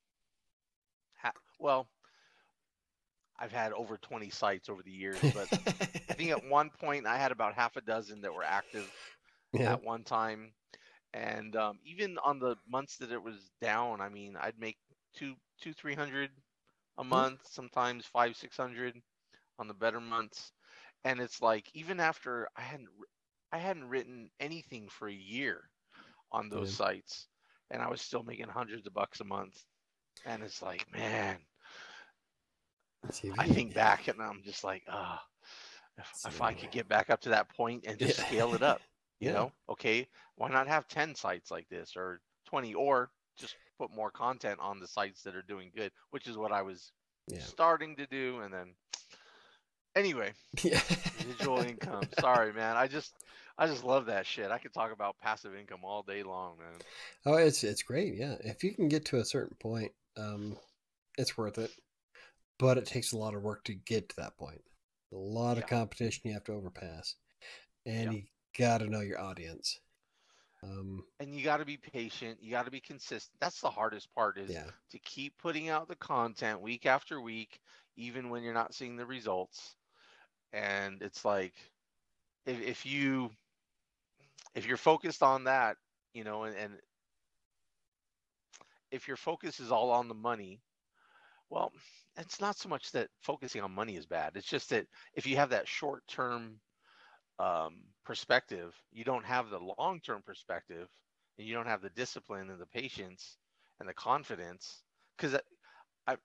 ha- 1.20 1.32
well, 1.58 1.88
I've 3.38 3.52
had 3.52 3.72
over 3.72 3.98
20 3.98 4.30
sites 4.30 4.68
over 4.68 4.82
the 4.82 4.90
years, 4.90 5.18
but 5.20 5.46
I 5.52 6.14
think 6.14 6.30
at 6.30 6.48
one 6.48 6.70
point 6.70 7.06
I 7.06 7.18
had 7.18 7.32
about 7.32 7.54
half 7.54 7.76
a 7.76 7.82
dozen 7.82 8.22
that 8.22 8.34
were 8.34 8.44
active 8.44 8.90
yeah 9.52 9.74
at 9.74 9.84
one 9.84 10.02
time. 10.02 10.52
And 11.16 11.56
um, 11.56 11.80
even 11.84 12.18
on 12.18 12.40
the 12.40 12.56
months 12.68 12.98
that 12.98 13.12
it 13.12 13.22
was 13.22 13.52
down, 13.60 14.02
I 14.02 14.10
mean, 14.10 14.36
I'd 14.36 14.58
make 14.60 14.78
two, 15.14 15.36
two, 15.60 15.74
three 15.74 15.94
hundred 15.94 16.30
a 16.98 17.04
month, 17.04 17.46
sometimes 17.46 18.06
five, 18.06 18.36
six 18.36 18.56
hundred 18.56 19.02
on 19.58 19.68
the 19.68 19.74
better 19.74 20.00
months. 20.00 20.52
And 21.04 21.20
it's 21.20 21.42
like 21.42 21.70
even 21.74 22.00
after 22.00 22.48
I 22.56 22.62
hadn't, 22.62 22.90
I 23.52 23.58
hadn't 23.58 23.88
written 23.88 24.30
anything 24.40 24.88
for 24.88 25.08
a 25.08 25.12
year 25.14 25.70
on 26.32 26.48
those 26.50 26.70
sites, 26.70 27.28
and 27.70 27.82
I 27.82 27.90
was 27.90 28.02
still 28.02 28.24
making 28.24 28.48
hundreds 28.48 28.86
of 28.86 28.94
bucks 28.94 29.20
a 29.20 29.24
month. 29.24 29.64
And 30.26 30.42
it's 30.42 30.62
like, 30.62 30.90
man, 30.92 31.46
I 33.38 33.46
think 33.46 33.74
back 33.74 34.08
and 34.08 34.22
I'm 34.22 34.42
just 34.44 34.64
like, 34.64 34.84
ah, 34.88 35.22
if, 35.98 36.14
if 36.26 36.42
I 36.42 36.54
could 36.54 36.70
get 36.70 36.88
back 36.88 37.10
up 37.10 37.20
to 37.22 37.30
that 37.30 37.48
point 37.54 37.84
and 37.86 37.98
just 37.98 38.18
Yeah. 38.18 38.22
scale 38.22 38.54
it 38.54 38.62
up, 38.62 38.82
you 39.20 39.32
Yeah. 39.32 39.32
know, 39.32 39.52
okay, 39.68 40.06
why 40.36 40.48
not 40.50 40.68
have 40.68 40.88
10 40.88 41.14
sites 41.14 41.50
like 41.50 41.68
this 41.68 41.96
or 41.96 42.20
20 42.46 42.74
or 42.74 43.10
just 43.36 43.56
put 43.78 43.90
more 43.90 44.10
content 44.10 44.58
on 44.60 44.80
the 44.80 44.86
sites 44.88 45.22
that 45.22 45.36
are 45.36 45.42
doing 45.42 45.70
good, 45.74 45.92
which 46.10 46.26
is 46.26 46.36
what 46.38 46.52
I 46.52 46.62
was 46.62 46.92
yeah 47.28 47.46
starting 47.46 47.96
to 47.96 48.06
do. 48.06 48.40
And 48.40 48.52
then, 48.52 48.74
anyway, 49.94 50.32
yeah 50.64 50.80
residual 51.14 51.60
income. 51.60 52.08
Sorry, 52.12 52.52
man. 52.52 52.76
I 52.76 52.86
just, 52.88 53.14
I 53.58 53.66
just 53.66 53.84
love 53.84 54.06
that 54.06 54.26
shit. 54.26 54.50
I 54.50 54.58
could 54.58 54.74
talk 54.74 54.92
about 54.92 55.18
passive 55.20 55.54
income 55.56 55.80
all 55.84 56.02
day 56.02 56.22
long, 56.22 56.58
man. 56.58 56.82
Oh, 57.24 57.34
it's 57.34 57.64
it's 57.64 57.82
great. 57.82 58.14
Yeah, 58.16 58.36
if 58.40 58.62
you 58.64 58.74
can 58.74 58.88
get 58.88 59.04
to 59.06 59.18
a 59.18 59.24
certain 59.24 59.56
point, 59.60 59.92
um, 60.16 60.56
it's 61.18 61.36
worth 61.36 61.58
it. 61.58 61.70
But 62.58 62.78
it 62.78 62.86
takes 62.86 63.12
a 63.12 63.18
lot 63.18 63.34
of 63.34 63.42
work 63.42 63.64
to 63.64 63.74
get 63.74 64.08
to 64.10 64.16
that 64.18 64.36
point. 64.38 64.62
A 65.12 65.16
lot 65.16 65.58
Yeah. 65.58 65.64
of 65.64 65.66
competition 65.66 66.22
you 66.24 66.34
have 66.34 66.44
to 66.44 66.52
overpass, 66.52 67.16
and 67.86 68.12
Yeah. 68.12 68.12
you 68.12 68.24
got 68.58 68.78
to 68.78 68.88
know 68.88 69.00
your 69.00 69.20
audience. 69.20 69.80
Um, 70.62 71.04
And 71.20 71.34
you 71.34 71.44
got 71.44 71.58
to 71.58 71.64
be 71.64 71.76
patient. 71.76 72.38
You 72.40 72.50
got 72.50 72.64
to 72.64 72.70
be 72.70 72.80
consistent. 72.80 73.38
That's 73.40 73.60
the 73.60 73.70
hardest 73.70 74.12
part 74.14 74.38
is 74.38 74.50
yeah, 74.50 74.70
to 74.90 74.98
keep 74.98 75.36
putting 75.38 75.68
out 75.68 75.88
the 75.88 75.96
content 75.96 76.60
week 76.60 76.86
after 76.86 77.20
week, 77.20 77.60
even 77.96 78.30
when 78.30 78.42
you're 78.42 78.54
not 78.54 78.74
seeing 78.74 78.96
the 78.96 79.06
results. 79.06 79.76
And 80.52 81.02
it's 81.02 81.24
like, 81.24 81.54
if, 82.46 82.60
if 82.60 82.86
you, 82.86 83.30
if 84.54 84.66
you're 84.66 84.76
focused 84.76 85.22
on 85.22 85.44
that, 85.44 85.76
you 86.14 86.24
know, 86.24 86.44
and, 86.44 86.56
and 86.56 86.74
if 88.90 89.08
your 89.08 89.16
focus 89.16 89.60
is 89.60 89.70
all 89.70 89.90
on 89.90 90.08
the 90.08 90.14
money, 90.14 90.60
well, 91.50 91.72
it's 92.16 92.40
not 92.40 92.56
so 92.56 92.68
much 92.68 92.92
that 92.92 93.08
focusing 93.20 93.62
on 93.62 93.70
money 93.70 93.96
is 93.96 94.06
bad. 94.06 94.32
It's 94.34 94.46
just 94.46 94.70
that 94.70 94.86
if 95.14 95.26
you 95.26 95.36
have 95.36 95.50
that 95.50 95.68
short 95.68 96.02
term 96.08 96.60
um, 97.38 97.82
perspective, 98.06 98.74
you 98.92 99.04
don't 99.04 99.26
have 99.26 99.50
the 99.50 99.60
long 99.60 100.00
term 100.00 100.22
perspective, 100.22 100.88
and 101.38 101.48
you 101.48 101.54
don't 101.54 101.66
have 101.68 101.82
the 101.82 101.90
discipline 101.90 102.50
and 102.50 102.60
the 102.60 102.66
patience 102.66 103.38
and 103.80 103.88
the 103.88 103.94
confidence, 103.94 104.84
because 105.16 105.34
I, 105.34 105.40
I, 106.12 106.16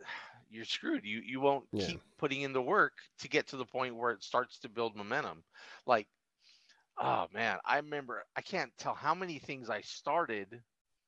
you're 0.50 0.64
screwed. 0.64 1.04
You 1.04 1.20
you 1.24 1.40
won't 1.40 1.68
Yeah. 1.72 1.78
keep 1.78 2.02
putting 2.18 2.42
in 2.42 2.52
the 2.52 2.62
work 2.62 2.94
to 3.20 3.28
get 3.28 3.48
to 3.48 3.56
the 3.56 3.66
point 3.66 3.96
where 3.96 4.12
it 4.12 4.22
starts 4.24 4.60
to 4.60 4.68
build 4.70 4.96
momentum. 4.96 5.44
Like, 5.86 6.08
oh 6.98 7.28
man, 7.32 7.58
I 7.64 7.78
remember 7.78 8.24
I 8.36 8.42
can't 8.42 8.72
tell 8.78 8.94
how 8.94 9.14
many 9.14 9.38
things 9.38 9.70
I 9.70 9.82
started 9.82 10.62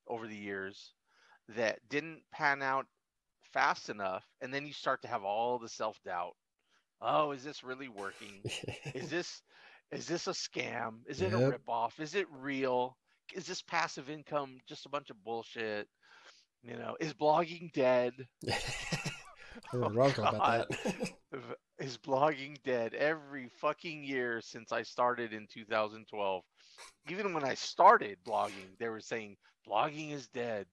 over 0.09 0.27
the 0.27 0.37
years 0.37 0.95
that 1.49 1.81
didn't 1.89 2.23
pan 2.33 2.62
out 2.62 2.87
fast 3.53 3.89
enough, 3.91 4.25
and 4.41 4.53
then 4.55 4.66
you 4.66 4.73
start 4.73 5.03
to 5.03 5.09
have 5.09 5.25
all 5.25 5.59
the 5.59 5.69
self 5.69 6.03
doubt. 6.05 6.37
Oh, 7.01 7.33
is 7.33 7.45
this 7.45 7.65
really 7.65 7.89
working? 7.89 8.45
is 8.95 9.11
this 9.11 9.43
is 9.93 10.06
this 10.06 10.27
a 10.27 10.32
scam? 10.32 11.01
Is 11.06 11.20
it 11.20 11.32
a 11.32 11.40
ripoff? 11.40 12.01
Is 12.01 12.15
it 12.15 12.27
real? 12.31 12.97
Is 13.35 13.47
this 13.47 13.62
passive 13.62 14.09
income 14.10 14.59
just 14.66 14.86
a 14.86 14.90
bunch 14.90 15.10
of 15.10 15.23
bullshit? 15.24 15.89
You 16.62 16.77
know, 16.77 16.97
is 17.01 17.15
blogging 17.15 17.73
dead? 17.73 18.15
An 18.43 18.52
Oh, 19.73 19.90
article 19.98 20.24
about 20.24 20.47
that. 20.47 20.69
Is 21.78 21.97
blogging 21.98 22.62
dead 22.62 22.94
every 22.94 23.48
fucking 23.48 24.05
year 24.05 24.40
since 24.40 24.73
I 24.73 24.82
started 24.82 25.32
in 25.32 25.47
2012? 25.47 26.44
Even 27.09 27.32
when 27.35 27.44
I 27.44 27.55
started 27.55 28.19
blogging, 28.24 28.77
they 28.78 28.89
were 28.89 29.01
saying 29.01 29.36
blogging 29.66 30.12
is 30.12 30.28
dead. 30.28 30.66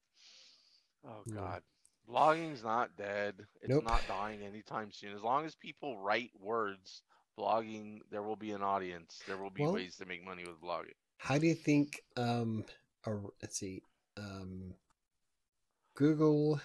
Oh 1.06 1.26
Yeah. 1.26 1.34
god. 1.34 1.64
Blogging's 2.08 2.64
not 2.64 2.96
dead. 2.96 3.48
It's 3.62 3.80
Nope. 3.80 3.82
not 3.82 4.06
dying 4.08 4.44
anytime 4.44 4.92
soon. 4.92 5.14
As 5.14 5.24
long 5.24 5.46
as 5.46 5.56
people 5.56 6.00
write 6.00 6.32
words, 6.40 7.02
blogging 7.38 8.00
there 8.10 8.24
will 8.24 8.36
be 8.36 8.52
an 8.52 8.62
audience. 8.62 9.22
There 9.28 9.38
will 9.38 9.50
be 9.50 9.64
Well- 9.64 9.74
ways 9.74 9.98
to 9.98 10.06
make 10.06 10.24
money 10.24 10.44
with 10.46 10.60
blogging. 10.62 10.96
How 11.18 11.38
do 11.38 11.48
you 11.48 11.56
think? 11.56 12.04
Um, 12.16 12.66
or 13.06 13.34
let's 13.42 13.58
see, 13.58 13.82
um, 14.18 14.76
Google, 15.94 16.60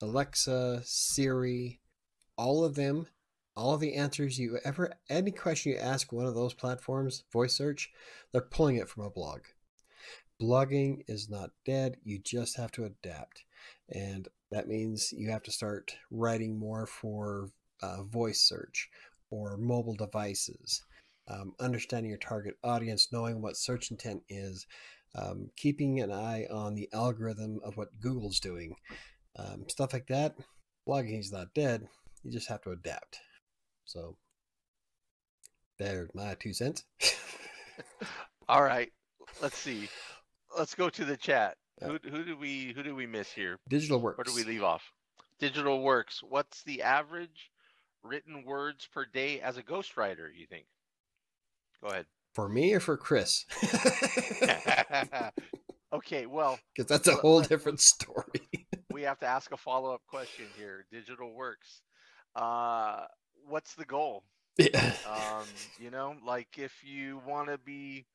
Alexa, 0.00 0.82
Siri, 0.84 1.80
all 2.36 2.64
of 2.64 2.74
them, 2.74 3.08
all 3.54 3.74
of 3.74 3.80
the 3.80 3.94
answers 3.94 4.38
you 4.38 4.58
ever, 4.64 4.94
any 5.08 5.30
question 5.30 5.72
you 5.72 5.78
ask 5.78 6.12
one 6.12 6.26
of 6.26 6.34
those 6.34 6.54
platforms, 6.54 7.24
voice 7.30 7.54
search, 7.54 7.92
they're 8.32 8.40
pulling 8.40 8.76
it 8.76 8.88
from 8.88 9.04
a 9.04 9.10
blog. 9.10 9.42
Blogging 10.40 11.04
is 11.06 11.28
not 11.28 11.50
dead. 11.66 11.98
You 12.02 12.18
just 12.18 12.56
have 12.56 12.72
to 12.72 12.84
adapt, 12.84 13.44
and 13.90 14.28
that 14.50 14.68
means 14.68 15.12
you 15.12 15.30
have 15.30 15.42
to 15.42 15.52
start 15.52 15.96
writing 16.10 16.58
more 16.58 16.86
for 16.86 17.50
uh, 17.82 18.02
voice 18.02 18.40
search 18.40 18.90
or 19.30 19.56
mobile 19.56 19.94
devices 19.94 20.82
um, 21.30 21.54
understanding 21.60 22.10
your 22.10 22.18
target 22.18 22.56
audience, 22.64 23.08
knowing 23.12 23.40
what 23.40 23.56
search 23.56 23.90
intent 23.90 24.22
is, 24.28 24.66
um, 25.14 25.50
keeping 25.56 26.00
an 26.00 26.12
eye 26.12 26.46
on 26.50 26.74
the 26.74 26.88
algorithm 26.92 27.60
of 27.64 27.76
what 27.76 28.00
Google's 28.00 28.40
doing, 28.40 28.74
um, 29.36 29.64
stuff 29.68 29.92
like 29.92 30.06
that. 30.08 30.34
Blogging 30.88 31.20
is 31.20 31.32
not 31.32 31.54
dead. 31.54 31.86
You 32.22 32.32
just 32.32 32.48
have 32.48 32.62
to 32.62 32.70
adapt. 32.70 33.18
So, 33.84 34.16
there's 35.78 36.10
my 36.14 36.34
two 36.34 36.52
cents. 36.52 36.84
All 38.48 38.62
right. 38.62 38.90
Let's 39.40 39.56
see. 39.56 39.88
Let's 40.56 40.74
go 40.74 40.90
to 40.90 41.04
the 41.04 41.16
chat. 41.16 41.56
Who 41.82 41.98
who 42.10 42.24
do 42.24 42.36
we 42.36 42.72
who 42.74 42.82
do 42.82 42.94
we 42.94 43.06
miss 43.06 43.32
here? 43.32 43.58
Digital 43.68 44.00
works. 44.00 44.18
Where 44.18 44.24
do 44.24 44.34
we 44.34 44.44
leave 44.44 44.62
off? 44.62 44.82
Digital 45.38 45.80
Works. 45.80 46.22
What's 46.22 46.62
the 46.64 46.82
average 46.82 47.49
written 48.02 48.44
words 48.44 48.88
per 48.92 49.04
day 49.04 49.40
as 49.40 49.56
a 49.56 49.62
ghostwriter? 49.62 50.28
You 50.34 50.46
think? 50.46 50.66
Go 51.82 51.88
ahead. 51.88 52.06
For 52.34 52.48
me 52.48 52.72
or 52.74 52.80
for 52.80 52.96
Chris? 52.96 53.44
okay, 55.92 56.26
well, 56.26 56.58
because 56.74 56.88
that's 56.88 57.08
a 57.08 57.16
whole 57.16 57.42
different 57.42 57.80
story. 57.80 58.48
we 58.92 59.02
have 59.02 59.18
to 59.20 59.26
ask 59.26 59.52
a 59.52 59.56
follow 59.56 59.92
up 59.92 60.02
question 60.06 60.44
here. 60.56 60.86
Digital 60.92 61.34
Works. 61.34 61.82
Uh, 62.36 63.06
what's 63.48 63.74
the 63.74 63.84
goal? 63.84 64.22
Yeah. 64.58 64.92
Um, 65.08 65.46
you 65.78 65.90
know, 65.90 66.14
like 66.24 66.58
if 66.58 66.84
you 66.84 67.20
want 67.26 67.48
to 67.48 67.58
be 67.58 68.06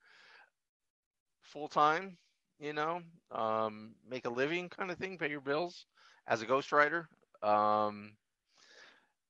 full 1.41 1.67
time, 1.67 2.17
you 2.59 2.73
know, 2.73 3.01
um, 3.31 3.95
make 4.09 4.25
a 4.25 4.29
living 4.29 4.69
kind 4.69 4.91
of 4.91 4.97
thing, 4.97 5.17
pay 5.17 5.29
your 5.29 5.41
bills 5.41 5.85
as 6.27 6.41
a 6.41 6.45
ghostwriter. 6.45 7.05
Um, 7.43 8.13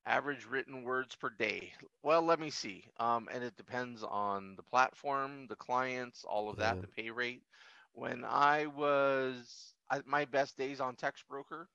average 0.06 0.46
written 0.46 0.84
words 0.84 1.16
per 1.16 1.30
day. 1.30 1.74
Well, 2.04 2.22
let 2.22 2.40
me 2.40 2.50
see. 2.50 2.86
Um, 3.00 3.28
and 3.32 3.44
it 3.44 3.56
depends 3.56 4.04
on 4.04 4.56
the 4.56 4.64
platform, 4.64 5.48
the 5.48 5.56
clients, 5.56 6.24
all 6.24 6.50
of 6.50 6.58
that, 6.58 6.80
Yeah. 6.80 6.82
the 6.82 6.88
pay 6.88 7.10
rate. 7.12 7.44
When 7.94 8.24
I 8.26 8.68
was 8.68 9.76
I, 9.90 10.02
my 10.06 10.26
best 10.26 10.58
days 10.58 10.80
on 10.80 10.96
Textbroker, 10.96 11.68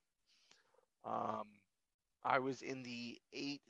um, 1.05 1.47
I 2.25 2.39
was 2.39 2.63
in 2.63 2.83
the 2.83 3.19
eight 3.33 3.63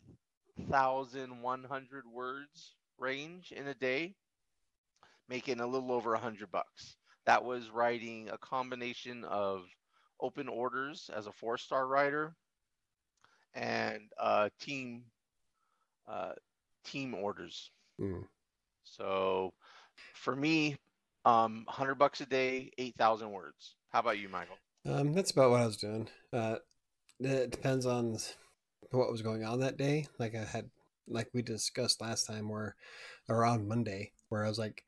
thousand 0.70 1.42
one 1.42 1.64
hundred 1.64 2.06
words 2.06 2.76
range 2.98 3.52
in 3.52 3.66
a 3.68 3.74
day, 3.74 4.14
making 5.28 5.60
a 5.60 5.66
little 5.66 5.92
over 5.92 6.14
a 6.14 6.18
hundred 6.18 6.50
bucks. 6.50 6.96
That 7.26 7.44
was 7.44 7.70
writing 7.70 8.28
a 8.30 8.38
combination 8.38 9.24
of 9.24 9.64
open 10.20 10.48
orders 10.48 11.10
as 11.14 11.26
a 11.26 11.32
four 11.32 11.56
star 11.58 11.86
writer 11.86 12.36
and 13.54 14.02
uh, 14.18 14.48
team 14.60 15.04
uh, 16.08 16.32
team 16.84 17.14
orders. 17.14 17.70
Mm. 18.00 18.24
So 18.84 19.52
for 20.14 20.34
me, 20.34 20.76
um, 21.24 21.64
hundred 21.68 21.96
bucks 21.96 22.20
a 22.20 22.26
day, 22.26 22.70
eight 22.78 22.94
thousand 22.96 23.30
words. 23.32 23.74
How 23.90 24.00
about 24.00 24.18
you, 24.18 24.28
Michael? 24.28 24.56
Um, 24.86 25.12
that's 25.12 25.30
about 25.30 25.50
what 25.50 25.60
I 25.60 25.66
was 25.66 25.76
doing. 25.76 26.08
Uh, 26.32 26.56
it 27.20 27.50
depends 27.50 27.86
on 27.86 28.16
what 28.90 29.10
was 29.10 29.22
going 29.22 29.44
on 29.44 29.60
that 29.60 29.76
day. 29.76 30.06
Like 30.18 30.34
I 30.34 30.44
had, 30.44 30.70
like 31.06 31.28
we 31.34 31.42
discussed 31.42 32.00
last 32.00 32.26
time, 32.26 32.48
where 32.48 32.76
around 33.28 33.68
Monday, 33.68 34.12
where 34.28 34.44
I 34.44 34.48
was 34.48 34.58
like, 34.58 34.84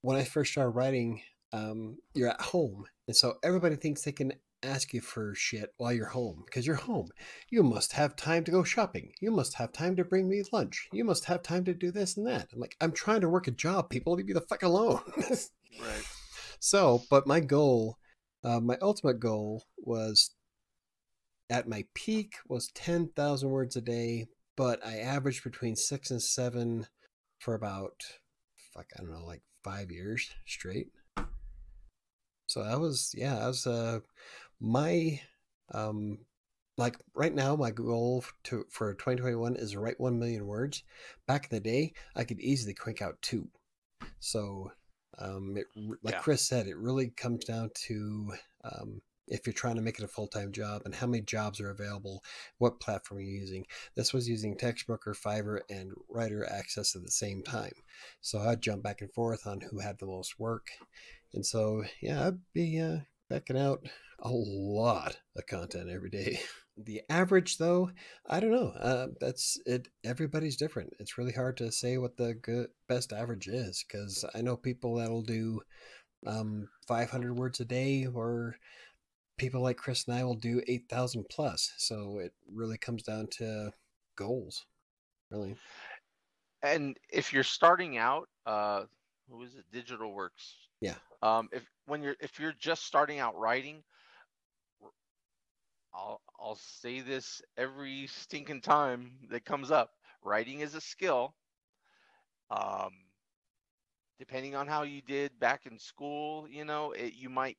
when 0.00 0.16
I 0.16 0.24
first 0.24 0.52
started 0.52 0.70
writing, 0.70 1.22
um, 1.52 1.98
you're 2.14 2.30
at 2.30 2.40
home, 2.40 2.86
and 3.06 3.16
so 3.16 3.34
everybody 3.44 3.76
thinks 3.76 4.02
they 4.02 4.12
can 4.12 4.32
ask 4.62 4.92
you 4.92 5.00
for 5.00 5.34
shit 5.34 5.72
while 5.76 5.92
you're 5.92 6.06
home 6.06 6.42
because 6.44 6.66
you're 6.66 6.76
home. 6.76 7.08
You 7.50 7.62
must 7.62 7.92
have 7.92 8.16
time 8.16 8.44
to 8.44 8.50
go 8.50 8.62
shopping. 8.64 9.12
You 9.20 9.30
must 9.30 9.54
have 9.54 9.72
time 9.72 9.96
to 9.96 10.04
bring 10.04 10.28
me 10.28 10.42
lunch. 10.52 10.88
You 10.92 11.04
must 11.04 11.24
have 11.26 11.42
time 11.42 11.64
to 11.64 11.74
do 11.74 11.90
this 11.90 12.16
and 12.16 12.26
that. 12.26 12.48
I'm 12.52 12.60
like, 12.60 12.76
I'm 12.80 12.92
trying 12.92 13.20
to 13.22 13.28
work 13.28 13.48
a 13.48 13.52
job. 13.52 13.90
People, 13.90 14.14
leave 14.14 14.26
me 14.26 14.32
the 14.32 14.40
fuck 14.40 14.62
alone. 14.62 15.00
Right. 15.80 16.04
So, 16.64 17.02
but 17.10 17.26
my 17.26 17.40
goal, 17.40 17.98
uh, 18.44 18.60
my 18.60 18.78
ultimate 18.80 19.18
goal 19.18 19.64
was 19.78 20.30
at 21.50 21.68
my 21.68 21.84
peak 21.92 22.36
was 22.48 22.70
10,000 22.76 23.50
words 23.50 23.74
a 23.74 23.80
day, 23.80 24.28
but 24.56 24.84
I 24.86 24.98
averaged 24.98 25.42
between 25.42 25.74
six 25.74 26.12
and 26.12 26.22
seven 26.22 26.86
for 27.40 27.54
about, 27.54 28.04
fuck, 28.72 28.86
I 28.96 29.02
don't 29.02 29.10
know, 29.10 29.26
like 29.26 29.42
five 29.64 29.90
years 29.90 30.30
straight. 30.46 30.92
So 32.46 32.60
I 32.60 32.76
was, 32.76 33.12
yeah, 33.16 33.38
I 33.38 33.48
was, 33.48 33.66
uh, 33.66 33.98
my, 34.62 35.20
um, 35.74 36.18
like 36.78 36.96
right 37.14 37.34
now, 37.34 37.56
my 37.56 37.70
goal 37.70 38.24
to 38.44 38.64
for 38.70 38.94
2021 38.94 39.56
is 39.56 39.72
to 39.72 39.80
write 39.80 40.00
1 40.00 40.18
million 40.18 40.46
words. 40.46 40.84
Back 41.26 41.44
in 41.50 41.56
the 41.56 41.60
day, 41.60 41.92
I 42.16 42.24
could 42.24 42.40
easily 42.40 42.72
crank 42.74 43.02
out 43.02 43.20
two. 43.20 43.48
So, 44.20 44.72
um, 45.18 45.56
it, 45.56 45.66
like 46.02 46.14
Yeah. 46.14 46.20
Chris 46.20 46.46
said, 46.46 46.66
it 46.66 46.76
really 46.78 47.10
comes 47.10 47.44
down 47.44 47.70
to 47.86 48.32
um, 48.64 49.02
if 49.28 49.46
you're 49.46 49.52
trying 49.52 49.76
to 49.76 49.82
make 49.82 49.98
it 49.98 50.04
a 50.04 50.08
full 50.08 50.26
time 50.28 50.52
job 50.52 50.82
and 50.84 50.94
how 50.94 51.06
many 51.06 51.22
jobs 51.22 51.60
are 51.60 51.70
available, 51.70 52.22
what 52.58 52.80
platform 52.80 53.20
you're 53.20 53.30
using. 53.30 53.66
This 53.94 54.12
was 54.12 54.28
using 54.28 54.56
Textbroker, 54.56 55.14
Fiverr, 55.16 55.60
and 55.70 55.92
Writer 56.08 56.48
Access 56.48 56.96
at 56.96 57.02
the 57.02 57.10
same 57.10 57.42
time. 57.42 57.72
So 58.20 58.40
I'd 58.40 58.62
jump 58.62 58.82
back 58.82 59.00
and 59.00 59.12
forth 59.12 59.46
on 59.46 59.60
who 59.60 59.78
had 59.80 59.98
the 59.98 60.06
most 60.06 60.38
work. 60.38 60.68
And 61.34 61.44
so, 61.44 61.84
yeah, 62.00 62.26
I'd 62.26 62.38
be 62.52 62.80
uh, 62.80 62.98
backing 63.28 63.58
out 63.58 63.86
a 64.22 64.30
lot 64.30 65.18
of 65.36 65.46
content 65.46 65.90
every 65.90 66.10
day. 66.10 66.40
The 66.78 67.02
average, 67.10 67.58
though, 67.58 67.90
I 68.26 68.40
don't 68.40 68.50
know. 68.50 68.68
Uh, 68.68 69.08
that's 69.20 69.60
it. 69.66 69.88
Everybody's 70.04 70.56
different. 70.56 70.94
It's 70.98 71.18
really 71.18 71.32
hard 71.32 71.58
to 71.58 71.70
say 71.70 71.98
what 71.98 72.16
the 72.16 72.32
good 72.32 72.68
best 72.88 73.12
average 73.12 73.46
is 73.46 73.84
because 73.86 74.24
I 74.34 74.40
know 74.40 74.56
people 74.56 74.94
that'll 74.94 75.20
do 75.20 75.60
um, 76.26 76.70
500 76.88 77.34
words 77.34 77.60
a 77.60 77.66
day, 77.66 78.06
or 78.06 78.56
people 79.36 79.60
like 79.60 79.76
Chris 79.76 80.06
and 80.06 80.16
I 80.16 80.24
will 80.24 80.34
do 80.34 80.62
8,000 80.66 81.26
plus. 81.28 81.72
So 81.76 82.20
it 82.20 82.32
really 82.50 82.78
comes 82.78 83.02
down 83.02 83.26
to 83.38 83.72
goals, 84.16 84.64
really. 85.30 85.56
And 86.62 86.96
if 87.10 87.32
you're 87.32 87.42
starting 87.42 87.98
out, 87.98 88.28
uh, 88.46 88.84
who 89.28 89.42
is 89.42 89.54
it? 89.56 89.64
Digital 89.72 90.12
Works. 90.14 90.56
Yeah. 90.80 90.94
Um, 91.22 91.48
if 91.52 91.64
when 91.86 92.02
you're 92.02 92.16
if 92.20 92.38
you're 92.38 92.54
just 92.58 92.84
starting 92.84 93.18
out 93.18 93.36
writing, 93.38 93.82
I'll 95.94 96.20
I'll 96.38 96.56
say 96.56 97.00
this 97.00 97.42
every 97.56 98.06
stinking 98.08 98.60
time 98.62 99.12
that 99.30 99.44
comes 99.44 99.70
up. 99.70 99.90
Writing 100.22 100.60
is 100.60 100.74
a 100.74 100.80
skill. 100.80 101.34
Um, 102.50 102.92
depending 104.18 104.54
on 104.54 104.66
how 104.66 104.82
you 104.82 105.02
did 105.02 105.38
back 105.40 105.66
in 105.66 105.78
school, 105.78 106.46
you 106.48 106.64
know, 106.64 106.92
it, 106.92 107.14
you 107.14 107.28
might 107.28 107.56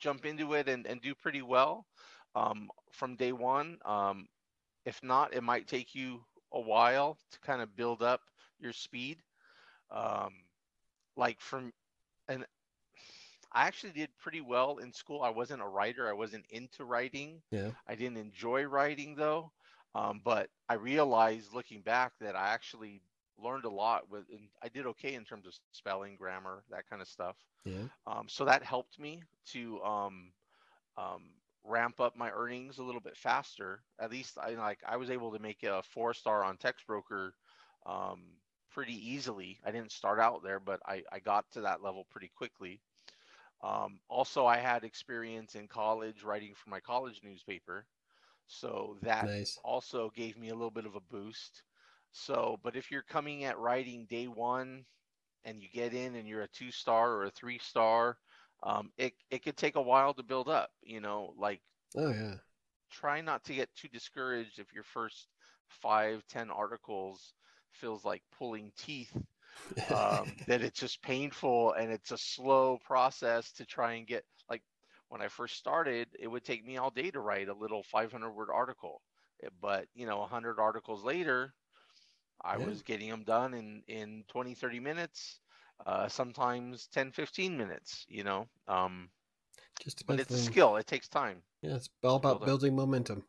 jump 0.00 0.26
into 0.26 0.54
it 0.54 0.68
and, 0.68 0.86
and 0.86 1.00
do 1.02 1.14
pretty 1.14 1.42
well 1.42 1.86
um, 2.34 2.68
from 2.92 3.16
day 3.16 3.32
one. 3.32 3.78
Um, 3.84 4.26
if 4.86 5.02
not, 5.02 5.34
it 5.34 5.42
might 5.42 5.68
take 5.68 5.94
you 5.94 6.20
a 6.52 6.60
while 6.60 7.18
to 7.32 7.40
kind 7.40 7.62
of 7.62 7.76
build 7.76 8.02
up 8.02 8.20
your 8.60 8.72
speed. 8.72 9.18
Um, 9.90 10.30
like 11.16 11.40
from, 11.40 11.72
I 13.56 13.66
actually 13.66 13.92
did 13.92 14.10
pretty 14.18 14.42
well 14.42 14.76
in 14.76 14.92
school. 14.92 15.22
I 15.22 15.30
wasn't 15.30 15.62
a 15.62 15.66
writer. 15.66 16.06
I 16.08 16.12
wasn't 16.12 16.44
into 16.50 16.84
writing. 16.84 17.40
Yeah. 17.50 17.70
I 17.88 17.94
didn't 17.94 18.18
enjoy 18.18 18.64
writing 18.64 19.16
though. 19.16 19.50
Um, 19.94 20.20
but 20.22 20.50
I 20.68 20.74
realized 20.74 21.54
looking 21.54 21.80
back 21.80 22.12
that 22.20 22.36
I 22.36 22.48
actually 22.52 23.00
learned 23.42 23.64
a 23.64 23.70
lot 23.70 24.10
with, 24.10 24.24
and 24.30 24.48
I 24.62 24.68
did 24.68 24.86
okay 24.86 25.14
in 25.14 25.24
terms 25.24 25.46
of 25.46 25.54
spelling, 25.72 26.16
grammar, 26.16 26.64
that 26.70 26.86
kind 26.88 27.00
of 27.00 27.08
stuff. 27.08 27.36
Yeah. 27.64 27.88
Um, 28.06 28.26
so 28.28 28.44
that 28.44 28.62
helped 28.62 28.98
me 29.00 29.22
to 29.52 29.82
um, 29.82 30.32
um, 30.98 31.22
ramp 31.64 31.98
up 31.98 32.14
my 32.14 32.30
earnings 32.30 32.76
a 32.78 32.84
little 32.84 33.00
bit 33.00 33.16
faster. 33.16 33.80
At 33.98 34.10
least 34.10 34.36
I 34.38 34.50
like 34.50 34.80
I 34.86 34.98
was 34.98 35.10
able 35.10 35.32
to 35.32 35.38
make 35.38 35.62
a 35.62 35.82
four 35.82 36.12
star 36.12 36.44
on 36.44 36.58
Textbroker 36.58 37.30
um, 37.86 38.20
pretty 38.70 38.94
easily. 39.12 39.58
I 39.64 39.70
didn't 39.70 39.92
start 39.92 40.20
out 40.20 40.42
there, 40.42 40.60
but 40.60 40.80
I, 40.86 41.02
I 41.10 41.20
got 41.20 41.50
to 41.52 41.62
that 41.62 41.82
level 41.82 42.06
pretty 42.10 42.30
quickly. 42.36 42.82
Um, 43.66 44.00
also, 44.08 44.46
I 44.46 44.58
had 44.58 44.84
experience 44.84 45.56
in 45.56 45.68
college 45.68 46.22
writing 46.24 46.54
for 46.54 46.70
my 46.70 46.80
college 46.80 47.20
newspaper, 47.24 47.86
so 48.46 48.98
that 49.02 49.30
Nice. 49.30 49.60
also 49.64 50.10
gave 50.10 50.38
me 50.38 50.50
a 50.50 50.54
little 50.54 50.70
bit 50.70 50.86
of 50.86 50.96
a 50.96 51.00
boost. 51.00 51.64
So, 52.12 52.58
but 52.62 52.76
if 52.76 52.90
you're 52.90 53.02
coming 53.02 53.44
at 53.44 53.58
writing 53.58 54.06
day 54.06 54.28
one 54.28 54.86
and 55.44 55.62
you 55.62 55.68
get 55.70 55.94
in 55.94 56.16
and 56.16 56.28
you're 56.28 56.42
a 56.42 56.48
two 56.48 56.72
star 56.72 57.12
or 57.14 57.24
a 57.24 57.30
three 57.30 57.58
star, 57.58 58.18
um, 58.62 58.92
it 58.98 59.14
it 59.30 59.42
could 59.42 59.56
take 59.56 59.76
a 59.76 59.82
while 59.82 60.14
to 60.14 60.22
build 60.24 60.48
up. 60.48 60.70
You 60.82 61.00
know, 61.00 61.34
like 61.38 61.62
Oh, 61.96 62.10
yeah. 62.12 62.38
try 62.90 63.20
not 63.20 63.44
to 63.44 63.54
get 63.54 63.74
too 63.74 63.88
discouraged 63.88 64.58
if 64.58 64.72
your 64.72 64.82
first 64.84 65.28
five 65.68 66.26
ten 66.28 66.50
articles 66.50 67.34
feels 67.70 68.04
like 68.04 68.22
pulling 68.32 68.72
teeth. 68.76 69.16
Um, 69.88 70.38
that 70.46 70.62
it's 70.62 70.80
just 70.80 71.02
painful 71.02 71.72
and 71.74 71.92
it's 71.92 72.10
a 72.10 72.18
slow 72.18 72.78
process 72.78 73.52
to 73.52 73.64
try 73.66 73.94
and 73.94 74.06
get 74.06 74.24
like 74.50 74.62
when 75.08 75.22
I 75.22 75.28
first 75.28 75.56
started, 75.56 76.08
it 76.18 76.26
would 76.26 76.44
take 76.44 76.64
me 76.64 76.76
all 76.78 76.90
day 76.90 77.10
to 77.12 77.20
write 77.20 77.48
a 77.48 77.54
little 77.54 77.82
500 77.84 78.32
word 78.32 78.48
article. 78.52 79.02
Eh, 79.42 79.48
But, 79.60 79.86
you 79.94 80.06
know, 80.06 80.18
100 80.18 80.58
articles 80.58 81.04
later, 81.04 81.54
I 82.42 82.58
Yeah. 82.58 82.66
was 82.66 82.82
getting 82.82 83.10
them 83.10 83.24
done 83.24 83.54
in, 83.54 83.82
in 83.88 84.24
20, 84.28 84.54
30 84.54 84.80
minutes, 84.80 85.40
uh, 85.86 86.08
sometimes 86.08 86.86
10, 86.88 87.12
15 87.12 87.56
minutes, 87.56 88.06
you 88.08 88.24
know. 88.24 88.48
Um, 88.68 89.10
Just 89.82 90.06
but 90.06 90.18
it's 90.20 90.34
a 90.34 90.38
skill, 90.38 90.76
it 90.76 90.86
takes 90.86 91.08
time. 91.08 91.42
Yeah, 91.62 91.76
it's 91.76 91.90
all 92.02 92.16
about 92.16 92.38
build 92.38 92.46
building 92.46 92.76
momentum. 92.76 93.24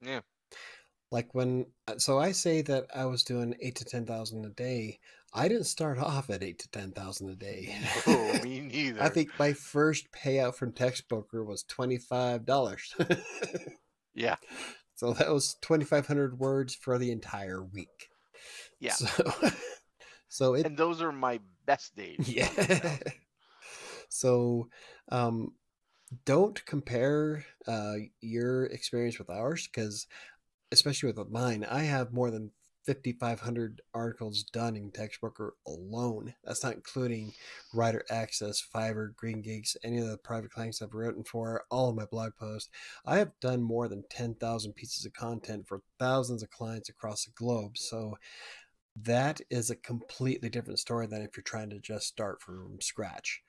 Yeah. 0.00 0.20
Like 1.10 1.34
when, 1.34 1.66
uh, 1.88 1.98
so 1.98 2.18
I 2.20 2.30
say 2.32 2.62
that 2.62 2.86
I 2.94 3.06
was 3.06 3.24
doing 3.24 3.56
eight 3.60 3.74
to 3.76 3.84
10,000 3.84 4.44
a 4.44 4.50
day. 4.50 5.00
I 5.36 5.48
didn't 5.48 5.64
start 5.64 5.98
off 5.98 6.30
at 6.30 6.42
eight 6.42 6.58
to 6.60 6.70
10,000 6.70 7.28
a 7.28 7.34
day. 7.36 7.76
Oh, 8.06 8.40
me 8.42 8.60
neither. 8.60 9.02
I 9.02 9.10
think 9.10 9.30
my 9.38 9.52
first 9.52 10.10
payout 10.10 10.54
from 10.54 10.72
Textbroker 10.72 11.44
was 11.44 11.64
$25. 11.64 13.20
Yeah. 14.16 14.36
So 14.94 15.12
that 15.12 15.30
was 15.30 15.56
2,500 15.60 16.38
words 16.40 16.74
for 16.74 16.96
the 16.96 17.12
entire 17.12 17.62
week. 17.62 18.08
Yeah. 18.80 18.94
So, 18.94 19.30
so 20.28 20.54
it, 20.54 20.64
And 20.64 20.76
those 20.76 21.02
are 21.02 21.12
my 21.12 21.38
best 21.66 21.94
days. 21.94 22.16
yeah. 22.26 22.48
so, 24.08 24.70
um, 25.12 25.52
don't 26.24 26.64
compare 26.64 27.44
uh, 27.68 27.96
your 28.22 28.64
experience 28.64 29.18
with 29.18 29.28
ours 29.28 29.68
because, 29.68 30.06
especially 30.72 31.12
with 31.12 31.28
mine, 31.30 31.66
I 31.68 31.82
have 31.82 32.14
more 32.14 32.30
than 32.30 32.52
5,500 32.86 33.82
articles 33.94 34.44
done 34.44 34.76
in 34.76 34.90
Textbroker 34.92 35.50
alone. 35.66 36.34
That's 36.44 36.62
not 36.62 36.74
including 36.74 37.32
Writer 37.74 38.04
Access, 38.10 38.62
Fiverr, 38.74 39.14
GreenGeeks, 39.14 39.76
any 39.82 39.98
of 39.98 40.08
the 40.08 40.18
private 40.18 40.52
clients 40.52 40.80
I've 40.80 40.94
written 40.94 41.24
for, 41.24 41.64
all 41.70 41.90
of 41.90 41.96
my 41.96 42.04
blog 42.06 42.36
posts. 42.36 42.70
I 43.04 43.18
have 43.18 43.32
done 43.40 43.62
more 43.62 43.88
than 43.88 44.04
10,000 44.10 44.72
pieces 44.74 45.04
of 45.04 45.12
content 45.12 45.66
for 45.66 45.82
thousands 45.98 46.42
of 46.42 46.50
clients 46.50 46.88
across 46.88 47.24
the 47.24 47.32
globe. 47.32 47.76
So 47.76 48.16
that 49.02 49.40
is 49.50 49.70
a 49.70 49.76
completely 49.76 50.48
different 50.48 50.78
story 50.78 51.06
than 51.06 51.22
if 51.22 51.36
you're 51.36 51.44
trying 51.44 51.70
to 51.70 51.78
just 51.78 52.06
start 52.06 52.40
from 52.40 52.80
scratch. 52.80 53.42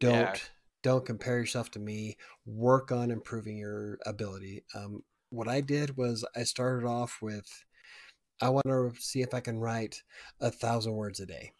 Don't 0.00 0.18
Yeah. 0.20 0.38
don't 0.82 1.06
compare 1.06 1.38
yourself 1.38 1.70
to 1.72 1.78
me. 1.78 2.16
Work 2.44 2.90
on 2.92 3.10
improving 3.12 3.56
your 3.56 3.98
ability. 4.04 4.64
Um, 4.74 5.04
what 5.30 5.48
I 5.48 5.60
did 5.60 5.96
was 5.96 6.24
I 6.36 6.42
started 6.42 6.86
off 6.86 7.18
with 7.22 7.64
I 8.40 8.48
want 8.48 8.66
to 8.66 8.92
see 9.00 9.22
if 9.22 9.34
I 9.34 9.40
can 9.40 9.58
write 9.58 10.02
a 10.40 10.50
thousand 10.50 10.94
words 10.94 11.20
a 11.20 11.26
day. 11.26 11.52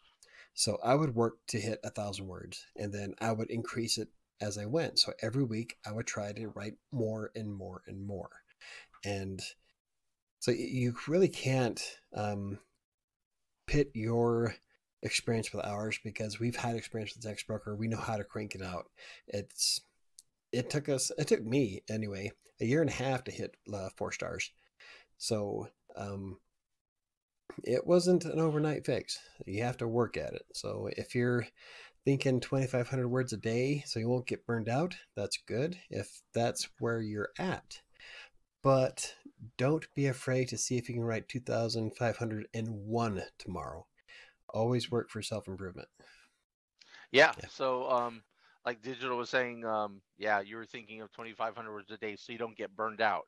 So 0.55 0.79
I 0.85 0.95
would 0.95 1.15
work 1.15 1.39
to 1.49 1.61
hit 1.61 1.81
a 1.85 1.91
thousand 1.91 2.27
words, 2.27 2.67
and 2.77 2.93
then 2.93 3.15
I 3.21 3.33
would 3.33 3.51
increase 3.51 3.99
it 3.99 4.09
as 4.41 4.59
I 4.59 4.67
went. 4.67 4.99
So 4.99 5.13
every 5.23 5.45
week 5.45 5.77
I 5.87 5.93
would 5.93 6.07
try 6.07 6.33
to 6.33 6.49
write 6.49 6.75
more 6.91 7.31
and 7.35 7.55
more 7.55 7.83
and 7.87 8.07
more, 8.07 8.31
and 9.05 9.41
so 10.41 10.51
you 10.51 10.95
really 11.07 11.29
can't 11.29 11.81
um, 12.15 12.59
pit 13.67 13.93
your 13.95 14.57
experience 15.03 15.53
with 15.53 15.65
ours 15.65 15.99
because 16.03 16.41
we've 16.41 16.57
had 16.57 16.77
experience 16.77 17.15
with 17.15 17.25
Textbroker. 17.25 17.77
We 17.77 17.89
know 17.89 17.99
how 17.99 18.17
to 18.17 18.25
crank 18.25 18.55
it 18.55 18.63
out. 18.63 18.87
It's 19.29 19.81
it 20.53 20.69
took 20.69 20.89
us 20.89 21.11
it 21.17 21.29
took 21.29 21.45
me 21.45 21.83
anyway 21.89 22.33
a 22.61 22.65
year 22.65 22.81
and 22.81 22.91
a 22.91 22.93
half 22.93 23.25
to 23.25 23.31
hit 23.31 23.57
uh, 23.73 23.89
four 23.97 24.13
stars. 24.13 24.51
So 25.19 25.69
um, 25.97 26.39
it 27.65 27.87
wasn't 27.87 28.25
an 28.25 28.41
overnight 28.41 28.85
fix. 28.85 29.19
You 29.47 29.63
have 29.63 29.77
to 29.79 29.89
work 29.89 30.17
at 30.17 30.35
it. 30.35 30.45
So 30.55 30.89
if 30.97 31.15
you're 31.15 31.47
thinking 32.05 32.41
2,500 32.41 33.09
words 33.09 33.33
a 33.33 33.37
day 33.37 33.83
so 33.87 34.01
you 34.01 34.09
won't 34.09 34.27
get 34.27 34.47
burned 34.47 34.69
out, 34.69 34.95
that's 35.17 35.37
good 35.37 35.79
if 35.91 36.23
that's 36.35 36.69
where 36.79 37.01
you're 37.01 37.31
at. 37.39 37.81
But 38.63 39.15
don't 39.57 39.87
be 39.95 40.07
afraid 40.07 40.49
to 40.49 40.59
see 40.59 40.77
if 40.77 40.89
you 40.89 40.95
can 40.95 41.05
write 41.05 41.29
2,501 41.29 43.23
tomorrow. 43.39 43.87
Always 44.49 44.91
work 44.91 45.11
for 45.11 45.23
self 45.23 45.49
improvement. 45.49 45.89
Yeah. 47.11 47.33
Yeah. 47.39 47.49
So, 47.51 47.91
um, 47.91 48.23
like 48.65 48.83
Digital 48.83 49.19
was 49.19 49.31
saying, 49.31 49.65
um, 49.65 50.01
yeah, 50.19 50.41
you 50.41 50.57
were 50.57 50.67
thinking 50.67 51.01
of 51.01 51.11
2,500 51.13 51.73
words 51.73 51.91
a 51.91 51.97
day 51.97 52.17
so 52.17 52.33
you 52.33 52.39
don't 52.39 52.57
get 52.57 52.77
burned 52.77 53.01
out. 53.01 53.27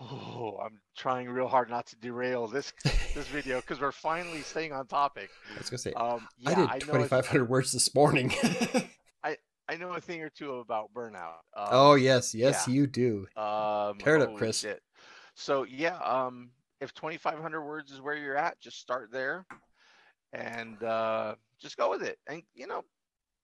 Oh, 0.00 0.58
I'm 0.64 0.80
trying 0.96 1.28
real 1.28 1.48
hard 1.48 1.70
not 1.70 1.86
to 1.86 1.96
derail 1.96 2.46
this 2.48 2.72
this 3.14 3.26
video 3.28 3.60
because 3.60 3.80
we're 3.80 3.92
finally 3.92 4.40
staying 4.40 4.72
on 4.72 4.86
topic. 4.86 5.30
I 5.54 5.58
was 5.58 5.70
to 5.70 5.78
say, 5.78 5.92
Um, 5.92 6.26
yeah, 6.38 6.66
I 6.68 6.78
did 6.78 6.86
2,500 6.86 7.48
words 7.48 7.72
this 7.72 7.94
morning. 7.94 8.32
I 9.24 9.36
I 9.68 9.76
know 9.76 9.90
a 9.90 10.00
thing 10.00 10.22
or 10.22 10.30
two 10.30 10.54
about 10.54 10.92
burnout. 10.92 11.40
Um, 11.56 11.68
oh, 11.70 11.94
yes. 11.94 12.34
Yes, 12.34 12.64
yeah. 12.66 12.74
you 12.74 12.86
do. 12.86 13.26
Um, 13.36 13.98
Tear 13.98 14.16
it 14.16 14.22
up, 14.22 14.34
Chris. 14.36 14.58
shit. 14.60 14.82
So 15.34 15.64
yeah, 15.64 15.96
um, 15.96 16.50
if 16.80 16.92
2,500 16.94 17.62
words 17.62 17.92
is 17.92 18.00
where 18.00 18.16
you're 18.16 18.36
at, 18.36 18.60
just 18.60 18.80
start 18.80 19.10
there, 19.12 19.46
and 20.32 20.82
uh, 20.82 21.34
just 21.60 21.76
go 21.76 21.90
with 21.90 22.02
it. 22.02 22.18
And 22.28 22.42
you 22.54 22.66
know, 22.66 22.82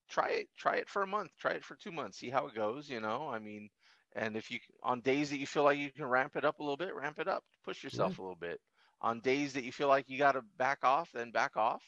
try 0.08 0.28
it. 0.30 0.48
Try 0.56 0.76
it 0.76 0.88
for 0.88 1.02
a 1.02 1.06
month. 1.06 1.30
Try 1.38 1.52
it 1.52 1.64
for 1.64 1.76
two 1.76 1.92
months. 1.92 2.18
See 2.18 2.30
how 2.30 2.46
it 2.48 2.54
goes. 2.54 2.90
You 2.90 3.00
know, 3.00 3.28
I 3.28 3.38
mean, 3.38 3.70
and 4.16 4.36
if 4.36 4.50
you 4.50 4.58
on 4.82 5.00
days 5.00 5.30
that 5.30 5.38
you 5.38 5.46
feel 5.46 5.64
like 5.64 5.78
you 5.78 5.90
can 5.90 6.06
ramp 6.06 6.36
it 6.36 6.44
up 6.44 6.60
a 6.60 6.62
little 6.62 6.76
bit, 6.76 6.94
ramp 6.94 7.18
it 7.18 7.28
up. 7.28 7.44
Push 7.64 7.82
yourself 7.84 8.18
a 8.18 8.22
little 8.22 8.36
bit. 8.36 8.60
On 9.00 9.20
days 9.20 9.52
that 9.52 9.64
you 9.64 9.70
feel 9.72 9.88
like 9.88 10.08
you 10.08 10.18
got 10.18 10.32
to 10.32 10.42
back 10.58 10.78
off, 10.82 11.10
then 11.14 11.30
back 11.30 11.56
off. 11.56 11.82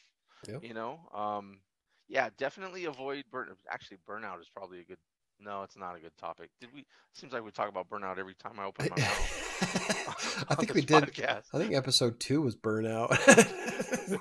Yep. 0.47 0.63
You 0.63 0.73
know, 0.73 0.99
um, 1.13 1.59
yeah, 2.07 2.29
definitely 2.37 2.85
avoid 2.85 3.25
burn. 3.31 3.49
Actually, 3.69 3.97
burnout 4.09 4.39
is 4.39 4.47
probably 4.53 4.79
a 4.79 4.83
good. 4.83 4.97
No, 5.43 5.63
it's 5.63 5.75
not 5.75 5.95
a 5.95 5.99
good 5.99 6.15
topic. 6.19 6.49
Did 6.59 6.69
we? 6.73 6.85
Seems 7.13 7.33
like 7.33 7.43
we 7.43 7.51
talk 7.51 7.67
about 7.67 7.89
burnout 7.89 8.17
every 8.19 8.35
time 8.35 8.59
I 8.59 8.65
open 8.65 8.87
my 8.91 8.95
mouth. 9.01 10.45
I 10.49 10.55
think 10.55 10.73
we 10.73 10.81
did. 10.81 11.03
podcast. 11.03 11.45
I 11.53 11.57
think 11.57 11.73
episode 11.73 12.19
two 12.19 12.41
was 12.41 12.55
burnout. 12.55 13.09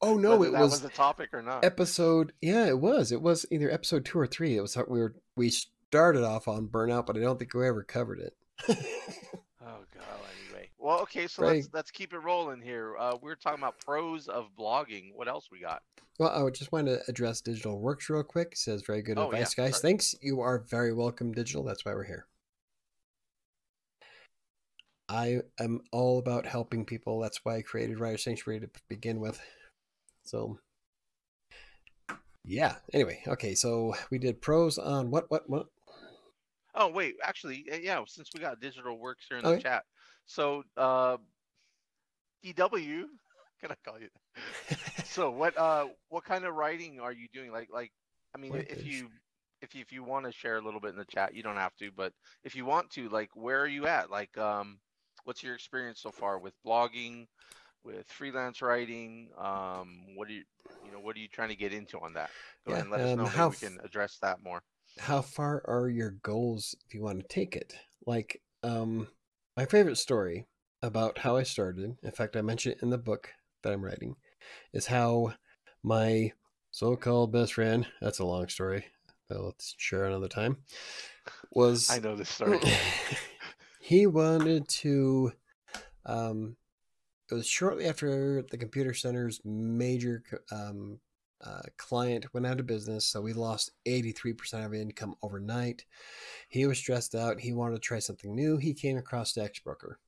oh 0.00 0.16
no, 0.16 0.36
Whether 0.36 0.50
it 0.50 0.52
that 0.52 0.60
was, 0.60 0.70
was 0.72 0.80
the 0.82 0.88
topic 0.88 1.30
or 1.32 1.42
not. 1.42 1.64
episode. 1.64 2.32
Yeah, 2.40 2.66
it 2.66 2.78
was. 2.80 3.12
It 3.12 3.22
was 3.22 3.46
either 3.50 3.70
episode 3.70 4.04
two 4.04 4.18
or 4.18 4.26
three. 4.26 4.56
It 4.56 4.60
was 4.60 4.76
we 4.88 4.98
were. 4.98 5.14
We 5.36 5.52
started 5.90 6.22
off 6.24 6.48
on 6.48 6.68
burnout, 6.68 7.06
but 7.06 7.16
I 7.16 7.20
don't 7.20 7.38
think 7.38 7.54
we 7.54 7.66
ever 7.66 7.82
covered 7.82 8.20
it. 8.20 8.34
Oh 9.60 9.80
god. 9.92 10.04
Anyway, 10.48 10.70
well, 10.78 11.00
okay. 11.00 11.26
So 11.26 11.42
Right. 11.42 11.56
let's 11.56 11.68
let's 11.74 11.90
keep 11.90 12.14
it 12.14 12.18
rolling 12.20 12.62
here. 12.62 12.96
Uh, 12.98 13.18
we're 13.20 13.34
talking 13.34 13.58
about 13.58 13.78
pros 13.80 14.26
of 14.28 14.46
blogging. 14.58 15.10
What 15.14 15.28
else 15.28 15.50
we 15.52 15.60
got? 15.60 15.82
Well, 16.18 16.30
I 16.30 16.42
would 16.42 16.54
just 16.54 16.72
want 16.72 16.86
to 16.86 17.00
address 17.06 17.42
Digital 17.42 17.78
Works 17.78 18.08
real 18.08 18.22
quick. 18.22 18.48
It 18.52 18.58
says 18.58 18.82
very 18.86 19.02
good 19.02 19.18
Oh, 19.18 19.26
advice, 19.26 19.54
yeah, 19.58 19.64
guys. 19.64 19.74
sorry. 19.74 19.82
Thanks. 19.82 20.14
You 20.22 20.40
are 20.40 20.60
very 20.70 20.94
welcome, 20.94 21.32
Digital. 21.32 21.62
That's 21.64 21.84
why 21.84 21.92
we're 21.92 22.04
here. 22.04 22.26
I 25.10 25.40
am 25.60 25.80
all 25.92 26.18
about 26.18 26.46
helping 26.46 26.86
people. 26.86 27.20
That's 27.20 27.44
why 27.44 27.56
I 27.56 27.62
created 27.62 28.00
Writer 28.00 28.16
Sanctuary 28.18 28.60
to 28.60 28.70
begin 28.88 29.20
with. 29.20 29.38
So, 30.24 30.58
yeah. 32.44 32.76
Anyway, 32.94 33.20
okay. 33.28 33.54
So 33.54 33.94
we 34.10 34.18
did 34.18 34.40
pros 34.40 34.78
on 34.78 35.10
what, 35.10 35.30
what, 35.30 35.48
what? 35.50 35.66
Oh 36.78 36.88
wait, 36.88 37.16
actually, 37.24 37.66
uh, 37.72 37.76
yeah. 37.76 38.02
Since 38.06 38.30
we 38.34 38.40
got 38.40 38.60
digital 38.60 38.98
works 38.98 39.26
here 39.28 39.38
in 39.38 39.46
the 39.46 39.54
chat, 39.54 39.84
so 40.26 40.64
uh, 40.78 41.18
DW, 42.42 43.08
can 43.60 43.72
I 43.72 43.76
call 43.84 44.00
you? 44.00 44.10
so 45.04 45.30
what 45.30 45.56
uh 45.58 45.88
what 46.08 46.24
kind 46.24 46.44
of 46.44 46.54
writing 46.54 47.00
are 47.00 47.12
you 47.12 47.28
doing? 47.32 47.52
Like 47.52 47.68
like 47.72 47.92
I 48.34 48.38
mean, 48.38 48.54
What 48.54 48.66
if 48.68 48.84
you 48.84 49.10
if 49.62 49.74
you, 49.74 49.82
if 49.82 49.92
you 49.92 50.04
want 50.04 50.26
to 50.26 50.32
share 50.32 50.58
a 50.58 50.62
little 50.62 50.80
bit 50.80 50.92
in 50.92 50.98
the 50.98 51.06
chat, 51.06 51.34
you 51.34 51.42
don't 51.42 51.56
have 51.56 51.74
to, 51.76 51.90
but 51.96 52.12
if 52.44 52.54
you 52.56 52.64
want 52.66 52.90
to, 52.92 53.08
like, 53.08 53.30
where 53.34 53.60
are 53.60 53.66
you 53.68 53.88
at? 53.88 54.10
Like, 54.10 54.38
um, 54.38 54.78
what's 55.24 55.42
your 55.42 55.54
experience 55.54 56.00
so 56.00 56.12
far 56.12 56.38
with 56.38 56.54
blogging, 56.66 57.26
with 57.84 58.06
freelance 58.08 58.62
writing? 58.62 59.30
Um, 59.38 60.04
what 60.16 60.28
are 60.28 60.32
you 60.32 60.44
you 60.82 60.92
know 60.92 61.00
what 61.00 61.16
are 61.16 61.20
you 61.20 61.28
trying 61.28 61.50
to 61.50 61.56
get 61.56 61.72
into 61.74 61.98
on 62.00 62.14
that? 62.14 62.30
Go 62.66 62.72
ahead 62.72 62.84
and 62.84 62.92
Yeah, 62.92 62.92
let 62.92 63.02
us 63.02 63.14
um, 63.14 63.24
know. 63.24 63.28
How 63.28 63.48
we 63.48 63.56
can 63.56 63.78
address 63.84 64.18
that 64.22 64.42
more. 64.42 64.62
How 65.00 65.22
far 65.22 65.62
are 65.66 65.88
your 65.88 66.12
goals 66.22 66.74
if 66.86 66.94
you 66.94 67.02
want 67.02 67.20
to 67.20 67.26
take 67.28 67.56
it 67.56 67.74
like 68.06 68.40
um 68.62 69.08
my 69.56 69.64
favorite 69.64 69.96
story 69.96 70.46
about 70.82 71.18
how 71.18 71.36
i 71.36 71.42
started 71.42 71.96
in 72.02 72.10
fact 72.10 72.36
i 72.36 72.42
mentioned 72.42 72.74
it 72.76 72.82
in 72.82 72.90
the 72.90 72.98
book 72.98 73.32
that 73.62 73.72
i'm 73.72 73.84
writing 73.84 74.14
is 74.72 74.86
how 74.86 75.32
my 75.82 76.32
so-called 76.70 77.32
best 77.32 77.54
friend 77.54 77.86
that's 78.00 78.18
a 78.18 78.24
long 78.24 78.48
story 78.48 78.84
but 79.28 79.40
let's 79.40 79.74
share 79.78 80.04
another 80.04 80.28
time 80.28 80.56
was 81.52 81.90
I 81.90 81.98
know 81.98 82.16
this 82.16 82.28
story. 82.28 82.58
he 83.80 84.06
wanted 84.06 84.68
to 84.68 85.32
um 86.06 86.56
it 87.30 87.34
was 87.34 87.46
shortly 87.46 87.86
after 87.86 88.42
the 88.42 88.56
computer 88.56 88.94
center's 88.94 89.40
major 89.44 90.22
um, 90.50 90.98
uh, 91.44 91.62
client 91.76 92.32
went 92.34 92.46
out 92.46 92.60
of 92.60 92.66
business 92.66 93.06
so 93.06 93.20
we 93.20 93.32
lost 93.32 93.70
83% 93.86 94.66
of 94.66 94.74
income 94.74 95.14
overnight. 95.22 95.84
He 96.48 96.66
was 96.66 96.78
stressed 96.78 97.14
out. 97.14 97.40
He 97.40 97.52
wanted 97.52 97.76
to 97.76 97.80
try 97.80 98.00
something 98.00 98.34
new. 98.34 98.56
He 98.56 98.74
came 98.74 98.96
across 98.96 99.36
Broker. 99.64 100.00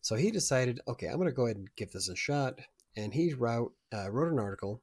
so 0.00 0.14
he 0.14 0.30
decided 0.30 0.80
okay 0.86 1.08
i'm 1.08 1.16
going 1.16 1.28
to 1.28 1.34
go 1.34 1.46
ahead 1.46 1.56
and 1.56 1.74
give 1.76 1.92
this 1.92 2.08
a 2.08 2.16
shot. 2.16 2.60
And 2.96 3.12
he 3.12 3.34
wrote, 3.34 3.74
uh, 3.92 4.10
wrote 4.10 4.32
an 4.32 4.38
article. 4.38 4.82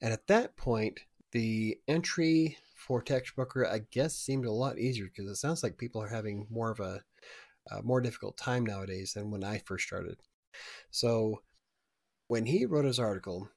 And 0.00 0.12
at 0.12 0.26
that 0.26 0.56
point 0.56 1.00
the 1.32 1.78
entry 1.88 2.58
for 2.74 3.02
Broker, 3.34 3.66
i 3.66 3.80
guess 3.90 4.14
seemed 4.14 4.44
a 4.44 4.52
lot 4.52 4.78
easier 4.78 5.06
because 5.06 5.30
it 5.30 5.36
sounds 5.36 5.62
like 5.62 5.78
people 5.78 6.02
are 6.02 6.08
having 6.08 6.46
more 6.50 6.70
of 6.70 6.80
a 6.80 7.02
a 7.70 7.82
more 7.82 8.00
difficult 8.00 8.36
time 8.36 8.64
nowadays 8.64 9.12
than 9.14 9.30
when 9.30 9.44
I 9.44 9.58
first 9.58 9.86
started. 9.86 10.20
So 10.90 11.42
when 12.28 12.46
he 12.46 12.66
wrote 12.66 12.84
his 12.84 12.98
article, 12.98 13.48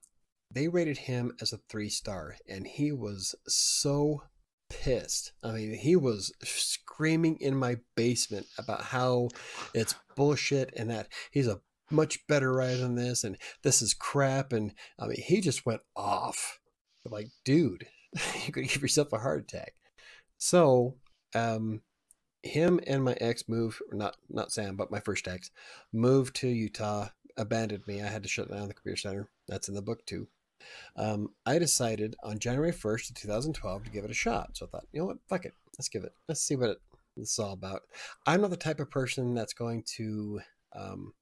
they 0.51 0.67
rated 0.67 0.97
him 0.97 1.33
as 1.41 1.53
a 1.53 1.59
three 1.69 1.89
star, 1.89 2.35
and 2.47 2.65
he 2.65 2.91
was 2.91 3.35
so 3.47 4.23
pissed. 4.69 5.33
I 5.43 5.51
mean, 5.51 5.73
he 5.75 5.95
was 5.95 6.31
screaming 6.43 7.37
in 7.39 7.55
my 7.55 7.77
basement 7.95 8.47
about 8.57 8.83
how 8.85 9.29
it's 9.73 9.95
bullshit 10.15 10.73
and 10.75 10.89
that 10.89 11.07
he's 11.31 11.47
a 11.47 11.61
much 11.89 12.25
better 12.27 12.53
writer 12.53 12.77
than 12.77 12.95
this, 12.95 13.23
and 13.23 13.37
this 13.63 13.81
is 13.81 13.93
crap. 13.93 14.53
And 14.53 14.73
I 14.99 15.07
mean, 15.07 15.21
he 15.21 15.41
just 15.41 15.65
went 15.65 15.81
off. 15.95 16.59
I'm 17.05 17.11
like, 17.11 17.29
dude, 17.43 17.87
you 18.45 18.51
could 18.51 18.67
give 18.67 18.81
yourself 18.81 19.13
a 19.13 19.19
heart 19.19 19.41
attack. 19.41 19.73
So, 20.37 20.95
um, 21.33 21.81
him 22.43 22.79
and 22.87 23.03
my 23.03 23.13
ex 23.13 23.49
moved, 23.49 23.81
not 23.91 24.15
not 24.29 24.51
Sam, 24.51 24.75
but 24.75 24.91
my 24.91 24.99
first 24.99 25.27
ex, 25.27 25.51
moved 25.91 26.35
to 26.37 26.47
Utah, 26.47 27.09
abandoned 27.35 27.87
me. 27.87 28.01
I 28.01 28.07
had 28.07 28.23
to 28.23 28.29
shut 28.29 28.49
down 28.49 28.67
the 28.67 28.73
computer 28.73 28.97
center. 28.97 29.29
That's 29.47 29.67
in 29.67 29.75
the 29.75 29.81
book 29.81 30.05
too. 30.05 30.27
Um, 30.95 31.29
I 31.45 31.59
decided 31.59 32.15
on 32.23 32.39
January 32.39 32.71
1st 32.71 33.09
of 33.09 33.15
2012 33.15 33.83
to 33.83 33.89
give 33.89 34.03
it 34.03 34.11
a 34.11 34.15
shot. 34.15 34.57
So 34.57 34.65
I 34.65 34.69
thought, 34.69 34.87
you 34.91 34.99
know 34.99 35.07
what, 35.07 35.17
fuck 35.27 35.45
it, 35.45 35.53
let's 35.77 35.89
give 35.89 36.03
it, 36.03 36.13
let's 36.27 36.41
see 36.41 36.55
what 36.55 36.71
it, 36.71 36.77
it's 37.15 37.39
all 37.39 37.53
about. 37.53 37.81
I'm 38.25 38.41
not 38.41 38.49
the 38.49 38.57
type 38.57 38.79
of 38.79 38.91
person 38.91 39.33
that's 39.33 39.53
going 39.53 39.83
to. 39.97 40.41
Um, 40.75 41.13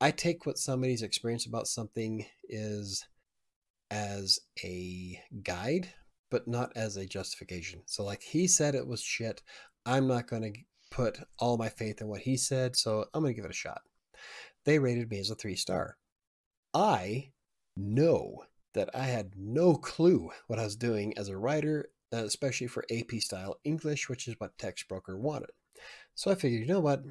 I 0.00 0.10
take 0.10 0.44
what 0.44 0.58
somebody's 0.58 1.02
experience 1.02 1.46
about 1.46 1.66
something 1.66 2.26
is 2.48 3.06
as 3.90 4.38
a 4.62 5.20
guide, 5.42 5.88
but 6.30 6.48
not 6.48 6.72
as 6.76 6.96
a 6.96 7.06
justification. 7.06 7.82
So, 7.86 8.04
like 8.04 8.22
he 8.22 8.46
said, 8.46 8.74
it 8.74 8.86
was 8.86 9.00
shit. 9.00 9.42
I'm 9.86 10.06
not 10.06 10.26
going 10.26 10.42
to 10.42 10.52
put 10.90 11.20
all 11.38 11.56
my 11.56 11.68
faith 11.68 12.00
in 12.00 12.08
what 12.08 12.22
he 12.22 12.36
said, 12.36 12.76
so 12.76 13.06
I'm 13.14 13.22
going 13.22 13.34
to 13.34 13.36
give 13.36 13.44
it 13.44 13.50
a 13.50 13.54
shot. 13.54 13.82
They 14.64 14.78
rated 14.78 15.10
me 15.10 15.20
as 15.20 15.30
a 15.30 15.34
three 15.34 15.56
star. 15.56 15.96
I 16.72 17.30
know 17.76 18.44
that 18.74 18.90
I 18.94 19.04
had 19.04 19.32
no 19.36 19.76
clue 19.76 20.30
what 20.46 20.58
I 20.58 20.64
was 20.64 20.76
doing 20.76 21.16
as 21.16 21.28
a 21.28 21.36
writer, 21.36 21.90
uh, 22.12 22.24
especially 22.24 22.66
for 22.66 22.84
AP 22.90 23.20
style 23.20 23.56
English, 23.64 24.08
which 24.08 24.28
is 24.28 24.36
what 24.38 24.58
Textbroker 24.58 25.18
wanted. 25.18 25.50
So 26.14 26.30
I 26.30 26.34
figured, 26.34 26.60
you 26.60 26.68
know 26.68 26.80
what? 26.80 27.02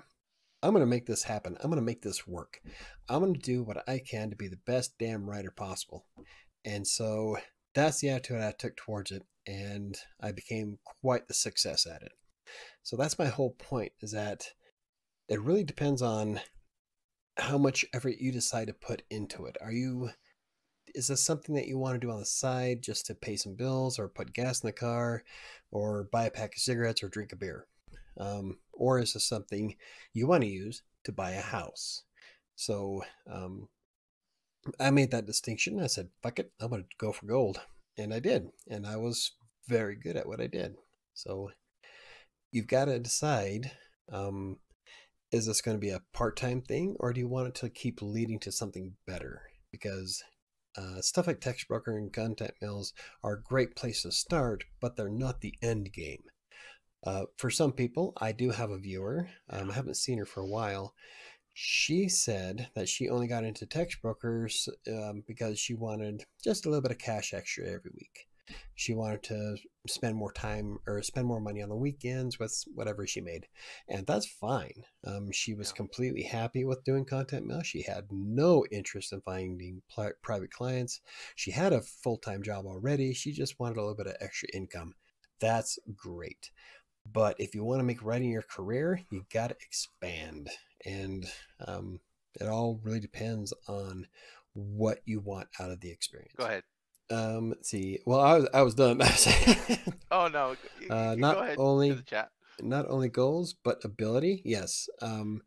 I'm 0.62 0.72
going 0.72 0.82
to 0.86 0.90
make 0.90 1.06
this 1.06 1.24
happen. 1.24 1.58
I'm 1.60 1.70
going 1.70 1.82
to 1.82 1.86
make 1.86 2.02
this 2.02 2.26
work. 2.26 2.62
I'm 3.10 3.20
going 3.20 3.34
to 3.34 3.40
do 3.40 3.64
what 3.64 3.84
I 3.88 4.00
can 4.00 4.30
to 4.30 4.36
be 4.36 4.48
the 4.48 4.60
best 4.66 4.98
damn 4.98 5.30
writer 5.30 5.52
possible. 5.52 6.06
And 6.64 6.88
so 6.88 7.38
that's 7.76 8.00
the 8.00 8.10
attitude 8.10 8.40
I 8.40 8.54
took 8.58 8.78
towards 8.78 9.12
it. 9.12 9.24
And 9.46 9.98
I 10.22 10.32
became 10.32 10.80
quite 11.02 11.28
the 11.28 11.34
success 11.34 11.86
at 11.86 12.02
it. 12.02 12.14
So 12.82 12.96
that's 12.96 13.20
my 13.20 13.26
whole 13.26 13.52
point 13.52 13.92
is 14.02 14.12
that 14.12 14.46
it 15.28 15.42
really 15.42 15.66
depends 15.66 16.02
on 16.02 16.40
how 17.38 17.58
much 17.58 17.86
effort 17.94 18.16
you 18.20 18.32
decide 18.32 18.68
to 18.68 18.74
put 18.74 19.04
into 19.10 19.46
it. 19.46 19.58
Are 19.60 19.72
you 19.72 20.12
is 20.94 21.08
this 21.08 21.24
something 21.24 21.56
that 21.56 21.68
you 21.68 21.78
want 21.78 21.96
to 21.96 22.06
do 22.06 22.12
on 22.12 22.20
the 22.20 22.26
side 22.26 22.82
just 22.82 23.06
to 23.08 23.16
pay 23.16 23.36
some 23.36 23.56
bills 23.56 23.98
or 23.98 24.08
put 24.08 24.34
gas 24.34 24.62
in 24.62 24.68
the 24.68 24.74
car 24.74 25.24
or 25.72 26.08
buy 26.12 26.26
a 26.26 26.32
pack 26.32 26.56
of 26.56 26.62
cigarettes 26.62 27.04
or 27.04 27.10
drink 27.10 27.32
a 27.32 27.36
beer? 27.36 27.66
Um, 28.20 28.60
or 28.72 29.00
is 29.00 29.14
this 29.14 29.24
something 29.24 29.76
you 30.14 30.28
want 30.28 30.44
to 30.44 30.50
use 30.50 30.84
to 31.04 31.12
buy 31.12 31.32
a 31.32 31.42
house? 31.42 32.04
So 32.56 33.04
um, 33.32 33.70
I 34.80 34.92
made 34.92 35.12
that 35.12 35.26
distinction. 35.26 35.82
I 35.82 35.88
said, 35.88 36.10
fuck 36.22 36.40
it, 36.40 36.52
I'm 36.60 36.70
going 36.70 36.84
to 36.84 36.90
go 36.98 37.12
for 37.12 37.26
gold. 37.26 37.60
And 37.98 38.14
I 38.14 38.20
did. 38.20 38.50
And 38.70 38.86
I 38.86 38.98
was 38.98 39.32
very 39.68 39.96
good 39.96 40.16
at 40.16 40.28
what 40.28 40.42
I 40.42 40.48
did. 40.48 40.76
So 41.14 41.52
you've 42.52 42.68
got 42.68 42.86
to 42.86 43.00
decide 43.00 43.72
um, 44.12 44.58
is 45.32 45.48
this 45.48 45.62
going 45.62 45.76
to 45.76 45.82
be 45.82 45.90
a 45.90 46.02
part 46.14 46.38
time 46.38 46.62
thing 46.62 46.96
or 47.00 47.12
do 47.12 47.20
you 47.20 47.28
want 47.28 47.48
it 47.48 47.56
to 47.56 47.70
keep 47.70 48.02
leading 48.02 48.40
to 48.40 48.52
something 48.52 48.94
better? 49.08 49.42
Because 49.72 50.24
uh, 50.76 51.02
stuff 51.02 51.28
like 51.28 51.40
Textbroker 51.40 51.98
and 51.98 52.12
content 52.12 52.54
mills 52.62 52.94
are 53.24 53.34
a 53.34 53.42
great 53.42 53.76
place 53.76 54.04
to 54.04 54.12
start, 54.12 54.64
but 54.82 54.96
they're 54.96 55.10
not 55.10 55.42
the 55.42 55.56
end 55.62 55.94
game. 55.94 56.24
Uh, 57.06 57.26
for 57.38 57.50
some 57.50 57.74
people, 57.74 58.14
I 58.18 58.32
do 58.32 58.52
have 58.52 58.70
a 58.70 58.78
viewer. 58.78 59.28
Um, 59.50 59.72
I 59.72 59.74
haven't 59.74 59.98
seen 59.98 60.18
her 60.20 60.26
for 60.26 60.42
a 60.42 60.48
while. 60.48 60.94
She 61.54 62.10
said 62.10 62.70
that 62.76 62.90
she 62.90 63.10
only 63.10 63.28
got 63.28 63.44
into 63.44 63.66
Textbrokers 63.66 64.68
um, 64.88 65.24
because 65.28 65.60
she 65.60 65.76
wanted 65.76 66.26
just 66.44 66.66
a 66.66 66.70
little 66.70 66.82
bit 66.82 66.92
of 66.92 66.98
cash 66.98 67.34
extra 67.34 67.66
every 67.66 67.92
week 67.94 68.28
she 68.76 68.94
wanted 68.94 69.24
to 69.24 69.56
spend 69.88 70.16
more 70.16 70.32
time 70.32 70.80
or 70.88 71.02
spend 71.02 71.28
more 71.28 71.40
money 71.40 71.62
on 71.62 71.70
the 71.70 71.76
weekends 71.76 72.40
with 72.40 72.64
whatever 72.74 73.06
she 73.06 73.22
made 73.22 73.48
and 73.88 74.06
that's 74.06 74.26
fine. 74.26 74.84
Um, 75.06 75.32
she 75.32 75.54
was 75.54 75.70
yeah. 75.70 75.76
completely 75.76 76.24
happy 76.24 76.66
with 76.66 76.84
doing 76.84 77.06
content 77.06 77.46
mill 77.46 77.64
she 77.64 77.84
had 77.84 78.06
no 78.12 78.66
interest 78.72 79.14
in 79.14 79.22
finding 79.22 79.82
pl- 79.90 80.12
private 80.22 80.52
clients. 80.52 81.02
She 81.36 81.52
had 81.52 81.74
a 81.74 81.82
full-time 81.82 82.44
job 82.44 82.66
already. 82.66 83.14
She 83.14 83.32
just 83.32 83.60
wanted 83.60 83.78
a 83.78 83.82
little 83.82 83.96
bit 83.96 84.08
of 84.08 84.16
extra 84.20 84.50
income. 84.54 84.96
That's 85.40 85.80
great. 85.96 86.52
But 87.12 87.36
if 87.40 87.54
you 87.54 87.64
want 87.64 87.80
to 87.80 87.86
make 87.86 88.04
writing 88.04 88.30
your 88.30 88.44
career 88.44 89.02
you 89.10 89.26
got 89.32 89.50
to 89.50 89.56
expand 89.62 90.50
and 90.86 91.26
um, 91.66 92.00
it 92.40 92.48
all 92.48 92.80
really 92.84 93.00
depends 93.00 93.54
on 93.68 94.08
what 94.54 95.00
you 95.06 95.20
want 95.20 95.48
out 95.60 95.72
of 95.72 95.82
the 95.82 95.92
experience. 95.92 96.34
go 96.38 96.46
ahead 96.46 96.64
um, 97.10 97.50
let's 97.50 97.70
see. 97.70 98.00
Well, 98.06 98.20
I 98.20 98.38
was 98.38 98.48
I 98.54 98.62
was 98.62 98.76
done. 98.76 99.02
oh 100.12 100.28
no. 100.28 100.56
Uh, 100.90 101.16
not 101.18 101.58
only 101.58 102.02
not 102.62 102.90
only 102.90 103.10
goals 103.10 103.56
but 103.64 103.84
ability. 103.84 104.42
Yes. 104.46 104.88
Um, 105.02 105.42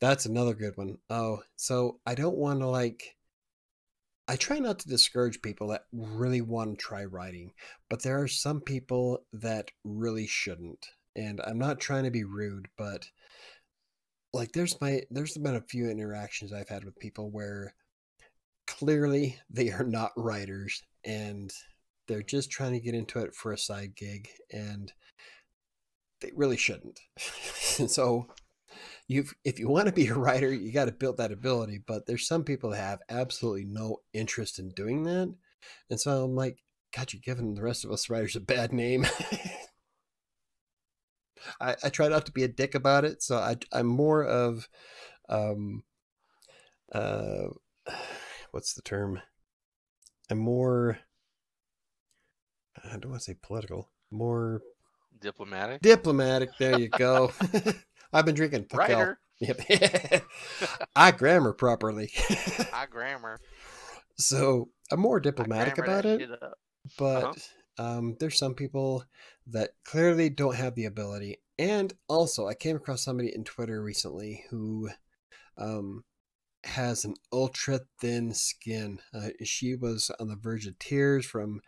that's 0.00 0.26
another 0.26 0.54
good 0.54 0.76
one. 0.76 0.98
Oh, 1.08 1.40
so 1.56 2.00
I 2.06 2.14
don't 2.14 2.36
want 2.36 2.60
to 2.60 2.66
like. 2.66 3.16
I 4.28 4.36
try 4.36 4.60
not 4.60 4.78
to 4.80 4.88
discourage 4.88 5.42
people 5.42 5.68
that 5.68 5.86
really 5.92 6.40
want 6.40 6.78
to 6.78 6.82
try 6.82 7.04
writing, 7.04 7.52
but 7.88 8.02
there 8.02 8.22
are 8.22 8.28
some 8.28 8.60
people 8.60 9.24
that 9.32 9.72
really 9.82 10.28
shouldn't. 10.28 10.86
And 11.16 11.40
I'm 11.44 11.58
not 11.58 11.80
trying 11.80 12.04
to 12.04 12.12
be 12.12 12.22
rude, 12.22 12.68
but 12.78 13.10
like 14.32 14.52
there's 14.52 14.80
my 14.80 15.02
there's 15.10 15.36
been 15.36 15.56
a 15.56 15.60
few 15.60 15.90
interactions 15.90 16.52
I've 16.52 16.68
had 16.68 16.84
with 16.84 16.98
people 17.00 17.30
where 17.30 17.74
clearly 18.68 19.36
they 19.50 19.70
are 19.70 19.84
not 19.84 20.12
writers 20.16 20.84
and 21.04 21.52
they're 22.08 22.22
just 22.22 22.50
trying 22.50 22.72
to 22.72 22.80
get 22.80 22.94
into 22.94 23.20
it 23.20 23.34
for 23.34 23.52
a 23.52 23.58
side 23.58 23.94
gig 23.94 24.28
and 24.52 24.92
they 26.20 26.30
really 26.34 26.56
shouldn't. 26.56 27.00
so 27.18 28.26
you've 29.08 29.34
if 29.44 29.58
you 29.58 29.68
want 29.68 29.86
to 29.86 29.92
be 29.92 30.06
a 30.08 30.14
writer, 30.14 30.52
you 30.52 30.72
got 30.72 30.86
to 30.86 30.92
build 30.92 31.16
that 31.18 31.32
ability, 31.32 31.80
but 31.86 32.06
there's 32.06 32.26
some 32.26 32.44
people 32.44 32.70
that 32.70 32.76
have 32.76 33.00
absolutely 33.08 33.64
no 33.64 33.98
interest 34.12 34.58
in 34.58 34.70
doing 34.70 35.04
that. 35.04 35.34
And 35.88 36.00
so 36.00 36.24
I'm 36.24 36.34
like, 36.34 36.58
God, 36.96 37.12
you're 37.12 37.22
giving 37.24 37.54
the 37.54 37.62
rest 37.62 37.84
of 37.84 37.92
us 37.92 38.10
writers 38.10 38.36
a 38.36 38.40
bad 38.40 38.72
name. 38.72 39.06
I, 41.60 41.76
I 41.82 41.88
try 41.88 42.08
not 42.08 42.26
to 42.26 42.32
be 42.32 42.42
a 42.44 42.48
dick 42.48 42.74
about 42.74 43.04
it, 43.04 43.22
so 43.22 43.36
I, 43.36 43.56
I'm 43.72 43.86
more 43.86 44.24
of, 44.24 44.68
um, 45.28 45.84
uh, 46.92 47.48
what's 48.50 48.74
the 48.74 48.82
term? 48.82 49.20
I'm 50.30 50.38
more. 50.38 50.98
I 52.84 52.90
don't 52.96 53.10
want 53.10 53.20
to 53.20 53.24
say 53.24 53.36
political. 53.42 53.90
More 54.10 54.62
diplomatic. 55.20 55.82
Diplomatic. 55.82 56.50
There 56.58 56.78
you 56.78 56.88
go. 56.88 57.32
I've 58.12 58.26
been 58.26 58.34
drinking. 58.34 58.66
Writer. 58.72 59.18
Yep. 59.42 60.22
I 60.94 61.12
grammar 61.12 61.54
properly. 61.54 62.10
I 62.74 62.84
grammar. 62.90 63.40
So 64.18 64.68
I'm 64.92 65.00
more 65.00 65.18
diplomatic 65.18 65.78
about 65.78 66.04
it. 66.04 66.30
But 66.98 67.24
uh-huh. 67.24 67.82
um, 67.82 68.16
there's 68.20 68.36
some 68.36 68.52
people 68.52 69.02
that 69.46 69.70
clearly 69.86 70.28
don't 70.28 70.56
have 70.56 70.74
the 70.74 70.84
ability. 70.84 71.40
And 71.58 71.90
also, 72.06 72.48
I 72.48 72.52
came 72.54 72.76
across 72.76 73.02
somebody 73.02 73.34
in 73.34 73.44
Twitter 73.44 73.82
recently 73.82 74.44
who 74.50 74.90
um, 75.56 76.04
has 76.64 77.04
an 77.04 77.14
ultra 77.32 77.80
thin 78.00 78.34
skin. 78.34 79.00
Uh, 79.14 79.28
she 79.42 79.74
was 79.74 80.10
on 80.20 80.28
the 80.28 80.36
verge 80.36 80.66
of 80.66 80.78
tears 80.78 81.24
from 81.26 81.60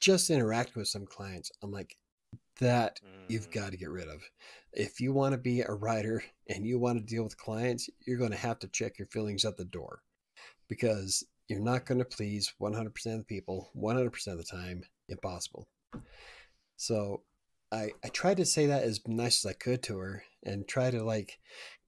just 0.00 0.30
interacting 0.30 0.80
with 0.80 0.88
some 0.88 1.06
clients. 1.06 1.50
I'm 1.62 1.70
like, 1.70 1.96
that 2.60 3.00
mm. 3.04 3.24
you've 3.28 3.50
got 3.50 3.70
to 3.70 3.76
get 3.76 3.90
rid 3.90 4.08
of. 4.08 4.22
If 4.72 5.00
you 5.00 5.12
want 5.12 5.32
to 5.32 5.38
be 5.38 5.60
a 5.60 5.72
writer 5.72 6.22
and 6.48 6.66
you 6.66 6.78
want 6.78 6.98
to 6.98 7.04
deal 7.04 7.24
with 7.24 7.36
clients, 7.36 7.88
you're 8.06 8.18
going 8.18 8.30
to 8.30 8.36
have 8.36 8.58
to 8.60 8.68
check 8.68 8.98
your 8.98 9.08
feelings 9.08 9.44
at 9.44 9.56
the 9.56 9.64
door 9.64 10.02
because 10.68 11.24
you're 11.48 11.60
not 11.60 11.86
going 11.86 11.98
to 11.98 12.04
please 12.04 12.52
100% 12.60 12.86
of 12.86 13.18
the 13.18 13.24
people 13.24 13.70
100% 13.76 14.26
of 14.26 14.38
the 14.38 14.44
time. 14.44 14.82
Impossible. 15.08 15.66
So 16.76 17.22
I, 17.72 17.90
I 18.04 18.08
tried 18.08 18.36
to 18.38 18.44
say 18.44 18.66
that 18.66 18.82
as 18.82 19.00
nice 19.06 19.44
as 19.44 19.50
I 19.50 19.54
could 19.54 19.82
to 19.84 19.98
her 19.98 20.24
and 20.44 20.68
try 20.68 20.90
to 20.90 21.02
like 21.02 21.38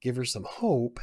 give 0.01 0.15
her 0.15 0.25
some 0.25 0.45
hope 0.47 0.99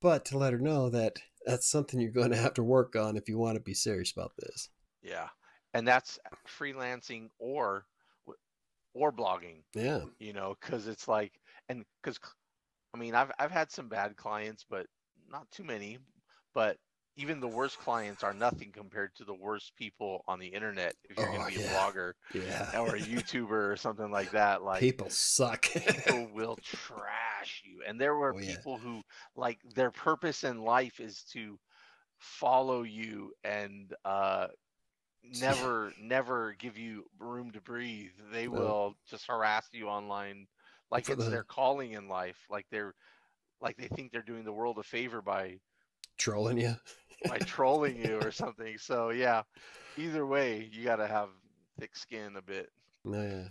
but 0.00 0.24
to 0.26 0.38
let 0.38 0.52
her 0.52 0.58
know 0.58 0.90
that 0.90 1.18
that's 1.46 1.68
something 1.70 2.00
you're 2.00 2.10
going 2.10 2.30
to 2.30 2.36
have 2.36 2.54
to 2.54 2.62
work 2.62 2.96
on 2.96 3.16
if 3.16 3.28
you 3.28 3.38
want 3.38 3.56
to 3.56 3.62
be 3.62 3.74
serious 3.74 4.12
about 4.12 4.32
this. 4.38 4.68
Yeah. 5.02 5.28
And 5.74 5.86
that's 5.86 6.18
freelancing 6.46 7.28
or 7.38 7.86
or 8.94 9.12
blogging. 9.12 9.62
Yeah. 9.74 10.04
You 10.18 10.32
know, 10.32 10.56
cuz 10.60 10.88
it's 10.88 11.08
like 11.08 11.32
and 11.68 11.84
cuz 12.02 12.18
I 12.94 12.98
mean, 12.98 13.14
I've 13.14 13.30
I've 13.38 13.50
had 13.50 13.70
some 13.70 13.88
bad 13.88 14.16
clients, 14.16 14.64
but 14.68 14.86
not 15.28 15.50
too 15.50 15.64
many, 15.64 15.98
but 16.54 16.78
even 17.18 17.40
the 17.40 17.48
worst 17.48 17.80
clients 17.80 18.22
are 18.22 18.32
nothing 18.32 18.70
compared 18.72 19.12
to 19.16 19.24
the 19.24 19.34
worst 19.34 19.72
people 19.76 20.22
on 20.28 20.38
the 20.38 20.46
internet 20.46 20.94
if 21.10 21.18
you're 21.18 21.28
oh, 21.28 21.32
going 21.36 21.52
to 21.52 21.58
be 21.58 21.64
yeah. 21.64 21.68
a 21.68 21.74
blogger 21.74 22.12
yeah. 22.32 22.80
or 22.80 22.94
a 22.94 23.00
YouTuber 23.00 23.72
or 23.72 23.76
something 23.76 24.12
like 24.12 24.30
that. 24.30 24.62
Like 24.62 24.78
people 24.78 25.10
suck. 25.10 25.62
people 25.62 26.28
will 26.34 26.56
trash 26.62 27.62
you. 27.64 27.80
And 27.86 28.00
there 28.00 28.14
were 28.14 28.34
oh, 28.34 28.38
people 28.38 28.78
yeah. 28.80 28.88
who 28.88 29.02
like 29.34 29.58
their 29.74 29.90
purpose 29.90 30.44
in 30.44 30.62
life 30.62 31.00
is 31.00 31.24
to 31.32 31.58
follow 32.18 32.82
you 32.82 33.32
and 33.44 33.92
uh 34.04 34.46
never 35.40 35.92
never 36.00 36.54
give 36.60 36.78
you 36.78 37.04
room 37.18 37.50
to 37.50 37.60
breathe. 37.60 38.12
They 38.32 38.46
will 38.46 38.94
just 39.10 39.26
harass 39.26 39.66
you 39.72 39.88
online 39.88 40.46
like 40.92 41.06
For 41.06 41.14
it's 41.14 41.24
the- 41.24 41.30
their 41.30 41.44
calling 41.44 41.92
in 41.92 42.08
life. 42.08 42.38
Like 42.48 42.66
they're 42.70 42.94
like 43.60 43.76
they 43.76 43.88
think 43.88 44.12
they're 44.12 44.22
doing 44.22 44.44
the 44.44 44.52
world 44.52 44.78
a 44.78 44.84
favor 44.84 45.20
by 45.20 45.58
Trolling 46.18 46.58
you. 46.58 46.74
By 47.26 47.38
trolling 47.38 48.04
you 48.04 48.18
or 48.22 48.30
something. 48.30 48.78
So 48.78 49.10
yeah, 49.10 49.42
either 49.96 50.26
way, 50.26 50.68
you 50.72 50.84
got 50.84 50.96
to 50.96 51.06
have 51.06 51.28
thick 51.80 51.96
skin 51.96 52.36
a 52.36 52.42
bit. 52.42 52.70
Oh, 53.06 53.22
yeah. 53.22 53.48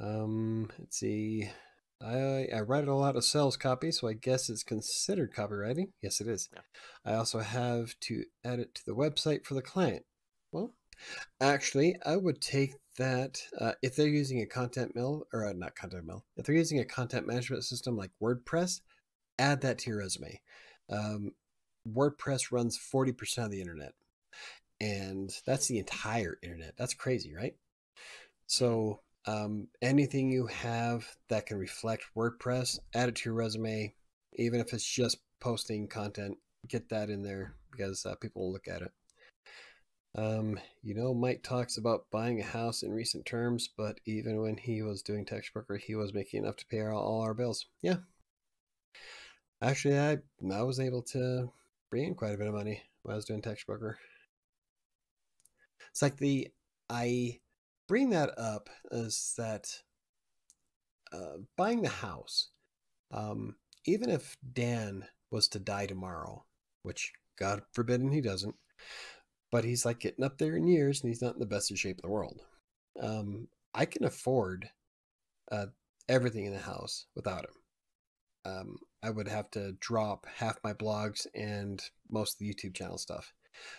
Um, 0.00 0.70
let's 0.78 0.98
see. 0.98 1.48
I 2.02 2.46
I 2.54 2.60
write 2.60 2.88
a 2.88 2.94
lot 2.94 3.16
of 3.16 3.24
sales 3.24 3.56
copy, 3.56 3.90
so 3.90 4.08
I 4.08 4.12
guess 4.12 4.50
it's 4.50 4.62
considered 4.62 5.34
copywriting. 5.34 5.92
Yes, 6.02 6.20
it 6.20 6.28
is. 6.28 6.48
Yeah. 6.52 6.60
I 7.04 7.16
also 7.16 7.40
have 7.40 7.98
to 8.00 8.24
add 8.44 8.58
it 8.58 8.74
to 8.74 8.82
the 8.84 8.94
website 8.94 9.44
for 9.46 9.54
the 9.54 9.62
client. 9.62 10.04
Well, 10.52 10.74
actually, 11.40 11.96
I 12.04 12.16
would 12.16 12.40
take 12.40 12.74
that 12.98 13.40
uh, 13.58 13.72
if 13.82 13.96
they're 13.96 14.06
using 14.08 14.40
a 14.40 14.46
content 14.46 14.94
mill 14.94 15.26
or 15.32 15.46
uh, 15.46 15.52
not 15.54 15.74
content 15.74 16.06
mill. 16.06 16.24
If 16.36 16.46
they're 16.46 16.54
using 16.54 16.78
a 16.78 16.84
content 16.84 17.26
management 17.26 17.64
system 17.64 17.96
like 17.96 18.10
WordPress, 18.22 18.80
add 19.38 19.62
that 19.62 19.78
to 19.78 19.90
your 19.90 19.98
resume. 20.00 20.40
Um, 20.90 21.32
WordPress 21.86 22.52
runs 22.52 22.76
forty 22.76 23.12
percent 23.12 23.46
of 23.46 23.50
the 23.50 23.60
internet, 23.60 23.92
and 24.80 25.30
that's 25.46 25.68
the 25.68 25.78
entire 25.78 26.38
internet. 26.42 26.74
That's 26.76 26.94
crazy, 26.94 27.34
right? 27.34 27.54
So 28.46 29.00
um, 29.26 29.68
anything 29.82 30.30
you 30.30 30.46
have 30.46 31.06
that 31.28 31.46
can 31.46 31.58
reflect 31.58 32.04
WordPress, 32.16 32.78
add 32.94 33.08
it 33.08 33.16
to 33.16 33.28
your 33.30 33.34
resume, 33.34 33.94
even 34.34 34.60
if 34.60 34.72
it's 34.72 34.88
just 34.88 35.18
posting 35.40 35.88
content. 35.88 36.38
Get 36.68 36.88
that 36.88 37.10
in 37.10 37.22
there 37.22 37.54
because 37.70 38.04
uh, 38.04 38.16
people 38.16 38.42
will 38.42 38.52
look 38.52 38.68
at 38.68 38.82
it. 38.82 38.92
Um, 40.16 40.58
you 40.82 40.94
know, 40.94 41.12
Mike 41.12 41.42
talks 41.42 41.76
about 41.76 42.06
buying 42.10 42.40
a 42.40 42.44
house 42.44 42.82
in 42.82 42.92
recent 42.92 43.26
terms, 43.26 43.68
but 43.76 44.00
even 44.06 44.40
when 44.40 44.56
he 44.56 44.80
was 44.82 45.02
doing 45.02 45.26
Textbroker, 45.26 45.78
he 45.78 45.94
was 45.94 46.14
making 46.14 46.42
enough 46.42 46.56
to 46.56 46.66
pay 46.66 46.82
all 46.82 47.20
our 47.20 47.34
bills. 47.34 47.66
Yeah. 47.82 47.96
Actually, 49.60 49.98
I 49.98 50.18
I 50.52 50.62
was 50.62 50.80
able 50.80 51.02
to 51.02 51.50
bring 51.90 52.04
in 52.04 52.14
quite 52.14 52.34
a 52.34 52.38
bit 52.38 52.48
of 52.48 52.54
money 52.54 52.82
when 53.02 53.12
I 53.12 53.16
was 53.16 53.24
doing 53.24 53.42
Textbroker. 53.42 53.94
It's 55.90 56.02
like 56.02 56.16
the 56.18 56.48
I 56.90 57.40
bring 57.88 58.10
that 58.10 58.38
up 58.38 58.68
is 58.90 59.34
that 59.38 59.82
uh, 61.12 61.38
buying 61.56 61.82
the 61.82 61.88
house, 61.88 62.50
um, 63.12 63.56
even 63.84 64.10
if 64.10 64.36
Dan 64.52 65.04
was 65.30 65.48
to 65.48 65.58
die 65.58 65.86
tomorrow, 65.86 66.44
which 66.82 67.12
God 67.38 67.62
forbid 67.72 68.02
he 68.12 68.20
doesn't, 68.20 68.54
but 69.50 69.64
he's 69.64 69.84
like 69.84 70.00
getting 70.00 70.24
up 70.24 70.38
there 70.38 70.56
in 70.56 70.66
years 70.66 71.00
and 71.00 71.08
he's 71.08 71.22
not 71.22 71.34
in 71.34 71.40
the 71.40 71.46
best 71.46 71.70
of 71.70 71.78
shape 71.78 71.98
in 72.02 72.08
the 72.08 72.12
world. 72.12 72.40
Um, 73.00 73.48
I 73.74 73.84
can 73.84 74.04
afford 74.04 74.70
uh, 75.50 75.66
everything 76.08 76.46
in 76.46 76.52
the 76.52 76.58
house 76.58 77.06
without 77.14 77.44
him. 77.44 78.52
Um, 78.52 78.76
I 79.06 79.10
would 79.10 79.28
have 79.28 79.48
to 79.52 79.70
drop 79.78 80.26
half 80.26 80.58
my 80.64 80.72
blogs 80.72 81.28
and 81.32 81.80
most 82.10 82.34
of 82.34 82.38
the 82.40 82.52
YouTube 82.52 82.74
channel 82.74 82.98
stuff. 82.98 83.32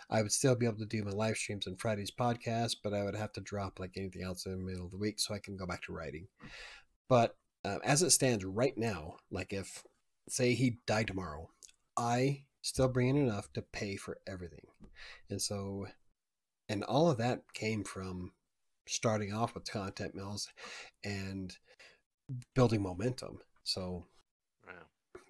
I 0.09 0.21
would 0.21 0.31
still 0.31 0.55
be 0.55 0.65
able 0.65 0.77
to 0.77 0.85
do 0.85 1.03
my 1.03 1.11
live 1.11 1.35
streams 1.35 1.67
and 1.67 1.77
Friday's 1.77 2.11
podcast, 2.11 2.77
but 2.81 2.93
I 2.93 3.03
would 3.03 3.15
have 3.15 3.33
to 3.33 3.41
drop 3.41 3.77
like 3.77 3.97
anything 3.97 4.23
else 4.23 4.45
in 4.45 4.53
the 4.53 4.57
middle 4.57 4.85
of 4.85 4.91
the 4.91 4.97
week 4.97 5.19
so 5.19 5.33
I 5.33 5.39
can 5.39 5.57
go 5.57 5.65
back 5.65 5.81
to 5.83 5.91
writing. 5.91 6.27
But 7.09 7.35
uh, 7.65 7.79
as 7.83 8.03
it 8.03 8.11
stands 8.11 8.45
right 8.45 8.77
now, 8.77 9.17
like 9.29 9.51
if, 9.51 9.83
say, 10.29 10.53
he 10.53 10.79
died 10.87 11.07
tomorrow, 11.07 11.49
I 11.97 12.43
still 12.61 12.87
bring 12.87 13.09
in 13.09 13.17
enough 13.17 13.51
to 13.53 13.61
pay 13.61 13.97
for 13.97 14.19
everything. 14.25 14.65
And 15.29 15.41
so, 15.41 15.87
and 16.69 16.85
all 16.85 17.11
of 17.11 17.17
that 17.17 17.41
came 17.53 17.83
from 17.83 18.31
starting 18.87 19.33
off 19.33 19.55
with 19.55 19.69
content 19.69 20.15
mills 20.15 20.47
and 21.03 21.53
building 22.55 22.81
momentum. 22.81 23.39
So. 23.65 24.05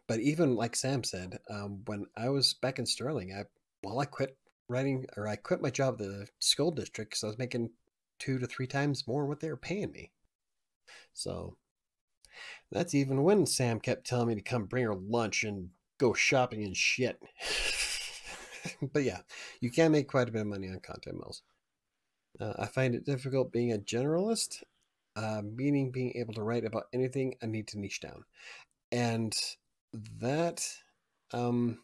But 0.07 0.19
even 0.19 0.55
like 0.55 0.75
Sam 0.75 1.03
said, 1.03 1.39
um, 1.49 1.81
when 1.85 2.05
I 2.15 2.29
was 2.29 2.53
back 2.53 2.79
in 2.79 2.85
Sterling, 2.85 3.33
I 3.33 3.43
well, 3.83 3.99
I 3.99 4.05
quit 4.05 4.37
writing 4.69 5.05
or 5.15 5.27
I 5.27 5.35
quit 5.35 5.61
my 5.61 5.69
job 5.69 6.01
at 6.01 6.07
the 6.07 6.27
school 6.39 6.71
district 6.71 7.11
because 7.11 7.23
I 7.23 7.27
was 7.27 7.37
making 7.37 7.69
two 8.19 8.39
to 8.39 8.47
three 8.47 8.67
times 8.67 9.07
more 9.07 9.25
what 9.25 9.39
they 9.39 9.49
were 9.49 9.57
paying 9.57 9.91
me. 9.91 10.11
So 11.13 11.57
that's 12.71 12.95
even 12.95 13.23
when 13.23 13.45
Sam 13.45 13.79
kept 13.79 14.07
telling 14.07 14.27
me 14.27 14.35
to 14.35 14.41
come 14.41 14.65
bring 14.65 14.85
her 14.85 14.95
lunch 14.95 15.43
and 15.43 15.69
go 15.97 16.13
shopping 16.13 16.63
and 16.63 16.75
shit. 16.75 17.19
but 18.93 19.03
yeah, 19.03 19.19
you 19.61 19.71
can 19.71 19.91
make 19.91 20.07
quite 20.07 20.29
a 20.29 20.31
bit 20.31 20.41
of 20.41 20.47
money 20.47 20.67
on 20.67 20.79
content 20.79 21.17
mills. 21.17 21.41
Uh, 22.39 22.53
I 22.59 22.67
find 22.67 22.93
it 22.93 23.05
difficult 23.05 23.51
being 23.51 23.71
a 23.71 23.77
generalist, 23.77 24.63
uh, 25.15 25.41
meaning 25.43 25.91
being 25.91 26.13
able 26.15 26.33
to 26.35 26.43
write 26.43 26.65
about 26.65 26.87
anything 26.93 27.35
I 27.41 27.47
need 27.47 27.67
to 27.69 27.79
niche 27.79 28.01
down. 28.01 28.25
And 28.91 29.33
that, 30.19 30.67
um, 31.33 31.79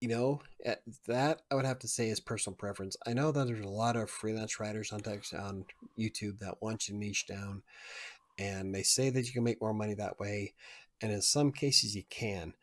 you 0.00 0.08
know, 0.08 0.40
at 0.64 0.82
that 1.06 1.42
I 1.50 1.54
would 1.54 1.64
have 1.64 1.78
to 1.80 1.88
say 1.88 2.08
is 2.08 2.20
personal 2.20 2.56
preference. 2.56 2.96
I 3.06 3.12
know 3.12 3.32
that 3.32 3.46
there's 3.46 3.64
a 3.64 3.68
lot 3.68 3.96
of 3.96 4.10
freelance 4.10 4.58
writers 4.58 4.92
on 4.92 5.00
text 5.00 5.34
on 5.34 5.66
YouTube 5.98 6.38
that 6.38 6.62
want 6.62 6.88
you 6.88 6.94
to 6.94 6.98
niche 6.98 7.26
down, 7.26 7.62
and 8.38 8.74
they 8.74 8.82
say 8.82 9.10
that 9.10 9.26
you 9.26 9.32
can 9.32 9.44
make 9.44 9.60
more 9.60 9.74
money 9.74 9.94
that 9.94 10.18
way, 10.18 10.54
and 11.00 11.12
in 11.12 11.22
some 11.22 11.52
cases 11.52 11.94
you 11.94 12.04
can. 12.08 12.54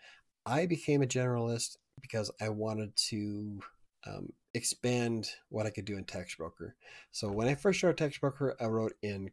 I 0.46 0.66
became 0.66 1.02
a 1.02 1.08
generalist 1.08 1.78
because 2.02 2.32
I 2.40 2.50
wanted 2.50 2.96
to 3.10 3.60
um, 4.06 4.34
expand 4.54 5.30
what 5.50 5.66
I 5.66 5.70
could 5.70 5.86
do 5.86 5.98
in 5.98 6.06
Textbroker. 6.06 6.74
So 7.12 7.30
when 7.30 7.48
I 7.48 7.56
first 7.56 7.80
started 7.80 7.98
Textbroker, 7.98 8.56
I 8.60 8.66
wrote 8.66 8.94
in 9.02 9.32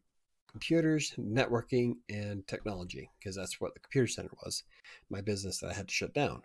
computers, 0.55 1.13
networking, 1.19 1.95
and 2.09 2.47
technology 2.47 3.11
because 3.19 3.35
that's 3.35 3.61
what 3.61 3.75
the 3.75 3.81
computer 3.81 4.07
center 4.07 4.31
was, 4.45 4.63
my 5.11 5.21
business 5.21 5.59
that 5.59 5.71
I 5.71 5.75
had 5.75 5.89
to 5.89 5.95
shut 5.95 6.15
down. 6.15 6.43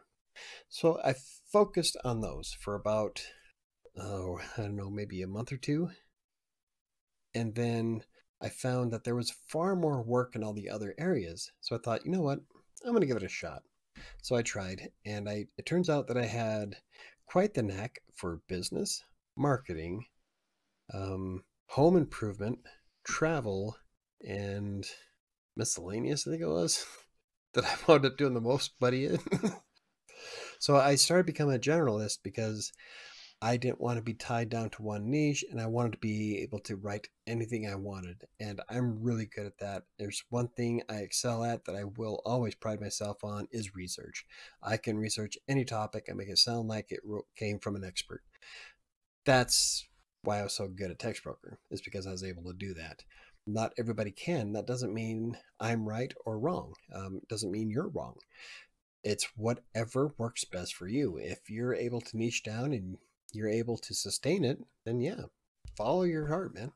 So 0.68 1.00
I 1.06 1.14
focused 1.54 1.96
on 2.04 2.22
those 2.22 2.58
for 2.60 2.74
about, 2.74 3.22
oh, 3.96 4.40
I 4.58 4.62
don't 4.64 4.76
know, 4.76 4.90
maybe 4.90 5.22
a 5.22 5.28
month 5.28 5.52
or 5.52 5.58
two. 5.58 5.92
And 7.36 7.54
then 7.54 8.02
I 8.42 8.50
found 8.50 8.92
that 8.94 9.04
there 9.04 9.16
was 9.16 9.30
far 9.48 9.76
more 9.76 10.02
work 10.02 10.36
in 10.36 10.44
all 10.44 10.54
the 10.54 10.72
other 10.72 10.96
areas. 10.98 11.52
So 11.62 11.76
I 11.76 11.80
thought, 11.80 12.04
you 12.04 12.12
know 12.12 12.22
what? 12.22 12.40
I'm 12.84 12.92
going 12.94 13.02
to 13.02 13.08
give 13.08 13.18
it 13.18 13.22
a 13.22 13.30
shot. 13.30 13.62
So 14.24 14.36
I 14.36 14.42
tried, 14.42 14.90
and 15.06 15.30
I 15.30 15.46
it 15.60 15.68
turns 15.68 15.88
out 15.88 16.08
that 16.08 16.18
I 16.18 16.26
had 16.26 16.78
quite 17.28 17.54
the 17.54 17.62
knack 17.62 18.00
for 18.16 18.42
business, 18.48 19.04
marketing, 19.38 20.06
um, 20.92 21.44
home 21.68 21.96
improvement, 21.96 22.58
travel, 23.04 23.78
and 24.22 24.86
miscellaneous, 25.56 26.28
I 26.28 26.32
think 26.32 26.42
it 26.42 26.48
was, 26.48 26.86
that 27.54 27.66
I 27.66 27.76
wound 27.88 28.06
up 28.06 28.18
doing 28.18 28.34
the 28.34 28.42
most 28.42 28.72
money 28.80 29.06
in. 29.06 29.20
so 30.60 30.76
I 30.76 30.96
started 30.96 31.26
becoming 31.26 31.56
a 31.56 31.60
generalist 31.60 32.20
because 32.24 32.72
I 33.42 33.56
didn't 33.56 33.80
want 33.80 33.98
to 33.98 34.04
be 34.04 34.14
tied 34.14 34.50
down 34.50 34.70
to 34.72 34.82
one 34.82 35.10
niche 35.10 35.46
and 35.50 35.62
I 35.62 35.68
wanted 35.68 35.94
to 35.94 35.98
be 36.00 36.40
able 36.40 36.60
to 36.60 36.76
write 36.76 37.08
anything 37.26 37.66
I 37.66 37.76
wanted. 37.76 38.26
And 38.38 38.60
I'm 38.70 39.02
really 39.02 39.26
good 39.26 39.46
at 39.46 39.60
that. 39.60 39.84
There's 39.98 40.24
one 40.30 40.50
thing 40.50 40.84
I 40.90 40.96
excel 40.96 41.46
at 41.46 41.64
that 41.64 41.76
I 41.76 41.86
will 41.86 42.22
always 42.26 42.56
pride 42.56 42.82
myself 42.82 43.24
on 43.24 43.48
is 43.52 43.76
research. 43.76 44.26
I 44.62 44.76
can 44.76 44.98
research 44.98 45.38
any 45.48 45.64
topic 45.64 46.06
and 46.08 46.18
make 46.18 46.28
it 46.28 46.38
sound 46.38 46.68
like 46.68 46.88
it 46.90 47.00
came 47.38 47.60
from 47.60 47.78
an 47.78 47.86
expert. 47.86 48.24
That's 49.26 49.88
why 50.24 50.40
I 50.40 50.44
was 50.44 50.54
so 50.54 50.68
good 50.68 50.92
at 50.92 51.00
Textbroker, 51.00 51.60
is 51.72 51.82
because 51.82 52.06
I 52.06 52.12
was 52.12 52.26
able 52.26 52.44
to 52.44 52.54
do 52.54 52.74
that. 52.74 53.04
Not 53.54 53.74
everybody 53.78 54.12
can. 54.12 54.54
That 54.54 54.68
doesn't 54.68 54.94
mean 54.94 55.38
I'm 55.60 55.88
right 55.88 56.14
or 56.26 56.38
wrong. 56.38 56.74
Um, 56.94 57.22
doesn't 57.30 57.52
mean 57.52 57.70
you're 57.70 57.90
wrong. 57.90 58.16
It's 59.04 59.28
whatever 59.36 60.14
works 60.18 60.46
best 60.46 60.76
for 60.76 60.88
you. 60.88 61.18
If 61.18 61.50
you're 61.50 61.74
able 61.74 62.02
to 62.02 62.18
niche 62.18 62.44
down 62.44 62.74
and 62.74 62.98
you're 63.34 63.50
able 63.50 63.78
to 63.78 63.94
sustain 63.94 64.44
it, 64.44 64.60
then 64.86 65.00
yeah, 65.00 65.22
follow 65.76 66.04
your 66.04 66.28
heart, 66.28 66.54
man. 66.54 66.72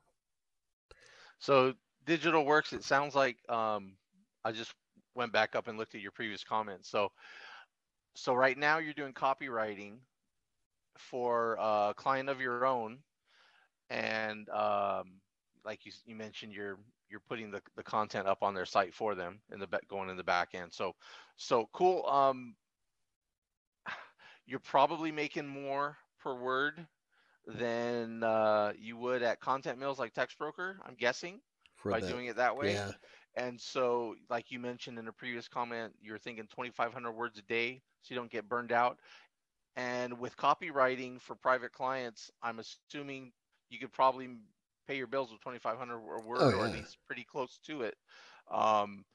So 1.39 1.73
digital 2.05 2.45
works. 2.45 2.73
It 2.73 2.83
sounds 2.83 3.15
like 3.15 3.37
um, 3.49 3.97
I 4.43 4.51
just 4.51 4.73
went 5.15 5.33
back 5.33 5.55
up 5.55 5.67
and 5.67 5.77
looked 5.77 5.95
at 5.95 6.01
your 6.01 6.11
previous 6.11 6.43
comments. 6.43 6.89
So, 6.89 7.11
so 8.15 8.33
right 8.33 8.57
now 8.57 8.77
you're 8.79 8.93
doing 8.93 9.13
copywriting 9.13 9.97
for 10.97 11.57
a 11.59 11.93
client 11.95 12.29
of 12.29 12.39
your 12.39 12.65
own, 12.65 12.99
and 13.89 14.47
um, 14.49 15.19
like 15.65 15.85
you 15.85 15.91
you 16.05 16.15
mentioned, 16.15 16.53
you're 16.53 16.77
you're 17.09 17.21
putting 17.27 17.51
the, 17.51 17.61
the 17.75 17.83
content 17.83 18.27
up 18.27 18.41
on 18.41 18.53
their 18.53 18.65
site 18.65 18.93
for 18.93 19.15
them 19.15 19.39
in 19.51 19.59
the 19.59 19.67
going 19.87 20.09
in 20.09 20.17
the 20.17 20.23
back 20.23 20.49
end. 20.53 20.73
So, 20.73 20.93
so 21.37 21.69
cool. 21.73 22.05
Um, 22.05 22.55
you're 24.45 24.59
probably 24.59 25.11
making 25.11 25.47
more 25.47 25.97
per 26.19 26.33
word 26.33 26.87
than 27.45 28.23
uh, 28.23 28.73
you 28.77 28.97
would 28.97 29.21
at 29.21 29.39
content 29.39 29.79
mills 29.79 29.99
like 29.99 30.13
Textbroker 30.13 30.75
i'm 30.85 30.95
guessing 30.95 31.39
For 31.75 31.91
by 31.91 31.99
the- 31.99 32.07
doing 32.07 32.27
it 32.27 32.37
that 32.37 32.55
way 32.55 32.73
Yeah, 32.73 32.91
and 33.35 33.59
so 33.59 34.15
like 34.29 34.51
you 34.51 34.59
mentioned 34.59 34.97
in 34.97 35.07
a 35.07 35.13
previous 35.13 35.47
comment 35.47 35.93
you're 36.01 36.17
thinking 36.17 36.47
2500 36.47 37.11
words 37.11 37.37
a 37.37 37.41
day 37.43 37.81
so 38.01 38.13
you 38.13 38.19
don't 38.19 38.31
get 38.31 38.47
burned 38.47 38.71
out 38.71 38.97
and 39.75 40.17
with 40.19 40.37
copywriting 40.37 41.19
for 41.19 41.35
private 41.35 41.73
clients 41.73 42.31
i'm 42.41 42.59
assuming 42.59 43.31
you 43.69 43.79
could 43.79 43.91
probably 43.91 44.29
pay 44.87 44.97
your 44.97 45.07
bills 45.07 45.31
with 45.31 45.41
2500 45.41 45.97
a 45.97 46.21
word 46.21 46.53
Oh, 46.53 46.53
or 46.53 46.65
at 46.65 46.71
least 46.71 46.97
pretty 47.07 47.23
close 47.23 47.59
to 47.65 47.81
it 47.83 47.95
Um, 48.51 49.05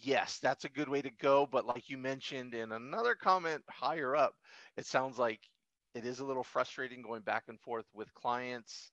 yes, 0.00 0.38
that's 0.40 0.64
a 0.64 0.68
good 0.68 0.88
way 0.88 1.02
to 1.02 1.10
go. 1.10 1.46
But 1.46 1.66
like 1.66 1.88
you 1.88 1.98
mentioned 1.98 2.54
in 2.54 2.72
another 2.72 3.14
comment 3.14 3.62
higher 3.68 4.14
up, 4.16 4.34
it 4.76 4.86
sounds 4.86 5.18
like 5.18 5.40
it 5.94 6.04
is 6.06 6.20
a 6.20 6.24
little 6.24 6.44
frustrating 6.44 7.02
going 7.02 7.22
back 7.22 7.44
and 7.48 7.60
forth 7.60 7.86
with 7.94 8.12
clients, 8.14 8.92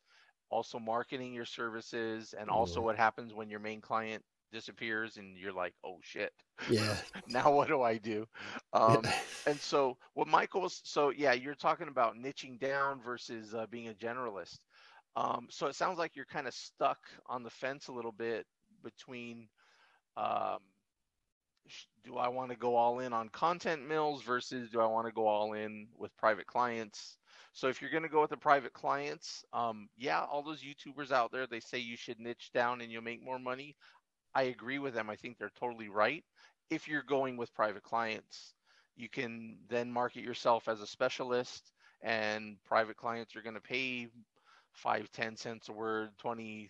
also 0.49 0.79
marketing 0.79 1.33
your 1.33 1.45
services, 1.45 2.33
and 2.37 2.49
also 2.49 2.81
Mhm. 2.81 2.81
what 2.81 2.97
happens 2.97 3.33
when 3.33 3.49
your 3.49 3.59
main 3.59 3.81
client 3.81 4.23
disappears 4.51 5.17
and 5.17 5.37
you're 5.37 5.53
like, 5.53 5.73
oh 5.83 5.97
shit, 6.01 6.31
Yeah. 6.67 6.99
now 7.27 7.51
what 7.51 7.67
do 7.67 7.81
I 7.81 7.97
do? 7.97 8.25
Um, 8.73 9.13
and 9.45 9.61
so 9.61 9.97
what 10.13 10.27
Michael 10.27 10.61
was, 10.61 10.81
so 10.83 11.09
yeah, 11.09 11.33
you're 11.33 11.55
talking 11.55 11.87
about 11.87 12.15
niching 12.15 12.59
down 12.59 13.01
versus 13.01 13.53
uh, 13.53 13.65
being 13.67 13.89
a 13.89 13.93
generalist. 13.93 14.59
Um, 15.15 15.47
so 15.49 15.67
it 15.67 15.75
sounds 15.75 15.97
like 15.97 16.15
you're 16.15 16.25
kind 16.25 16.47
of 16.47 16.53
stuck 16.53 16.99
on 17.27 17.43
the 17.43 17.49
fence 17.49 17.87
a 17.87 17.91
little 17.91 18.13
bit 18.13 18.45
between 18.83 19.47
um, 20.17 20.59
do 22.03 22.17
I 22.17 22.27
want 22.27 22.51
to 22.51 22.57
go 22.57 22.75
all 22.75 22.99
in 22.99 23.13
on 23.13 23.29
content 23.29 23.87
mills 23.87 24.23
versus 24.23 24.69
do 24.69 24.81
I 24.81 24.85
want 24.87 25.07
to 25.07 25.13
go 25.13 25.27
all 25.27 25.53
in 25.53 25.87
with 25.97 26.15
private 26.17 26.47
clients? 26.47 27.17
So 27.53 27.67
if 27.67 27.81
you're 27.81 27.91
going 27.91 28.03
to 28.03 28.09
go 28.09 28.21
with 28.21 28.29
the 28.29 28.37
private 28.37 28.73
clients, 28.73 29.43
um, 29.53 29.89
yeah, 29.97 30.23
all 30.23 30.43
those 30.43 30.63
YouTubers 30.63 31.11
out 31.11 31.31
there, 31.31 31.47
they 31.47 31.59
say 31.59 31.77
you 31.79 31.97
should 31.97 32.19
niche 32.19 32.51
down 32.53 32.81
and 32.81 32.91
you'll 32.91 33.03
make 33.03 33.23
more 33.23 33.39
money. 33.39 33.75
I 34.33 34.43
agree 34.43 34.79
with 34.79 34.93
them. 34.93 35.09
I 35.09 35.15
think 35.15 35.37
they're 35.37 35.51
totally 35.59 35.89
right. 35.89 36.23
If 36.69 36.87
you're 36.87 37.03
going 37.03 37.37
with 37.37 37.53
private 37.53 37.83
clients, 37.83 38.53
you 38.95 39.09
can 39.09 39.57
then 39.69 39.91
market 39.91 40.23
yourself 40.23 40.67
as 40.67 40.81
a 40.81 40.87
specialist 40.87 41.73
and 42.01 42.57
private 42.65 42.97
clients 42.97 43.35
are 43.35 43.41
going 43.41 43.55
to 43.55 43.61
pay 43.61 44.07
five, 44.73 45.11
10 45.11 45.35
cents 45.35 45.69
a 45.69 45.73
word, 45.73 46.09
20, 46.17 46.69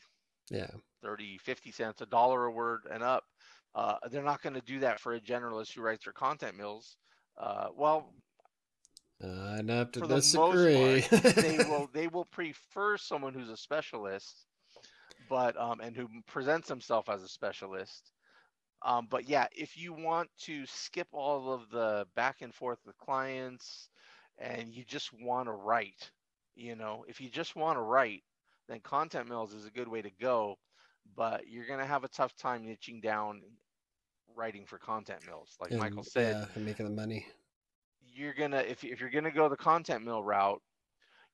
yeah. 0.50 0.68
30, 1.04 1.38
50 1.38 1.72
cents, 1.72 2.02
a 2.02 2.06
dollar 2.06 2.46
a 2.46 2.52
word 2.52 2.82
and 2.92 3.04
up. 3.04 3.24
Uh, 3.74 3.96
they're 4.10 4.24
not 4.24 4.42
going 4.42 4.54
to 4.54 4.62
do 4.62 4.80
that 4.80 5.00
for 5.00 5.14
a 5.14 5.20
generalist 5.20 5.74
who 5.74 5.82
writes 5.82 6.04
their 6.04 6.14
content 6.14 6.58
mills. 6.58 6.98
Uh, 7.38 7.68
well, 7.76 8.14
I'd 9.24 9.70
have 9.70 9.92
to 9.94 10.00
for 10.00 10.08
the 10.08 10.16
disagree. 10.16 11.02
part, 11.02 11.36
they 11.36 11.58
will 11.58 11.90
they 11.94 12.08
will 12.08 12.26
prefer 12.26 12.98
someone 12.98 13.34
who's 13.34 13.50
a 13.50 13.58
specialist, 13.58 14.46
but 15.30 15.56
um, 15.58 15.80
and 15.80 15.96
who 15.96 16.08
presents 16.28 16.68
himself 16.68 17.08
as 17.08 17.22
a 17.24 17.28
specialist. 17.28 18.12
Um, 18.84 19.08
but 19.10 19.30
yeah, 19.30 19.46
if 19.56 19.78
you 19.78 19.94
want 19.94 20.30
to 20.46 20.66
skip 20.66 21.08
all 21.12 21.54
of 21.54 21.70
the 21.70 22.08
back 22.16 22.42
and 22.42 22.54
forth 22.54 22.80
with 22.86 22.98
clients, 22.98 23.90
and 24.40 24.74
you 24.74 24.84
just 24.84 25.12
want 25.22 25.48
to 25.48 25.52
write, 25.52 26.10
you 26.56 26.76
know, 26.76 27.06
if 27.08 27.20
you 27.22 27.30
just 27.30 27.56
want 27.56 27.78
to 27.78 27.82
write, 27.82 28.24
then 28.68 28.80
Content 28.82 29.28
Mills 29.28 29.54
is 29.54 29.66
a 29.66 29.72
good 29.72 29.88
way 29.88 30.02
to 30.02 30.12
go. 30.12 30.58
But 31.16 31.48
you're 31.48 31.68
gonna 31.68 31.86
have 31.86 32.04
a 32.04 32.10
tough 32.10 32.36
time 32.36 32.64
niching 32.66 33.02
down 33.02 33.42
writing 34.36 34.66
for 34.66 34.78
Content 34.78 35.24
Mills, 35.26 35.56
like 35.60 35.74
And, 35.74 35.76
Michael 35.76 36.04
said 36.04 36.38
yeah, 36.40 36.46
and 36.56 36.66
making 36.66 36.86
the 36.86 36.92
money. 36.92 37.26
you're 38.02 38.34
gonna 38.34 38.60
if 38.60 38.84
if 38.84 39.00
you're 39.00 39.10
gonna 39.10 39.32
go 39.32 39.50
the 39.50 39.58
content 39.58 40.04
mill 40.04 40.24
route, 40.24 40.62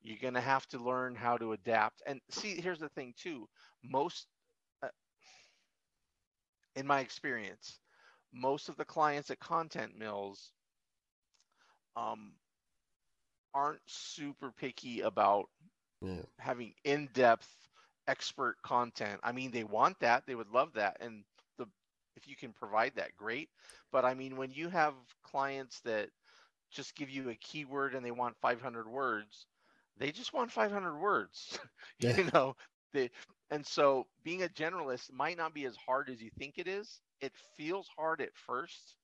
you're 0.02 0.18
gonna 0.22 0.42
have 0.42 0.68
to 0.68 0.78
learn 0.80 1.16
how 1.16 1.38
to 1.38 1.54
adapt. 1.54 2.02
And 2.06 2.22
see, 2.30 2.60
here's 2.62 2.80
the 2.80 2.90
thing 2.90 3.14
too. 3.18 3.48
Most, 3.84 4.28
uh, 4.84 4.90
in 6.76 6.86
my 6.88 7.00
experience, 7.02 7.80
most 8.32 8.70
of 8.70 8.78
the 8.78 8.86
clients 8.86 9.30
at 9.32 9.40
content 9.40 9.96
mills, 9.98 10.54
um, 11.96 12.34
aren't 13.58 13.90
super 13.90 14.52
picky 14.52 15.02
about 15.02 15.50
Yeah. 16.02 16.26
having 16.40 16.74
in-depth 16.84 17.50
expert 18.08 18.62
content. 18.64 19.20
I 19.24 19.32
mean, 19.34 19.52
they 19.52 19.64
want 19.64 20.00
that, 20.02 20.26
they 20.28 20.36
would 20.36 20.50
love 20.50 20.74
that, 20.74 20.98
and 21.02 21.26
the 21.58 21.68
if 22.16 22.28
you 22.28 22.36
can 22.36 22.54
provide 22.54 22.96
that, 22.96 23.18
great. 23.18 23.50
But 23.92 24.06
I 24.06 24.16
mean, 24.16 24.38
when 24.38 24.52
you 24.52 24.70
have 24.70 24.96
clients 25.24 25.82
that 25.82 26.10
just 26.72 26.96
give 26.96 27.10
you 27.10 27.30
a 27.30 27.36
keyword 27.36 27.96
and 27.96 28.06
they 28.06 28.12
want 28.12 28.38
500 28.42 28.88
words, 28.88 29.48
they 29.98 30.12
just 30.12 30.34
want 30.34 30.52
500 30.52 30.98
words. 30.98 31.60
Yeah. 32.00 32.18
you 32.18 32.30
know, 32.34 32.56
they 32.94 33.12
and 33.52 33.66
so 33.66 34.08
being 34.24 34.44
a 34.44 34.48
generalist 34.50 35.12
might 35.14 35.38
not 35.38 35.54
be 35.54 35.66
as 35.66 35.78
hard 35.78 36.10
as 36.10 36.22
you 36.22 36.30
think 36.38 36.58
it 36.58 36.68
is. 36.68 37.02
It 37.22 37.34
feels 37.58 37.90
hard 37.98 38.22
at 38.22 38.36
first. 38.36 38.96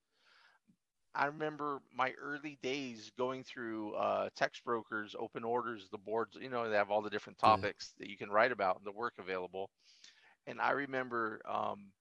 I 1.15 1.26
remember 1.26 1.80
my 1.95 2.11
early 2.22 2.57
days 2.61 3.11
going 3.18 3.44
through 3.44 3.94
uh, 3.95 4.30
Textbrokers, 4.40 5.15
open 5.18 5.44
orders, 5.44 5.88
the 5.91 5.98
boards, 5.98 6.38
you 6.40 6.49
know, 6.49 6.69
they 6.69 6.76
have 6.76 6.91
all 6.91 7.02
the 7.02 7.10
different 7.10 7.40
Yeah. 7.44 7.65
topics 7.68 7.94
that 7.99 8.10
you 8.10 8.18
can 8.18 8.30
write 8.30 8.52
about 8.52 8.77
and 8.77 8.85
the 8.85 8.91
work 8.91 9.14
available. 9.19 9.69
And 10.48 10.60
I 10.61 10.72
remember 10.72 11.41
um, 11.48 11.91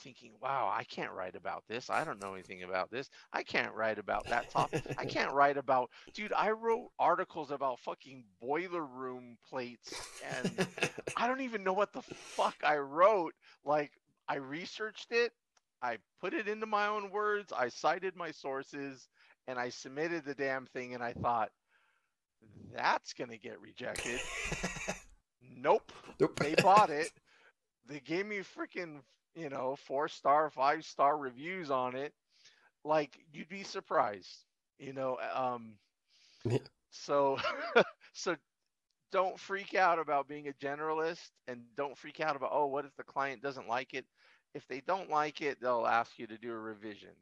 thinking, 0.00 0.32
wow, 0.40 0.70
I 0.72 0.84
can't 0.84 1.12
write 1.12 1.36
about 1.36 1.64
this. 1.68 1.90
I 1.90 2.04
don't 2.04 2.20
know 2.20 2.34
anything 2.34 2.62
about 2.62 2.90
this. 2.90 3.08
I 3.32 3.42
can't 3.42 3.74
write 3.74 3.98
about 3.98 4.26
that 4.28 4.48
topic. 4.50 4.82
I 4.96 5.04
can't 5.04 5.32
write 5.32 5.56
about, 5.56 5.90
dude, 6.14 6.32
I 6.32 6.50
wrote 6.50 6.90
articles 6.98 7.50
about 7.50 7.80
fucking 7.80 8.24
boiler 8.40 8.84
room 8.84 9.36
plates 9.48 10.04
and 10.22 10.60
I 11.16 11.26
don't 11.26 11.40
even 11.42 11.64
know 11.64 11.72
what 11.72 11.92
the 11.92 12.02
fuck 12.36 12.56
I 12.64 12.76
wrote. 12.78 13.34
Like, 13.64 13.92
I 14.28 14.36
researched 14.36 15.12
it, 15.12 15.32
I 15.82 15.98
put 16.20 16.34
it 16.34 16.48
into 16.48 16.66
my 16.66 16.86
own 16.88 17.10
words, 17.10 17.52
I 17.52 17.68
cited 17.68 18.16
my 18.16 18.30
sources, 18.32 19.08
and 19.46 19.58
I 19.58 19.70
submitted 19.70 20.24
the 20.24 20.34
damn 20.34 20.66
thing. 20.66 20.94
And 20.94 21.02
I 21.02 21.14
thought, 21.14 21.50
that's 22.72 23.12
going 23.14 23.30
to 23.30 23.38
get 23.38 23.60
rejected. 23.60 24.22
Nope. 25.56 25.92
Nope. 26.20 26.40
They 26.40 26.54
bought 26.54 26.90
it. 26.90 27.12
They 27.86 28.00
gave 28.00 28.26
me 28.26 28.38
freaking, 28.40 29.00
you 29.34 29.48
know, 29.50 29.76
four 29.76 30.08
star, 30.08 30.50
five 30.50 30.84
star 30.84 31.16
reviews 31.16 31.70
on 31.70 31.94
it. 31.96 32.12
Like, 32.84 33.18
you'd 33.32 33.48
be 33.48 33.64
surprised, 33.64 34.44
you 34.78 34.92
know. 34.92 35.18
Um, 35.34 35.78
Yeah. 36.44 36.58
so, 36.90 37.38
so 38.12 38.36
don't 39.12 39.38
freak 39.38 39.74
out 39.74 39.98
about 39.98 40.28
being 40.28 40.48
a 40.48 40.52
generalist 40.64 41.30
and 41.48 41.62
don't 41.76 41.96
freak 41.96 42.20
out 42.20 42.36
about 42.36 42.50
oh 42.52 42.66
what 42.66 42.84
if 42.84 42.94
the 42.96 43.04
client 43.04 43.42
doesn't 43.42 43.68
like 43.68 43.94
it 43.94 44.06
if 44.54 44.66
they 44.68 44.80
don't 44.80 45.10
like 45.10 45.40
it 45.42 45.60
they'll 45.60 45.86
ask 45.86 46.18
you 46.18 46.26
to 46.26 46.38
do 46.38 46.52
a 46.52 46.58
revision. 46.58 47.14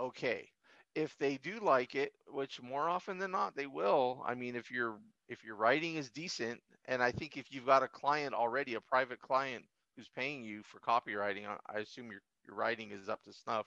Okay. 0.00 0.50
If 0.94 1.16
they 1.18 1.36
do 1.38 1.58
like 1.60 1.94
it 1.94 2.12
which 2.28 2.60
more 2.62 2.88
often 2.88 3.18
than 3.18 3.30
not 3.30 3.56
they 3.56 3.66
will 3.66 4.22
i 4.26 4.34
mean 4.34 4.56
if 4.56 4.70
your 4.70 4.98
if 5.28 5.44
your 5.44 5.56
writing 5.56 5.96
is 5.96 6.10
decent 6.10 6.60
and 6.86 7.02
i 7.02 7.10
think 7.12 7.36
if 7.36 7.50
you've 7.52 7.66
got 7.66 7.82
a 7.82 7.88
client 7.88 8.34
already 8.34 8.74
a 8.74 8.80
private 8.80 9.20
client 9.20 9.64
who's 9.96 10.08
paying 10.08 10.44
you 10.44 10.62
for 10.62 10.80
copywriting 10.80 11.46
i, 11.46 11.56
I 11.66 11.78
assume 11.80 12.10
your, 12.10 12.20
your 12.46 12.56
writing 12.56 12.90
is 12.90 13.08
up 13.08 13.22
to 13.24 13.32
snuff 13.32 13.66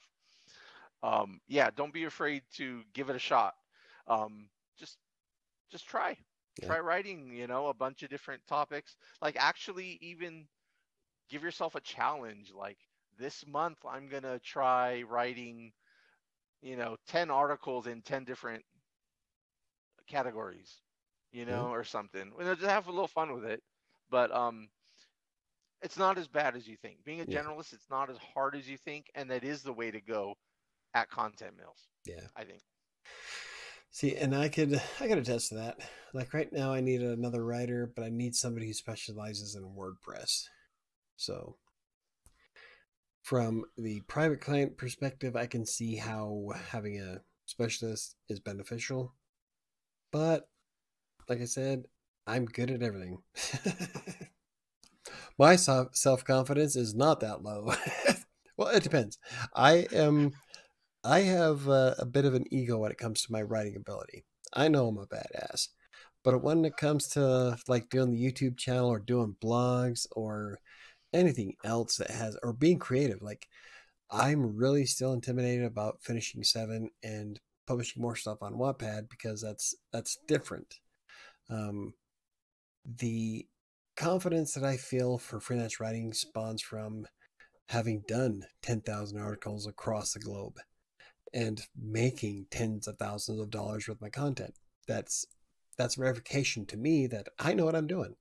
um, 1.04 1.40
yeah 1.48 1.70
don't 1.76 1.94
be 1.94 2.06
afraid 2.06 2.44
to 2.56 2.82
give 2.94 3.10
it 3.10 3.16
a 3.16 3.20
shot. 3.20 3.54
Um, 4.08 4.50
just 4.78 4.98
just 5.72 5.88
try. 5.88 6.18
Yeah. 6.62 6.68
try 6.68 6.80
writing 6.80 7.34
you 7.34 7.48
know 7.48 7.68
a 7.68 7.74
bunch 7.74 8.04
of 8.04 8.10
different 8.10 8.42
topics. 8.48 8.96
Like 9.22 9.36
actually 9.40 9.98
even 10.02 10.48
give 11.30 11.44
yourself 11.44 11.76
a 11.76 11.82
challenge 11.82 12.52
like 12.58 12.78
this 13.18 13.46
month 13.48 13.78
i'm 13.88 14.08
going 14.08 14.24
to 14.24 14.40
try 14.40 15.02
writing 15.04 15.72
you 16.62 16.76
know 16.76 16.96
10 17.08 17.30
articles 17.32 17.88
in 17.88 18.02
10 18.02 18.24
different 18.24 18.64
categories 20.08 20.82
you 21.32 21.46
know 21.46 21.68
or 21.68 21.84
something 21.84 22.32
you 22.38 22.46
know, 22.46 22.56
just 22.56 22.70
have 22.70 22.88
a 22.88 22.92
little 22.92 23.08
fun 23.08 23.34
with 23.34 23.46
it 23.46 23.62
but 24.10 24.32
um 24.32 24.70
it's 25.82 25.98
not 25.98 26.18
as 26.18 26.28
bad 26.28 26.56
as 26.56 26.68
you 26.68 26.76
think 26.78 27.04
being 27.04 27.22
a 27.22 27.26
Yeah. 27.26 27.42
generalist 27.42 27.74
it's 27.74 27.90
not 27.90 28.10
as 28.10 28.18
hard 28.34 28.56
as 28.56 28.68
you 28.70 28.78
think 28.78 29.08
and 29.16 29.30
that 29.30 29.44
is 29.44 29.62
the 29.64 29.74
way 29.74 29.92
to 29.92 30.02
go 30.02 30.36
at 30.94 31.10
content 31.10 31.56
mills 31.58 31.88
Yeah. 32.06 32.28
i 32.36 32.44
think 32.44 32.62
See, 33.92 34.16
and 34.18 34.36
I 34.36 34.50
could 34.50 34.82
I 35.00 35.08
could 35.08 35.20
attest 35.20 35.50
to 35.50 35.56
that. 35.56 35.78
Like 36.14 36.34
right 36.34 36.52
now, 36.52 36.74
I 36.74 36.82
need 36.82 37.02
another 37.02 37.46
writer, 37.46 37.92
but 37.96 38.04
I 38.04 38.10
need 38.10 38.36
somebody 38.36 38.68
who 38.68 38.74
specializes 38.74 39.56
in 39.56 39.64
WordPress. 39.64 40.50
So, 41.18 41.58
from 43.24 43.66
the 43.78 44.02
private 44.02 44.42
client 44.42 44.78
perspective, 44.78 45.36
I 45.36 45.48
can 45.48 45.66
see 45.66 45.96
how 45.96 46.52
having 46.70 47.00
a 47.00 47.22
specialist 47.46 48.16
is 48.30 48.40
beneficial. 48.40 49.14
But, 50.12 50.48
like 51.28 51.42
I 51.42 51.46
said, 51.46 51.86
I'm 52.28 52.46
good 52.46 52.72
at 52.72 52.84
everything. 52.84 53.20
My 55.38 55.56
self 55.56 56.24
confidence 56.24 56.76
is 56.76 56.96
not 56.96 57.20
that 57.20 57.44
low. 57.44 57.74
well, 58.58 58.70
it 58.70 58.84
depends. 58.84 59.18
I 59.54 59.88
am 59.92 60.32
I 61.04 61.22
have 61.22 61.70
uh, 61.70 61.96
a 62.00 62.06
bit 62.06 62.26
of 62.26 62.34
an 62.34 62.46
ego 62.52 62.80
when 62.80 62.92
it 62.92 62.98
comes 62.98 63.22
to 63.22 63.32
my 63.32 63.44
writing 63.44 63.76
ability. 63.76 64.26
I 64.54 64.70
know 64.70 64.88
I'm 64.88 64.98
a 64.98 65.06
badass, 65.06 65.68
but 66.24 66.42
when 66.42 66.66
it 66.66 66.78
comes 66.78 67.10
to 67.10 67.58
like 67.68 67.90
doing 67.90 68.12
the 68.12 68.24
YouTube 68.24 68.58
channel 68.58 68.90
or 68.90 69.00
doing 69.00 69.36
blogs 69.44 70.08
or 70.14 70.60
anything 71.16 71.56
else 71.64 71.98
that 71.98 72.12
has 72.12 72.38
or 72.44 72.54
being 72.54 72.80
creative, 72.80 73.22
like 73.22 73.48
I'm 74.12 74.58
really 74.58 74.86
still 74.86 75.14
intimidated 75.14 75.66
about 75.66 76.02
finishing 76.02 76.44
seven 76.44 76.92
and 77.04 77.40
publishing 77.68 78.02
more 78.02 78.16
stuff 78.16 78.40
on 78.42 78.56
Wattpad 78.56 79.10
because 79.10 79.42
that's 79.42 79.76
that's 79.92 80.18
different. 80.28 80.80
Um, 81.50 81.94
the 82.86 83.48
confidence 83.96 84.54
that 84.54 84.64
I 84.64 84.78
feel 84.78 85.18
for 85.18 85.40
freelance 85.40 85.80
writing 85.80 86.14
spawns 86.14 86.62
from 86.62 87.08
having 87.70 88.04
done 88.08 88.44
10,000 88.62 89.20
articles 89.20 89.66
across 89.66 90.14
the 90.14 90.20
globe 90.20 90.60
and 91.34 91.62
making 91.76 92.46
tens 92.52 92.88
of 92.88 92.98
thousands 92.98 93.40
of 93.40 93.50
dollars 93.50 93.88
with 93.88 94.02
my 94.02 94.10
content. 94.10 94.54
That's 94.88 95.26
that's 95.78 95.96
verification 95.96 96.66
to 96.68 96.78
me 96.78 97.08
that 97.08 97.28
I 97.38 97.54
know 97.54 97.66
what 97.66 97.76
I'm 97.76 97.88
doing. 97.88 98.16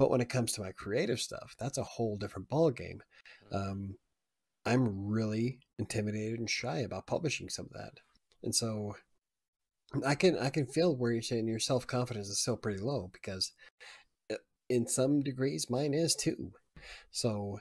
But 0.00 0.08
when 0.08 0.22
it 0.22 0.30
comes 0.30 0.52
to 0.52 0.62
my 0.62 0.72
creative 0.72 1.20
stuff, 1.20 1.54
that's 1.58 1.76
a 1.76 1.82
whole 1.82 2.16
different 2.16 2.48
ballgame. 2.48 3.00
Mm-hmm. 3.52 3.54
Um, 3.54 3.94
I'm 4.64 5.06
really 5.06 5.58
intimidated 5.78 6.40
and 6.40 6.48
shy 6.48 6.78
about 6.78 7.06
publishing 7.06 7.50
some 7.50 7.66
of 7.66 7.72
that. 7.72 8.00
And 8.42 8.54
so 8.54 8.96
I 10.06 10.14
can 10.14 10.38
I 10.38 10.48
can 10.48 10.64
feel 10.64 10.96
where 10.96 11.12
you're 11.12 11.20
saying 11.20 11.48
your 11.48 11.58
self 11.58 11.86
confidence 11.86 12.28
is 12.28 12.40
still 12.40 12.56
pretty 12.56 12.80
low 12.80 13.10
because 13.12 13.52
uh, 14.32 14.36
in 14.70 14.88
some 14.88 15.20
degrees 15.20 15.68
mine 15.68 15.92
is 15.92 16.14
too. 16.14 16.52
So 17.10 17.60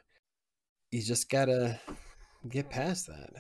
you 0.92 1.04
just 1.04 1.30
gotta 1.30 1.82
get 2.48 2.70
past 2.70 3.08
that. 3.08 3.32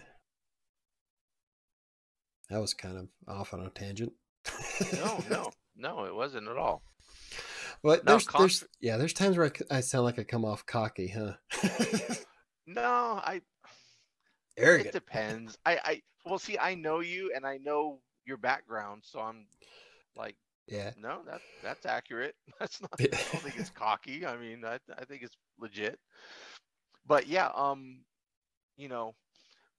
That 2.49 2.59
was 2.59 2.73
kind 2.73 2.97
of 2.97 3.07
off 3.29 3.53
on 3.53 3.61
a 3.61 3.69
tangent. 3.69 4.11
no, 4.91 5.23
no, 5.29 5.51
no, 5.77 6.03
it 6.03 6.13
wasn't 6.13 6.49
at 6.49 6.57
all. 6.57 6.81
But 7.83 8.05
no, 8.05 8.13
there's, 8.13 8.27
there's, 8.37 8.63
yeah, 8.81 8.97
there's 8.97 9.13
times 9.13 9.37
where 9.37 9.51
I, 9.71 9.77
I 9.77 9.79
sound 9.79 10.05
like 10.05 10.19
I 10.19 10.23
come 10.23 10.43
off 10.43 10.65
cocky, 10.65 11.07
huh? 11.07 11.33
no, 12.67 13.21
I. 13.23 13.41
Arrogant. 14.57 14.87
It 14.87 14.93
depends. 14.93 15.57
I, 15.65 15.79
I, 15.83 16.01
well, 16.25 16.39
see, 16.39 16.57
I 16.57 16.75
know 16.75 16.99
you, 16.99 17.31
and 17.33 17.45
I 17.45 17.57
know 17.57 17.99
your 18.25 18.37
background, 18.37 19.03
so 19.05 19.19
I'm 19.19 19.45
like, 20.17 20.35
yeah, 20.67 20.91
no, 20.97 21.21
that 21.25 21.41
that's 21.63 21.85
accurate. 21.85 22.35
That's 22.59 22.79
not. 22.79 22.91
I 22.99 23.05
don't 23.05 23.41
think 23.41 23.57
it's 23.57 23.71
cocky. 23.71 24.25
I 24.25 24.37
mean, 24.37 24.63
I 24.63 24.77
I 24.97 25.05
think 25.05 25.23
it's 25.23 25.35
legit. 25.59 25.97
But 27.07 27.27
yeah, 27.27 27.49
um, 27.55 28.01
you 28.77 28.87
know, 28.87 29.15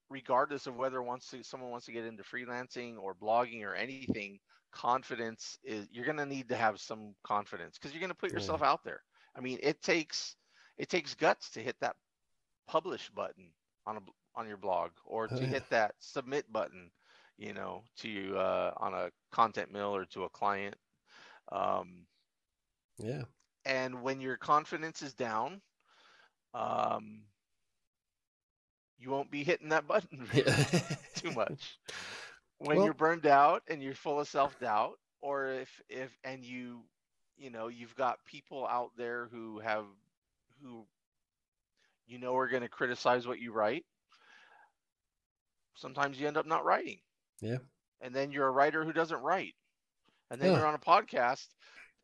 regardless 0.08 0.66
of 0.66 0.76
whether 0.76 1.00
wants 1.00 1.30
to 1.30 1.44
someone 1.44 1.70
wants 1.70 1.86
to 1.86 1.92
get 1.92 2.04
into 2.04 2.24
freelancing 2.24 2.98
or 2.98 3.14
blogging 3.14 3.62
or 3.64 3.74
anything, 3.74 4.40
confidence 4.72 5.58
is 5.64 5.88
you're 5.90 6.04
going 6.04 6.16
to 6.16 6.26
need 6.26 6.48
to 6.48 6.56
have 6.56 6.80
some 6.80 7.14
confidence 7.22 7.78
because 7.78 7.92
you're 7.92 8.00
going 8.00 8.10
to 8.10 8.16
put 8.16 8.32
yourself 8.32 8.60
yeah. 8.62 8.70
out 8.70 8.84
there. 8.84 9.02
I 9.36 9.40
mean, 9.40 9.58
it 9.62 9.82
takes 9.82 10.36
it 10.78 10.88
takes 10.88 11.14
guts 11.14 11.50
to 11.50 11.60
hit 11.60 11.76
that 11.80 11.96
publish 12.66 13.10
button 13.10 13.50
on 13.86 13.96
a 13.96 14.00
on 14.34 14.46
your 14.46 14.56
blog 14.56 14.90
or 15.04 15.28
to 15.28 15.34
oh, 15.34 15.38
yeah. 15.40 15.46
hit 15.46 15.70
that 15.70 15.94
submit 15.98 16.50
button, 16.52 16.90
you 17.38 17.52
know, 17.52 17.82
to 17.98 18.36
uh, 18.36 18.72
on 18.76 18.94
a 18.94 19.10
content 19.32 19.72
mill 19.72 19.94
or 19.94 20.04
to 20.06 20.24
a 20.24 20.28
client. 20.28 20.76
Um, 21.52 22.06
yeah. 22.98 23.22
And 23.64 24.02
when 24.02 24.20
your 24.20 24.36
confidence 24.36 25.02
is 25.02 25.14
down, 25.14 25.60
um, 26.54 27.22
you 28.98 29.10
won't 29.10 29.30
be 29.30 29.44
hitting 29.44 29.70
that 29.70 29.86
button 29.86 30.28
too 31.16 31.30
much. 31.32 31.78
When 32.60 32.76
well, 32.76 32.86
you're 32.86 32.94
burned 32.94 33.26
out 33.26 33.62
and 33.68 33.82
you're 33.82 33.94
full 33.94 34.20
of 34.20 34.28
self 34.28 34.58
doubt, 34.60 34.98
or 35.20 35.48
if 35.48 35.82
if 35.88 36.16
and 36.24 36.44
you 36.44 36.82
you 37.36 37.50
know 37.50 37.68
you've 37.68 37.96
got 37.96 38.24
people 38.26 38.66
out 38.66 38.90
there 38.96 39.28
who 39.32 39.58
have 39.60 39.84
who 40.62 40.84
you 42.06 42.18
know 42.18 42.36
are 42.36 42.48
going 42.48 42.62
to 42.62 42.68
criticize 42.68 43.26
what 43.26 43.40
you 43.40 43.52
write 43.52 43.84
sometimes 45.80 46.20
you 46.20 46.26
end 46.26 46.36
up 46.36 46.46
not 46.46 46.64
writing. 46.64 46.98
Yeah. 47.40 47.58
And 48.00 48.14
then 48.14 48.30
you're 48.30 48.46
a 48.46 48.52
writer 48.52 48.84
who 48.84 48.92
doesn't 48.92 49.20
write. 49.20 49.54
And 50.30 50.40
then 50.40 50.52
yeah. 50.52 50.58
you're 50.58 50.66
on 50.66 50.74
a 50.74 50.78
podcast 50.78 51.46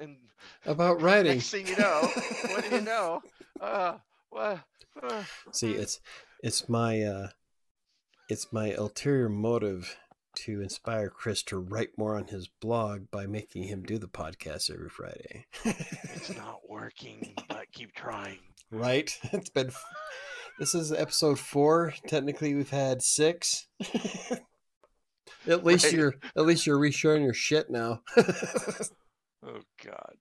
and 0.00 0.16
about 0.64 1.00
writing. 1.02 1.34
next 1.34 1.50
thing 1.50 1.66
you 1.66 1.76
know 1.76 2.08
what 2.48 2.68
do 2.68 2.76
you 2.76 2.82
know? 2.82 3.22
Uh, 3.60 3.94
well, 4.32 4.60
uh, 5.02 5.22
see 5.52 5.72
it's 5.72 6.00
it's 6.42 6.68
my 6.68 7.02
uh 7.02 7.28
it's 8.28 8.52
my 8.52 8.72
ulterior 8.72 9.28
motive 9.28 9.96
to 10.36 10.60
inspire 10.60 11.08
Chris 11.08 11.42
to 11.44 11.58
write 11.58 11.90
more 11.96 12.16
on 12.16 12.26
his 12.26 12.48
blog 12.60 13.10
by 13.10 13.26
making 13.26 13.64
him 13.64 13.82
do 13.82 13.98
the 13.98 14.08
podcast 14.08 14.70
every 14.70 14.88
Friday. 14.88 15.46
it's 15.64 16.34
not 16.36 16.60
working, 16.68 17.34
but 17.48 17.72
keep 17.72 17.94
trying. 17.94 18.38
Right? 18.70 19.16
It's 19.32 19.50
been 19.50 19.70
this 20.58 20.74
is 20.74 20.92
episode 20.92 21.38
4. 21.38 21.94
Technically 22.06 22.54
we've 22.54 22.70
had 22.70 23.02
6. 23.02 23.66
at 25.46 25.64
least 25.64 25.86
right. 25.86 25.94
you're 25.94 26.14
at 26.36 26.46
least 26.46 26.66
you're 26.66 26.78
reshoring 26.78 27.22
your 27.22 27.34
shit 27.34 27.70
now. 27.70 28.02
oh 28.16 29.60
god. 29.84 30.14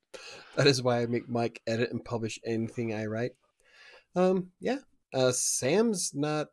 That 0.56 0.68
is 0.68 0.82
why 0.82 1.02
I 1.02 1.06
make 1.06 1.30
Mike 1.30 1.62
edit 1.68 1.92
and 1.92 2.04
publish 2.04 2.40
anything 2.46 2.94
I 2.94 3.06
write. 3.06 3.32
Um, 4.16 4.52
yeah. 4.60 4.80
Uh, 5.14 5.32
Sam's 5.32 6.12
not 6.14 6.48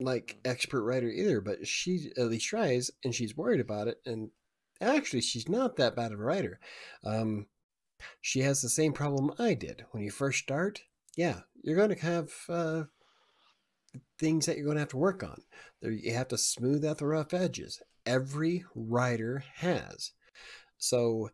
like 0.00 0.38
expert 0.44 0.82
writer 0.82 1.08
either, 1.08 1.40
but 1.40 1.66
she 1.66 2.12
at 2.16 2.28
least 2.28 2.46
tries, 2.46 2.90
and 3.04 3.14
she's 3.14 3.36
worried 3.36 3.60
about 3.60 3.88
it. 3.88 4.00
And 4.04 4.30
actually, 4.80 5.22
she's 5.22 5.48
not 5.48 5.76
that 5.76 5.96
bad 5.96 6.12
of 6.12 6.20
a 6.20 6.24
writer. 6.24 6.58
Um, 7.04 7.46
she 8.20 8.40
has 8.40 8.60
the 8.60 8.68
same 8.68 8.92
problem 8.92 9.32
I 9.38 9.54
did 9.54 9.84
when 9.90 10.02
you 10.02 10.10
first 10.10 10.40
start. 10.40 10.82
Yeah, 11.16 11.40
you're 11.62 11.76
going 11.76 11.94
to 11.94 12.04
have 12.04 12.32
uh, 12.48 12.82
things 14.18 14.46
that 14.46 14.56
you're 14.56 14.66
going 14.66 14.76
to 14.76 14.80
have 14.82 14.88
to 14.90 14.96
work 14.96 15.22
on. 15.22 15.42
There, 15.80 15.92
you 15.92 16.12
have 16.14 16.28
to 16.28 16.38
smooth 16.38 16.84
out 16.84 16.98
the 16.98 17.06
rough 17.06 17.32
edges. 17.32 17.80
Every 18.04 18.64
writer 18.74 19.44
has. 19.56 20.12
So 20.76 21.30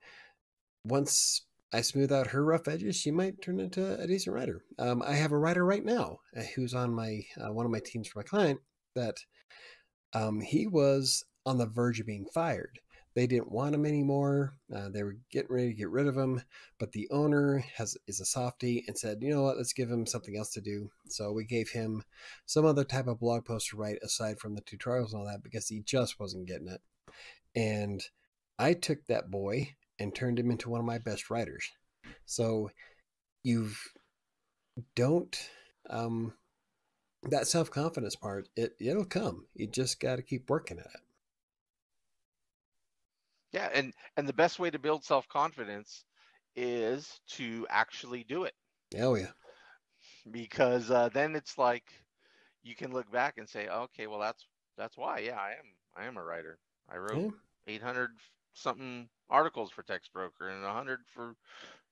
once 0.85 1.43
I 1.73 1.83
smooth 1.83 2.13
out 2.13 2.29
her 2.29 2.45
rough 2.45 2.67
edges, 2.67 2.97
she 2.97 3.11
might 3.11 3.41
turn 3.41 3.61
into 3.61 3.99
a 4.01 4.07
decent 4.07 4.35
writer. 4.35 4.63
Um, 4.79 5.03
I 5.03 5.13
have 5.15 5.33
a 5.33 5.39
writer 5.39 5.65
right 5.65 5.85
now 5.85 6.19
uh, 6.37 6.43
who's 6.55 6.75
on 6.75 6.93
my 6.93 7.21
uh, 7.37 7.53
one 7.53 7.65
of 7.65 7.73
my 7.73 7.81
teams 7.81 8.09
for 8.09 8.19
my 8.19 8.25
client 8.25 8.61
that 8.95 9.19
um, 10.13 10.41
he 10.41 10.67
was 10.67 11.25
on 11.47 11.59
the 11.59 11.67
verge 11.67 12.01
of 12.01 12.07
being 12.07 12.27
fired. 12.27 12.81
They 13.15 13.27
didn't 13.27 13.51
want 13.51 13.75
him 13.75 13.87
anymore. 13.87 14.55
Uh, 14.75 14.89
they 14.89 15.03
were 15.03 15.17
getting 15.33 15.53
ready 15.53 15.69
to 15.69 15.75
get 15.75 15.91
rid 15.91 16.07
of 16.07 16.17
him, 16.17 16.43
but 16.79 16.93
the 16.93 17.09
owner 17.11 17.65
has 17.77 17.97
is 18.07 18.21
a 18.21 18.25
softy 18.25 18.85
and 18.87 18.97
said, 18.97 19.23
"You 19.23 19.31
know 19.31 19.43
what? 19.43 19.57
Let's 19.57 19.73
give 19.73 19.91
him 19.91 20.07
something 20.07 20.37
else 20.37 20.53
to 20.53 20.61
do." 20.61 20.91
So 21.09 21.33
we 21.33 21.45
gave 21.45 21.71
him 21.71 22.05
some 22.47 22.65
other 22.65 22.85
type 22.85 23.09
of 23.09 23.21
blog 23.21 23.45
post 23.45 23.69
to 23.71 23.77
write 23.77 23.99
aside 24.03 24.39
from 24.39 24.55
the 24.55 24.63
tutorials 24.63 25.13
and 25.13 25.21
all 25.21 25.27
that 25.27 25.43
because 25.43 25.69
he 25.69 25.81
just 25.81 26.21
wasn't 26.21 26.47
getting 26.47 26.69
it. 26.69 26.81
And 27.55 28.03
I 28.59 28.75
took 28.75 29.07
that 29.07 29.31
boy 29.31 29.75
and 30.01 30.15
turned 30.15 30.39
him 30.39 30.51
into 30.51 30.71
one 30.71 30.81
of 30.81 30.87
my 30.87 30.99
best 30.99 31.31
writers. 31.31 31.71
So 32.25 32.71
you've 33.43 33.79
don't 34.97 35.37
um 35.89 36.33
that 37.25 37.47
self-confidence 37.47 38.17
part 38.17 38.49
it 38.57 38.75
it'll 38.81 39.05
come. 39.05 39.47
You 39.55 39.67
just 39.67 40.01
got 40.01 40.17
to 40.17 40.23
keep 40.23 40.49
working 40.49 40.79
at 40.79 40.87
it. 40.87 41.01
Yeah 43.53 43.69
and 43.75 43.93
and 44.17 44.27
the 44.27 44.33
best 44.33 44.59
way 44.59 44.71
to 44.71 44.79
build 44.79 45.05
self-confidence 45.05 46.05
is 46.57 47.21
to 47.33 47.67
actually 47.69 48.25
do 48.25 48.45
it. 48.45 48.55
Oh 48.99 49.15
yeah. 49.15 49.33
Because 50.31 50.91
uh, 50.91 51.11
then 51.13 51.37
it's 51.37 51.59
like 51.59 51.85
you 52.63 52.75
can 52.75 52.93
look 52.93 53.11
back 53.13 53.39
and 53.39 53.49
say 53.49 53.69
okay 53.69 54.07
well 54.07 54.21
that's 54.21 54.47
that's 54.77 54.97
why 54.97 55.19
yeah 55.19 55.37
i 55.37 55.51
am 55.51 55.67
i 55.97 56.07
am 56.07 56.17
a 56.17 56.25
writer. 56.25 56.59
I 56.89 56.97
wrote 56.97 57.35
yeah. 57.67 57.75
800 57.75 58.11
something 58.61 59.09
articles 59.29 59.71
for 59.71 59.83
Textbroker 59.83 60.53
and 60.53 60.63
100 60.63 61.01
for 61.15 61.35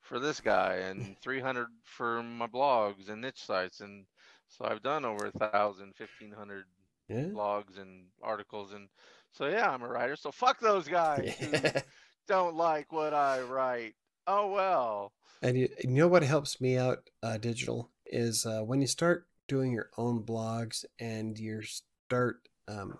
for 0.00 0.18
this 0.18 0.40
guy 0.40 0.74
and 0.76 1.16
300 1.22 1.66
for 1.84 2.22
my 2.22 2.46
blogs 2.46 3.08
and 3.08 3.20
niche 3.20 3.44
sites 3.44 3.80
and 3.80 4.04
so 4.48 4.64
I've 4.64 4.82
done 4.82 5.04
over 5.04 5.26
a 5.26 5.50
thousand, 5.50 5.94
fifteen 5.94 6.32
hundred 6.32 6.64
yeah. 7.08 7.24
blogs 7.24 7.78
and 7.78 8.06
articles 8.22 8.72
and 8.72 8.88
so 9.32 9.46
yeah, 9.46 9.70
I'm 9.70 9.82
a 9.82 9.88
writer. 9.88 10.16
So 10.16 10.32
fuck 10.32 10.58
those 10.60 10.88
guys 10.88 11.36
yeah. 11.40 11.70
who 11.72 11.80
don't 12.26 12.56
like 12.56 12.92
what 12.92 13.14
I 13.14 13.40
write. 13.42 13.94
Oh 14.26 14.50
well. 14.50 15.12
And 15.42 15.56
you, 15.56 15.68
you 15.82 15.90
know 15.90 16.08
what 16.08 16.22
helps 16.22 16.60
me 16.60 16.76
out, 16.76 17.10
uh, 17.22 17.38
digital, 17.38 17.90
is 18.06 18.44
uh, 18.44 18.62
when 18.62 18.80
you 18.80 18.88
start 18.88 19.28
doing 19.46 19.70
your 19.70 19.90
own 19.96 20.22
blogs 20.24 20.84
and 20.98 21.38
you 21.38 21.62
start 21.62 22.48
um, 22.66 22.98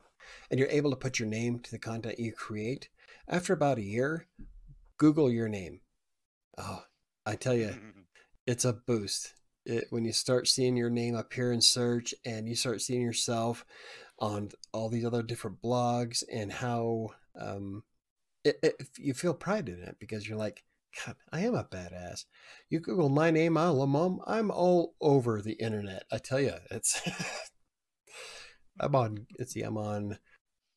and 0.50 0.60
you're 0.60 0.68
able 0.68 0.90
to 0.90 0.96
put 0.96 1.18
your 1.18 1.28
name 1.28 1.58
to 1.60 1.70
the 1.70 1.78
content 1.78 2.18
you 2.18 2.32
create 2.32 2.88
after 3.28 3.52
about 3.52 3.78
a 3.78 3.82
year, 3.82 4.26
Google 4.98 5.30
your 5.30 5.48
name. 5.48 5.80
Oh, 6.56 6.82
I 7.26 7.36
tell 7.36 7.55
you, 7.55 7.74
it's 8.46 8.64
a 8.64 8.72
boost. 8.72 9.34
It, 9.64 9.86
when 9.90 10.05
you 10.05 10.12
start 10.12 10.48
seeing 10.48 10.76
your 10.76 10.90
name 10.90 11.14
appear 11.14 11.52
in 11.52 11.60
search 11.60 12.14
and 12.24 12.48
you 12.48 12.55
start 12.55 12.80
seeing 12.80 13.02
yourself 13.02 13.66
on 14.18 14.50
all 14.72 14.88
these 14.88 15.05
other 15.05 15.22
different 15.22 15.60
blogs 15.62 16.24
and 16.32 16.50
how 16.50 17.09
um, 17.38 17.82
it, 18.44 18.59
it, 18.62 18.74
you 18.96 19.12
feel 19.12 19.34
pride 19.34 19.68
in 19.68 19.80
it 19.82 19.96
because 20.00 20.26
you're 20.26 20.38
like, 20.38 20.64
God, 21.05 21.16
I 21.30 21.40
am 21.40 21.55
a 21.55 21.64
badass. 21.64 22.24
You 22.70 22.80
Google 22.80 23.10
my 23.10 23.30
name, 23.30 23.52
Mom, 23.55 24.20
I'm 24.26 24.50
all 24.50 24.94
over 25.00 25.42
the 25.42 25.52
internet. 25.52 26.05
I 26.10 26.18
tell 26.18 26.40
you, 26.40 26.55
it's. 26.70 27.00
I'm 28.80 28.94
on. 28.94 29.26
Let's 29.38 29.52
see. 29.52 29.62
I'm 29.62 29.76
on 29.76 30.18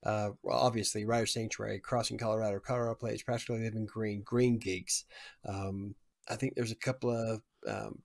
uh, 0.03 0.29
obviously, 0.49 1.05
Writer 1.05 1.25
Sanctuary, 1.25 1.79
Crossing 1.79 2.17
Colorado, 2.17 2.59
Colorado 2.59 2.95
Plays, 2.95 3.23
Practically 3.23 3.61
Living 3.61 3.85
Green, 3.85 4.23
GreenGeeks. 4.23 5.03
Um, 5.45 5.95
I 6.29 6.35
think 6.35 6.55
there's 6.55 6.71
a 6.71 6.75
couple 6.75 7.11
of 7.11 7.41
um, 7.67 7.99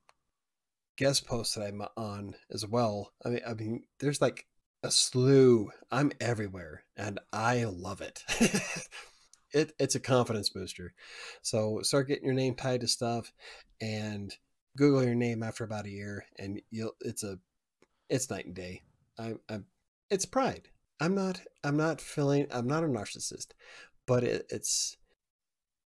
guest 0.97 1.25
posts 1.25 1.55
that 1.55 1.63
I'm 1.65 1.81
on 1.95 2.35
as 2.51 2.65
well. 2.65 3.13
I 3.25 3.29
mean, 3.29 3.41
I 3.47 3.53
mean, 3.53 3.83
there's 3.99 4.21
like 4.21 4.45
a 4.83 4.91
slew. 4.91 5.71
I'm 5.91 6.11
everywhere, 6.19 6.83
and 6.95 7.19
I 7.33 7.63
love 7.63 8.01
it. 8.01 8.23
it 9.51 9.73
it's 9.79 9.95
a 9.95 9.99
confidence 9.99 10.49
booster. 10.49 10.93
So 11.41 11.81
start 11.81 12.07
getting 12.07 12.25
your 12.25 12.33
name 12.33 12.55
tied 12.55 12.81
to 12.81 12.87
stuff, 12.87 13.31
and 13.81 14.35
Google 14.75 15.03
your 15.03 15.15
name 15.15 15.41
after 15.41 15.63
about 15.63 15.85
a 15.85 15.91
year, 15.91 16.25
and 16.37 16.61
you'll. 16.69 16.93
It's 17.01 17.23
a, 17.23 17.39
it's 18.09 18.29
night 18.29 18.45
and 18.45 18.55
day. 18.55 18.83
I, 19.17 19.35
I 19.49 19.59
it's 20.09 20.25
pride. 20.25 20.69
I'm 20.99 21.15
not. 21.15 21.41
I'm 21.63 21.77
not 21.77 22.01
feeling. 22.01 22.47
I'm 22.51 22.67
not 22.67 22.83
a 22.83 22.87
narcissist, 22.87 23.47
but 24.05 24.23
it, 24.23 24.45
it's, 24.49 24.97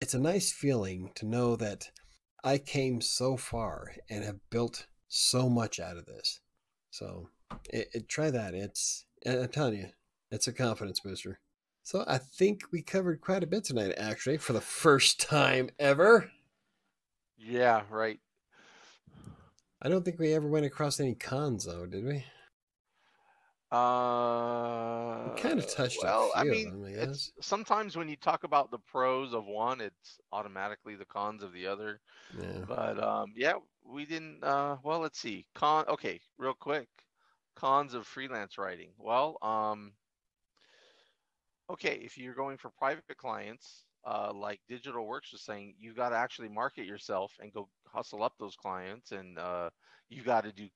it's 0.00 0.14
a 0.14 0.20
nice 0.20 0.52
feeling 0.52 1.10
to 1.16 1.26
know 1.26 1.56
that 1.56 1.90
I 2.44 2.58
came 2.58 3.00
so 3.00 3.36
far 3.36 3.92
and 4.08 4.24
have 4.24 4.38
built 4.50 4.86
so 5.08 5.48
much 5.48 5.80
out 5.80 5.96
of 5.96 6.06
this. 6.06 6.40
So 6.90 7.28
it, 7.68 7.88
it, 7.92 8.08
try 8.08 8.30
that. 8.30 8.54
It's 8.54 9.04
I'm 9.26 9.48
telling 9.48 9.78
you, 9.78 9.88
it's 10.30 10.48
a 10.48 10.52
confidence 10.52 11.00
booster. 11.00 11.40
So 11.82 12.04
I 12.06 12.18
think 12.18 12.62
we 12.72 12.82
covered 12.82 13.20
quite 13.20 13.42
a 13.42 13.48
bit 13.48 13.64
tonight, 13.64 13.94
actually, 13.96 14.36
for 14.36 14.52
the 14.52 14.60
first 14.60 15.20
time 15.20 15.70
ever. 15.78 16.30
Yeah, 17.36 17.82
right. 17.90 18.20
I 19.82 19.88
don't 19.88 20.04
think 20.04 20.18
we 20.18 20.34
ever 20.34 20.46
went 20.46 20.66
across 20.66 21.00
any 21.00 21.14
cons, 21.14 21.64
though, 21.64 21.86
did 21.86 22.04
we? 22.04 22.24
Uh, 23.72 25.32
kind 25.36 25.60
of 25.60 25.72
touched 25.72 25.98
well, 26.02 26.32
I 26.34 26.42
mean, 26.42 26.70
them, 26.70 26.84
I 26.84 27.02
it's 27.02 27.30
sometimes 27.40 27.96
when 27.96 28.08
you 28.08 28.16
talk 28.16 28.42
about 28.42 28.72
the 28.72 28.78
pros 28.78 29.32
of 29.32 29.46
one, 29.46 29.80
it's 29.80 30.18
automatically 30.32 30.96
the 30.96 31.04
cons 31.04 31.44
of 31.44 31.52
the 31.52 31.68
other. 31.68 32.00
Yeah. 32.36 32.64
But 32.66 33.00
um, 33.02 33.32
yeah, 33.36 33.54
we 33.84 34.06
didn't. 34.06 34.42
Uh, 34.42 34.78
well, 34.82 34.98
let's 34.98 35.20
see. 35.20 35.46
Con. 35.54 35.84
Okay, 35.88 36.20
real 36.36 36.54
quick. 36.54 36.88
Cons 37.54 37.94
of 37.94 38.08
freelance 38.08 38.58
writing. 38.58 38.90
Well, 38.98 39.38
um, 39.40 39.92
okay, 41.70 42.00
if 42.02 42.18
you're 42.18 42.34
going 42.34 42.56
for 42.56 42.70
private 42.70 43.16
clients, 43.16 43.84
uh, 44.04 44.32
like 44.34 44.60
Digital 44.68 45.06
Works 45.06 45.32
was 45.32 45.42
saying, 45.42 45.74
you've 45.78 45.96
got 45.96 46.08
to 46.08 46.16
actually 46.16 46.48
market 46.48 46.86
yourself 46.86 47.32
and 47.40 47.52
go 47.52 47.68
hustle 47.86 48.22
up 48.22 48.32
those 48.38 48.56
clients, 48.56 49.12
and 49.12 49.38
uh, 49.38 49.70
you 50.08 50.22
got 50.22 50.44
to 50.44 50.52
do 50.52 50.68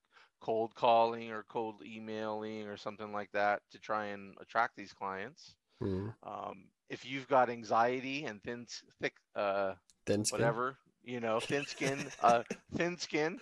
cold 0.44 0.74
calling 0.74 1.30
or 1.30 1.42
cold 1.48 1.76
emailing 1.82 2.66
or 2.66 2.76
something 2.76 3.12
like 3.12 3.30
that 3.32 3.62
to 3.72 3.78
try 3.78 4.06
and 4.06 4.34
attract 4.42 4.76
these 4.76 4.92
clients. 4.92 5.56
Mm-hmm. 5.82 6.08
Um, 6.22 6.66
if 6.90 7.06
you've 7.06 7.26
got 7.28 7.48
anxiety 7.48 8.24
and 8.26 8.42
thin, 8.42 8.66
thick, 9.00 9.14
uh, 9.34 9.72
thin 10.04 10.22
skin. 10.22 10.38
whatever, 10.38 10.76
you 11.02 11.20
know, 11.20 11.40
thin 11.40 11.64
skin, 11.64 11.98
uh, 12.22 12.42
thin 12.76 12.98
skin, 12.98 13.40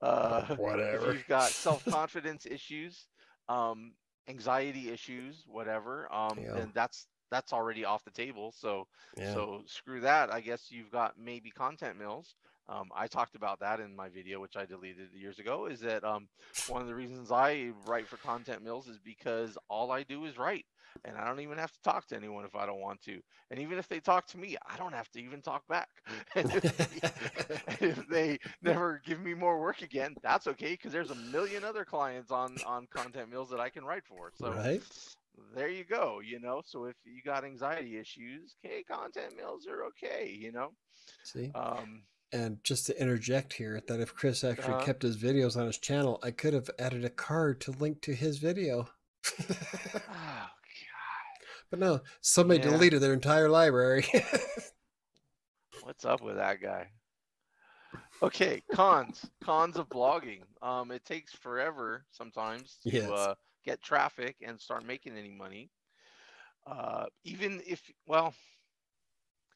uh, 0.00 0.56
whatever. 0.56 1.10
If 1.10 1.16
you've 1.18 1.28
got 1.28 1.50
self 1.50 1.84
confidence 1.84 2.46
issues, 2.46 3.08
um, 3.50 3.92
anxiety 4.26 4.88
issues, 4.88 5.44
whatever, 5.46 6.10
um, 6.10 6.38
yeah. 6.42 6.54
then 6.54 6.70
that's 6.74 7.08
that's 7.30 7.52
already 7.52 7.84
off 7.84 8.04
the 8.04 8.10
table. 8.10 8.54
So 8.56 8.86
yeah. 9.18 9.34
so 9.34 9.64
screw 9.66 10.00
that. 10.00 10.32
I 10.32 10.40
guess 10.40 10.70
you've 10.70 10.90
got 10.90 11.12
maybe 11.18 11.50
content 11.50 11.98
mills 11.98 12.36
um, 12.68 12.88
I 12.94 13.06
talked 13.06 13.34
about 13.34 13.60
that 13.60 13.80
in 13.80 13.94
my 13.94 14.08
video, 14.08 14.40
which 14.40 14.56
I 14.56 14.64
deleted 14.64 15.08
years 15.14 15.38
ago. 15.38 15.66
Is 15.66 15.80
that 15.80 16.04
um, 16.04 16.28
one 16.68 16.80
of 16.80 16.88
the 16.88 16.94
reasons 16.94 17.32
I 17.32 17.70
write 17.86 18.08
for 18.08 18.16
Content 18.18 18.62
Mills 18.62 18.88
is 18.88 18.98
because 18.98 19.58
all 19.68 19.90
I 19.90 20.04
do 20.04 20.24
is 20.26 20.38
write, 20.38 20.64
and 21.04 21.16
I 21.16 21.26
don't 21.26 21.40
even 21.40 21.58
have 21.58 21.72
to 21.72 21.82
talk 21.82 22.06
to 22.08 22.16
anyone 22.16 22.44
if 22.44 22.54
I 22.54 22.64
don't 22.66 22.80
want 22.80 23.02
to. 23.02 23.20
And 23.50 23.60
even 23.60 23.78
if 23.78 23.88
they 23.88 24.00
talk 24.00 24.26
to 24.28 24.38
me, 24.38 24.56
I 24.66 24.76
don't 24.76 24.94
have 24.94 25.10
to 25.10 25.20
even 25.20 25.42
talk 25.42 25.66
back. 25.68 25.88
and 26.34 26.50
if, 27.80 28.08
they, 28.08 28.38
never 28.62 29.02
give 29.04 29.20
me 29.20 29.34
more 29.34 29.60
work 29.60 29.82
again, 29.82 30.14
that's 30.22 30.46
okay 30.46 30.72
because 30.72 30.92
there's 30.92 31.10
a 31.10 31.16
million 31.16 31.64
other 31.64 31.84
clients 31.84 32.30
on 32.30 32.56
on 32.66 32.86
Content 32.90 33.30
Mills 33.30 33.50
that 33.50 33.60
I 33.60 33.68
can 33.68 33.84
write 33.84 34.04
for. 34.06 34.32
So 34.34 34.52
right 34.52 34.82
there 35.54 35.68
you 35.68 35.84
go 35.84 36.20
you 36.22 36.38
know 36.38 36.62
so 36.64 36.84
if 36.84 36.96
you 37.04 37.22
got 37.24 37.44
anxiety 37.44 37.98
issues 37.98 38.54
okay 38.64 38.82
content 38.82 39.34
mills 39.36 39.66
are 39.66 39.84
okay 39.84 40.36
you 40.38 40.52
know 40.52 40.72
see 41.24 41.50
um 41.54 42.02
and 42.32 42.62
just 42.64 42.86
to 42.86 43.00
interject 43.00 43.54
here, 43.54 43.82
that 43.88 44.00
if 44.00 44.14
Chris 44.14 44.44
actually 44.44 44.74
Uh-huh. 44.74 44.76
kept 44.76 45.02
his 45.02 45.16
videos 45.16 45.56
on 45.56 45.66
his 45.66 45.78
channel, 45.78 46.18
I 46.22 46.30
could 46.30 46.54
have 46.54 46.70
added 46.78 47.04
a 47.04 47.10
card 47.10 47.60
to 47.62 47.70
link 47.72 48.00
to 48.02 48.14
his 48.14 48.38
video. 48.38 48.88
oh 50.08 50.12
god 50.12 51.42
But 51.70 51.78
no, 51.80 52.00
somebody 52.20 52.58
Yeah. 52.58 52.60
deleted 52.60 53.00
their 53.02 53.12
entire 53.12 53.48
library. 53.48 54.04
what's 55.80 56.04
up 56.06 56.22
with 56.22 56.36
that 56.36 56.60
guy 56.62 56.88
okay 58.22 58.62
cons 58.72 59.30
cons 59.42 59.76
of 59.76 59.88
blogging 59.88 60.42
um 60.62 60.90
it 60.90 61.04
takes 61.04 61.32
forever 61.34 62.04
sometimes 62.10 62.78
to 62.84 63.10
Yes. 63.10 63.10
uh, 63.12 63.34
get 63.64 63.82
traffic 63.82 64.36
and 64.46 64.60
start 64.60 64.84
making 64.84 65.16
any 65.16 65.30
money 65.30 65.70
uh 66.66 67.06
even 67.24 67.60
if 67.66 67.82
well 68.06 68.34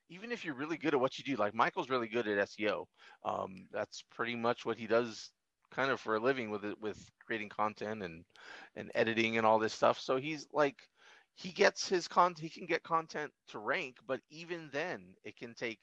even 0.08 0.32
if 0.32 0.44
you're 0.44 0.54
really 0.54 0.76
good 0.76 0.94
at 0.94 1.00
what 1.00 1.18
you 1.18 1.24
do 1.24 1.36
like 1.36 1.54
michael's 1.54 1.90
really 1.90 2.08
good 2.08 2.26
at 2.26 2.48
seo 2.48 2.84
um 3.24 3.66
that's 3.72 4.02
pretty 4.14 4.34
much 4.36 4.64
what 4.64 4.78
he 4.78 4.86
does 4.86 5.30
kind 5.70 5.90
of 5.90 6.00
for 6.00 6.16
a 6.16 6.20
living 6.20 6.50
with 6.50 6.64
it 6.64 6.80
with 6.80 6.98
creating 7.26 7.48
content 7.48 8.02
and 8.02 8.24
and 8.76 8.90
editing 8.94 9.36
and 9.36 9.46
all 9.46 9.58
this 9.58 9.72
stuff. 9.74 9.98
So 9.98 10.16
he's 10.16 10.46
like 10.52 10.76
he 11.34 11.50
gets 11.52 11.88
his 11.88 12.08
content 12.08 12.40
he 12.40 12.48
can 12.50 12.66
get 12.66 12.82
content 12.82 13.32
to 13.48 13.58
rank 13.58 13.96
but 14.06 14.20
even 14.30 14.68
then 14.72 15.14
it 15.24 15.36
can 15.36 15.54
take 15.54 15.80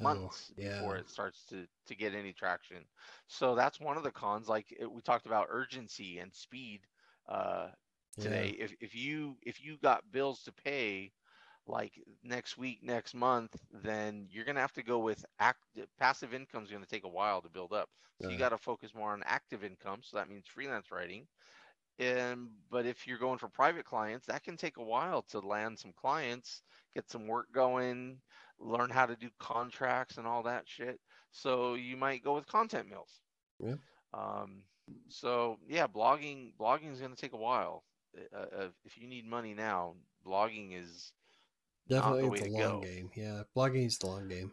months 0.00 0.52
yeah. 0.56 0.58
before 0.58 0.96
it 0.96 1.08
starts 1.08 1.44
to 1.46 1.66
to 1.86 1.94
get 1.96 2.14
any 2.14 2.32
traction. 2.32 2.84
So 3.26 3.54
that's 3.54 3.80
one 3.80 3.96
of 3.96 4.02
the 4.04 4.10
cons 4.12 4.48
like 4.48 4.66
it, 4.78 4.90
we 4.90 5.02
talked 5.02 5.26
about 5.26 5.46
urgency 5.50 6.18
and 6.18 6.32
speed 6.34 6.80
uh 7.28 7.68
today. 8.20 8.50
If, 8.58 8.74
if 8.80 8.94
you 8.94 9.36
if 9.42 9.62
you 9.62 9.78
got 9.82 10.10
bills 10.12 10.42
to 10.44 10.52
pay 10.52 11.12
like 11.68 11.92
next 12.24 12.58
week 12.58 12.80
next 12.82 13.14
month 13.14 13.54
then 13.72 14.26
you're 14.30 14.44
going 14.44 14.54
to 14.56 14.60
have 14.60 14.72
to 14.72 14.82
go 14.82 14.98
with 14.98 15.24
active 15.38 15.86
passive 15.98 16.34
income 16.34 16.64
is 16.64 16.70
going 16.70 16.82
to 16.82 16.88
take 16.88 17.04
a 17.04 17.08
while 17.08 17.42
to 17.42 17.48
build 17.50 17.72
up. 17.72 17.88
So 18.20 18.30
you 18.32 18.38
got 18.38 18.50
to 18.50 18.58
focus 18.58 18.94
more 18.94 19.12
on 19.12 19.22
active 19.26 19.64
income 19.64 20.00
so 20.02 20.16
that 20.16 20.28
means 20.28 20.46
freelance 20.46 20.90
writing. 20.90 21.26
And 21.98 22.48
but 22.70 22.86
if 22.86 23.06
you're 23.06 23.18
going 23.18 23.38
for 23.38 23.48
private 23.48 23.84
clients 23.84 24.26
that 24.26 24.44
can 24.44 24.56
take 24.56 24.78
a 24.78 24.82
while 24.84 25.22
to 25.30 25.40
land 25.40 25.78
some 25.78 25.92
clients 25.92 26.62
get 26.94 27.10
some 27.10 27.26
work 27.26 27.46
going 27.52 28.18
learn 28.60 28.90
how 28.90 29.06
to 29.06 29.16
do 29.16 29.28
contracts 29.38 30.18
and 30.18 30.26
all 30.26 30.42
that 30.44 30.68
shit. 30.68 31.00
So 31.30 31.74
you 31.74 31.96
might 31.96 32.24
go 32.24 32.34
with 32.34 32.46
content 32.46 32.88
mills. 32.88 33.20
Yeah. 33.62 33.76
um 34.14 34.62
so 35.08 35.58
yeah 35.68 35.86
blogging 35.86 36.52
blogging 36.58 36.92
is 36.92 37.00
going 37.00 37.14
to 37.14 37.20
take 37.20 37.32
a 37.34 37.36
while. 37.36 37.84
Uh, 38.34 38.38
uh, 38.62 38.68
if 38.84 38.96
you 38.98 39.06
need 39.06 39.26
money 39.26 39.54
now 39.54 39.94
blogging 40.26 40.72
is 40.80 41.12
Definitely 41.88 42.28
the 42.28 42.34
it's 42.34 42.46
a 42.46 42.50
long 42.50 42.80
go. 42.80 42.80
game. 42.80 43.10
Yeah, 43.14 43.42
blogging 43.56 43.86
is 43.86 43.98
the 43.98 44.06
long 44.06 44.28
game. 44.28 44.52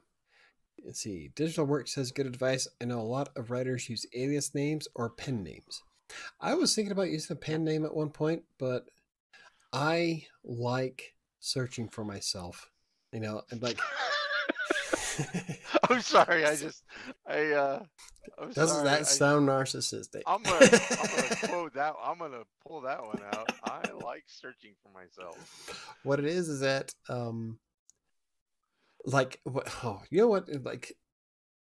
Let's 0.84 1.00
see. 1.00 1.32
Digital 1.36 1.66
Work 1.66 1.88
says 1.88 2.12
good 2.12 2.28
advice. 2.28 2.68
I 2.82 2.86
know 2.86 3.00
a 3.00 3.02
lot 3.02 3.30
of 3.36 3.50
writers 3.50 3.90
use 3.90 4.06
alias 4.14 4.54
names 4.54 4.88
or 4.96 5.10
pen 5.10 5.44
names. 5.44 5.82
I 6.40 6.54
was 6.54 6.76
thinking 6.76 6.92
about 6.92 7.10
using 7.10 7.36
a 7.36 7.40
pen 7.40 7.64
name 7.64 7.86
at 7.86 7.96
one 7.96 8.10
point, 8.10 8.44
but 8.60 8.86
I 9.74 10.26
like 10.44 11.16
searching 11.40 11.90
for 11.90 12.06
myself. 12.06 12.70
You 13.12 13.22
know, 13.22 13.42
and 13.52 13.62
like 13.62 13.80
i'm 15.90 16.02
sorry 16.02 16.46
i 16.46 16.56
just 16.56 16.84
i 17.28 17.52
uh 17.52 17.84
I'm 18.40 18.52
doesn't 18.52 18.68
sorry, 18.78 18.90
that 18.90 19.00
I- 19.02 19.04
sound 19.04 19.48
narcissistic? 19.48 20.22
I'm 20.26 20.42
gonna, 20.42 20.66
I'm 20.66 21.16
gonna 21.16 21.36
quote 21.48 21.74
that. 21.76 21.94
I'm 22.04 22.18
gonna 22.18 22.44
pull 22.68 22.82
that 22.82 23.02
one 23.02 23.22
out. 23.34 23.50
I 23.64 23.92
like 24.04 24.24
searching 24.26 24.74
for 24.82 24.90
myself. 24.92 25.96
what 26.04 26.18
it 26.20 26.26
is 26.26 26.50
is 26.50 26.60
that 26.62 26.94
um 27.08 27.60
like 29.06 29.40
what 29.44 29.68
oh 29.84 30.02
you 30.10 30.20
know 30.22 30.28
what 30.28 30.50
like 30.64 30.98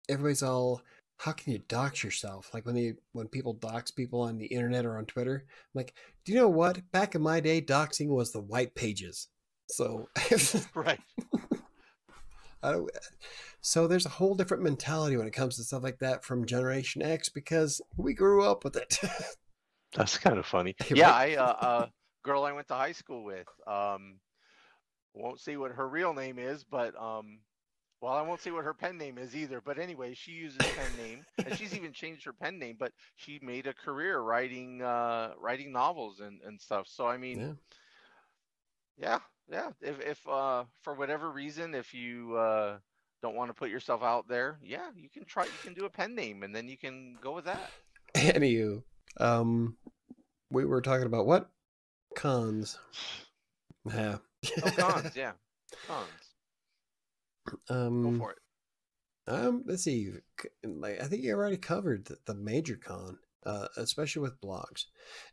everybody's 0.10 0.44
all 0.44 0.82
how 1.18 1.32
can 1.32 1.54
you 1.54 1.60
dox 1.70 2.04
yourself 2.04 2.54
like 2.54 2.66
when 2.66 2.76
they 2.76 2.94
when 3.14 3.28
people 3.30 3.54
dox 3.54 3.90
people 3.90 4.22
on 4.22 4.38
the 4.38 4.46
internet 4.48 4.86
or 4.86 4.98
on 4.98 5.06
twitter 5.06 5.46
I'm 5.48 5.70
like 5.80 5.94
do 6.26 6.34
you 6.34 6.38
know 6.38 6.50
what 6.50 6.82
back 6.92 7.16
in 7.16 7.22
my 7.22 7.40
day 7.40 7.62
doxing 7.62 8.08
was 8.10 8.32
the 8.32 8.42
white 8.42 8.76
pages 8.76 9.30
so 9.70 10.10
Right. 10.76 11.00
I 12.64 12.72
don't, 12.72 12.92
so 13.62 13.88
there's 13.88 14.06
a 14.06 14.10
whole 14.10 14.36
different 14.36 14.64
mentality 14.64 15.18
when 15.18 15.28
it 15.28 15.34
comes 15.34 15.58
to 15.58 15.64
stuff 15.64 15.84
like 15.84 16.00
that 16.00 16.24
from 16.24 16.46
generation 16.46 17.02
x 17.02 17.30
because 17.30 17.82
we 17.98 18.14
grew 18.14 18.44
up 18.44 18.64
with 18.64 18.76
it 18.76 19.00
That's 19.96 20.18
kind 20.18 20.38
of 20.38 20.46
funny. 20.46 20.76
Yeah, 20.90 21.12
I 21.12 21.36
uh, 21.36 21.44
uh 21.44 21.86
girl 22.24 22.44
I 22.44 22.54
went 22.54 22.68
to 22.70 22.76
high 22.76 22.94
school 22.94 23.24
with. 23.24 23.48
Um, 23.68 24.20
won't 25.14 25.40
see 25.40 25.58
what 25.58 25.72
her 25.72 25.88
real 25.88 26.14
name 26.14 26.40
is, 26.40 26.64
but 26.64 26.96
um, 26.96 27.40
well, 28.00 28.14
I 28.14 28.22
won't 28.22 28.42
say 28.42 28.52
what 28.52 28.64
her 28.64 28.74
pen 28.74 28.98
name 28.98 29.18
is 29.18 29.36
either. 29.36 29.60
But 29.60 29.78
anyway, 29.78 30.14
she 30.14 30.32
uses 30.32 30.60
pen 30.60 31.06
name, 31.06 31.26
and 31.46 31.58
she's 31.58 31.76
even 31.76 31.92
changed 31.92 32.24
her 32.26 32.34
pen 32.34 32.58
name. 32.58 32.78
But 32.80 32.94
she 33.18 33.40
made 33.42 33.68
a 33.68 33.74
career 33.74 34.22
writing 34.22 34.82
uh 34.82 35.32
writing 35.38 35.74
novels 35.74 36.22
and 36.22 36.40
and 36.46 36.60
stuff. 36.60 36.88
So 36.88 37.06
I 37.06 37.18
mean, 37.18 37.40
yeah 37.40 37.54
yeah, 38.98 39.20
yeah. 39.50 39.70
If 39.82 40.00
if 40.02 40.28
uh 40.28 40.66
for 40.82 40.94
whatever 40.94 41.32
reason, 41.32 41.76
if 41.76 41.94
you 41.94 42.36
uh 42.36 42.78
don't 43.22 43.36
want 43.36 43.50
to 43.50 43.54
put 43.54 43.70
yourself 43.70 44.04
out 44.04 44.28
there, 44.28 44.60
yeah, 44.64 44.90
you 44.96 45.10
can 45.10 45.26
try. 45.26 45.46
You 45.46 45.52
can 45.64 45.74
do 45.74 45.86
a 45.86 45.90
pen 45.90 46.16
name, 46.16 46.44
and 46.44 46.56
then 46.56 46.68
you 46.68 46.78
can 46.78 47.18
go 47.22 47.34
with 47.34 47.46
that. 47.46 47.72
Anywho, 48.16 48.84
um, 49.18 49.78
we 50.50 50.66
were 50.66 50.82
talking 50.82 51.06
about 51.06 51.26
what 51.26 51.50
cons. 52.16 52.78
Yeah. 53.92 54.18
Oh, 54.64 54.72
cons, 54.78 55.16
yeah, 55.16 55.32
cons. 55.88 56.08
Um, 57.68 58.04
Go 58.04 58.18
for 58.20 58.32
it. 58.34 58.38
Um, 59.28 59.64
let's 59.66 59.84
see. 59.84 60.12
Like 60.64 61.02
I 61.02 61.06
think 61.06 61.24
you 61.24 61.34
already 61.34 61.58
covered 61.58 62.06
the, 62.06 62.18
the 62.26 62.36
major 62.36 62.76
con, 62.76 63.18
uh, 63.46 63.68
especially 63.78 64.22
with 64.22 64.40
blogs, 64.40 64.86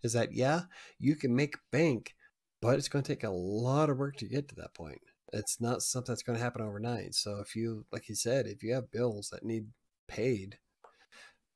is 0.03 0.15
that 0.15 0.33
yeah, 0.33 0.63
you 0.99 1.15
can 1.17 1.35
make 1.35 1.57
bank, 1.71 2.15
but 2.61 2.77
it's 2.79 2.89
going 2.89 3.03
to 3.05 3.15
take 3.15 3.25
a 3.25 3.31
lot 3.31 3.91
of 3.91 3.99
work 3.99 4.17
to 4.17 4.29
get 4.29 4.49
to 4.49 4.55
that 4.57 4.75
point. 4.75 5.01
It's 5.33 5.61
not 5.61 5.83
something 5.83 6.13
that's 6.13 6.23
going 6.23 6.39
to 6.39 6.43
happen 6.43 6.63
overnight. 6.63 7.15
So 7.15 7.39
if 7.39 7.55
you, 7.55 7.85
like 7.93 8.09
you 8.09 8.15
said, 8.15 8.47
if 8.47 8.63
you 8.63 8.75
have 8.75 8.91
bills 8.91 9.29
that 9.31 9.45
need 9.45 9.67
paid, 10.07 10.59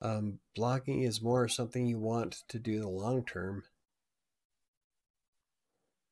um, 0.00 0.38
blogging 0.56 1.06
is 1.06 1.22
more 1.22 1.48
something 1.48 1.86
you 1.86 1.98
want 1.98 2.42
to 2.48 2.58
do 2.58 2.80
the 2.80 2.88
long 2.88 3.24
term. 3.24 3.62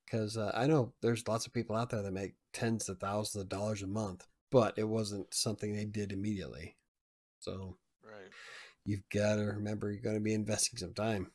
Because 0.04 0.36
uh, 0.36 0.50
I 0.54 0.66
know 0.66 0.94
there's 1.02 1.28
lots 1.28 1.46
of 1.46 1.52
people 1.52 1.76
out 1.76 1.90
there 1.90 2.02
that 2.02 2.12
make 2.12 2.34
tens 2.52 2.88
of 2.88 2.98
thousands 2.98 3.42
of 3.42 3.48
dollars 3.48 3.82
a 3.82 3.86
month 3.86 4.26
but 4.50 4.74
it 4.76 4.88
wasn't 4.88 5.32
something 5.32 5.72
they 5.74 5.84
did 5.84 6.12
immediately. 6.12 6.76
So 7.38 7.76
Right. 8.02 8.30
you've 8.84 9.08
got 9.12 9.36
to 9.36 9.42
remember 9.42 9.90
you're 9.90 10.02
going 10.02 10.16
to 10.16 10.20
be 10.20 10.34
investing 10.34 10.78
some 10.78 10.94
time. 10.94 11.30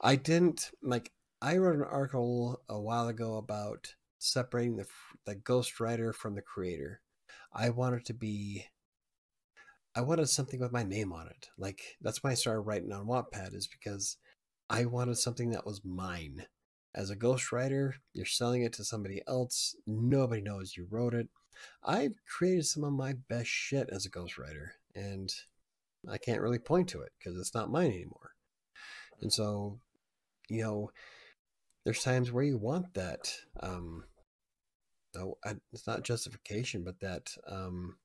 I 0.00 0.16
didn't 0.16 0.70
like. 0.82 1.12
I 1.40 1.56
wrote 1.56 1.76
an 1.76 1.84
article 1.84 2.62
a 2.68 2.80
while 2.80 3.06
ago 3.06 3.36
about 3.36 3.94
separating 4.18 4.76
the 4.76 4.86
the 5.24 5.36
ghostwriter 5.36 6.12
from 6.12 6.34
the 6.34 6.42
creator. 6.42 7.00
I 7.52 7.70
wanted 7.70 8.04
to 8.06 8.14
be. 8.14 8.66
I 9.94 10.00
wanted 10.00 10.28
something 10.28 10.60
with 10.60 10.72
my 10.72 10.82
name 10.82 11.12
on 11.12 11.28
it. 11.28 11.48
Like 11.56 11.96
that's 12.00 12.22
why 12.22 12.32
I 12.32 12.34
started 12.34 12.62
writing 12.62 12.92
on 12.92 13.06
Wattpad 13.06 13.54
is 13.54 13.68
because 13.68 14.16
I 14.68 14.84
wanted 14.84 15.16
something 15.16 15.50
that 15.50 15.66
was 15.66 15.84
mine. 15.84 16.46
As 16.94 17.10
a 17.10 17.16
ghostwriter, 17.16 17.92
you're 18.12 18.26
selling 18.26 18.62
it 18.62 18.72
to 18.74 18.84
somebody 18.84 19.22
else. 19.28 19.76
Nobody 19.86 20.40
knows 20.40 20.76
you 20.76 20.88
wrote 20.90 21.14
it. 21.14 21.28
I've 21.84 22.14
created 22.26 22.66
some 22.66 22.82
of 22.82 22.92
my 22.92 23.14
best 23.28 23.48
shit 23.48 23.88
as 23.90 24.06
a 24.06 24.10
ghostwriter, 24.10 24.70
and 24.94 25.32
I 26.08 26.18
can't 26.18 26.40
really 26.40 26.58
point 26.58 26.88
to 26.90 27.02
it 27.02 27.12
because 27.18 27.38
it's 27.38 27.54
not 27.54 27.70
mine 27.70 27.92
anymore. 27.92 28.32
And 29.20 29.32
so, 29.32 29.78
you 30.48 30.62
know, 30.62 30.90
there's 31.88 32.02
times 32.02 32.30
where 32.30 32.44
you 32.44 32.58
want 32.58 32.92
that. 32.92 33.32
Um, 33.60 34.04
no, 35.14 35.38
it's 35.72 35.86
not 35.86 36.02
justification, 36.02 36.84
but 36.84 37.00
that 37.00 37.30
um, 37.50 37.96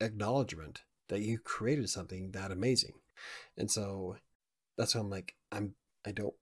acknowledgement 0.00 0.82
that 1.08 1.20
you 1.20 1.38
created 1.38 1.88
something 1.88 2.32
that 2.32 2.50
amazing. 2.50 2.94
And 3.56 3.70
so 3.70 4.16
that's 4.76 4.96
why 4.96 5.02
I'm 5.02 5.08
like, 5.08 5.36
I'm, 5.52 5.76
I 6.04 6.10
don't, 6.10 6.34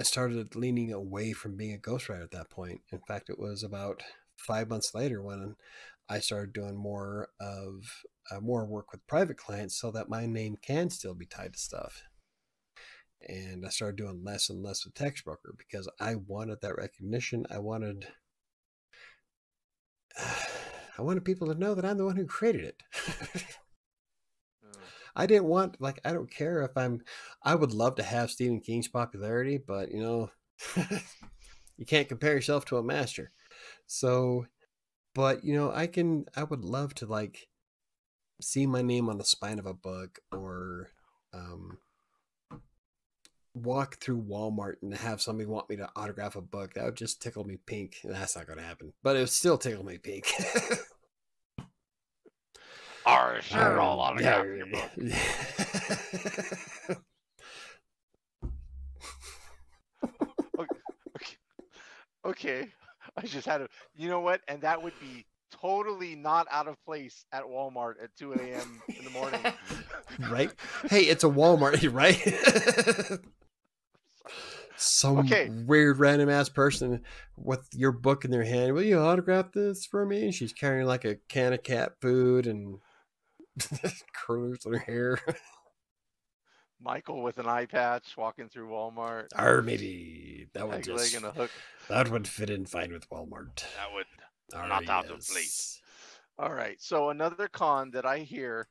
I 0.00 0.02
started 0.02 0.56
leaning 0.56 0.92
away 0.92 1.32
from 1.32 1.56
being 1.56 1.74
a 1.74 1.78
ghostwriter 1.78 2.24
at 2.24 2.32
that 2.32 2.50
point. 2.50 2.80
In 2.90 2.98
fact, 3.06 3.30
it 3.30 3.38
was 3.38 3.62
about 3.62 4.02
five 4.36 4.68
months 4.68 4.90
later 4.96 5.22
when 5.22 5.54
I 6.08 6.18
started 6.18 6.52
doing 6.52 6.74
more 6.74 7.28
of 7.40 7.84
uh, 8.32 8.40
more 8.40 8.66
work 8.66 8.90
with 8.90 9.06
private 9.06 9.36
clients 9.36 9.80
so 9.80 9.92
that 9.92 10.08
my 10.08 10.26
name 10.26 10.56
can 10.60 10.90
still 10.90 11.14
be 11.14 11.24
tied 11.24 11.52
to 11.52 11.58
stuff. 11.60 12.02
And 13.26 13.66
I 13.66 13.70
started 13.70 13.96
doing 13.96 14.22
less 14.22 14.48
and 14.48 14.62
less 14.62 14.84
with 14.84 14.94
Textbroker 14.94 15.56
because 15.56 15.88
I 16.00 16.14
wanted 16.14 16.60
that 16.62 16.76
recognition. 16.76 17.46
I 17.50 17.58
wanted 17.58 18.06
I 20.98 21.02
wanted 21.02 21.24
people 21.24 21.48
to 21.48 21.54
know 21.54 21.74
that 21.74 21.84
I'm 21.84 21.98
the 21.98 22.04
one 22.04 22.16
who 22.16 22.26
created 22.26 22.64
it. 22.64 22.82
Mm. 24.64 24.78
I 25.16 25.26
didn't 25.26 25.46
want 25.46 25.80
like 25.80 26.00
I 26.04 26.12
don't 26.12 26.30
care 26.30 26.62
if 26.62 26.76
I'm 26.76 27.02
I 27.42 27.54
would 27.54 27.72
love 27.72 27.96
to 27.96 28.02
have 28.02 28.30
Stephen 28.30 28.60
King's 28.60 28.88
popularity, 28.88 29.58
but 29.58 29.90
you 29.90 30.00
know 30.00 30.30
you 31.76 31.86
can't 31.86 32.08
compare 32.08 32.34
yourself 32.34 32.64
to 32.66 32.78
a 32.78 32.82
master. 32.82 33.32
So 33.86 34.46
but 35.14 35.44
you 35.44 35.54
know, 35.54 35.72
I 35.72 35.88
can 35.88 36.26
I 36.36 36.44
would 36.44 36.64
love 36.64 36.94
to 36.94 37.06
like 37.06 37.48
see 38.40 38.66
my 38.66 38.82
name 38.82 39.08
on 39.08 39.18
the 39.18 39.24
spine 39.24 39.58
of 39.58 39.66
a 39.66 39.74
book 39.74 40.20
or 40.30 40.90
um 41.32 41.78
walk 43.54 43.96
through 43.96 44.22
Walmart 44.22 44.76
and 44.82 44.94
have 44.94 45.20
somebody 45.20 45.46
want 45.46 45.68
me 45.68 45.76
to 45.76 45.88
autograph 45.96 46.36
a 46.36 46.40
book. 46.40 46.74
That 46.74 46.84
would 46.84 46.96
just 46.96 47.20
tickle 47.22 47.44
me 47.44 47.58
pink. 47.64 47.98
That's 48.04 48.36
not 48.36 48.46
going 48.46 48.58
to 48.58 48.64
happen. 48.64 48.92
But 49.02 49.16
it 49.16 49.20
would 49.20 49.30
still 49.30 49.58
tickle 49.58 49.84
me 49.84 49.98
pink. 49.98 50.32
Are 53.06 53.40
sure 53.42 53.80
all 53.80 54.00
Um, 54.00 54.18
yeah, 54.18 54.42
your 54.42 54.66
book. 54.66 54.90
Okay. 60.60 61.36
okay. 62.24 62.68
I 63.16 63.22
just 63.22 63.46
had 63.46 63.58
to. 63.58 63.68
You 63.96 64.08
know 64.08 64.20
what? 64.20 64.40
And 64.48 64.62
that 64.62 64.82
would 64.82 64.92
be 65.00 65.24
totally 65.50 66.14
not 66.14 66.46
out 66.50 66.68
of 66.68 66.82
place 66.84 67.24
at 67.32 67.44
Walmart 67.44 67.94
at 68.02 68.14
2 68.18 68.34
a.m. 68.34 68.82
in 68.88 69.04
the 69.04 69.10
morning. 69.10 69.40
right? 70.30 70.52
Hey, 70.88 71.02
it's 71.02 71.24
a 71.24 71.28
Walmart, 71.28 71.92
right? 71.92 73.20
Some 74.76 75.18
Okay. 75.18 75.48
weird 75.66 75.98
random 75.98 76.28
ass 76.28 76.48
person 76.48 77.02
with 77.36 77.68
your 77.74 77.90
book 77.92 78.24
in 78.24 78.30
their 78.30 78.44
hand. 78.44 78.74
Will 78.74 78.82
you 78.82 78.98
autograph 78.98 79.50
this 79.52 79.84
for 79.84 80.06
me? 80.06 80.24
And 80.26 80.34
she's 80.34 80.52
carrying 80.52 80.86
like 80.86 81.04
a 81.04 81.16
can 81.28 81.52
of 81.52 81.62
cat 81.64 81.94
food 82.00 82.46
and 82.46 82.78
curlers 84.14 84.64
in 84.66 84.74
her 84.74 84.78
hair. 84.78 85.18
Michael 86.80 87.22
with 87.22 87.38
an 87.38 87.48
eye 87.48 87.66
patch 87.66 88.16
walking 88.16 88.48
through 88.48 88.68
Walmart. 88.68 89.26
Or 89.36 89.62
maybe 89.62 90.46
that 90.54 90.66
would 90.66 90.76
Peg 90.76 90.86
leg 90.86 90.98
just 90.98 91.16
and 91.16 91.24
a 91.24 91.32
hook. 91.32 91.50
that 91.88 92.08
would 92.08 92.28
fit 92.28 92.50
in 92.50 92.66
fine 92.66 92.92
with 92.92 93.08
Walmart. 93.10 93.56
That 93.56 93.92
would. 93.92 94.06
Or 94.54 94.66
Not 94.68 94.88
out 94.88 95.06
of 95.10 95.18
place. 95.26 95.80
All 96.38 96.52
right. 96.54 96.80
So 96.80 97.10
another 97.10 97.48
con 97.48 97.90
that 97.90 98.06
I 98.06 98.20
hear, 98.20 98.68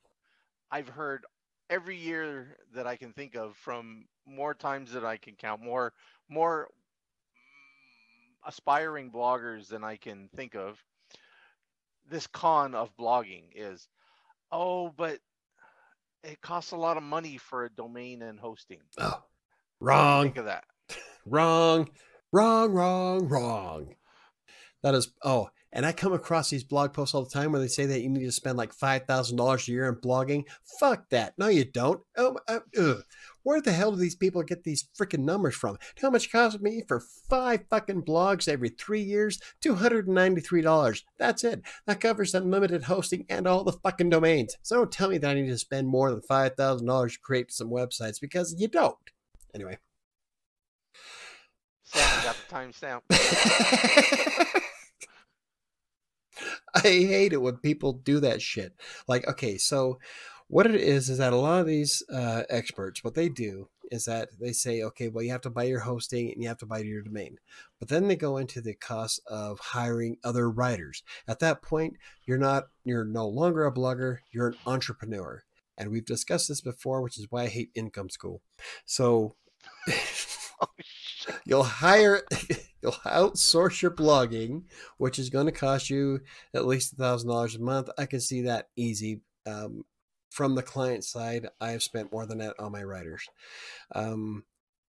I've 0.71 0.87
heard 0.87 1.25
every 1.69 1.97
year 1.97 2.57
that 2.73 2.87
I 2.87 2.95
can 2.95 3.11
think 3.11 3.35
of 3.35 3.57
from 3.57 4.05
more 4.27 4.53
times 4.53 4.91
that 4.93 5.05
I 5.05 5.17
can 5.17 5.35
count, 5.35 5.61
more 5.61 5.93
more 6.29 6.67
aspiring 8.45 9.11
bloggers 9.11 9.67
than 9.67 9.83
I 9.83 9.97
can 9.97 10.29
think 10.35 10.55
of. 10.55 10.81
This 12.09 12.27
con 12.27 12.73
of 12.73 12.95
blogging 12.97 13.49
is, 13.55 13.87
oh, 14.51 14.89
but 14.89 15.19
it 16.23 16.41
costs 16.41 16.71
a 16.71 16.77
lot 16.77 16.97
of 16.97 17.03
money 17.03 17.37
for 17.37 17.65
a 17.65 17.69
domain 17.69 18.21
and 18.21 18.39
hosting. 18.39 18.79
Oh, 18.97 19.03
What 19.05 19.11
do 19.11 19.17
you 19.17 19.87
wrong. 19.87 20.23
Think 20.23 20.37
of 20.37 20.45
that. 20.45 20.63
Wrong, 21.25 21.89
wrong, 22.31 22.71
wrong, 22.71 23.27
wrong. 23.27 23.95
That 24.81 24.95
is, 24.95 25.11
oh, 25.23 25.49
and 25.73 25.85
I 25.85 25.91
come 25.91 26.13
across 26.13 26.49
these 26.49 26.63
blog 26.63 26.93
posts 26.93 27.13
all 27.13 27.23
the 27.23 27.29
time 27.29 27.51
where 27.51 27.61
they 27.61 27.67
say 27.67 27.85
that 27.85 28.01
you 28.01 28.09
need 28.09 28.25
to 28.25 28.31
spend 28.31 28.57
like 28.57 28.75
$5,000 28.75 29.67
a 29.67 29.71
year 29.71 29.87
on 29.87 29.95
blogging. 29.95 30.45
Fuck 30.79 31.09
that. 31.09 31.33
No, 31.37 31.47
you 31.47 31.65
don't. 31.65 32.01
Oh, 32.17 32.37
uh. 32.47 32.95
Where 33.43 33.61
the 33.61 33.71
hell 33.71 33.91
do 33.91 33.97
these 33.97 34.15
people 34.15 34.43
get 34.43 34.63
these 34.63 34.89
freaking 34.99 35.23
numbers 35.23 35.55
from? 35.55 35.77
How 36.01 36.09
much 36.09 36.31
cost 36.31 36.61
me 36.61 36.83
for 36.87 37.01
five 37.29 37.65
fucking 37.69 38.03
blogs 38.03 38.49
every 38.49 38.69
three 38.69 39.01
years? 39.01 39.39
$293. 39.63 41.03
That's 41.17 41.43
it. 41.43 41.61
That 41.85 42.01
covers 42.01 42.35
unlimited 42.35 42.83
hosting 42.83 43.25
and 43.29 43.47
all 43.47 43.63
the 43.63 43.71
fucking 43.71 44.09
domains. 44.09 44.57
So 44.63 44.75
don't 44.75 44.91
tell 44.91 45.09
me 45.09 45.17
that 45.17 45.31
I 45.31 45.33
need 45.33 45.47
to 45.47 45.57
spend 45.57 45.87
more 45.87 46.11
than 46.11 46.21
$5,000 46.21 47.13
to 47.13 47.19
create 47.19 47.51
some 47.51 47.69
websites 47.69 48.19
because 48.19 48.55
you 48.57 48.67
don't. 48.67 48.95
Anyway. 49.53 49.77
Sam, 51.83 52.23
got 52.23 52.35
the 52.35 52.53
timestamp. 52.53 53.01
I 56.75 56.81
hate 56.81 57.33
it 57.33 57.41
when 57.41 57.57
people 57.57 57.93
do 57.93 58.19
that 58.19 58.41
shit. 58.41 58.73
Like, 59.07 59.27
okay, 59.27 59.57
so 59.57 59.99
what 60.47 60.65
it 60.65 60.75
is 60.75 61.09
is 61.09 61.17
that 61.17 61.33
a 61.33 61.37
lot 61.37 61.61
of 61.61 61.67
these 61.67 62.03
uh, 62.13 62.43
experts, 62.49 63.03
what 63.03 63.15
they 63.15 63.29
do 63.29 63.69
is 63.91 64.05
that 64.05 64.29
they 64.39 64.51
say, 64.51 64.81
okay, 64.81 65.07
well, 65.07 65.23
you 65.23 65.31
have 65.31 65.41
to 65.41 65.49
buy 65.49 65.63
your 65.63 65.79
hosting 65.79 66.31
and 66.31 66.41
you 66.41 66.47
have 66.47 66.57
to 66.57 66.65
buy 66.65 66.79
your 66.79 67.01
domain. 67.01 67.37
But 67.79 67.89
then 67.89 68.07
they 68.07 68.15
go 68.15 68.37
into 68.37 68.61
the 68.61 68.73
cost 68.73 69.21
of 69.27 69.59
hiring 69.59 70.17
other 70.23 70.49
writers. 70.49 71.03
At 71.27 71.39
that 71.39 71.61
point, 71.61 71.95
you're 72.25 72.37
not, 72.37 72.65
you're 72.83 73.05
no 73.05 73.27
longer 73.27 73.65
a 73.65 73.73
blogger, 73.73 74.19
you're 74.31 74.47
an 74.47 74.57
entrepreneur. 74.65 75.43
And 75.77 75.91
we've 75.91 76.05
discussed 76.05 76.47
this 76.47 76.61
before, 76.61 77.01
which 77.01 77.17
is 77.17 77.27
why 77.29 77.43
I 77.43 77.47
hate 77.47 77.69
income 77.75 78.09
school. 78.09 78.41
So 78.85 79.35
oh, 80.61 80.67
shit. 80.81 81.06
You'll 81.45 81.63
hire 81.63 82.23
you'll 82.81 82.91
outsource 83.05 83.81
your 83.81 83.91
blogging 83.91 84.63
which 84.97 85.19
is 85.19 85.29
going 85.29 85.45
to 85.45 85.51
cost 85.51 85.89
you 85.89 86.19
at 86.53 86.65
least 86.65 86.93
a 86.93 86.95
thousand 86.95 87.29
dollars 87.29 87.55
a 87.55 87.59
month. 87.59 87.89
I 87.97 88.05
can 88.05 88.19
see 88.19 88.41
that 88.41 88.69
easy 88.75 89.21
um, 89.45 89.83
from 90.29 90.55
the 90.55 90.63
client 90.63 91.03
side. 91.03 91.47
I 91.59 91.71
have 91.71 91.83
spent 91.83 92.11
more 92.11 92.25
than 92.25 92.39
that 92.39 92.55
on 92.59 92.71
my 92.71 92.83
writers. 92.83 93.27
Um, 93.93 94.43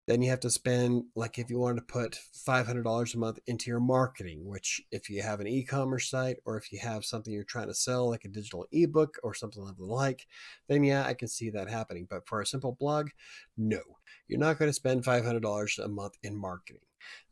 Then 0.09 0.23
you 0.23 0.31
have 0.31 0.41
to 0.41 0.51
spend, 0.51 1.05
like, 1.15 1.39
if 1.39 1.51
you 1.51 1.59
wanted 1.59 1.81
to 1.81 1.93
put 1.93 2.19
$500 2.49 3.15
a 3.15 3.19
month 3.19 3.41
into 3.47 3.71
your 3.71 3.79
marketing, 3.79 4.47
which 4.47 4.81
if 4.91 5.11
you 5.11 5.21
have 5.21 5.41
an 5.41 5.47
e 5.47 5.63
commerce 5.63 6.09
site 6.09 6.39
or 6.47 6.57
if 6.57 6.73
you 6.73 6.79
have 6.79 7.05
something 7.05 7.31
you're 7.31 7.45
trying 7.45 7.67
to 7.69 7.75
sell, 7.75 8.09
like 8.09 8.25
a 8.25 8.29
digital 8.29 8.65
ebook 8.73 9.19
or 9.23 9.35
something 9.35 9.63
of 9.69 9.77
the 9.77 9.85
like, 9.85 10.27
then 10.67 10.83
yeah, 10.83 11.05
I 11.05 11.13
can 11.13 11.29
see 11.29 11.51
that 11.51 11.69
happening. 11.69 12.07
But 12.09 12.27
for 12.27 12.41
a 12.41 12.47
simple 12.47 12.73
blog, 12.81 13.11
no, 13.59 13.81
you're 14.29 14.41
not 14.41 14.59
going 14.59 14.71
to 14.71 14.75
spend 14.75 15.05
$500 15.05 15.79
a 15.79 15.89
month 15.89 16.15
in 16.23 16.35
marketing. 16.35 16.81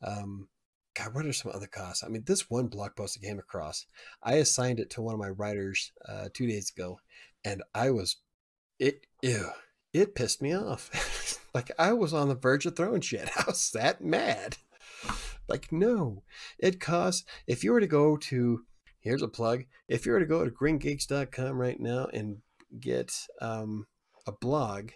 Um, 0.02 0.48
God, 0.94 1.14
what 1.14 1.24
are 1.24 1.32
some 1.32 1.52
other 1.54 1.66
costs? 1.66 2.04
I 2.04 2.08
mean, 2.08 2.24
this 2.26 2.50
one 2.50 2.66
blog 2.66 2.94
post 2.94 3.18
I 3.18 3.26
came 3.26 3.38
across, 3.38 3.86
I 4.22 4.34
assigned 4.34 4.80
it 4.80 4.90
to 4.90 5.00
one 5.00 5.14
of 5.14 5.20
my 5.20 5.30
writers 5.30 5.92
uh, 6.06 6.28
two 6.34 6.46
days 6.46 6.70
ago, 6.76 7.00
and 7.42 7.62
I 7.74 7.88
was, 7.90 8.16
it, 8.78 9.06
ew, 9.22 9.48
it 9.96 10.14
pissed 10.14 10.42
me 10.42 10.54
off. 10.54 11.40
like 11.54 11.70
I 11.78 11.92
was 11.92 12.12
on 12.12 12.28
the 12.28 12.34
verge 12.34 12.66
of 12.66 12.76
throwing 12.76 13.00
shit. 13.00 13.30
I 13.36 13.44
was 13.46 13.70
that 13.72 14.02
mad. 14.02 14.56
Like, 15.48 15.70
no, 15.70 16.24
it 16.58 16.80
costs, 16.80 17.24
if 17.46 17.62
you 17.62 17.72
were 17.72 17.80
to 17.80 17.86
go 17.86 18.16
to, 18.16 18.64
here's 19.00 19.22
a 19.22 19.28
plug, 19.28 19.64
if 19.88 20.04
you 20.04 20.12
were 20.12 20.20
to 20.20 20.26
go 20.26 20.44
to 20.44 20.50
greengeeks.com 20.50 21.56
right 21.56 21.78
now 21.78 22.08
and 22.12 22.38
get 22.80 23.12
um, 23.40 23.86
a 24.26 24.32
blog 24.32 24.90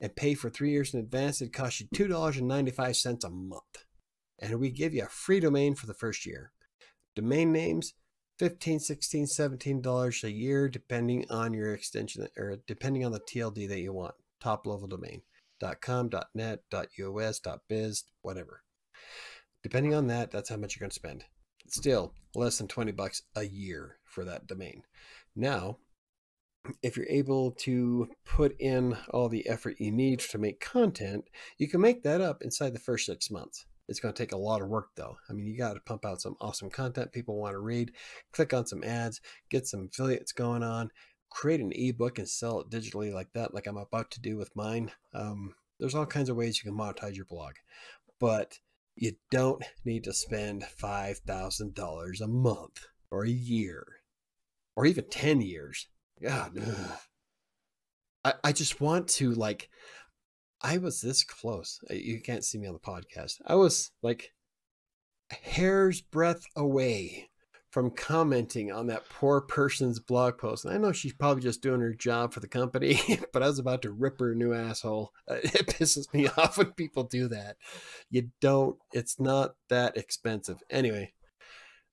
and 0.00 0.16
pay 0.16 0.34
for 0.34 0.48
three 0.48 0.70
years 0.70 0.94
in 0.94 1.00
advance, 1.00 1.42
it 1.42 1.52
costs 1.52 1.80
you 1.80 1.86
$2.95 1.94 3.24
a 3.24 3.30
month. 3.30 3.84
And 4.40 4.58
we 4.58 4.70
give 4.70 4.94
you 4.94 5.04
a 5.04 5.08
free 5.08 5.40
domain 5.40 5.74
for 5.74 5.86
the 5.86 5.94
first 5.94 6.24
year. 6.24 6.52
Domain 7.14 7.52
names, 7.52 7.94
15 8.38 8.80
16 8.80 9.28
17 9.28 9.80
dollars 9.80 10.24
a 10.24 10.30
year 10.30 10.68
depending 10.68 11.24
on 11.30 11.54
your 11.54 11.72
extension 11.72 12.26
or 12.36 12.56
depending 12.66 13.04
on 13.04 13.12
the 13.12 13.20
tld 13.20 13.68
that 13.68 13.78
you 13.78 13.92
want 13.92 14.14
top 14.44 14.66
level 14.66 14.86
domain 14.86 15.22
.com, 15.80 16.10
.net, 16.34 16.60
.us, 16.72 17.40
.biz, 17.68 18.04
whatever. 18.22 18.62
Depending 19.62 19.94
on 19.94 20.08
that, 20.08 20.30
that's 20.30 20.50
how 20.50 20.56
much 20.56 20.76
you're 20.76 20.80
going 20.80 20.90
to 20.90 20.94
spend. 20.94 21.24
Still, 21.68 22.12
less 22.34 22.58
than 22.58 22.68
20 22.68 22.92
bucks 22.92 23.22
a 23.34 23.44
year 23.44 23.96
for 24.04 24.24
that 24.24 24.46
domain. 24.46 24.82
Now, 25.34 25.78
if 26.82 26.96
you're 26.96 27.08
able 27.08 27.52
to 27.52 28.08
put 28.26 28.54
in 28.60 28.96
all 29.10 29.28
the 29.28 29.48
effort 29.48 29.80
you 29.80 29.90
need 29.90 30.20
to 30.20 30.38
make 30.38 30.60
content, 30.60 31.24
you 31.58 31.68
can 31.68 31.80
make 31.80 32.02
that 32.02 32.20
up 32.20 32.42
inside 32.42 32.74
the 32.74 32.78
first 32.78 33.06
six 33.06 33.30
months. 33.30 33.64
It's 33.88 34.00
going 34.00 34.14
to 34.14 34.22
take 34.22 34.32
a 34.32 34.36
lot 34.36 34.62
of 34.62 34.68
work 34.68 34.88
though. 34.96 35.16
I 35.28 35.34
mean, 35.34 35.46
you 35.46 35.58
got 35.58 35.74
to 35.74 35.80
pump 35.80 36.04
out 36.04 36.20
some 36.20 36.36
awesome 36.40 36.70
content 36.70 37.12
people 37.12 37.38
want 37.38 37.52
to 37.52 37.58
read, 37.58 37.92
click 38.32 38.54
on 38.54 38.66
some 38.66 38.82
ads, 38.82 39.20
get 39.50 39.66
some 39.66 39.88
affiliates 39.90 40.32
going 40.32 40.62
on, 40.62 40.90
create 41.34 41.60
an 41.60 41.72
ebook 41.74 42.18
and 42.18 42.28
sell 42.28 42.60
it 42.60 42.70
digitally 42.70 43.12
like 43.12 43.32
that, 43.32 43.52
like 43.52 43.66
I'm 43.66 43.76
about 43.76 44.10
to 44.12 44.20
do 44.20 44.36
with 44.36 44.54
mine. 44.54 44.92
Um, 45.12 45.54
there's 45.78 45.94
all 45.94 46.06
kinds 46.06 46.28
of 46.28 46.36
ways 46.36 46.62
you 46.62 46.70
can 46.70 46.78
monetize 46.78 47.16
your 47.16 47.24
blog, 47.24 47.54
but 48.20 48.60
you 48.94 49.12
don't 49.30 49.62
need 49.84 50.04
to 50.04 50.12
spend 50.12 50.62
$5,000 50.62 52.20
a 52.20 52.26
month 52.28 52.86
or 53.10 53.24
a 53.24 53.28
year 53.30 53.84
or 54.76 54.86
even 54.86 55.04
10 55.10 55.40
years. 55.40 55.88
God, 56.22 56.56
I, 58.24 58.34
I 58.44 58.52
just 58.52 58.80
want 58.80 59.08
to 59.08 59.32
like, 59.32 59.68
I 60.62 60.78
was 60.78 61.00
this 61.00 61.24
close. 61.24 61.80
You 61.90 62.20
can't 62.20 62.44
see 62.44 62.58
me 62.58 62.68
on 62.68 62.74
the 62.74 62.78
podcast. 62.78 63.40
I 63.44 63.56
was 63.56 63.90
like 64.02 64.32
a 65.32 65.34
hair's 65.34 66.00
breadth 66.00 66.46
away 66.54 67.30
from 67.74 67.90
commenting 67.90 68.70
on 68.70 68.86
that 68.86 69.08
poor 69.08 69.40
person's 69.40 69.98
blog 69.98 70.38
post. 70.38 70.64
And 70.64 70.72
I 70.72 70.78
know 70.78 70.92
she's 70.92 71.12
probably 71.12 71.42
just 71.42 71.60
doing 71.60 71.80
her 71.80 71.92
job 71.92 72.32
for 72.32 72.38
the 72.38 72.46
company, 72.46 73.00
but 73.32 73.42
I 73.42 73.48
was 73.48 73.58
about 73.58 73.82
to 73.82 73.90
rip 73.90 74.20
her 74.20 74.30
a 74.30 74.36
new 74.36 74.54
asshole. 74.54 75.12
It 75.28 75.66
pisses 75.66 76.14
me 76.14 76.28
off 76.38 76.56
when 76.56 76.70
people 76.74 77.02
do 77.02 77.26
that. 77.28 77.56
You 78.10 78.30
don't, 78.40 78.76
it's 78.92 79.18
not 79.18 79.56
that 79.70 79.96
expensive. 79.96 80.62
Anyway, 80.70 81.14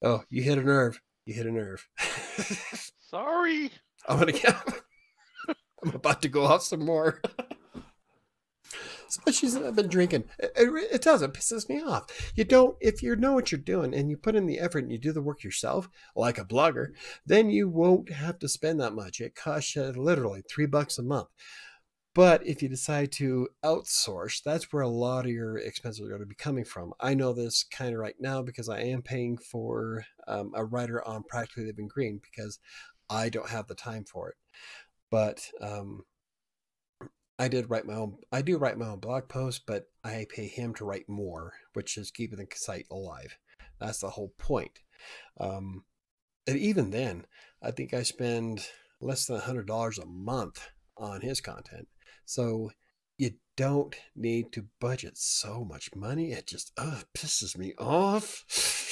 oh, 0.04 0.22
you 0.30 0.44
hit 0.44 0.60
a 0.60 0.64
nerve. 0.64 1.02
You 1.26 1.34
hit 1.34 1.48
a 1.48 1.52
nerve. 1.52 1.88
Sorry. 3.10 3.72
I'm 4.08 4.20
gonna 4.20 4.34
get, 4.34 4.56
I'm 5.84 5.96
about 5.96 6.22
to 6.22 6.30
go 6.30 6.46
off 6.46 6.62
some 6.62 6.86
more. 6.86 7.24
Especially 9.12 9.66
I've 9.66 9.76
been 9.76 9.88
drinking. 9.88 10.26
It, 10.40 10.52
it, 10.56 10.94
it, 10.94 11.02
does. 11.02 11.22
It 11.22 11.34
pisses 11.34 11.68
me 11.70 11.82
off. 11.82 12.32
You 12.36 12.44
don't, 12.44 12.78
if 12.80 13.04
you 13.04 13.16
know 13.16 13.34
what 13.34 13.52
you're 13.52 13.60
doing 13.60 13.94
and 13.94 14.10
you 14.10 14.18
put 14.18 14.36
in 14.36 14.46
the 14.46 14.60
effort 14.60 14.84
and 14.84 14.92
you 14.92 14.98
do 14.98 15.12
the 15.12 15.22
work 15.22 15.44
yourself, 15.44 15.90
like 16.16 16.38
a 16.38 16.46
blogger, 16.46 16.88
then 17.26 17.50
you 17.50 17.70
won't 17.70 18.12
have 18.12 18.40
to 18.40 18.50
spend 18.50 18.80
that 18.80 18.94
much. 18.94 19.20
It 19.20 19.36
costs 19.36 19.76
you 19.76 19.84
literally 19.84 20.42
three 20.50 20.66
bucks 20.66 20.98
a 20.98 21.04
month. 21.04 21.28
But 22.14 22.46
if 22.46 22.62
you 22.62 22.68
decide 22.68 23.14
to 23.14 23.48
outsource, 23.64 24.44
that's 24.44 24.74
where 24.74 24.84
a 24.84 24.90
lot 24.90 25.26
of 25.26 25.32
your 25.32 25.58
expenses 25.58 26.02
are 26.02 26.10
going 26.10 26.20
to 26.20 26.26
be 26.26 26.36
coming 26.36 26.66
from. 26.66 26.94
I 27.00 27.14
know 27.14 27.32
this 27.32 27.64
kind 27.64 27.94
of 27.94 28.00
right 28.02 28.16
now 28.20 28.42
because 28.42 28.68
I 28.68 28.82
am 28.82 29.02
paying 29.02 29.38
for 29.38 30.06
um, 30.28 30.52
a 30.54 30.66
writer 30.66 31.06
on 31.08 31.24
Practically 31.24 31.66
Living 31.66 31.88
Green 31.88 32.20
because 32.22 32.60
I 33.10 33.30
don't 33.30 33.50
have 33.50 33.68
the 33.68 33.76
time 33.76 34.04
for 34.04 34.30
it. 34.30 34.36
But 35.10 35.50
um, 35.62 36.04
I 37.42 37.48
did 37.48 37.72
write 37.72 37.88
my 37.88 37.96
own. 37.96 38.18
I 38.32 38.44
do 38.44 38.60
write 38.60 38.78
my 38.78 38.86
own 38.86 39.00
blog 39.00 39.28
posts, 39.28 39.64
but 39.66 39.86
I 40.04 40.28
pay 40.30 40.46
him 40.46 40.76
to 40.76 40.86
write 40.86 41.10
more, 41.10 41.54
which 41.74 41.98
is 41.98 42.12
keeping 42.12 42.38
the 42.38 42.46
site 42.54 42.86
alive. 42.92 43.36
That's 43.80 43.98
the 43.98 44.12
whole 44.12 44.32
point. 44.38 44.78
Um, 45.40 45.86
and 46.46 46.56
even 46.60 46.92
then, 46.92 47.26
I 47.60 47.72
think 47.72 47.96
I 47.96 48.04
spend 48.04 48.68
less 49.00 49.26
than 49.26 49.40
hundred 49.40 49.66
dollars 49.66 49.98
a 49.98 50.06
month 50.06 50.70
on 50.96 51.22
his 51.22 51.42
content. 51.42 51.88
So 52.26 52.70
you 53.18 53.32
don't 53.58 53.96
need 54.16 54.52
to 54.52 54.68
budget 54.80 55.18
so 55.18 55.66
much 55.66 55.96
money. 55.96 56.34
It 56.34 56.46
just 56.46 56.72
uh, 56.78 57.02
pisses 57.18 57.58
me 57.58 57.74
off. 57.80 58.46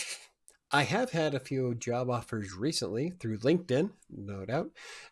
I 0.71 0.83
have 0.83 1.11
had 1.11 1.33
a 1.33 1.39
few 1.39 1.73
job 1.73 2.11
offers 2.11 2.53
recently 2.53 3.13
through 3.19 3.39
LinkedIn, 3.39 3.89
no 4.09 4.45
doubt. 4.45 4.69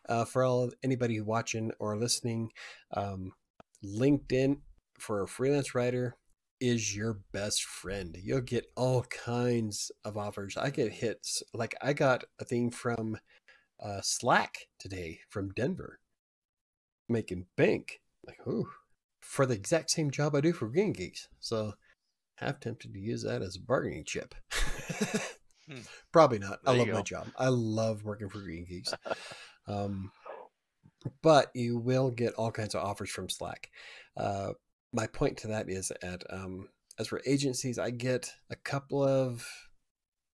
Uh, 0.08 0.24
for 0.24 0.44
all 0.44 0.70
anybody 0.84 1.20
watching 1.20 1.72
or 1.80 1.96
listening, 1.96 2.52
um, 2.94 3.32
LinkedIn 3.84 4.58
for 5.00 5.22
a 5.22 5.28
freelance 5.28 5.74
writer 5.74 6.16
is 6.60 6.94
your 6.94 7.20
best 7.32 7.64
friend. 7.64 8.16
You'll 8.22 8.40
get 8.40 8.66
all 8.76 9.02
kinds 9.02 9.90
of 10.04 10.16
offers. 10.16 10.56
I 10.56 10.70
get 10.70 10.92
hits 10.92 11.42
like 11.52 11.74
I 11.82 11.92
got 11.92 12.24
a 12.38 12.44
thing 12.44 12.70
from 12.70 13.18
uh, 13.82 14.00
Slack 14.00 14.68
today 14.78 15.20
from 15.28 15.50
Denver, 15.50 15.98
making 17.08 17.46
bank. 17.56 18.00
Like, 18.24 18.46
ooh, 18.46 18.68
for 19.20 19.44
the 19.44 19.54
exact 19.54 19.90
same 19.90 20.12
job 20.12 20.36
I 20.36 20.40
do 20.40 20.52
for 20.52 20.70
GreenGeeks. 20.70 21.26
So, 21.40 21.74
half 22.36 22.60
tempted 22.60 22.92
to 22.92 23.00
use 23.00 23.24
that 23.24 23.42
as 23.42 23.56
a 23.56 23.60
bargaining 23.60 24.04
chip. 24.04 24.36
Hmm. 25.68 25.80
Probably 26.12 26.38
not. 26.38 26.64
There 26.64 26.74
I 26.74 26.78
love 26.78 26.88
my 26.88 27.02
job. 27.02 27.28
I 27.36 27.48
love 27.48 28.04
working 28.04 28.28
for 28.28 28.38
GreenGeeks. 28.38 28.94
um, 29.66 30.10
but 31.22 31.50
you 31.54 31.78
will 31.78 32.10
get 32.10 32.34
all 32.34 32.50
kinds 32.50 32.74
of 32.74 32.84
offers 32.84 33.10
from 33.10 33.28
Slack. 33.28 33.70
Uh, 34.16 34.52
my 34.92 35.06
point 35.06 35.36
to 35.38 35.48
that 35.48 35.68
is 35.68 35.92
at 36.02 36.22
um, 36.30 36.68
as 36.98 37.08
for 37.08 37.20
agencies, 37.26 37.78
I 37.78 37.90
get 37.90 38.32
a 38.50 38.56
couple 38.56 39.04
of 39.04 39.46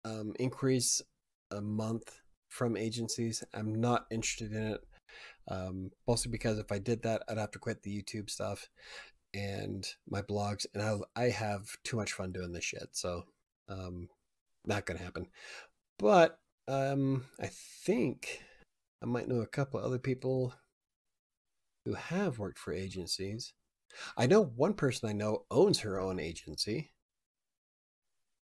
um, 0.05 0.35
inquiries 0.39 1.03
a 1.51 1.61
month 1.61 2.21
from 2.49 2.77
agencies. 2.77 3.43
I'm 3.53 3.75
not 3.75 4.07
interested 4.11 4.53
in 4.53 4.63
it, 4.63 4.81
um, 5.49 5.91
mostly 6.07 6.31
because 6.31 6.59
if 6.59 6.73
I 6.73 6.79
did 6.79 7.03
that, 7.03 7.23
I'd 7.29 7.39
have 7.39 7.51
to 7.53 7.59
quit 7.59 7.83
the 7.83 8.03
YouTube 8.03 8.31
stuff 8.31 8.69
and 9.35 9.87
my 10.09 10.23
blogs, 10.23 10.65
and 10.73 10.83
I 10.83 10.97
I 11.21 11.31
have 11.31 11.67
too 11.83 11.97
much 11.97 12.13
fun 12.13 12.33
doing 12.33 12.53
this 12.53 12.65
shit. 12.65 12.91
So 12.93 13.25
um, 13.69 14.09
not 14.65 14.87
going 14.87 14.99
to 14.99 15.05
happen. 15.05 15.27
But 15.99 16.39
um, 16.69 17.27
I 17.41 17.49
think 17.49 18.43
I 19.03 19.07
might 19.07 19.29
know 19.29 19.41
a 19.41 19.47
couple 19.47 19.81
other 19.81 19.99
people 19.99 20.55
who 21.85 21.95
have 21.95 22.39
worked 22.39 22.59
for 22.59 22.73
agencies. 22.73 23.53
I 24.17 24.27
know 24.27 24.43
one 24.43 24.75
person 24.75 25.09
I 25.09 25.13
know 25.13 25.45
owns 25.51 25.81
her 25.81 26.01
own 26.01 26.19
agency. 26.19 26.91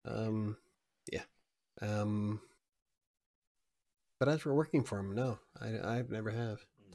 Um, 0.06 0.58
yeah. 1.12 1.24
Um, 1.82 2.42
but 4.20 4.30
as 4.30 4.42
for 4.42 4.54
working 4.54 4.84
for 4.84 4.98
them, 4.98 5.16
no, 5.16 5.40
I, 5.60 5.98
I've 5.98 6.12
never 6.12 6.30
have. 6.30 6.60
Hmm. 6.78 6.94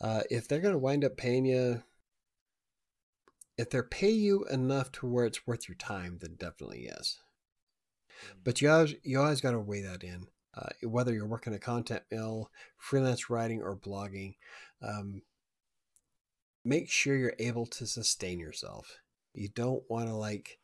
Uh, 0.00 0.20
if 0.30 0.48
they're 0.48 0.60
going 0.60 0.72
to 0.72 0.78
wind 0.78 1.04
up 1.04 1.16
paying 1.16 1.44
you, 1.44 1.82
if 3.58 3.70
they're 3.70 3.82
pay 3.82 4.10
you 4.10 4.44
enough 4.46 4.90
to 4.92 5.06
where 5.06 5.26
it's 5.26 5.46
worth 5.46 5.68
your 5.68 5.76
time, 5.76 6.18
then 6.20 6.34
definitely 6.38 6.84
yes. 6.84 7.18
But 8.44 8.60
you 8.60 8.70
always, 8.70 8.94
you 9.02 9.20
always 9.20 9.40
got 9.40 9.52
to 9.52 9.58
weigh 9.58 9.82
that 9.82 10.02
in. 10.02 10.26
Uh, 10.54 10.68
whether 10.82 11.14
you're 11.14 11.26
working 11.26 11.54
a 11.54 11.58
content 11.58 12.02
mill, 12.10 12.50
freelance 12.76 13.30
writing, 13.30 13.62
or 13.62 13.74
blogging, 13.74 14.34
um, 14.82 15.22
make 16.64 16.90
sure 16.90 17.16
you're 17.16 17.34
able 17.38 17.66
to 17.66 17.86
sustain 17.86 18.38
yourself. 18.38 18.98
You 19.34 19.48
don't 19.48 19.82
want 19.88 20.08
to 20.08 20.14
like 20.14 20.58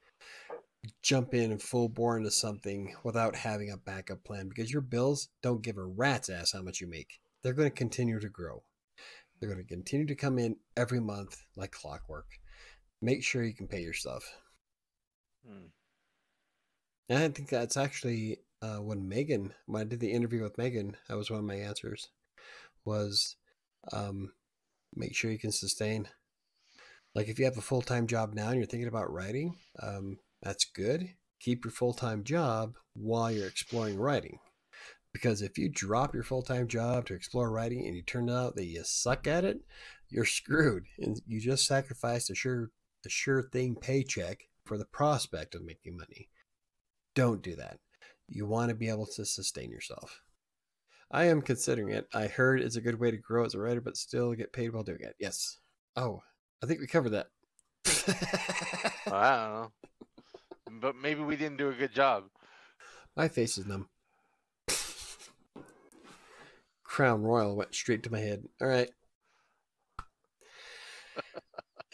jump 1.03 1.35
in 1.35 1.51
and 1.51 1.63
full 1.63 1.89
bore 1.89 2.17
into 2.17 2.31
something 2.31 2.95
without 3.03 3.35
having 3.35 3.71
a 3.71 3.77
backup 3.77 4.23
plan 4.25 4.49
because 4.49 4.73
your 4.73 4.83
bills 4.83 5.29
don't 5.43 5.63
give 5.63 5.77
a 5.79 5.85
rat's 5.85 6.29
ass 6.29 6.53
how 6.53 6.63
much 6.63 6.81
you 6.81 6.87
make. 6.87 7.21
They're 7.43 7.53
going 7.55 7.71
to 7.71 7.75
continue 7.75 8.21
to 8.21 8.29
grow. 8.29 8.63
They're 9.41 9.51
going 9.51 9.65
to 9.65 9.69
continue 9.69 10.07
to 10.07 10.15
come 10.15 10.39
in 10.39 10.57
every 10.77 11.01
month 11.01 11.45
like 11.57 11.71
clockwork. 11.73 12.27
make 13.01 13.23
sure 13.23 13.45
you 13.45 13.55
can 13.55 13.69
pay 13.69 13.81
yourself. 13.81 14.25
Hmm. 15.47 15.67
And 17.09 17.19
I 17.19 17.29
think 17.29 17.49
that's 17.49 17.77
actually 17.77 18.39
uh, 18.61 18.77
when 18.77 19.09
Megan, 19.09 19.55
when 19.67 19.83
I 19.83 19.85
did 19.85 20.01
the 20.01 20.13
interview 20.13 20.43
with 20.43 20.59
Megan, 20.59 20.97
that 21.09 21.17
was 21.17 21.31
one 21.31 21.41
of 21.41 21.47
my 21.47 21.55
answers. 21.55 22.09
Was 22.85 23.37
um, 23.93 24.33
make 24.95 25.15
sure 25.15 25.31
you 25.31 25.39
can 25.39 25.53
sustain. 25.53 26.09
Like 27.15 27.29
if 27.29 27.39
you 27.39 27.45
have 27.45 27.57
a 27.57 27.63
full 27.63 27.83
time 27.83 28.07
job 28.07 28.35
now 28.35 28.49
and 28.49 28.57
you're 28.57 28.67
thinking 28.67 28.89
about 28.89 29.13
writing, 29.13 29.57
um, 29.83 30.19
that's 30.43 30.65
good. 30.65 31.11
Keep 31.41 31.65
your 31.65 31.73
full 31.73 31.95
time 31.95 32.25
job 32.25 32.75
while 32.95 33.31
you're 33.31 33.49
exploring 33.49 33.99
writing. 33.99 34.39
Because 35.13 35.41
if 35.41 35.57
you 35.57 35.71
drop 35.71 36.15
your 36.15 36.23
full 36.23 36.43
time 36.43 36.69
job 36.69 37.07
to 37.07 37.15
explore 37.15 37.51
writing 37.51 37.87
and 37.87 37.97
you 37.97 38.03
turn 38.03 38.29
out 38.29 38.55
that 38.57 38.67
you 38.67 38.83
suck 38.85 39.27
at 39.27 39.45
it, 39.45 39.61
you're 40.09 40.27
screwed. 40.27 40.85
And 40.99 41.21
you 41.27 41.41
just 41.41 41.67
sacrificed 41.67 42.31
a 42.31 42.35
sure 42.35 42.71
a 43.07 43.09
sure 43.09 43.43
thing 43.43 43.77
paycheck 43.77 44.49
for 44.65 44.77
the 44.77 44.85
prospect 44.85 45.55
of 45.55 45.65
making 45.65 45.97
money. 45.97 46.29
Don't 47.19 47.43
do 47.43 47.57
that. 47.57 47.81
You 48.29 48.47
want 48.47 48.69
to 48.69 48.77
be 48.77 48.89
able 48.89 49.07
to 49.17 49.25
sustain 49.25 49.73
yourself. 49.73 50.23
I 51.11 51.25
am 51.25 51.43
considering 51.43 51.93
it. 51.93 52.07
I 52.15 52.29
heard 52.29 52.61
it's 52.61 52.77
a 52.77 52.81
good 52.81 53.01
way 53.01 53.11
to 53.11 53.17
grow 53.17 53.45
as 53.45 53.55
a 53.55 53.59
writer, 53.59 53.81
but 53.81 53.97
still 53.97 54.35
get 54.35 54.53
paid 54.53 54.73
while 54.73 54.85
doing 54.85 55.01
it. 55.01 55.17
Yes. 55.19 55.59
Oh, 55.97 56.23
I 56.63 56.67
think 56.67 56.79
we 56.79 56.87
covered 56.87 57.11
that. 57.11 57.27
I 59.13 59.37
don't 59.37 59.53
know. 59.53 59.73
But 60.81 60.95
maybe 60.95 61.23
we 61.23 61.35
didn't 61.35 61.57
do 61.57 61.71
a 61.71 61.75
good 61.75 61.93
job. 61.93 62.27
My 63.17 63.27
face 63.27 63.59
is 63.59 63.67
numb. 63.67 63.89
Crown 66.85 67.25
Royal 67.25 67.57
went 67.57 67.75
straight 67.75 68.05
to 68.05 68.13
my 68.13 68.21
head. 68.21 68.45
All 68.61 68.69
right. 68.69 68.91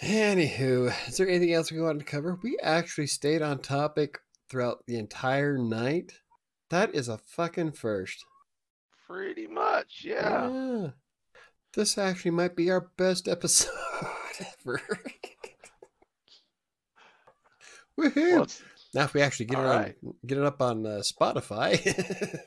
Anywho, 0.02 0.92
is 1.09 1.16
there 1.16 1.30
anything 1.30 1.55
else 1.55 1.72
we 1.72 1.80
wanted 1.80 2.01
to 2.01 2.05
cover? 2.05 2.38
We 2.42 2.59
actually 2.62 3.06
stayed 3.06 3.40
on 3.40 3.60
topic 3.60 4.18
throughout 4.48 4.84
the 4.86 4.96
entire 4.96 5.58
night. 5.58 6.20
That 6.70 6.94
is 6.94 7.08
a 7.08 7.18
fucking 7.18 7.72
first. 7.72 8.24
Pretty 9.06 9.46
much, 9.46 10.02
yeah. 10.04 10.50
Yeah. 10.50 10.90
This 11.74 11.98
actually 11.98 12.30
might 12.30 12.56
be 12.56 12.70
our 12.70 12.88
best 12.96 13.28
episode 13.28 13.70
ever. 14.60 14.80
Woohoo! 17.98 18.36
Well, 18.36 18.46
now, 18.94 19.04
if 19.04 19.14
we 19.14 19.22
actually 19.22 19.46
get 19.46 19.58
it 19.58 19.66
on, 19.66 19.76
right. 19.76 19.96
get 20.26 20.38
it 20.38 20.44
up 20.44 20.62
on 20.62 20.86
uh, 20.86 21.00
Spotify, 21.02 21.78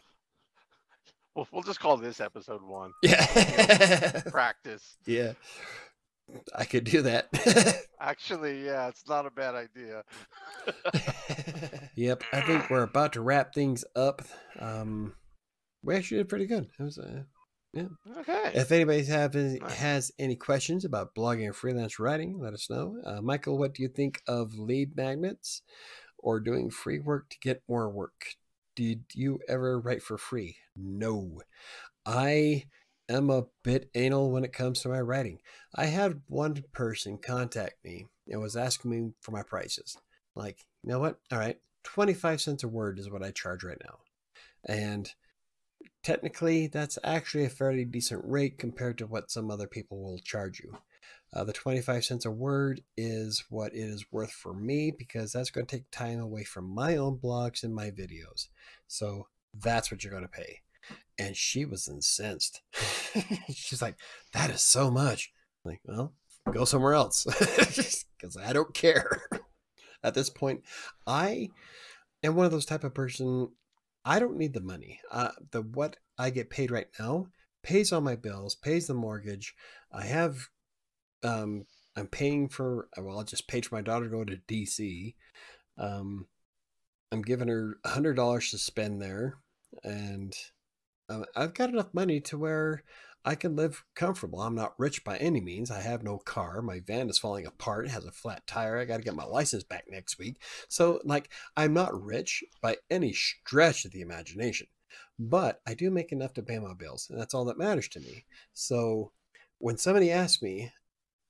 we'll, 1.36 1.48
we'll 1.52 1.64
just 1.64 1.80
call 1.80 1.98
this 1.98 2.22
episode 2.22 2.62
one. 2.64 2.94
yeah, 3.04 4.22
Practice. 4.30 4.98
yeah, 5.06 5.34
I 6.56 6.66
could 6.66 6.84
do 6.84 7.02
that. 7.04 7.30
Actually, 8.02 8.66
yeah, 8.66 8.88
it's 8.88 9.08
not 9.08 9.26
a 9.26 9.32
bad 9.32 9.56
idea. 9.56 10.04
yep, 11.96 12.24
I 12.32 12.42
think 12.42 12.70
we're 12.70 12.84
about 12.84 13.14
to 13.14 13.22
wrap 13.22 13.54
things 13.54 13.84
up. 13.96 14.22
Um, 14.60 15.14
we 15.84 15.96
actually 15.96 16.18
did 16.18 16.30
pretty 16.30 16.46
good. 16.46 16.68
It 16.80 16.84
was, 16.84 16.98
uh, 16.98 17.24
yeah. 17.74 17.88
Okay. 18.20 18.52
if 18.54 18.72
anybody 18.72 19.04
have 19.06 19.36
any, 19.36 19.60
has 19.70 20.12
any 20.20 20.36
questions 20.36 20.86
about 20.86 21.16
blogging 21.16 21.50
or 21.50 21.54
freelance 21.54 22.00
writing, 22.00 22.40
let 22.40 22.54
us 22.54 22.70
know. 22.70 22.98
Uh, 23.06 23.22
Michael, 23.22 23.58
what 23.58 23.74
do 23.74 23.82
you 23.82 23.90
think 23.90 24.22
of 24.28 24.58
lead 24.58 24.96
magnets 24.96 25.62
or 26.18 26.40
doing 26.40 26.70
free 26.70 27.00
work 27.00 27.30
to 27.30 27.38
get 27.40 27.64
more 27.68 27.90
work? 27.90 28.36
Did 28.76 29.06
you 29.14 29.40
ever 29.48 29.80
write 29.80 30.04
for 30.04 30.18
free? 30.18 30.58
No. 30.76 31.42
I 32.06 32.66
am 33.10 33.30
a 33.30 33.46
bit 33.64 33.90
anal 33.96 34.32
when 34.32 34.44
it 34.44 34.54
comes 34.54 34.82
to 34.82 34.90
my 34.90 35.00
writing. 35.00 35.40
I 35.76 35.86
had 35.86 36.22
one 36.28 36.64
person 36.74 37.18
contact 37.18 37.84
me 37.84 38.08
and 38.28 38.42
was 38.42 38.56
asking 38.56 38.92
me 38.92 39.12
for 39.22 39.32
my 39.32 39.44
prices. 39.44 39.98
Like, 40.36 40.66
you 40.84 40.90
know 40.90 41.00
what? 41.00 41.20
All 41.32 41.40
right, 41.40 41.60
25 41.84 42.42
cents 42.42 42.64
a 42.64 42.68
word 42.68 43.00
is 43.00 43.10
what 43.10 43.24
I 43.24 43.32
charge 43.32 43.64
right 43.64 43.82
now. 43.84 44.00
And 44.68 45.12
technically, 46.04 46.68
that's 46.68 47.00
actually 47.04 47.46
a 47.46 47.50
fairly 47.50 47.86
decent 47.86 48.22
rate 48.26 48.58
compared 48.58 48.98
to 48.98 49.08
what 49.08 49.32
some 49.32 49.50
other 49.50 49.68
people 49.68 50.02
will 50.02 50.20
charge 50.20 50.60
you. 50.60 50.78
Uh, 51.34 51.44
the 51.44 51.54
25 51.54 52.06
cents 52.06 52.26
a 52.26 52.32
word 52.32 52.82
is 52.96 53.44
what 53.50 53.74
it 53.74 53.80
is 53.80 54.06
worth 54.12 54.32
for 54.32 54.54
me 54.54 54.92
because 54.92 55.34
that's 55.34 55.50
going 55.50 55.66
to 55.66 55.76
take 55.76 55.92
time 55.92 56.20
away 56.20 56.44
from 56.44 56.70
my 56.70 56.96
own 56.96 57.18
blogs 57.18 57.64
and 57.64 57.76
my 57.76 57.92
videos. 57.92 58.48
So 58.88 59.28
that's 59.54 59.92
what 59.92 60.04
you're 60.04 60.12
going 60.12 60.24
to 60.24 60.30
pay. 60.30 60.62
And 61.20 61.36
she 61.36 61.66
was 61.66 61.88
incensed. 61.88 62.62
She's 63.54 63.82
like, 63.82 63.96
that 64.34 64.50
is 64.50 64.62
so 64.62 64.92
much. 64.92 65.32
I'm 65.66 65.72
like, 65.72 65.82
well, 65.86 66.14
go 66.52 66.66
somewhere 66.66 66.94
else 66.94 67.26
because 67.40 68.38
I 68.38 68.54
don't 68.54 68.74
care. 68.74 69.22
At 70.04 70.14
this 70.14 70.30
point, 70.30 70.62
I 71.06 71.50
am 72.24 72.36
one 72.36 72.46
of 72.46 72.52
those 72.52 72.66
type 72.66 72.84
of 72.84 72.94
person. 72.94 73.50
I 74.06 74.20
don't 74.20 74.38
need 74.38 74.54
the 74.54 74.62
money. 74.62 75.00
Uh, 75.12 75.32
the 75.52 75.62
what 75.62 75.98
I 76.18 76.30
get 76.30 76.50
paid 76.50 76.72
right 76.72 76.88
now 77.00 77.28
pays 77.64 77.92
all 77.92 78.02
my 78.02 78.16
bills, 78.16 78.56
pays 78.56 78.88
the 78.88 78.94
mortgage. 78.94 79.54
I 79.92 80.06
have, 80.06 80.50
um, 81.24 81.66
I'm 81.96 82.08
paying 82.08 82.48
for. 82.48 82.88
Well, 82.98 83.20
I 83.20 83.24
just 83.24 83.48
paid 83.48 83.66
for 83.66 83.76
my 83.76 83.82
daughter 83.82 84.06
to 84.06 84.12
go 84.12 84.24
to 84.24 84.38
DC. 84.48 85.16
Um, 85.78 86.28
I'm 87.12 87.22
giving 87.22 87.48
her 87.48 87.80
a 87.84 87.90
hundred 87.90 88.16
dollars 88.16 88.52
to 88.52 88.58
spend 88.58 89.02
there, 89.02 89.38
and 89.84 90.34
um, 91.10 91.26
I've 91.36 91.54
got 91.54 91.70
enough 91.70 91.94
money 91.94 92.20
to 92.22 92.38
where 92.38 92.84
I 93.28 93.36
can 93.36 93.56
live 93.56 93.84
comfortable. 93.96 94.42
I'm 94.42 94.56
not 94.56 94.80
rich 94.80 95.04
by 95.04 95.18
any 95.18 95.42
means. 95.42 95.70
I 95.70 95.82
have 95.82 96.04
no 96.04 96.18
car. 96.18 96.62
My 96.62 96.80
van 96.80 97.10
is 97.10 97.18
falling 97.18 97.46
apart. 97.46 97.86
It 97.86 97.92
has 97.92 98.06
a 98.06 98.12
flat 98.12 98.48
tire. 98.48 98.78
I 98.78 98.86
got 98.86 98.98
to 98.98 99.04
get 99.04 99.16
my 99.16 99.26
license 99.26 99.64
back 99.64 99.86
next 99.90 100.18
week. 100.18 100.38
So, 100.70 101.02
like, 101.04 101.30
I'm 101.56 101.74
not 101.74 102.02
rich 102.02 102.44
by 102.62 102.78
any 102.90 103.14
stretch 103.14 103.84
of 103.86 103.92
the 103.92 104.02
imagination, 104.02 104.68
but 105.20 105.62
I 105.68 105.74
do 105.74 105.92
make 105.92 106.12
enough 106.12 106.34
to 106.36 106.42
pay 106.42 106.58
my 106.60 106.74
bills, 106.74 107.10
and 107.10 107.20
that's 107.20 107.34
all 107.34 107.46
that 107.46 107.58
matters 107.58 107.90
to 107.90 108.00
me. 108.00 108.26
So, 108.54 109.12
when 109.58 109.78
somebody 109.78 110.10
asks 110.10 110.42
me 110.42 110.72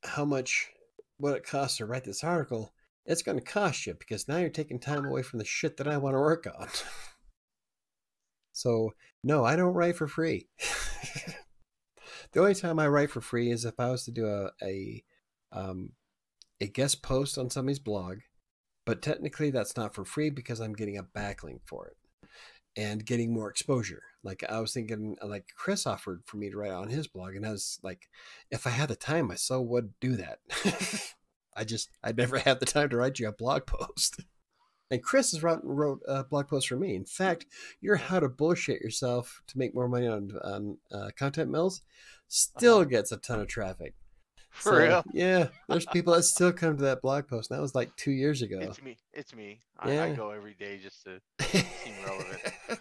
how 0.04 0.26
much, 0.26 0.70
what 1.18 1.36
it 1.36 1.46
costs 1.46 1.78
to 1.78 1.86
write 1.86 2.04
this 2.04 2.24
article, 2.24 2.74
it's 3.08 3.24
going 3.24 3.40
to 3.40 3.44
cost 3.44 3.88
you 3.88 3.96
because 3.96 4.28
now 4.28 4.38
you're 4.38 4.50
taking 4.50 4.80
time 4.80 5.06
away 5.06 5.24
from 5.24 5.40
the 5.40 5.46
shit 5.46 5.78
that 5.78 5.88
I 5.88 5.98
want 5.98 6.14
to 6.14 6.20
work 6.20 6.46
on. 6.60 6.68
so, 8.58 8.96
no, 9.24 9.46
I 9.46 9.56
don't 9.56 9.76
write 9.76 9.98
for 9.98 10.08
free. 10.08 10.48
the 12.32 12.40
only 12.40 12.56
time 12.56 12.80
I 12.80 12.88
write 12.88 13.12
for 13.12 13.22
free 13.22 13.52
is 13.52 13.66
if 13.66 13.80
I 13.80 13.92
was 13.92 14.04
to 14.06 14.12
do 14.12 14.26
a 14.26 14.50
a, 14.64 15.04
um, 15.52 15.92
a 16.60 16.66
guest 16.66 17.04
post 17.04 17.38
on 17.38 17.52
somebody's 17.52 17.78
blog, 17.78 18.18
but 18.84 19.04
technically 19.04 19.52
that's 19.52 19.78
not 19.78 19.94
for 19.94 20.04
free 20.04 20.32
because 20.32 20.60
I'm 20.60 20.74
getting 20.74 20.98
a 20.98 21.04
backlink 21.04 21.60
for 21.66 21.86
it 21.86 21.98
and 22.76 23.06
getting 23.06 23.32
more 23.32 23.48
exposure. 23.48 24.02
Like 24.24 24.44
I 24.50 24.60
was 24.60 24.74
thinking, 24.74 25.18
like 25.22 25.50
Chris 25.56 25.86
offered 25.86 26.24
for 26.26 26.38
me 26.38 26.50
to 26.50 26.58
write 26.58 26.72
on 26.72 26.90
his 26.90 27.08
blog, 27.08 27.36
and 27.36 27.46
I 27.46 27.52
was 27.52 27.80
like, 27.84 28.10
if 28.50 28.66
I 28.66 28.72
had 28.72 28.90
the 28.90 28.96
time, 28.96 29.30
I 29.30 29.36
so 29.36 29.62
would 29.62 29.94
do 30.02 30.16
that. 30.16 30.40
I 31.56 31.64
just 31.64 31.90
I'd 32.04 32.18
never 32.18 32.40
had 32.40 32.60
the 32.60 32.66
time 32.66 32.90
to 32.90 32.98
write 32.98 33.20
you 33.20 33.28
a 33.28 33.32
blog 33.32 33.66
post. 33.68 34.22
And 34.90 35.04
Chris 35.04 35.32
has 35.32 35.44
wrote, 35.44 35.62
wrote 35.64 36.02
a 36.08 36.24
blog 36.24 36.48
post 36.48 36.68
for 36.70 36.78
me. 36.78 36.96
In 36.96 37.06
fact, 37.06 37.46
your 37.82 37.98
how 37.98 38.20
to 38.20 38.30
bullshit 38.30 38.82
yourself 38.82 39.42
to 39.48 39.58
make 39.58 39.76
more 39.76 39.88
money 39.90 40.08
on 40.08 40.32
on 40.44 40.78
uh, 40.92 41.10
content 41.18 41.52
mills 41.52 41.82
still 42.30 42.86
gets 42.86 43.12
a 43.12 43.18
ton 43.18 43.42
of 43.42 43.48
traffic. 43.48 43.94
For 44.50 44.72
So, 44.72 44.78
real? 44.78 45.04
Yeah, 45.14 45.48
there's 45.68 45.86
people 45.94 46.14
that 46.14 46.24
still 46.24 46.54
come 46.54 46.78
to 46.78 46.84
that 46.84 47.02
blog 47.02 47.28
post. 47.28 47.52
And 47.52 47.58
that 47.58 47.62
was 47.62 47.76
like 47.76 47.96
two 47.98 48.12
years 48.12 48.42
ago. 48.42 48.60
It's 48.62 48.82
me. 48.82 48.98
It's 49.14 49.36
me. 49.36 49.62
I, 49.78 50.00
I 50.00 50.14
go 50.14 50.32
every 50.32 50.54
day 50.54 50.80
just 50.82 51.04
to 51.04 51.20
seem 51.44 51.94
relevant. 52.06 52.42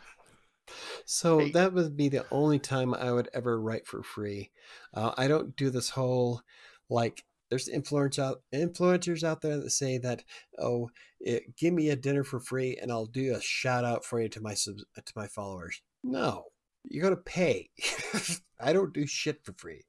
so 1.04 1.38
Hey. 1.40 1.50
that 1.52 1.72
would 1.72 1.96
be 1.96 2.08
the 2.08 2.24
only 2.30 2.58
time 2.58 2.94
I 2.94 3.12
would 3.12 3.28
ever 3.34 3.60
write 3.60 3.86
for 3.86 4.02
free. 4.02 4.50
Uh, 4.94 5.12
I 5.16 5.28
don't 5.28 5.56
do 5.56 5.70
this 5.70 5.90
whole 5.90 6.42
like. 6.88 7.24
There's 7.48 7.68
influencers 7.68 8.18
out 8.18 8.42
influencers 8.52 9.22
out 9.22 9.40
there 9.40 9.58
that 9.58 9.70
say 9.70 9.98
that 9.98 10.24
oh, 10.58 10.90
it, 11.20 11.56
give 11.56 11.72
me 11.72 11.90
a 11.90 11.96
dinner 11.96 12.24
for 12.24 12.40
free 12.40 12.76
and 12.80 12.90
I'll 12.90 13.06
do 13.06 13.34
a 13.34 13.40
shout 13.40 13.84
out 13.84 14.04
for 14.04 14.20
you 14.20 14.28
to 14.30 14.40
my 14.40 14.54
subs, 14.54 14.84
to 14.96 15.12
my 15.14 15.26
followers. 15.26 15.80
No, 16.02 16.46
you're 16.84 17.02
gonna 17.02 17.16
pay. 17.16 17.70
I 18.60 18.72
don't 18.72 18.92
do 18.92 19.06
shit 19.06 19.44
for 19.44 19.52
free. 19.52 19.84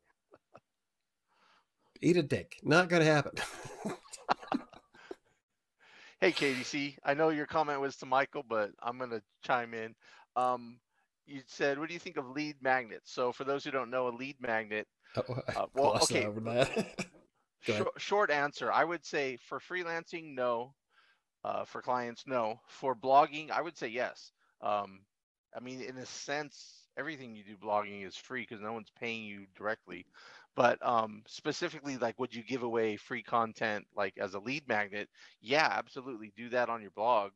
Eat 2.02 2.18
a 2.18 2.24
dick. 2.24 2.58
Not 2.64 2.90
gonna 2.90 3.06
happen. 3.06 3.34
Hey, 6.20 6.32
KDC, 6.32 6.98
I 7.06 7.14
know 7.14 7.30
your 7.30 7.46
comment 7.46 7.80
was 7.80 7.96
to 7.98 8.08
Michael, 8.08 8.44
but 8.50 8.72
I'm 8.82 8.98
going 8.98 9.12
to 9.12 9.22
chime 9.46 9.76
in. 9.76 9.94
Um, 10.36 10.80
you 11.28 11.42
said, 11.46 11.78
what 11.78 11.90
do 11.90 11.94
you 11.94 12.00
think 12.00 12.18
of 12.18 12.28
lead 12.32 12.56
magnets? 12.60 13.12
So, 13.14 13.32
for 13.32 13.44
those 13.44 13.64
who 13.64 13.70
don't 13.70 13.92
know, 13.92 14.08
a 14.08 14.10
lead 14.10 14.36
magnet, 14.40 14.88
Oh, 15.16 15.24
Uh, 15.56 15.66
well, 15.74 16.00
okay. 16.04 16.28
short, 17.68 17.99
short 17.99 18.31
answer, 18.31 18.72
I 18.72 18.84
would 18.84 19.06
say 19.06 19.38
for 19.38 19.60
freelancing, 19.60 20.35
no. 20.35 20.73
Uh, 21.44 21.65
for 21.65 21.81
clients, 21.81 22.26
no. 22.27 22.60
For 22.68 22.95
blogging, 22.95 23.52
I 23.52 23.61
would 23.61 23.77
say 23.77 23.88
yes. 23.88 24.31
Um, 24.61 25.02
I 25.56 25.60
mean, 25.60 25.81
in 25.81 25.98
a 25.98 26.06
sense, 26.06 26.88
everything 26.98 27.35
you 27.35 27.44
do 27.44 27.57
blogging 27.57 28.06
is 28.06 28.15
free 28.15 28.41
because 28.41 28.61
no 28.61 28.73
one's 28.73 28.91
paying 28.99 29.23
you 29.26 29.45
directly. 29.56 30.06
But 30.56 30.85
um, 30.85 31.23
specifically, 31.27 31.98
like, 31.98 32.19
would 32.19 32.34
you 32.35 32.44
give 32.44 32.64
away 32.64 32.98
free 32.98 33.23
content 33.23 33.85
like 33.95 34.18
as 34.18 34.34
a 34.34 34.39
lead 34.39 34.68
magnet? 34.68 35.10
Yeah, 35.41 35.68
absolutely. 35.72 36.31
Do 36.35 36.49
that 36.49 36.69
on 36.69 36.81
your 36.81 36.91
blog. 36.91 37.31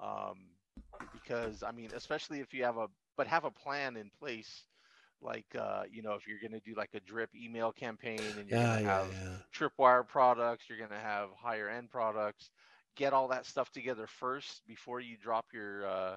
Um, 0.00 0.50
because 1.12 1.62
I 1.62 1.72
mean, 1.72 1.92
especially 1.94 2.40
if 2.40 2.52
you 2.54 2.64
have 2.64 2.76
a 2.76 2.88
but 3.16 3.26
have 3.28 3.44
a 3.44 3.50
plan 3.50 3.96
in 3.96 4.10
place 4.18 4.66
like 5.22 5.46
uh, 5.58 5.84
you 5.90 6.02
know 6.02 6.14
if 6.14 6.26
you're 6.26 6.40
going 6.40 6.58
to 6.60 6.68
do 6.68 6.74
like 6.76 6.90
a 6.94 7.00
drip 7.00 7.30
email 7.34 7.72
campaign 7.72 8.38
and 8.38 8.48
you're 8.48 8.60
Yeah, 8.60 8.78
to 8.78 8.80
yeah, 8.80 8.88
have 8.88 9.12
yeah. 9.12 9.38
tripwire 9.54 10.06
products 10.06 10.66
you're 10.68 10.78
going 10.78 10.90
to 10.90 10.96
have 10.98 11.30
higher 11.36 11.68
end 11.68 11.90
products 11.90 12.50
get 12.96 13.12
all 13.12 13.28
that 13.28 13.46
stuff 13.46 13.70
together 13.70 14.06
first 14.06 14.62
before 14.66 15.00
you 15.00 15.16
drop 15.16 15.46
your 15.52 15.86
uh, 15.86 16.16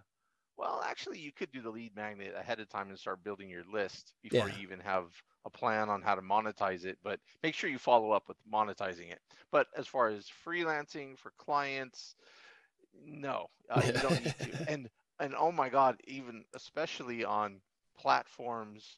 well 0.57 0.81
actually 0.85 1.19
you 1.19 1.31
could 1.31 1.51
do 1.51 1.61
the 1.61 1.69
lead 1.69 1.95
magnet 1.95 2.33
ahead 2.37 2.59
of 2.59 2.69
time 2.69 2.89
and 2.89 2.99
start 2.99 3.23
building 3.23 3.49
your 3.49 3.63
list 3.71 4.13
before 4.23 4.49
you 4.49 4.61
even 4.63 4.79
have 4.79 5.05
a 5.45 5.49
plan 5.49 5.89
on 5.89 6.01
how 6.01 6.15
to 6.15 6.21
monetize 6.21 6.85
it 6.85 6.97
but 7.03 7.19
make 7.43 7.53
sure 7.55 7.69
you 7.69 7.77
follow 7.79 8.11
up 8.11 8.23
with 8.27 8.37
monetizing 8.51 9.11
it. 9.11 9.19
But 9.51 9.67
as 9.77 9.87
far 9.87 10.07
as 10.09 10.27
freelancing 10.45 11.17
for 11.17 11.31
clients 11.37 12.15
no 13.05 13.47
uh, 13.69 13.83
you 13.85 14.01
don't 14.01 14.19
need 14.19 14.35
to. 14.39 14.53
And 14.67 14.89
and 15.19 15.33
oh 15.37 15.51
my 15.51 15.69
god 15.69 15.97
even 16.05 16.43
especially 16.55 17.23
on 17.25 17.61
platforms 17.97 18.97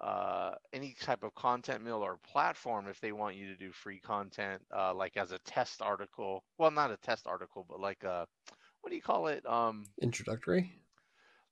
uh, 0.00 0.52
any 0.72 0.94
type 1.00 1.22
of 1.22 1.34
content 1.34 1.82
mill 1.82 2.02
or 2.02 2.18
platform 2.32 2.86
if 2.88 3.00
they 3.00 3.12
want 3.12 3.36
you 3.36 3.46
to 3.48 3.56
do 3.56 3.72
free 3.72 3.98
content 4.00 4.60
uh, 4.76 4.94
like 4.94 5.16
as 5.16 5.32
a 5.32 5.38
test 5.40 5.82
article. 5.82 6.42
Well 6.58 6.70
not 6.70 6.90
a 6.90 6.96
test 6.96 7.26
article 7.26 7.64
but 7.68 7.80
like 7.80 8.02
a 8.04 8.26
what 8.80 8.90
do 8.90 8.96
you 8.96 9.02
call 9.02 9.28
it? 9.28 9.44
Um 9.46 9.88
Introductory. 10.02 10.82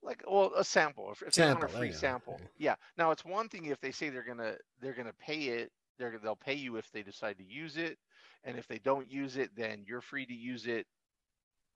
like 0.02 0.22
well 0.28 0.52
a 0.56 0.64
sample. 0.64 1.10
If, 1.12 1.22
if 1.22 1.34
they 1.34 1.46
want 1.46 1.62
Sample, 1.62 1.64
a 1.64 1.68
free 1.68 1.92
sample. 1.92 2.40
yeah. 2.58 2.76
Now 2.96 3.10
it's 3.10 3.24
one 3.24 3.48
thing 3.48 3.66
if 3.66 3.80
they 3.80 3.92
say 3.92 4.08
they're 4.10 4.24
gonna 4.24 4.54
they're 4.80 4.94
gonna 4.94 5.12
pay 5.20 5.48
it 5.48 5.72
they're 5.98 6.18
they'll 6.22 6.36
pay 6.36 6.54
you 6.54 6.76
if 6.76 6.90
they 6.92 7.02
decide 7.02 7.38
to 7.38 7.44
use 7.44 7.76
it. 7.76 7.98
And 8.44 8.58
if 8.58 8.66
they 8.68 8.78
don't 8.78 9.10
use 9.10 9.36
it 9.36 9.50
then 9.56 9.84
you're 9.86 10.00
free 10.00 10.26
to 10.26 10.34
use 10.34 10.66
it 10.66 10.86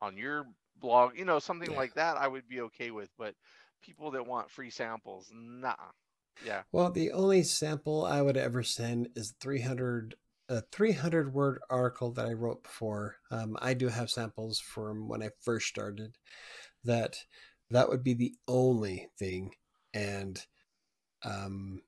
on 0.00 0.16
your 0.16 0.46
blog 0.80 1.16
you 1.16 1.24
know 1.24 1.38
something 1.38 1.70
Yeah. 1.70 1.76
like 1.76 1.94
that 1.94 2.16
i 2.16 2.26
would 2.26 2.48
be 2.48 2.60
okay 2.62 2.90
with. 2.90 3.10
But 3.18 3.34
people 3.85 4.11
that 4.11 4.27
want 4.27 4.51
free 4.51 4.70
samples 4.70 5.31
nah 5.32 5.74
yeah 6.44 6.62
Well, 6.73 6.90
the 6.90 7.12
only 7.12 7.43
sample 7.43 8.05
I 8.05 8.23
would 8.23 8.36
ever 8.36 8.62
send 8.62 9.11
is 9.15 9.35
300 9.40 10.16
a 10.48 10.61
300 10.73 11.32
word 11.32 11.61
article 11.70 12.12
that 12.12 12.27
I 12.27 12.35
wrote 12.35 12.62
before. 12.65 13.16
Um, 13.31 13.56
I 13.62 13.73
do 13.73 13.89
have 13.89 14.11
samples 14.11 14.61
from 14.61 15.09
when 15.09 15.23
I 15.23 15.31
first 15.40 15.69
started. 15.69 16.16
That 16.85 17.24
that 17.70 17.89
would 17.89 18.05
be 18.05 18.15
the 18.15 18.35
only 18.47 19.09
thing, 19.19 19.52
and 19.94 20.44
um, 21.24 21.81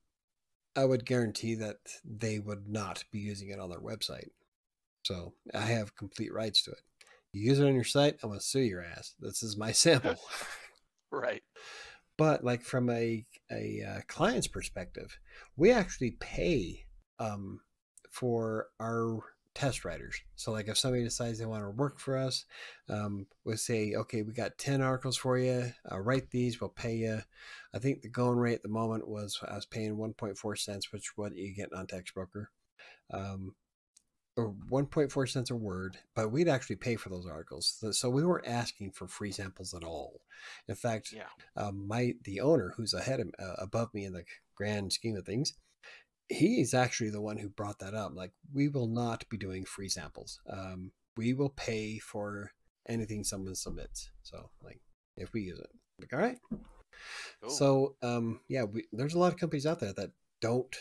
I 0.75 0.87
would 0.87 1.05
guarantee 1.05 1.55
that 1.57 1.77
they 2.03 2.39
would 2.39 2.67
not 2.67 3.05
be 3.13 3.19
using 3.19 3.51
it 3.51 3.61
on 3.61 3.69
their 3.69 3.81
website. 3.81 4.31
So 5.05 5.35
I 5.53 5.61
have 5.61 5.97
complete 5.97 6.33
rights 6.33 6.63
to 6.65 6.71
it. 6.71 6.81
You 7.33 7.51
use 7.51 7.59
it 7.59 7.67
on 7.67 7.75
your 7.75 7.85
site, 7.85 8.17
I'm 8.23 8.31
gonna 8.31 8.41
sue 8.41 8.61
your 8.61 8.83
ass. 8.83 9.15
This 9.21 9.43
is 9.43 9.57
my 9.59 9.73
sample. 9.73 10.17
right 11.11 11.43
but 12.17 12.45
like 12.45 12.63
from 12.63 12.91
a 12.91 13.25
a 13.51 13.83
uh, 13.83 14.01
client's 14.09 14.49
perspective, 14.49 15.19
we 15.57 15.71
actually 15.71 16.13
pay 16.13 16.87
um, 17.19 17.61
for 18.11 18.69
our 18.81 19.21
test 19.55 19.87
writers. 19.87 20.21
So 20.35 20.53
like 20.53 20.69
if 20.69 20.77
somebody 20.77 21.03
decides 21.03 21.39
they 21.39 21.47
want 21.47 21.65
to 21.65 21.71
work 21.71 21.99
for 21.99 22.19
us, 22.19 22.45
um, 22.91 23.27
we'll 23.45 23.57
say, 23.57 23.95
okay, 23.95 24.23
we 24.23 24.33
got 24.33 24.59
ten 24.59 24.83
articles 24.83 25.17
for 25.17 25.39
you. 25.39 25.73
Uh, 25.91 25.99
write 25.99 26.31
these. 26.31 26.61
We'll 26.61 26.71
pay 26.71 26.97
you. 26.97 27.21
I 27.75 27.79
think 27.79 28.03
the 28.03 28.09
going 28.09 28.39
rate 28.39 28.57
at 28.57 28.63
the 28.63 28.69
moment 28.69 29.09
was 29.09 29.39
I 29.47 29.55
was 29.55 29.67
paying 29.67 29.97
one 29.97 30.13
point 30.13 30.39
four 30.39 30.57
cents, 30.57 30.93
which 30.93 31.17
what 31.17 31.35
you 31.35 31.55
get 31.55 31.73
on 31.73 31.87
Textbroker. 31.87 32.47
Um, 33.11 33.55
or 34.37 34.55
1.4 34.71 35.29
cents 35.29 35.51
a 35.51 35.57
word, 35.57 35.97
but 36.15 36.31
we'd 36.31 36.49
actually 36.49 36.77
pay 36.77 36.97
for 36.97 37.09
those 37.09 37.27
articles. 37.27 37.83
So, 37.93 38.11
we 38.11 38.25
weren't 38.25 38.47
asking 38.47 38.91
for 38.93 39.09
free 39.09 39.33
samples 39.33 39.73
at 39.73 39.83
all. 39.83 40.21
In 40.69 40.75
fact, 40.75 41.13
yeah 41.13 41.23
um, 41.57 41.87
my 41.89 42.15
the 42.25 42.41
owner 42.41 42.75
who's 42.77 42.95
ahead 42.95 43.21
of 43.21 43.31
uh, 43.39 43.55
above 43.59 43.93
me 43.95 44.05
in 44.05 44.13
the 44.13 44.25
grand 44.55 44.93
scheme 44.93 45.17
of 45.17 45.25
things 45.25 45.55
he's 46.29 46.75
actually 46.75 47.11
the 47.11 47.21
one 47.21 47.39
who 47.39 47.49
brought 47.49 47.79
that 47.79 47.95
up 47.95 48.13
like 48.15 48.33
we 48.53 48.69
will 48.69 48.89
not 48.89 49.29
be 49.29 49.37
doing 49.37 49.65
free 49.65 49.89
samples 49.89 50.41
um, 50.51 50.91
we 51.17 51.33
will 51.33 51.51
pay 51.51 51.99
for 51.99 52.51
anything 52.89 53.23
someone 53.25 53.55
submits 53.55 54.11
so 54.23 54.51
like 54.63 54.81
if 55.17 55.33
we 55.33 55.43
use 55.43 55.59
it 55.59 55.71
like 56.01 56.13
all 56.13 56.19
right 56.19 56.39
Cool. 57.43 57.51
so 57.51 57.97
um, 58.03 58.41
yeah 58.49 58.65
we, 58.65 58.85
there's 58.93 59.15
a 59.15 59.19
lot 59.19 59.33
of 59.33 59.39
companies 59.39 59.67
out 59.67 59.81
there 59.81 59.93
that 59.93 60.11
don't 60.41 60.75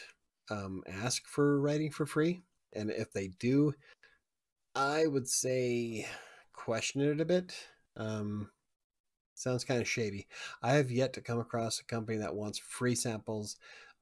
um, 0.50 0.84
ask 0.88 1.28
for 1.28 1.60
writing 1.60 1.92
for 1.92 2.06
free 2.06 2.42
and 2.76 2.92
if 2.92 3.12
they 3.14 3.28
do 3.40 3.74
i 4.76 5.06
would 5.06 5.28
say 5.28 6.06
question 6.54 7.02
it 7.02 7.22
a 7.22 7.26
bit 7.26 7.56
um, 7.98 8.50
sounds 9.36 9.64
kind 9.64 9.80
of 9.80 9.88
shady 9.88 10.28
I 10.62 10.74
have 10.74 10.92
yet 10.92 11.14
to 11.14 11.22
come 11.22 11.40
across 11.40 11.80
a 11.80 11.86
company 11.86 12.18
that 12.18 12.36
wants 12.36 12.58
free 12.58 12.96
samples 12.96 13.58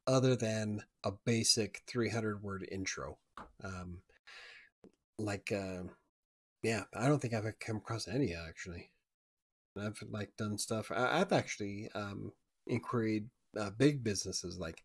other 0.07 0.35
than 0.35 0.83
a 1.03 1.11
basic 1.11 1.81
300 1.87 2.41
word 2.41 2.67
intro. 2.71 3.17
Um, 3.63 3.99
like, 5.17 5.51
uh, 5.51 5.83
yeah, 6.61 6.83
I 6.93 7.07
don't 7.07 7.21
think 7.21 7.33
I've 7.33 7.59
come 7.59 7.77
across 7.77 8.07
any 8.07 8.33
actually. 8.33 8.91
I've 9.79 10.01
like 10.09 10.35
done 10.37 10.57
stuff. 10.57 10.91
I, 10.91 11.19
I've 11.19 11.31
actually 11.31 11.89
um, 11.95 12.31
inquired 12.67 13.29
uh, 13.57 13.69
big 13.71 14.03
businesses 14.03 14.57
like 14.57 14.83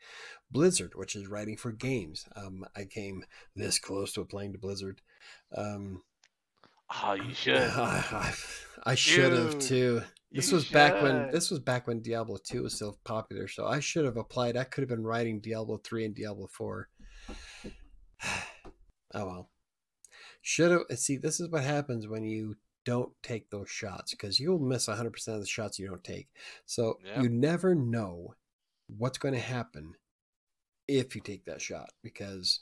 Blizzard, 0.50 0.92
which 0.94 1.16
is 1.16 1.26
writing 1.26 1.56
for 1.56 1.72
games. 1.72 2.26
Um, 2.36 2.64
I 2.76 2.84
came 2.84 3.24
this 3.56 3.78
close 3.78 4.12
to 4.14 4.20
applying 4.20 4.52
to 4.52 4.58
Blizzard. 4.58 5.00
Um, 5.56 6.02
oh 7.04 7.14
you 7.14 7.34
should 7.34 7.56
I, 7.56 8.32
I 8.84 8.94
should 8.94 9.32
have 9.32 9.58
too. 9.58 10.02
This 10.30 10.50
you 10.50 10.56
was 10.56 10.68
back 10.68 11.02
when 11.02 11.30
this 11.30 11.50
was 11.50 11.58
back 11.60 11.86
when 11.86 12.00
Diablo 12.00 12.36
2 12.42 12.62
was 12.62 12.74
still 12.74 12.98
popular, 13.04 13.48
so 13.48 13.66
I 13.66 13.80
should 13.80 14.04
have 14.04 14.18
applied. 14.18 14.56
I 14.56 14.64
could 14.64 14.82
have 14.82 14.88
been 14.88 15.04
writing 15.04 15.40
Diablo 15.40 15.80
3 15.82 16.04
and 16.06 16.14
Diablo 16.14 16.48
4. 16.48 16.88
oh 18.24 18.34
well. 19.14 19.50
Should 20.42 20.70
have 20.70 20.98
see 20.98 21.16
this 21.16 21.40
is 21.40 21.48
what 21.48 21.64
happens 21.64 22.06
when 22.06 22.24
you 22.24 22.56
don't 22.84 23.12
take 23.22 23.50
those 23.50 23.68
shots 23.68 24.12
because 24.12 24.40
you'll 24.40 24.58
miss 24.58 24.86
100% 24.86 25.28
of 25.28 25.40
the 25.40 25.46
shots 25.46 25.78
you 25.78 25.86
don't 25.86 26.04
take. 26.04 26.28
So 26.64 26.98
Yeah. 27.04 27.20
you 27.20 27.28
never 27.28 27.74
know 27.74 28.34
what's 28.88 29.18
going 29.18 29.34
to 29.34 29.40
happen 29.40 29.94
if 30.86 31.14
you 31.14 31.20
take 31.20 31.44
that 31.44 31.60
shot 31.60 31.90
because 32.02 32.60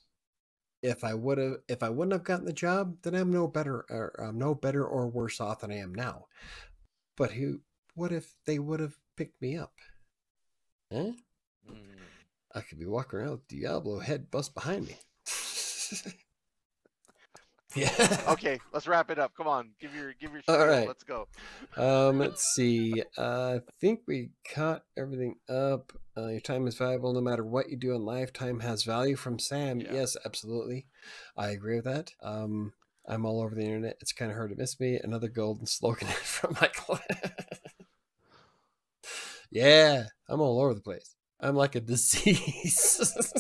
if 0.83 1.05
I 1.05 1.15
would 1.15 1.39
have 1.39 1.57
if 1.69 1.83
I 1.83 1.89
wouldn't 1.89 2.13
have 2.13 2.25
gotten 2.25 2.45
the 2.45 2.53
job, 2.53 2.97
then 3.03 3.15
I'm 3.15 3.33
no 3.33 3.49
better 3.49 3.85
or 3.89 4.13
I'm 4.19 4.39
no 4.39 4.55
better 4.55 4.85
or 4.85 5.09
worse 5.09 5.41
off 5.41 5.61
than 5.61 5.73
I 5.73 5.79
am 5.79 5.95
now. 5.95 6.27
But 7.17 7.33
who 7.33 7.61
what 7.95 8.13
if 8.13 8.35
they 8.45 8.59
would 8.59 8.81
have 8.81 8.97
picked 9.17 9.41
me 9.41 9.57
up? 9.57 9.73
Huh? 10.93 11.13
Mm. 11.69 11.99
I 12.55 12.61
could 12.61 12.79
be 12.79 12.87
walking 12.87 13.19
around 13.19 13.31
with 13.33 13.49
Diablo 13.49 14.01
head 14.01 14.31
bust 14.31 14.55
behind 14.55 14.87
me. 14.87 14.97
yeah. 17.77 18.23
okay 18.29 18.59
let's 18.73 18.87
wrap 18.89 19.11
it 19.11 19.19
up 19.19 19.33
come 19.37 19.47
on 19.47 19.71
give 19.81 19.95
your 19.95 20.15
give 20.21 20.33
your 20.33 20.43
All 20.49 20.57
spiel. 20.59 20.87
let's 20.87 21.05
go 21.05 21.29
Um, 21.77 22.19
let's 22.19 22.43
see. 22.55 23.03
Uh, 23.19 23.59
I 23.59 23.73
think 23.81 24.01
we 24.07 24.31
caught 24.55 24.83
everything 24.97 25.37
up. 25.49 25.93
Uh, 26.17 26.29
your 26.29 26.41
time 26.41 26.67
is 26.67 26.77
valuable 26.77 27.13
no 27.13 27.21
matter 27.21 27.45
what 27.45 27.69
you 27.69 27.77
do 27.77 27.95
in 27.95 28.03
life. 28.05 28.33
Time 28.33 28.61
has 28.61 28.83
value 28.85 29.17
from 29.17 29.39
Sam. 29.39 29.81
Yeah. 29.81 29.93
Yes, 29.93 30.17
absolutely. 30.25 30.87
I 31.37 31.49
agree 31.51 31.77
with 31.77 31.85
that. 31.85 32.13
Um, 32.23 32.73
I'm 33.07 33.27
all 33.27 33.41
over 33.43 33.55
the 33.55 33.63
internet. 33.63 33.99
It's 34.01 34.13
kind 34.13 34.31
of 34.31 34.37
hard 34.37 34.51
to 34.51 34.57
miss 34.57 34.81
me. 34.81 34.99
Another 35.03 35.29
golden 35.29 35.67
slogan 35.77 36.09
from 36.09 36.57
Michael. 36.61 36.99
yeah, 39.51 40.05
I'm 40.29 40.41
all 40.41 40.61
over 40.61 40.75
the 40.75 40.81
place. 40.81 41.15
I'm 41.41 41.55
like 41.55 41.75
a 41.75 41.81
disease. 41.93 43.33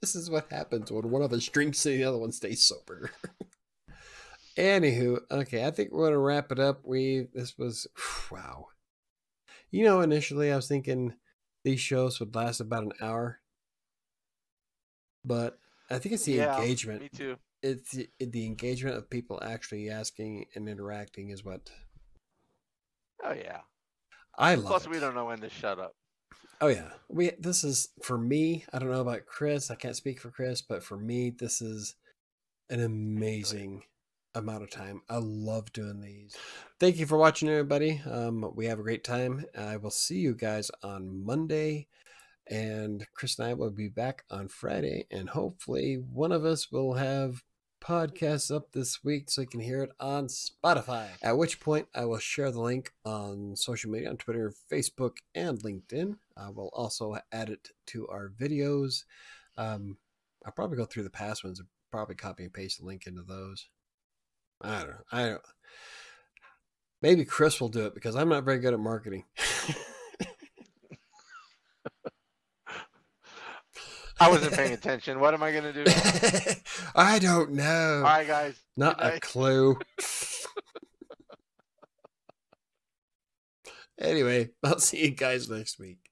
This 0.00 0.14
is 0.14 0.30
what 0.30 0.50
happens 0.50 0.90
when 0.90 1.10
one 1.10 1.22
of 1.22 1.32
us 1.32 1.46
drinks 1.46 1.84
and 1.84 1.96
the 1.96 2.04
other 2.04 2.18
one 2.18 2.32
stays 2.32 2.62
sober. 2.66 3.10
Anywho, 4.56 5.20
okay, 5.30 5.66
I 5.66 5.70
think 5.70 5.92
we're 5.92 6.06
gonna 6.06 6.18
wrap 6.18 6.50
it 6.50 6.58
up. 6.58 6.80
We 6.84 7.28
this 7.34 7.56
was 7.58 7.86
wow. 8.30 8.68
You 9.70 9.84
know, 9.84 10.00
initially 10.00 10.50
I 10.50 10.56
was 10.56 10.68
thinking 10.68 11.14
these 11.64 11.80
shows 11.80 12.18
would 12.18 12.34
last 12.34 12.60
about 12.60 12.84
an 12.84 12.92
hour, 13.00 13.40
but 15.24 15.58
I 15.90 15.98
think 15.98 16.14
it's 16.14 16.24
the 16.24 16.32
yeah 16.32 16.58
engagement. 16.58 17.02
me 17.02 17.08
too 17.14 17.36
It's 17.62 17.92
the, 17.92 18.08
the 18.18 18.46
engagement 18.46 18.96
of 18.96 19.10
people 19.10 19.38
actually 19.42 19.90
asking 19.90 20.46
and 20.54 20.68
interacting 20.68 21.30
is 21.30 21.44
what 21.44 21.70
oh 23.24 23.32
yeah 23.32 23.60
I 24.38 24.54
love. 24.54 24.66
plus 24.66 24.86
it. 24.86 24.90
we 24.90 25.00
don't 25.00 25.14
know 25.14 25.26
when 25.26 25.40
to 25.40 25.50
shut 25.50 25.78
up 25.78 25.94
Oh 26.60 26.68
yeah, 26.68 26.90
we. 27.08 27.30
This 27.38 27.64
is 27.64 27.88
for 28.02 28.18
me. 28.18 28.64
I 28.72 28.78
don't 28.78 28.90
know 28.90 29.00
about 29.00 29.26
Chris. 29.26 29.70
I 29.70 29.74
can't 29.76 29.96
speak 29.96 30.20
for 30.20 30.30
Chris, 30.30 30.60
but 30.62 30.82
for 30.82 30.96
me, 30.98 31.30
this 31.30 31.62
is 31.62 31.96
an 32.70 32.80
amazing 32.82 33.82
amount 34.34 34.62
of 34.62 34.70
time. 34.70 35.02
I 35.08 35.16
love 35.18 35.72
doing 35.72 36.00
these. 36.00 36.36
Thank 36.78 36.98
you 36.98 37.06
for 37.06 37.18
watching, 37.18 37.48
everybody. 37.48 38.00
Um, 38.10 38.52
we 38.54 38.66
have 38.66 38.78
a 38.78 38.82
great 38.82 39.04
time. 39.04 39.44
I 39.58 39.76
will 39.76 39.90
see 39.90 40.18
you 40.18 40.34
guys 40.34 40.70
on 40.82 41.24
Monday, 41.24 41.88
And 42.48 43.06
Chris 43.14 43.38
and 43.38 43.48
I 43.48 43.54
will 43.54 43.70
be 43.70 43.88
back 43.88 44.24
on 44.30 44.48
Friday, 44.48 45.06
and 45.10 45.28
hopefully 45.30 45.94
one 45.96 46.32
of 46.32 46.44
us 46.44 46.70
will 46.72 46.94
have 46.94 47.42
podcasts 47.80 48.54
up 48.54 48.72
this 48.72 49.02
week 49.02 49.30
so 49.30 49.40
you 49.40 49.46
can 49.46 49.60
hear 49.60 49.82
it 49.82 49.90
on 49.98 50.28
Spotify. 50.28 51.08
At 51.22 51.38
which 51.38 51.60
point, 51.60 51.88
I 51.94 52.04
will 52.04 52.18
share 52.18 52.50
the 52.50 52.60
link 52.60 52.92
on 53.04 53.56
social 53.56 53.90
media 53.90 54.10
on 54.10 54.16
Twitter, 54.16 54.52
Facebook, 54.70 55.16
and 55.34 55.58
LinkedIn. 55.60 56.16
I 56.36 56.50
will 56.50 56.70
also 56.72 57.16
add 57.32 57.50
it 57.50 57.70
to 57.86 58.06
our 58.08 58.28
videos. 58.28 59.04
Um, 59.56 59.96
I'll 60.44 60.52
probably 60.52 60.76
go 60.76 60.84
through 60.84 61.04
the 61.04 61.10
past 61.10 61.44
ones 61.44 61.58
and 61.58 61.68
probably 61.90 62.14
copy 62.14 62.44
and 62.44 62.52
paste 62.52 62.80
the 62.80 62.86
link 62.86 63.06
into 63.06 63.22
those. 63.22 63.68
I 64.60 64.78
don't 64.80 64.88
know. 64.88 64.94
I 65.12 65.26
don't. 65.26 65.42
Maybe 67.02 67.24
Chris 67.24 67.60
will 67.60 67.68
do 67.68 67.86
it 67.86 67.94
because 67.94 68.14
I'm 68.14 68.28
not 68.28 68.44
very 68.44 68.58
good 68.58 68.74
at 68.74 68.80
marketing. 68.80 69.24
I 74.20 74.28
wasn't 74.28 74.52
paying 74.52 74.72
attention. 74.72 75.18
What 75.18 75.32
am 75.32 75.42
I 75.42 75.50
going 75.50 75.64
to 75.64 75.72
do? 75.72 75.84
I 76.94 77.18
don't 77.18 77.52
know. 77.52 77.96
All 77.96 78.02
right, 78.02 78.26
guys. 78.26 78.60
Not 78.76 78.98
Good 78.98 79.06
a 79.06 79.10
night. 79.12 79.22
clue. 79.22 79.78
anyway, 83.98 84.50
I'll 84.62 84.78
see 84.78 85.04
you 85.04 85.10
guys 85.10 85.48
next 85.48 85.78
week. 85.78 86.09